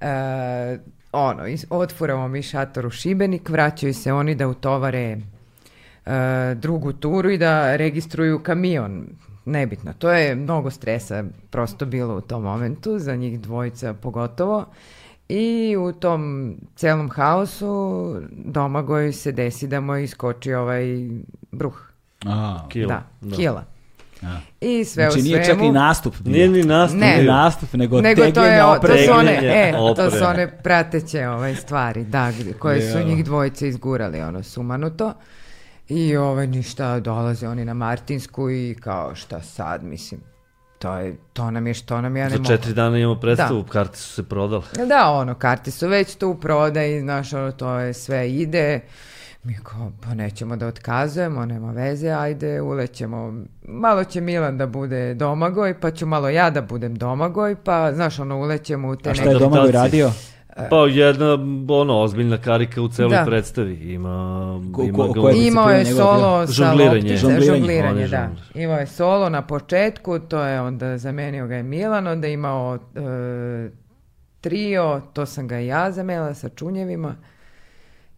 [0.00, 0.78] E,
[1.12, 5.18] ono, otfuramo mi šator u Šibenik, vraćaju se oni da utovare e,
[6.54, 9.06] drugu turu i da registruju kamion.
[9.44, 14.66] Nebitno, to je mnogo stresa prosto bilo u tom momentu, za njih dvojica pogotovo.
[15.34, 20.84] I u tom celom haosu Domagoj se desi da mu iskoči ovaj
[21.52, 21.82] bruh.
[22.26, 23.02] A, Kila.
[23.20, 23.64] Da, kila.
[24.22, 24.38] a.
[24.60, 25.60] I sve Znači u nije svemu...
[25.60, 26.32] čak i nastup bio.
[26.32, 27.00] Nije ni nastup.
[27.00, 27.06] Ne.
[27.06, 30.58] Nije nastup, nego, Nego to, je, tegljenje o- to su one, e, to su one
[30.62, 35.14] prateće ovaj stvari, da, koje su njih dvojice izgurali, ono, sumanuto.
[35.88, 40.20] I ovaj, ništa, dolaze oni na Martinsku i kao, šta sad, mislim,
[40.82, 42.48] to, je, to nam je što nam ja ne Za mogu.
[42.48, 44.62] četiri dana imamo predstavu, karte su se prodale.
[44.88, 48.80] Da, ono, karte su već tu u prodaji, znaš, ono, to je sve ide.
[49.44, 53.32] Mi kao, pa nećemo da otkazujemo, nema veze, ajde, ulećemo.
[53.62, 58.18] Malo će Milan da bude domagoj, pa ću malo ja da budem domagoj, pa, znaš,
[58.18, 59.34] ono, ulećemo u te A šta neke...
[59.34, 60.10] je Domagoj radio?
[60.70, 61.38] Pa jedna,
[61.70, 63.24] ono, ozbiljna karika u celoj Da.
[63.24, 63.74] predstavi.
[63.74, 64.10] Ima,
[64.72, 67.16] Ko- ima ko- je Imao je solo sa Žongliranje.
[67.16, 67.46] Žongliranje.
[67.48, 68.28] žongliranje, On je da.
[68.54, 72.78] Imao je solo na početku, to je onda zamenio ga je Milan, onda je imao
[72.94, 73.70] e,
[74.40, 77.14] trio, to sam ga i ja zamenila sa čunjevima.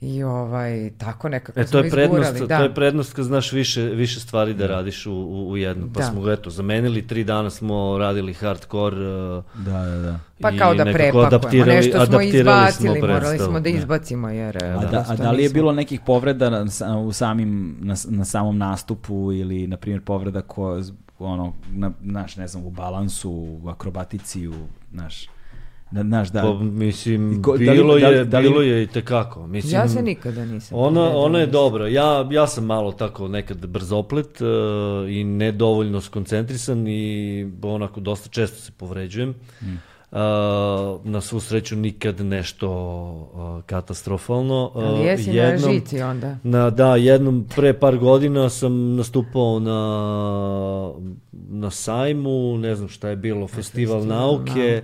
[0.06, 2.48] I ovaj, tako nekako E, to smo je prednost, izgurali.
[2.48, 2.58] Da.
[2.58, 5.90] to je prednost kad znaš više, više stvari da radiš u, u, u jednom.
[5.92, 6.06] Pa Da.
[6.06, 10.18] smo ga, eto, zamenili, tri dana smo radili hardcore uh, Da, da, da.
[10.40, 13.68] Pa kao da nekako prepakujemo, adaptirali- nešto smo adaptirali izbacili, smo morali smo da Da.
[13.68, 16.66] izbacimo jer e, A, da, a da li je bilo nekih povreda na,
[16.98, 20.80] u samim, na, na samom nastupu ili, na primjer, povreda ko,
[21.18, 23.30] ono, na, naš, ne znam, u balansu,
[23.62, 24.54] u akrobatici, u,
[24.92, 25.28] naš,
[25.94, 28.62] da, naš, da, Pa, mislim, ko- da li- bilo, da li- je, da li- bilo
[28.62, 29.46] je i tekako.
[29.46, 30.78] Mislim, Ja se nikada nisam.
[30.78, 31.88] Ona, ona je dobra.
[31.88, 34.46] Ja, ja sam malo tako nekad brzoplet uh,
[35.08, 37.12] i nedovoljno skoncentrisan i
[37.62, 39.34] onako dosta često se povređujem.
[39.62, 39.66] Mm.
[40.12, 40.20] Uh,
[41.04, 42.68] na svu sreću nikad nešto
[43.34, 44.70] uh, katastrofalno.
[44.74, 46.36] Uh, Ali jesi na žici onda?
[46.42, 49.78] Na, da, jednom pre par godina sam nastupao na,
[51.32, 54.82] na sajmu, ne znam šta je bilo, festival, festivalu nauke,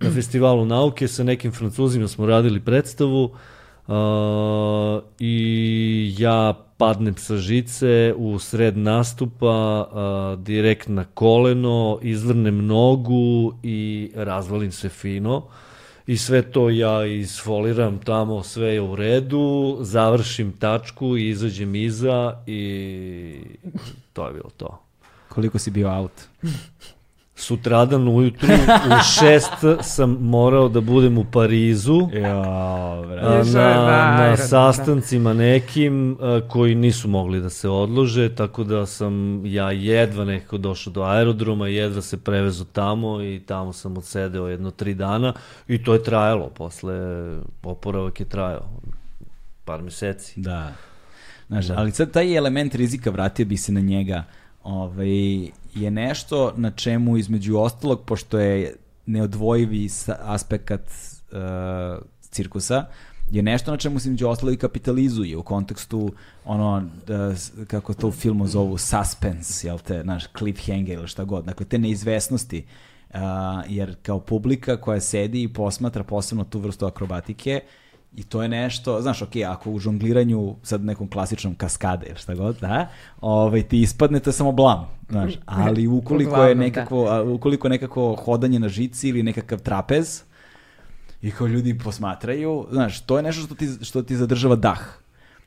[0.00, 8.14] na festivalu nauke sa nekim francuzima smo radili predstavu uh, i ja padnem sa žice
[8.16, 15.42] u sred nastupa, uh, direkt na koleno, izvrnem nogu i razvalim se fino.
[16.06, 22.42] I sve to ja isfoliram tamo, sve je u redu, završim tačku i izađem iza
[22.46, 23.44] i
[24.12, 24.82] to je bilo to.
[25.28, 26.12] koliko si bio out?
[27.42, 28.48] Sutradan ujutru
[28.86, 32.08] u šest sam morao da budem u Parizu.
[32.12, 33.36] Jo, a, bre.
[33.36, 34.36] Još na, da, na da.
[34.36, 40.58] sastancima nekim a, koji nisu mogli da se odlože, tako da sam ja jedva nekako
[40.58, 45.32] došao do aerodroma, jedva se prevezu tamo i tamo sam odsedeo jedno tri dana
[45.68, 46.94] i to je trajalo, posle
[47.62, 48.68] oporavak je trajao
[49.64, 50.40] par meseci.
[50.40, 50.72] Da.
[51.48, 54.24] Znaš, ali sad taj element rizika, vratio bi se na njega,
[54.64, 58.76] ovaj, je nešto na čemu između ostalog, pošto je
[59.06, 59.88] neodvojivi
[60.20, 61.38] aspekt uh,
[62.20, 62.86] cirkusa,
[63.30, 66.12] je nešto na čemu se između ostalog i kapitalizuje u kontekstu
[66.44, 67.34] ono, da,
[67.66, 71.78] kako to u filmu zovu, suspense, jel te, naš cliffhanger ili šta god, dakle te
[71.78, 72.64] neizvesnosti,
[73.10, 73.20] uh,
[73.68, 77.60] jer kao publika koja sedi i posmatra posebno tu vrstu akrobatike,
[78.16, 82.34] I to je nešto, znaš, ok, ako u žongliranju sad nekom klasičnom kaskade ili šta
[82.34, 82.88] god, da,
[83.20, 86.64] ovaj, ti ispadne, to je samo blam, znaš, ali ukoliko je Uglavnom, da.
[86.64, 90.22] nekako, ukoliko je nekako hodanje na žici ili nekakav trapez,
[91.22, 95.02] i kao ljudi posmatraju, znaš, to je nešto što ti, što ti zadržava dah.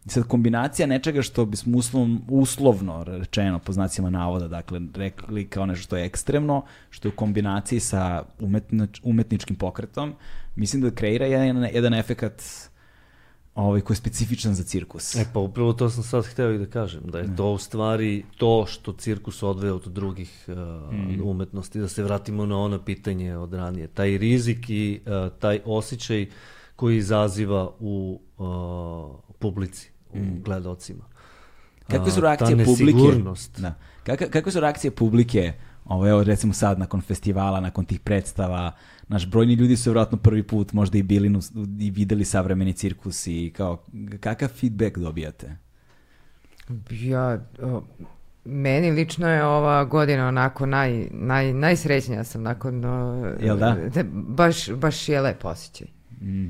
[0.05, 5.65] I sad kombinacija nečega što bismo uslovno, uslovno rečeno po znacima navoda, dakle, rekli kao
[5.65, 10.13] nešto što je ekstremno, što je u kombinaciji sa umetnič, umetničkim pokretom,
[10.55, 12.43] mislim da kreira jedan, jedan efekat
[13.55, 15.15] ovaj, koji je specifičan za cirkus.
[15.15, 18.25] E pa upravo to sam sad hteo i da kažem, da je to u stvari
[18.37, 23.53] to što cirkus odvaja od drugih uh, umetnosti, da se vratimo na ono pitanje od
[23.53, 23.87] ranije.
[23.87, 26.27] Taj rizik i uh, taj osjećaj
[26.75, 31.03] koji izaziva u uh, publici, u gledocima.
[31.87, 32.99] Kakve su reakcije ta publike?
[33.57, 33.73] Da.
[34.03, 35.53] Kakve, kakve su reakcije publike?
[35.89, 38.71] Evo, recimo sad, nakon festivala, nakon tih predstava,
[39.07, 41.39] naš brojni ljudi su vjerojatno prvi put možda i bili
[41.79, 43.83] i videli savremeni cirkus i kao,
[44.19, 45.57] kakav feedback dobijate?
[46.89, 47.83] Ja, o,
[48.45, 52.85] meni lično je ova godina onako naj, naj, najsrećnija sam nakon...
[52.85, 53.77] o, Jel da?
[54.13, 55.87] baš, baš je lep osjećaj.
[56.21, 56.47] Mm.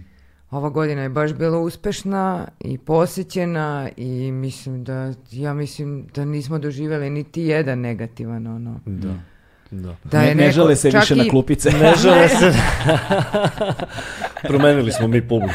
[0.52, 6.60] Ova godina je baš bila uspešna i posjećena i mislim da, ja mislim da nismo
[6.60, 8.80] doživjeli niti jedan negativan ono.
[8.86, 9.14] Da.
[9.76, 9.96] Da.
[10.04, 11.72] Da ne, je ne neko- žale se više na i- klupice.
[11.72, 12.54] Ne žele se.
[14.44, 15.54] Promenili smo mi publiku.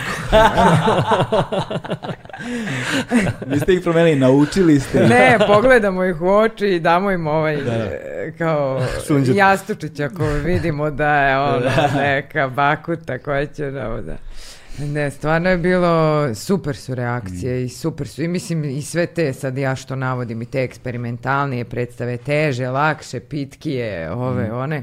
[3.42, 5.00] Vi ste ih promenili, naučili ste.
[5.00, 7.60] Ne, pogledamo ih u oči i damo im ovaj e,
[8.38, 9.36] kao Sunđet.
[9.36, 11.60] jastučić ako vidimo da je ono
[11.96, 14.16] neka bakuta koja će da, da.
[14.78, 19.32] Ne, stvarno je bilo, super su reakcije i super su, i mislim i sve te
[19.32, 24.82] sad ja što navodim i te eksperimentalnije predstave, teže, lakše, pitkije, ove, one,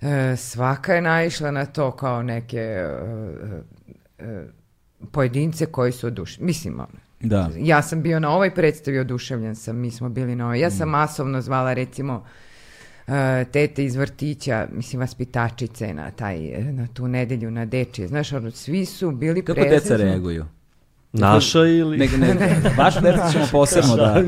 [0.00, 2.88] e, svaka je naišla na to kao neke e,
[4.18, 4.44] e,
[5.10, 6.46] pojedince koji su oduševljeni.
[6.46, 6.86] Mislim, ono,
[7.20, 7.50] Da.
[7.56, 10.60] ja sam bio na ovoj predstavi oduševljen sam, mi smo bili na ovoj.
[10.60, 12.24] Ja sam masovno zvala recimo
[13.52, 16.38] tete iz vrtića, mislim vaspitačice na taj
[16.72, 18.08] na tu nedelju na dečije.
[18.08, 20.04] Znaš, ono, svi su bili Kako deca presrećni.
[20.06, 20.46] reaguju?
[21.14, 21.98] Naša ili...
[21.98, 24.22] Ne, ne, vašu decu ćemo posebno da,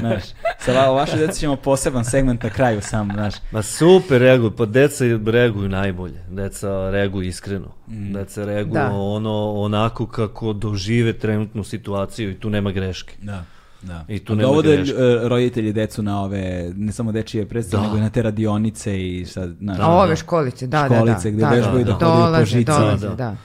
[0.00, 0.22] znaš,
[0.58, 3.34] sa va, vašu decu ćemo poseban segment na kraju sam, znaš.
[3.52, 6.20] Ma super reaguju, pa deca reaguju najbolje.
[6.30, 7.74] Deca reaguju iskreno.
[7.86, 8.90] Deca reaguju Da.
[8.92, 13.14] ono, onako kako dožive trenutnu situaciju i tu nema greške.
[13.22, 13.44] Da.
[13.82, 14.04] Da.
[14.08, 14.94] I tu dovode greške.
[14.94, 17.86] e, roditelji decu na ove, ne samo dečije predstave, Da.
[17.86, 20.94] nego i na te radionice i sad, znaš, A ove školice, da, da, da.
[20.96, 22.64] Školice gde da, vežbaju da hodaju po Dolaze, žici.
[22.64, 23.36] dolaze, Da, da.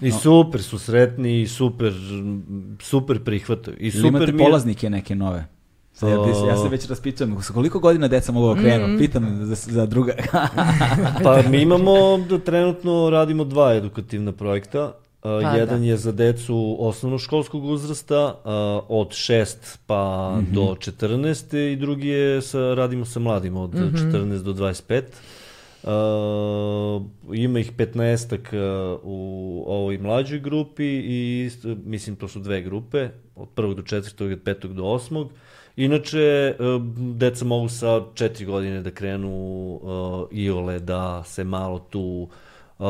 [0.00, 1.92] I super su sretni i super,
[2.80, 3.76] super prihvataju.
[3.80, 5.44] I super imate mi polaznike neke nove?
[5.92, 6.16] Sad ja,
[6.48, 8.98] ja se već raspitujem, sa koliko godina deca mogu da krenu?
[8.98, 10.12] Pitam za, za druga.
[11.24, 14.92] Pa mi imamo, da trenutno radimo dva edukativna projekta.
[15.24, 15.86] Uh, Pa, jedan da.
[15.86, 18.50] je za decu osnovnoškolskog uzrasta, uh,
[18.90, 19.46] od 6
[19.86, 20.02] pa
[20.36, 20.54] Mhm.
[20.54, 21.02] do 14
[21.64, 25.02] i drugi je sa, radimo sa mladima od 14 do 25.
[25.84, 27.02] Uh,
[27.32, 29.18] ima ih 15 uh, u
[29.68, 34.34] ovoj mlađoj grupi i isto- mislim to su dve grupe, od prvog do četvrtog i
[34.34, 35.30] od petog do osmog.
[35.76, 39.30] Inače, uh, deca mogu sa četiri godine da krenu
[39.72, 39.90] uh,
[40.32, 42.28] iole, da se malo tu
[42.78, 42.86] uh,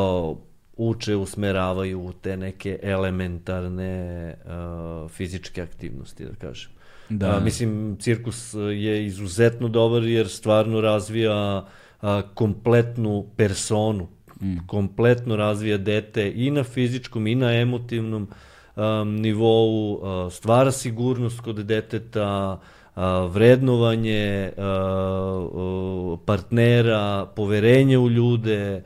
[0.77, 6.71] uče, usmeravaju u te neke elementarne uh, fizičke aktivnosti, da kažem.
[7.09, 7.37] Da.
[7.37, 11.67] A, mislim, cirkus je izuzetno dobar jer stvarno razvija
[12.03, 14.09] a, kompletnu personu,
[14.41, 14.57] mm.
[14.67, 18.29] kompletno razvija dete i na fizičkom i na emotivnom
[18.77, 22.61] um, nivou, a, stvara sigurnost kod deteta,
[22.95, 28.83] a, vrednovanje a, a, partnera, poverenje u ljude.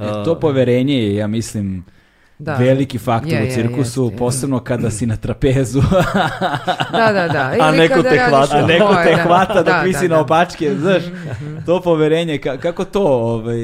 [0.00, 1.84] E, to poverenje je, ja mislim,
[2.38, 2.54] Da.
[2.54, 4.16] veliki faktor Je, u je, cirkusu, jeste.
[4.16, 5.80] posebno kada si na trapezu,
[6.92, 7.54] Da, da, da.
[7.60, 8.56] A Ili neko kada te hvata.
[8.56, 9.22] a neko te da.
[9.22, 10.20] hvata dok Da, visi da, na da.
[10.20, 11.02] opačke, znaš,
[11.66, 13.56] to poverenje, ka- kako to, ovaj,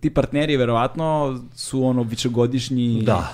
[0.00, 3.28] ti partneri verovatno su ono višegodišnji, Da.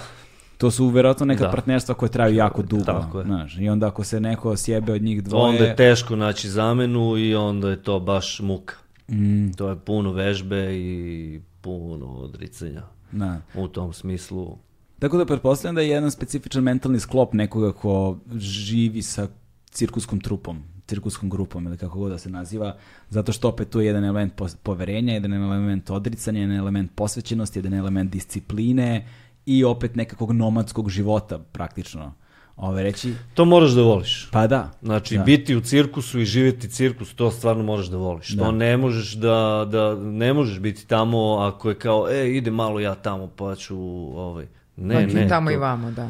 [0.59, 1.51] to su verovatno neka Da.
[1.51, 3.25] partnerstva koje traju jako dugo, Tako je.
[3.25, 7.17] znaš, i onda ako se neko sjebe od njih dvoje, Onda je teško naći zamenu
[7.19, 8.75] i onda je to baš muka.
[9.09, 13.41] Mm, To je puno vežbe i puno odricanja da.
[13.55, 14.59] u tom smislu.
[14.99, 19.29] Tako da pretpostavljam da je jedan specifičan mentalni sklop nekoga ko živi sa
[19.71, 22.77] cirkuskom trupom, cirkuskom grupom ili kako god da se naziva,
[23.11, 27.75] zato što opet tu je jedan element poverenja, jedan element odricanja, jedan element posvećenosti, jedan
[27.75, 29.07] element discipline
[29.47, 32.15] i opet nekakvog nomadskog života praktično.
[32.61, 34.29] Ove reći, To moraš da voliš.
[34.33, 34.71] pa da.
[34.83, 35.23] Znači, da.
[35.25, 38.29] biti u cirkusu i živjeti cirkus, to stvarno moraš da voliš.
[38.29, 38.45] Da.
[38.45, 42.81] To ne možeš da, da, ne možeš biti tamo ako je kao, e, ide malo
[42.81, 43.77] ja tamo, pa ću,
[44.19, 44.47] ovaj,
[44.77, 45.29] ne, Pa ti ne.
[45.29, 46.09] tamo to, i vamo, da.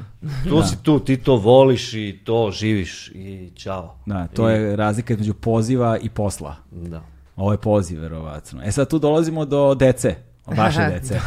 [0.48, 3.94] Tu si tu, ti to voliš i to živiš i čao.
[4.06, 6.56] Da, to je razlika između poziva i posla.
[6.70, 7.02] Da.
[7.36, 8.62] Ovo je poziv, verovatno.
[8.64, 10.14] E sad tu dolazimo do dece,
[10.46, 11.20] vaše dece.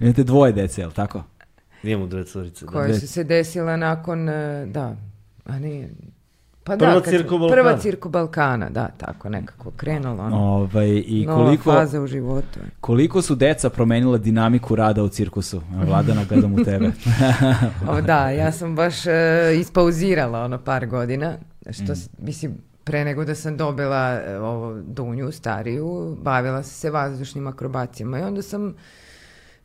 [0.00, 1.22] Imate dvoje dece, je li tako?
[1.84, 2.64] Imamo dve curice.
[2.64, 2.72] Da.
[2.72, 4.96] Koje su se desile nakon, e, da,
[5.44, 5.90] a nije,
[6.64, 7.62] pa Prva da, kad- cirko Balkana.
[7.62, 10.22] Prva cirko Balkana, da, tako nekako krenulo.
[10.22, 12.58] Ono, Ovaj, I nova koliko, faza u životu.
[12.80, 15.60] koliko su deca promenila dinamiku rada u cirkusu?
[15.78, 16.90] Vladana, gledam u tebe.
[17.88, 19.12] O, da, ja sam baš e,
[19.56, 21.32] ispauzirala ono par godina,
[21.72, 22.52] što, s- mislim,
[22.84, 28.22] pre nego da sam dobila e, ovo Dunju, stariju, bavila sam se vazdušnim akrobacijama i
[28.22, 28.74] onda sam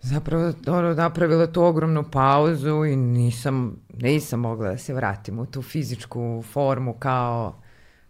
[0.01, 5.61] zapravo ono, napravila tu ogromnu pauzu i nisam, nisam mogla da se vratim u tu
[5.61, 7.61] fizičku formu kao,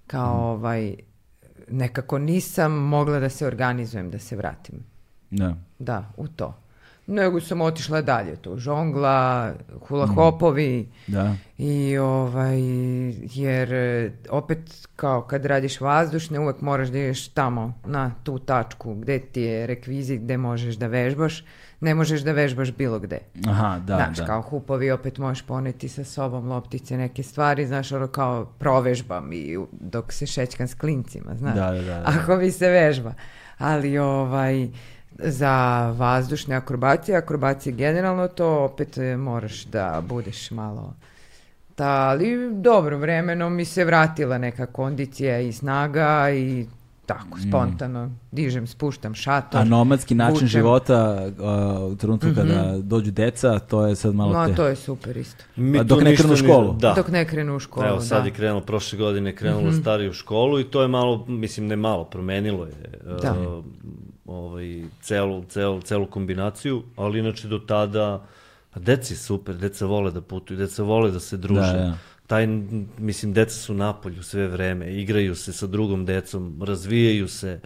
[0.07, 0.95] kao ovaj,
[1.69, 4.75] nekako nisam mogla da se organizujem da se vratim.
[5.31, 5.55] da.
[5.79, 6.68] Da, u to.
[7.09, 9.53] Nego sam otišla dalje, tu žongla,
[9.87, 11.35] hula hopovi Da.
[11.57, 12.59] i ovaj,
[13.33, 18.95] jer e, opet kao kad radiš vazdušne uvek moraš da ideš tamo na tu tačku
[18.95, 21.43] gde ti je rekvizit, gde možeš da vežbaš,
[21.81, 23.19] ne možeš da vežbaš bilo gde.
[23.47, 24.25] Aha, da, znaš, da.
[24.25, 29.57] kao hupovi opet možeš poneti sa sobom loptice, neke stvari, znaš, ono kao provežbam i
[29.71, 31.55] dok se šećkam s klincima, znaš.
[31.55, 32.03] Da, da, da, da.
[32.05, 33.13] Ako mi se vežba.
[33.57, 34.69] Ali ovaj,
[35.23, 40.93] za vazdušne akrobacije, akrobacije generalno, to opet e, moraš da budeš malo
[41.79, 46.65] ta, ali dobro, vremenom mi se vratila neka kondicija i snaga i
[47.05, 49.59] tako, spontano, dižem, spuštam šator.
[49.59, 49.61] Mm.
[49.61, 50.47] A nomadski način vučem.
[50.47, 51.27] života
[51.85, 54.55] uh, u trenutku kada dođu deca, to je sad malo No, te...
[54.55, 55.43] to je super isto.
[55.55, 56.73] Mi A dok ne krenu u školu?
[56.73, 56.93] Da.
[56.93, 58.27] Dok ne krenu u školu, Evo, sad da.
[58.27, 62.03] je krenulo, prošle godine je krenulo stariju školu i to je malo, mislim, ne malo,
[62.03, 62.73] promenilo je
[63.21, 63.35] Da.
[64.29, 68.25] Ovaj, celu, celu, celu kombinaciju, ali inače do tada,
[68.73, 71.61] pa deci je super, deca vole da putuju, deca vole da se druže.
[71.61, 71.97] Da, da.
[72.27, 72.47] Taj,
[72.97, 77.59] mislim, deca su napolju sve vreme, igraju se sa drugom decom, razvijaju se,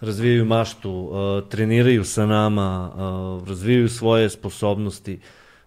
[0.00, 5.20] razvijaju maštu, uh, treniraju sa nama, uh, razvijaju svoje sposobnosti.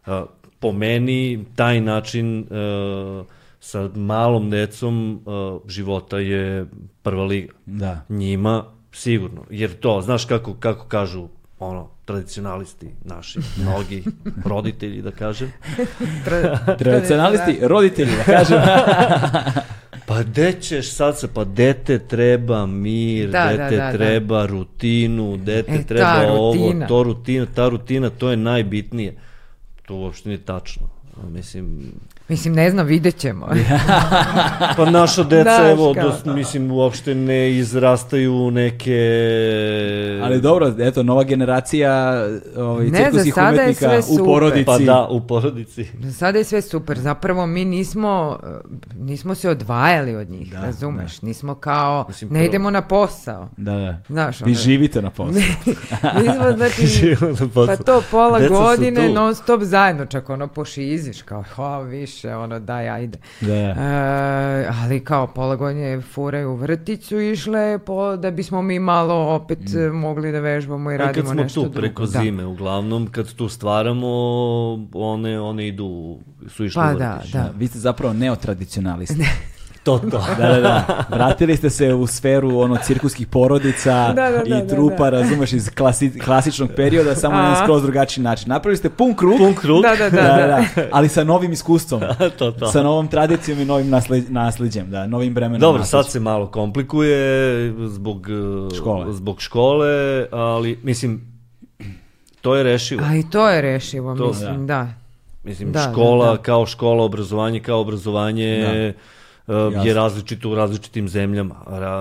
[0.05, 0.13] Uh,
[0.59, 3.25] po meni, taj način uh,
[3.59, 6.65] sa malom decom uh, života je
[7.01, 7.53] prva liga.
[7.65, 8.05] Da.
[8.09, 11.27] Njima sigurno, jer to, znaš kako, kako kažu
[11.59, 14.03] ono, tradicionalisti naši, mnogi
[14.45, 15.53] roditelji, da kažem,
[16.25, 18.57] Tra- Tradicionalisti, roditelji, da kažem.
[20.05, 23.91] Pa de ćeš sad se, pa dete treba mir, Da, da, dete da, da.
[23.91, 26.88] treba rutinu, dete E, treba ovo, rutina.
[26.88, 29.15] to rutina, ta rutina, to je najbitnije.
[29.85, 30.88] to uopšte nije tačno.
[31.24, 31.92] Mislim,
[32.30, 33.48] Mislim, ne znam, vidjet ćemo.
[34.77, 39.00] pa naša deca, Znaš evo, dos, mislim, uopšte ne izrastaju neke...
[40.24, 42.24] Ali dobro, eto, nova generacija
[42.58, 44.66] ovaj, Ne, za cirkuskih umetnika u porodici.
[44.66, 45.85] Pa da, u porodici.
[46.11, 47.00] Sada je sve super.
[47.00, 51.22] Zapravo mi nismo, uh, nismo se odvajali od njih, Da, razumeš?
[51.22, 53.50] Nismo kao, Mislim, ne prvo- idemo na posao.
[53.58, 53.98] Da, da.
[54.09, 55.33] Znaš, Vi ono- živite na poslu.
[56.16, 57.67] Mi smo, znači, na poslu.
[57.67, 60.48] pa to pola Deca godine non stop zajedno, čak ono
[61.03, 63.17] pošiziš, kao, ha, više, ono, daj, ajde.
[63.41, 64.73] Da, E, da.
[64.75, 69.90] ali kao pola godine fure u vrtiću išle po, da bismo mi malo opet e,
[69.90, 72.14] mogli da vežbamo i A radimo kad smo nešto tu preko drugo.
[72.14, 72.19] Da.
[72.19, 74.07] zime, uglavnom, kad tu stvaramo,
[74.93, 76.17] one, one idu,
[76.48, 77.32] su išle Pa u da, vrtić.
[77.32, 77.51] da.
[77.57, 79.23] Vi ste zapravo neotradicionalisti.
[79.83, 80.07] To, to.
[80.37, 81.05] Da, da, da.
[81.09, 85.09] Vratili ste se u sferu ono cirkuskih porodica Da, da, da, i da, trupa, da.
[85.11, 88.49] razumeš, iz klasi, klasičnog perioda, samo na skroz drugačiji način.
[88.49, 89.81] Napravili ste pun krug, Pun krug.
[89.81, 90.21] Da, da, da.
[90.21, 92.01] da, da, da, ali sa novim iskustvom.
[92.39, 92.67] to, to.
[92.67, 95.59] Sa novom tradicijom i novim nasle, nasleđem, da, novim vremenom.
[95.61, 96.11] Dobro, sad nasleđem.
[96.11, 97.17] se malo komplikuje
[97.87, 99.13] zbog eh, Škole.
[99.13, 99.87] zbog škole,
[100.31, 101.33] ali mislim
[102.41, 103.01] to je rešivo.
[103.03, 104.87] A i to je rešivo, To- mislim, da.
[105.43, 106.37] Mislim Da, škola da, da.
[106.37, 108.93] kao škola, obrazovanje kao obrazovanje
[109.47, 109.83] Jasno.
[109.83, 111.55] je različito u različitim zemljama.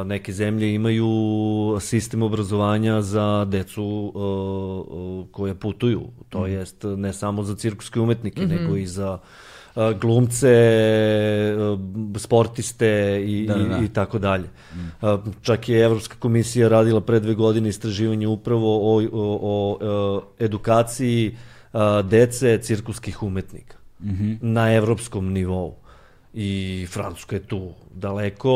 [0.05, 1.09] Neke zemlje imaju
[1.81, 4.13] sistem obrazovanja za decu
[5.33, 6.03] koje putuju.
[6.29, 6.51] To Mhm.
[6.51, 9.19] jest ne samo za cirkuske umetnike, nego i za
[9.97, 10.53] glumce,
[12.17, 12.89] sportiste
[13.27, 13.79] i, Da, da, da.
[13.79, 14.45] i, tako dalje.
[15.03, 15.07] Eh,
[15.43, 21.37] Čak je Evropska komisija radila pre dve godine istraživanje upravo o, o, o, edukaciji
[22.05, 23.77] dece cirkuskih umetnika
[24.41, 25.75] na evropskom nivou.
[26.35, 26.51] I
[26.91, 28.53] Francuska je tu daleko,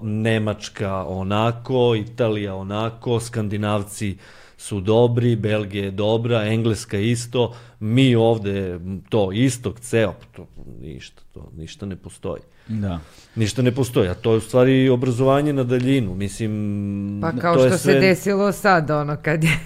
[0.00, 4.16] eh, Nemačka onako, Italija onako, Skandinavci
[4.56, 8.78] su dobri, Belgija je dobra, Engleska isto, mi ovde
[9.08, 10.46] to istok, ceo, to
[10.80, 12.42] ništa, to ništa ne postoji.
[12.68, 13.00] Da.
[13.34, 17.18] Ništa ne postoji, a to je u stvari obrazovanje na daljinu, mislim...
[17.22, 19.58] Pa kao to je što se sve- desilo sad, ono, kad je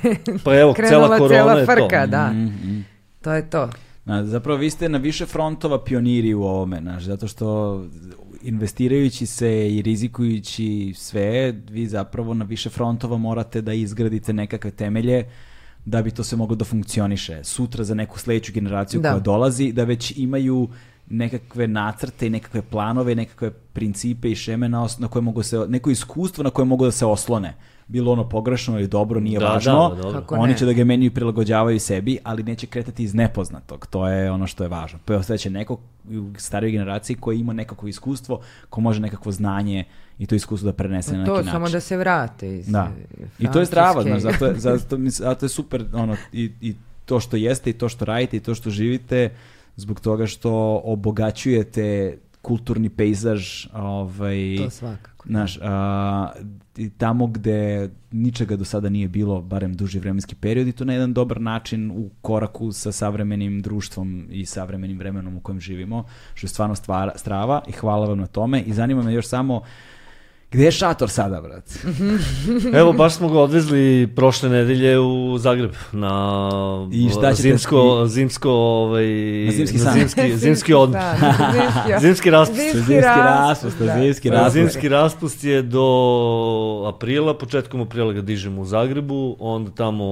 [0.44, 1.72] Pa evo, krenula cela korona cela je to.
[1.74, 2.26] frka, da.
[2.28, 2.80] Mhm.
[3.20, 3.68] To je to.
[4.04, 7.80] Na, zapravo vi ste na više frontova pioniri u ovome, znaš, zato što
[8.42, 15.24] investirajući se i rizikujući sve, vi zapravo na više frontova morate da izgradite nekakve temelje
[15.84, 17.44] da bi to sve moglo da funkcioniše.
[17.44, 19.10] Sutra za neku sledeću generaciju Da.
[19.10, 20.68] koja dolazi, da već imaju
[21.10, 25.58] nekakve nacrte i nekakve planove, nekakve principe i šeme na, os- na koje mogu se,
[25.68, 27.54] neko iskustvo na koje mogu da se oslone.
[27.88, 29.94] Bilo ono pogrešno ili dobro, nije Da, važno.
[29.96, 30.12] da.
[30.12, 30.58] Kako Oni ne?
[30.58, 33.86] će da ga menjaju i prilagođavaju sebi, ali neće kretati iz nepoznatog.
[33.86, 34.98] To je ono što je važno.
[35.04, 35.74] Pa ostaće neko
[36.06, 39.84] u starijoj generaciji koji ima nekakvo iskustvo, ko može nekakvo znanje
[40.18, 41.52] i to iskustvo da prenese na Pa To, neki način.
[41.52, 42.90] samo da se vrate iz Da.
[43.14, 44.20] eh, I to je zdravo, Francuske.
[44.20, 47.74] znaš, zato je, zato, mi- zato je super ono, i, i to što jeste i
[47.74, 49.30] to što radite i to što živite
[49.76, 55.28] zbog toga što obogaćujete kulturni pejzaž ovaj, To svakako.
[55.28, 56.32] Znaš, a,
[56.98, 61.12] tamo gde ničega do sada nije bilo, barem duži vremenski period, i to na jedan
[61.12, 66.04] dobar način u koraku sa savremenim društvom i savremenim vremenom u kojem živimo,
[66.34, 68.62] što je stvarno stvara, strava i hvala vam na tome.
[68.62, 69.62] I zanima me još samo,
[70.52, 71.64] gde je šator sada, brat?
[72.74, 76.40] Evo, baš smo ga odvezli prošle nedelje u Zagreb na
[76.92, 79.06] I šta zimsko, zimsko, ovaj,
[79.46, 79.92] Na zimski san.
[79.94, 81.00] zimski, zimski odmor.
[81.00, 81.16] Da,
[82.00, 82.60] zimski, raspust.
[82.62, 83.94] Zimski Zimski raspust, raspust, da.
[83.94, 84.54] zimski Da, raspust.
[84.54, 85.86] Zimski raspust je do
[86.86, 90.04] aprila, početkom aprila ga dižemo u Zagrebu, onda tamo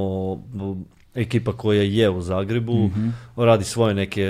[1.14, 3.08] ekipa koja je u Zagrebu Mhm.
[3.36, 4.26] radi svoje neke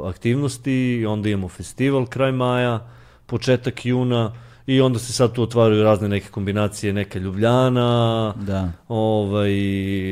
[0.00, 2.86] uh, aktivnosti i onda imamo festival kraj maja,
[3.26, 4.32] početak juna
[4.66, 8.72] i onda se sad tu otvaraju razne neke kombinacije, neka Ljubljana, Da.
[8.88, 9.52] ovaj,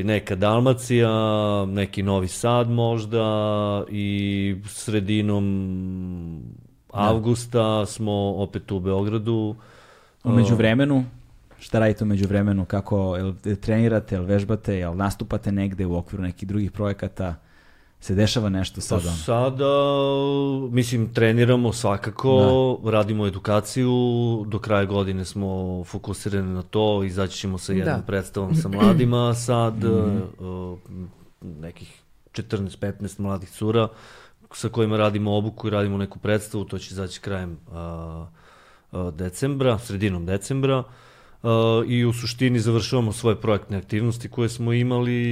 [0.04, 1.10] neka Dalmacija,
[1.66, 3.24] neki Novi Sad možda
[3.88, 5.44] i sredinom
[6.92, 9.56] avgusta smo opet u Beogradu.
[10.24, 11.04] Umeđu vremenu,
[11.58, 16.48] šta radite umeđu vremenu, kako, jel trenirate, jel vežbate, jel nastupate negde u okviru nekih
[16.48, 17.34] drugih projekata,
[18.02, 19.10] se dešava nešto Pa sada?
[19.10, 19.64] sada,
[20.70, 22.38] mislim, treniramo svakako,
[22.84, 23.92] radimo edukaciju,
[24.46, 25.48] do kraja godine smo
[25.84, 28.06] fokusirani na to, izaći ćemo sa jednom Da.
[28.06, 30.20] predstavom sa mladima sad, Mhm.
[30.40, 30.78] uh,
[31.42, 33.88] nekih 14-15 mladih cura
[34.52, 38.26] sa kojima radimo obuku i radimo neku predstavu, to će izaći krajem uh,
[38.92, 40.78] uh, decembra, sredinom decembra.
[40.78, 40.84] Uh,
[41.86, 45.22] I u suštini završavamo svoje projektne aktivnosti koje smo imali,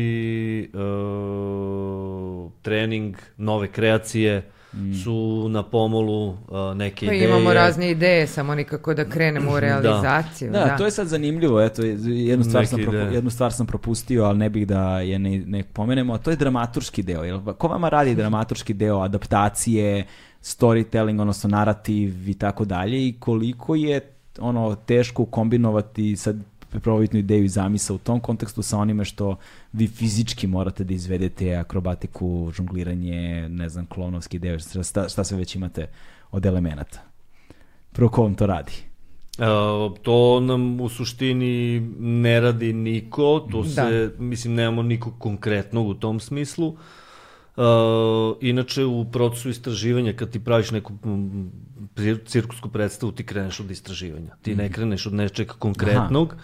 [0.64, 4.50] uh, trening, nove kreacije,
[5.04, 6.36] su na pomolu uh,
[6.76, 7.28] neke Pa ideje.
[7.30, 10.50] imamo razne ideje, samo nikako da krenemo u realizaciju.
[10.52, 13.14] Da, Da, to je sad zanimljivo, eto, jednu stvar, sam propu- ideje.
[13.14, 16.36] jednu stvar sam propustio, ali ne bih da je ne, ne pomenemo, a to je
[16.36, 17.24] dramaturški deo.
[17.24, 20.06] Jel, ko vama radi dramaturški deo, adaptacije,
[20.42, 24.00] storytelling, odnosno narativ i tako dalje i koliko je
[24.40, 26.36] ono teško kombinovati sad
[26.70, 29.36] prvobitnu ideju i zamisa u tom kontekstu sa onime što
[29.72, 35.56] vi fizički morate da izvedete akrobatiku, žongliranje, ne znam, klonovski deo, šta, šta sve već
[35.56, 35.86] imate
[36.30, 37.00] od elemenata.
[37.92, 38.72] Prvo ko vam to radi?
[39.38, 43.68] Uh, to nam u suštini ne radi niko, to Da.
[43.68, 46.68] se, mislim, nemamo nikog konkretnog u tom smislu.
[46.68, 46.78] Uh,
[48.40, 50.92] inače, u procesu istraživanja, kad ti praviš neku
[51.96, 54.36] cir- cirkusku predstavu, ti kreneš od istraživanja.
[54.42, 56.34] Ti ne kreneš od nečeg konkretnog.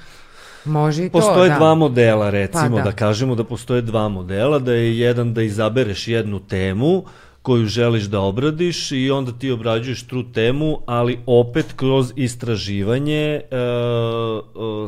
[0.64, 1.56] Može i to, Postoje da.
[1.56, 2.82] dva modela, recimo, Pa da.
[2.82, 2.92] da.
[2.92, 7.04] kažemo da postoje dva modela, da je jedan da izabereš jednu temu
[7.42, 13.40] koju želiš da obradiš i onda ti obrađuješ tu temu, ali opet kroz istraživanje e,
[13.50, 13.58] e,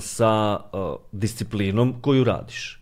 [0.01, 0.77] sa e,
[1.13, 2.78] disciplinom koju radiš.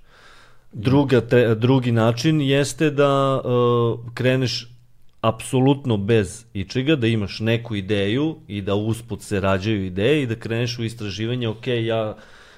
[0.79, 3.49] Druga, te, drugi način jeste da e,
[4.15, 4.69] kreneš
[5.21, 10.35] apsolutno bez ičega, da imaš neku ideju i da usput se rađaju ideje i da
[10.35, 12.17] kreneš u istraživanje, ok, ja,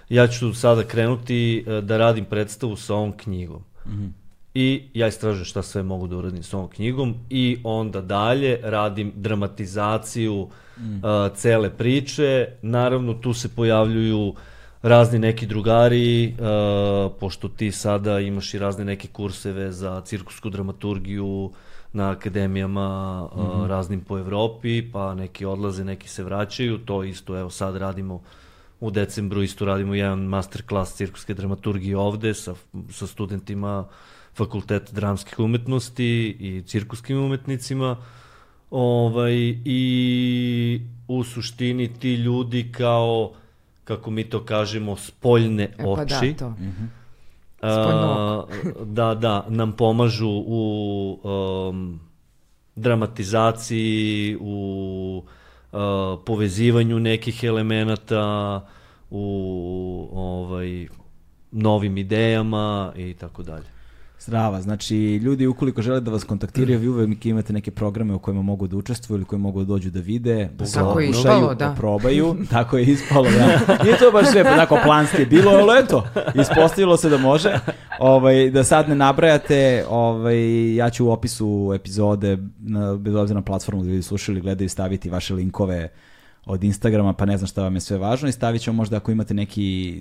[0.09, 3.63] ja ću sada krenuti e, da radim predstavu sa ovom knjigom.
[4.55, 9.13] I ja istražujem šta sve mogu da uradim s ovom knjigom i onda dalje radim
[9.15, 10.49] dramatizaciju uh,
[11.35, 12.49] cele priče.
[12.63, 14.35] Naravno, tu se pojavljuju
[14.83, 21.51] razni neki drugari, uh, pošto ti sada imaš i razne neke kurseve za cirkusku dramaturgiju
[21.93, 26.79] na akademijama uh, raznim po Evropi, pa neki odlaze, neki se vraćaju.
[26.79, 28.21] To isto, evo sad radimo
[28.81, 32.55] u decembru isto radimo jedan masterclass cirkuske dramaturgije ovde sa,
[32.91, 33.89] sa studentima
[34.35, 37.97] fakulteta dramskih umetnosti i cirkuskim umetnicima.
[38.71, 39.35] Ovaj,
[39.65, 43.33] I u suštini ti ljudi kao,
[43.89, 46.35] kako mi to kažemo, spoljne E, pa da, oči.
[46.39, 46.55] to.
[47.63, 48.47] A, Spoljno
[48.85, 52.01] da, da, nam pomažu u um,
[52.77, 55.23] dramatizaciji, u
[55.73, 55.79] uh,
[56.27, 58.67] povezivanju nekih elemenata,
[59.11, 60.87] u ovaj
[61.53, 63.78] novim idejama i tako dalje.
[64.19, 68.43] Strava, znači ljudi ukoliko žele da vas kontaktiraju, vi uvek imate neke programe u kojima
[68.43, 71.35] mogu da učestvuju ili koje mogu da dođu da vide, da se Tako je okušaju,
[71.37, 71.75] ispalo, da.
[71.77, 73.77] probaju, tako je ispalo, da.
[73.85, 77.59] Nije to baš sve tako planski bilo, ali eto, ispostavilo se da može.
[77.99, 83.45] Ovaj, da sad ne nabrajate, ovaj, ja ću u opisu epizode, na, bez obzira na
[83.45, 85.89] platformu da ljudi slušali, gledaju, staviti vaše linkove
[86.47, 89.11] od Instagrama, pa ne znam šta vam je sve važno i stavit ćemo možda ako
[89.11, 90.01] imate neki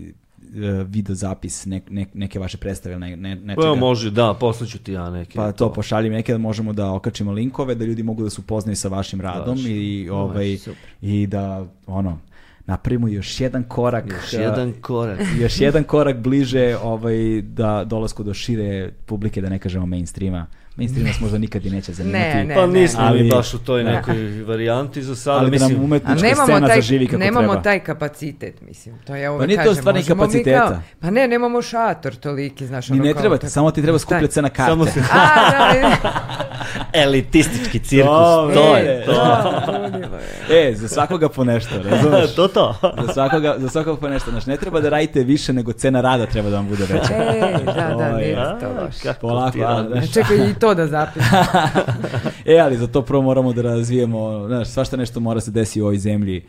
[0.85, 3.73] video zapis ne, ne, neke vaše predstave ili ne, ne, nečega.
[3.73, 5.35] Pa može, da, poslaću ti ja neke.
[5.35, 8.75] Pa to pošaljem neke da možemo da okačimo linkove da ljudi mogu da se upoznaju
[8.75, 10.57] sa vašim radom Baš, i ovaj
[11.01, 12.19] i da ono
[12.65, 15.19] napravimo još jedan korak Još jedan korak.
[15.41, 20.45] još jedan korak bliže ovaj da dolasku do šire publike da ne kažemo mainstreama.
[20.77, 22.23] Mainstream nas možda nikad i neće zanimati.
[22.27, 22.55] Ne, ne.
[22.55, 23.91] Pa nismo Ali- mi baš u toj da.
[23.91, 25.37] nekoj varijanti za sada.
[25.37, 27.61] ali da mislim, nam A umetnička nemamo scena taj, zaživi kako nemamo treba.
[27.61, 28.95] taj kapacitet, mislim.
[28.97, 29.75] To ja uvek Pa nije to kažem.
[29.75, 30.67] stvar ni možemo mi kapaciteta.
[30.67, 32.89] Kao, pa ne, nemamo šator toliki, znaš.
[32.89, 33.49] Ni ono ne kao treba tako.
[33.49, 34.71] samo ti treba skupljati se na karte.
[34.71, 34.99] Samo se...
[35.11, 36.11] A, da, da,
[36.95, 38.55] Elitistički cirkus, Dobre.
[38.55, 39.11] to je to.
[39.13, 39.67] da.
[40.51, 42.35] E, za svakoga po nešto, razumeš?
[42.35, 42.75] to to.
[42.99, 44.31] za svakoga, za svakoga po nešto.
[44.31, 47.13] Znači, ne treba da radite više nego cena rada treba da vam bude veća.
[47.13, 48.87] Ej, da, da, nije to.
[49.03, 49.91] Kako Polako, ti a, radiš?
[49.91, 50.11] znaš.
[50.11, 51.29] Čekaj, i to da zapišem.
[52.45, 55.85] E, ali za to prvo moramo da razvijemo, znaš, svašta nešto mora se desi u
[55.85, 56.45] ovoj zemlji.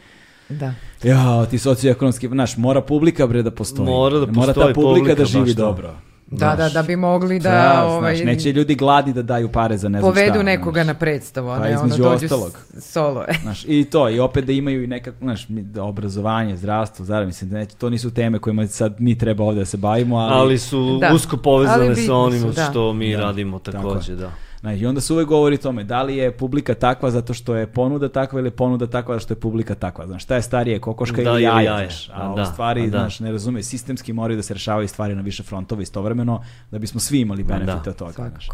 [0.48, 0.74] Da.
[1.02, 3.88] Ja, ti socioekonomski, znaš, mora publika bre da postoji.
[3.88, 5.62] Mora da Mora ta postoji publika, publika, da živi to.
[5.62, 5.94] dobro.
[6.30, 9.76] Da, da, da bi mogli da, Da, ovaj, znaš, neće ljudi gladni da daju pare
[9.76, 10.20] za ne znam šta.
[10.22, 10.86] povedu nekoga znaš.
[10.86, 12.58] na predstavu, a Pa ne ono dođu ostalog.
[12.80, 13.24] solo.
[13.28, 13.32] e.
[13.42, 17.26] Znaš, i to, i opet da imaju i nekako, znaš, mi- da obrazovanje, zdravstvo, zara,
[17.26, 20.32] mislim, da neće, to nisu teme kojima sad mi treba ovde da se bavimo, ali,
[20.34, 21.14] Ali su Da.
[21.14, 22.64] usko povezane Ali sa onim da.
[22.64, 24.16] što mi Da, radimo tako takođe, je.
[24.16, 24.30] da.
[24.62, 28.08] I onda se uvek govori tome, da li je publika takva zato što je ponuda
[28.08, 30.06] takva ili ponuda takva zato što je publika takva.
[30.06, 31.86] Znaš, šta je starije, kokoška Da, ili jaje, jaje.
[31.86, 32.08] znaš.
[32.08, 32.98] A, A, da, u stvari, a, da.
[32.98, 37.00] znaš, ne razume, sistemski moraju da se rešavaju stvari na više frontova istovremeno, da bismo
[37.00, 37.90] svi imali benefite da.
[37.90, 38.12] od toga.
[38.12, 38.48] Znaš.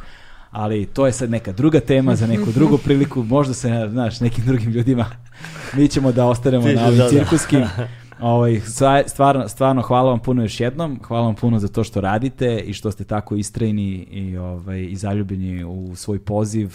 [0.51, 4.45] Ali to je sad neka druga tema za neku drugu priliku, možda se, znaš, nekim
[4.45, 5.07] drugim ljudima,
[5.77, 7.11] mi ćemo da ostanemo na ovim da, da.
[7.11, 7.65] cirkuskim.
[8.21, 8.61] Ovaj,
[9.07, 12.73] stvarno, stvarno hvala vam puno još jednom, hvala vam puno za to što radite i
[12.73, 16.75] što ste tako istrajni i, ovaj, i zaljubljeni u svoj poziv,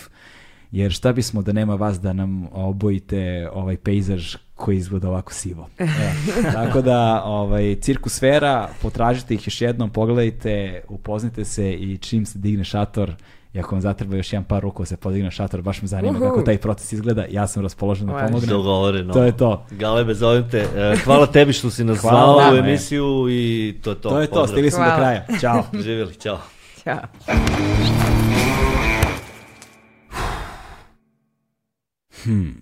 [0.72, 5.70] jer šta bismo da nema vas da nam obojite ovaj pejzaž koji izgleda ovako sivo.
[5.80, 6.52] Evo.
[6.54, 12.64] Tako da, ovaj, cirkusfera, potražite ih još jednom, pogledajte, upoznajte se i čim se digne
[12.64, 13.14] šator,
[13.54, 16.12] I ako vam zatreba još jedan par ruku da se podigne šator, baš me zanima
[16.12, 16.28] Uhu.
[16.28, 17.26] kako taj proces izgleda.
[17.30, 18.50] Ja sam raspoložen da pomognem.
[18.50, 19.14] Dogovoreno.
[19.14, 19.66] To je to.
[19.72, 20.68] Galebe, zovem te.
[20.76, 24.10] E, Hvala tebi što si nas zvao u emisiju i to je to.
[24.10, 24.48] To je to, Pozdrav.
[24.48, 25.26] stigli smo do kraja.
[25.42, 25.64] Ćao.
[25.84, 26.40] Živjeli, čao.
[26.84, 26.98] Ćao.
[32.24, 32.56] Hmm.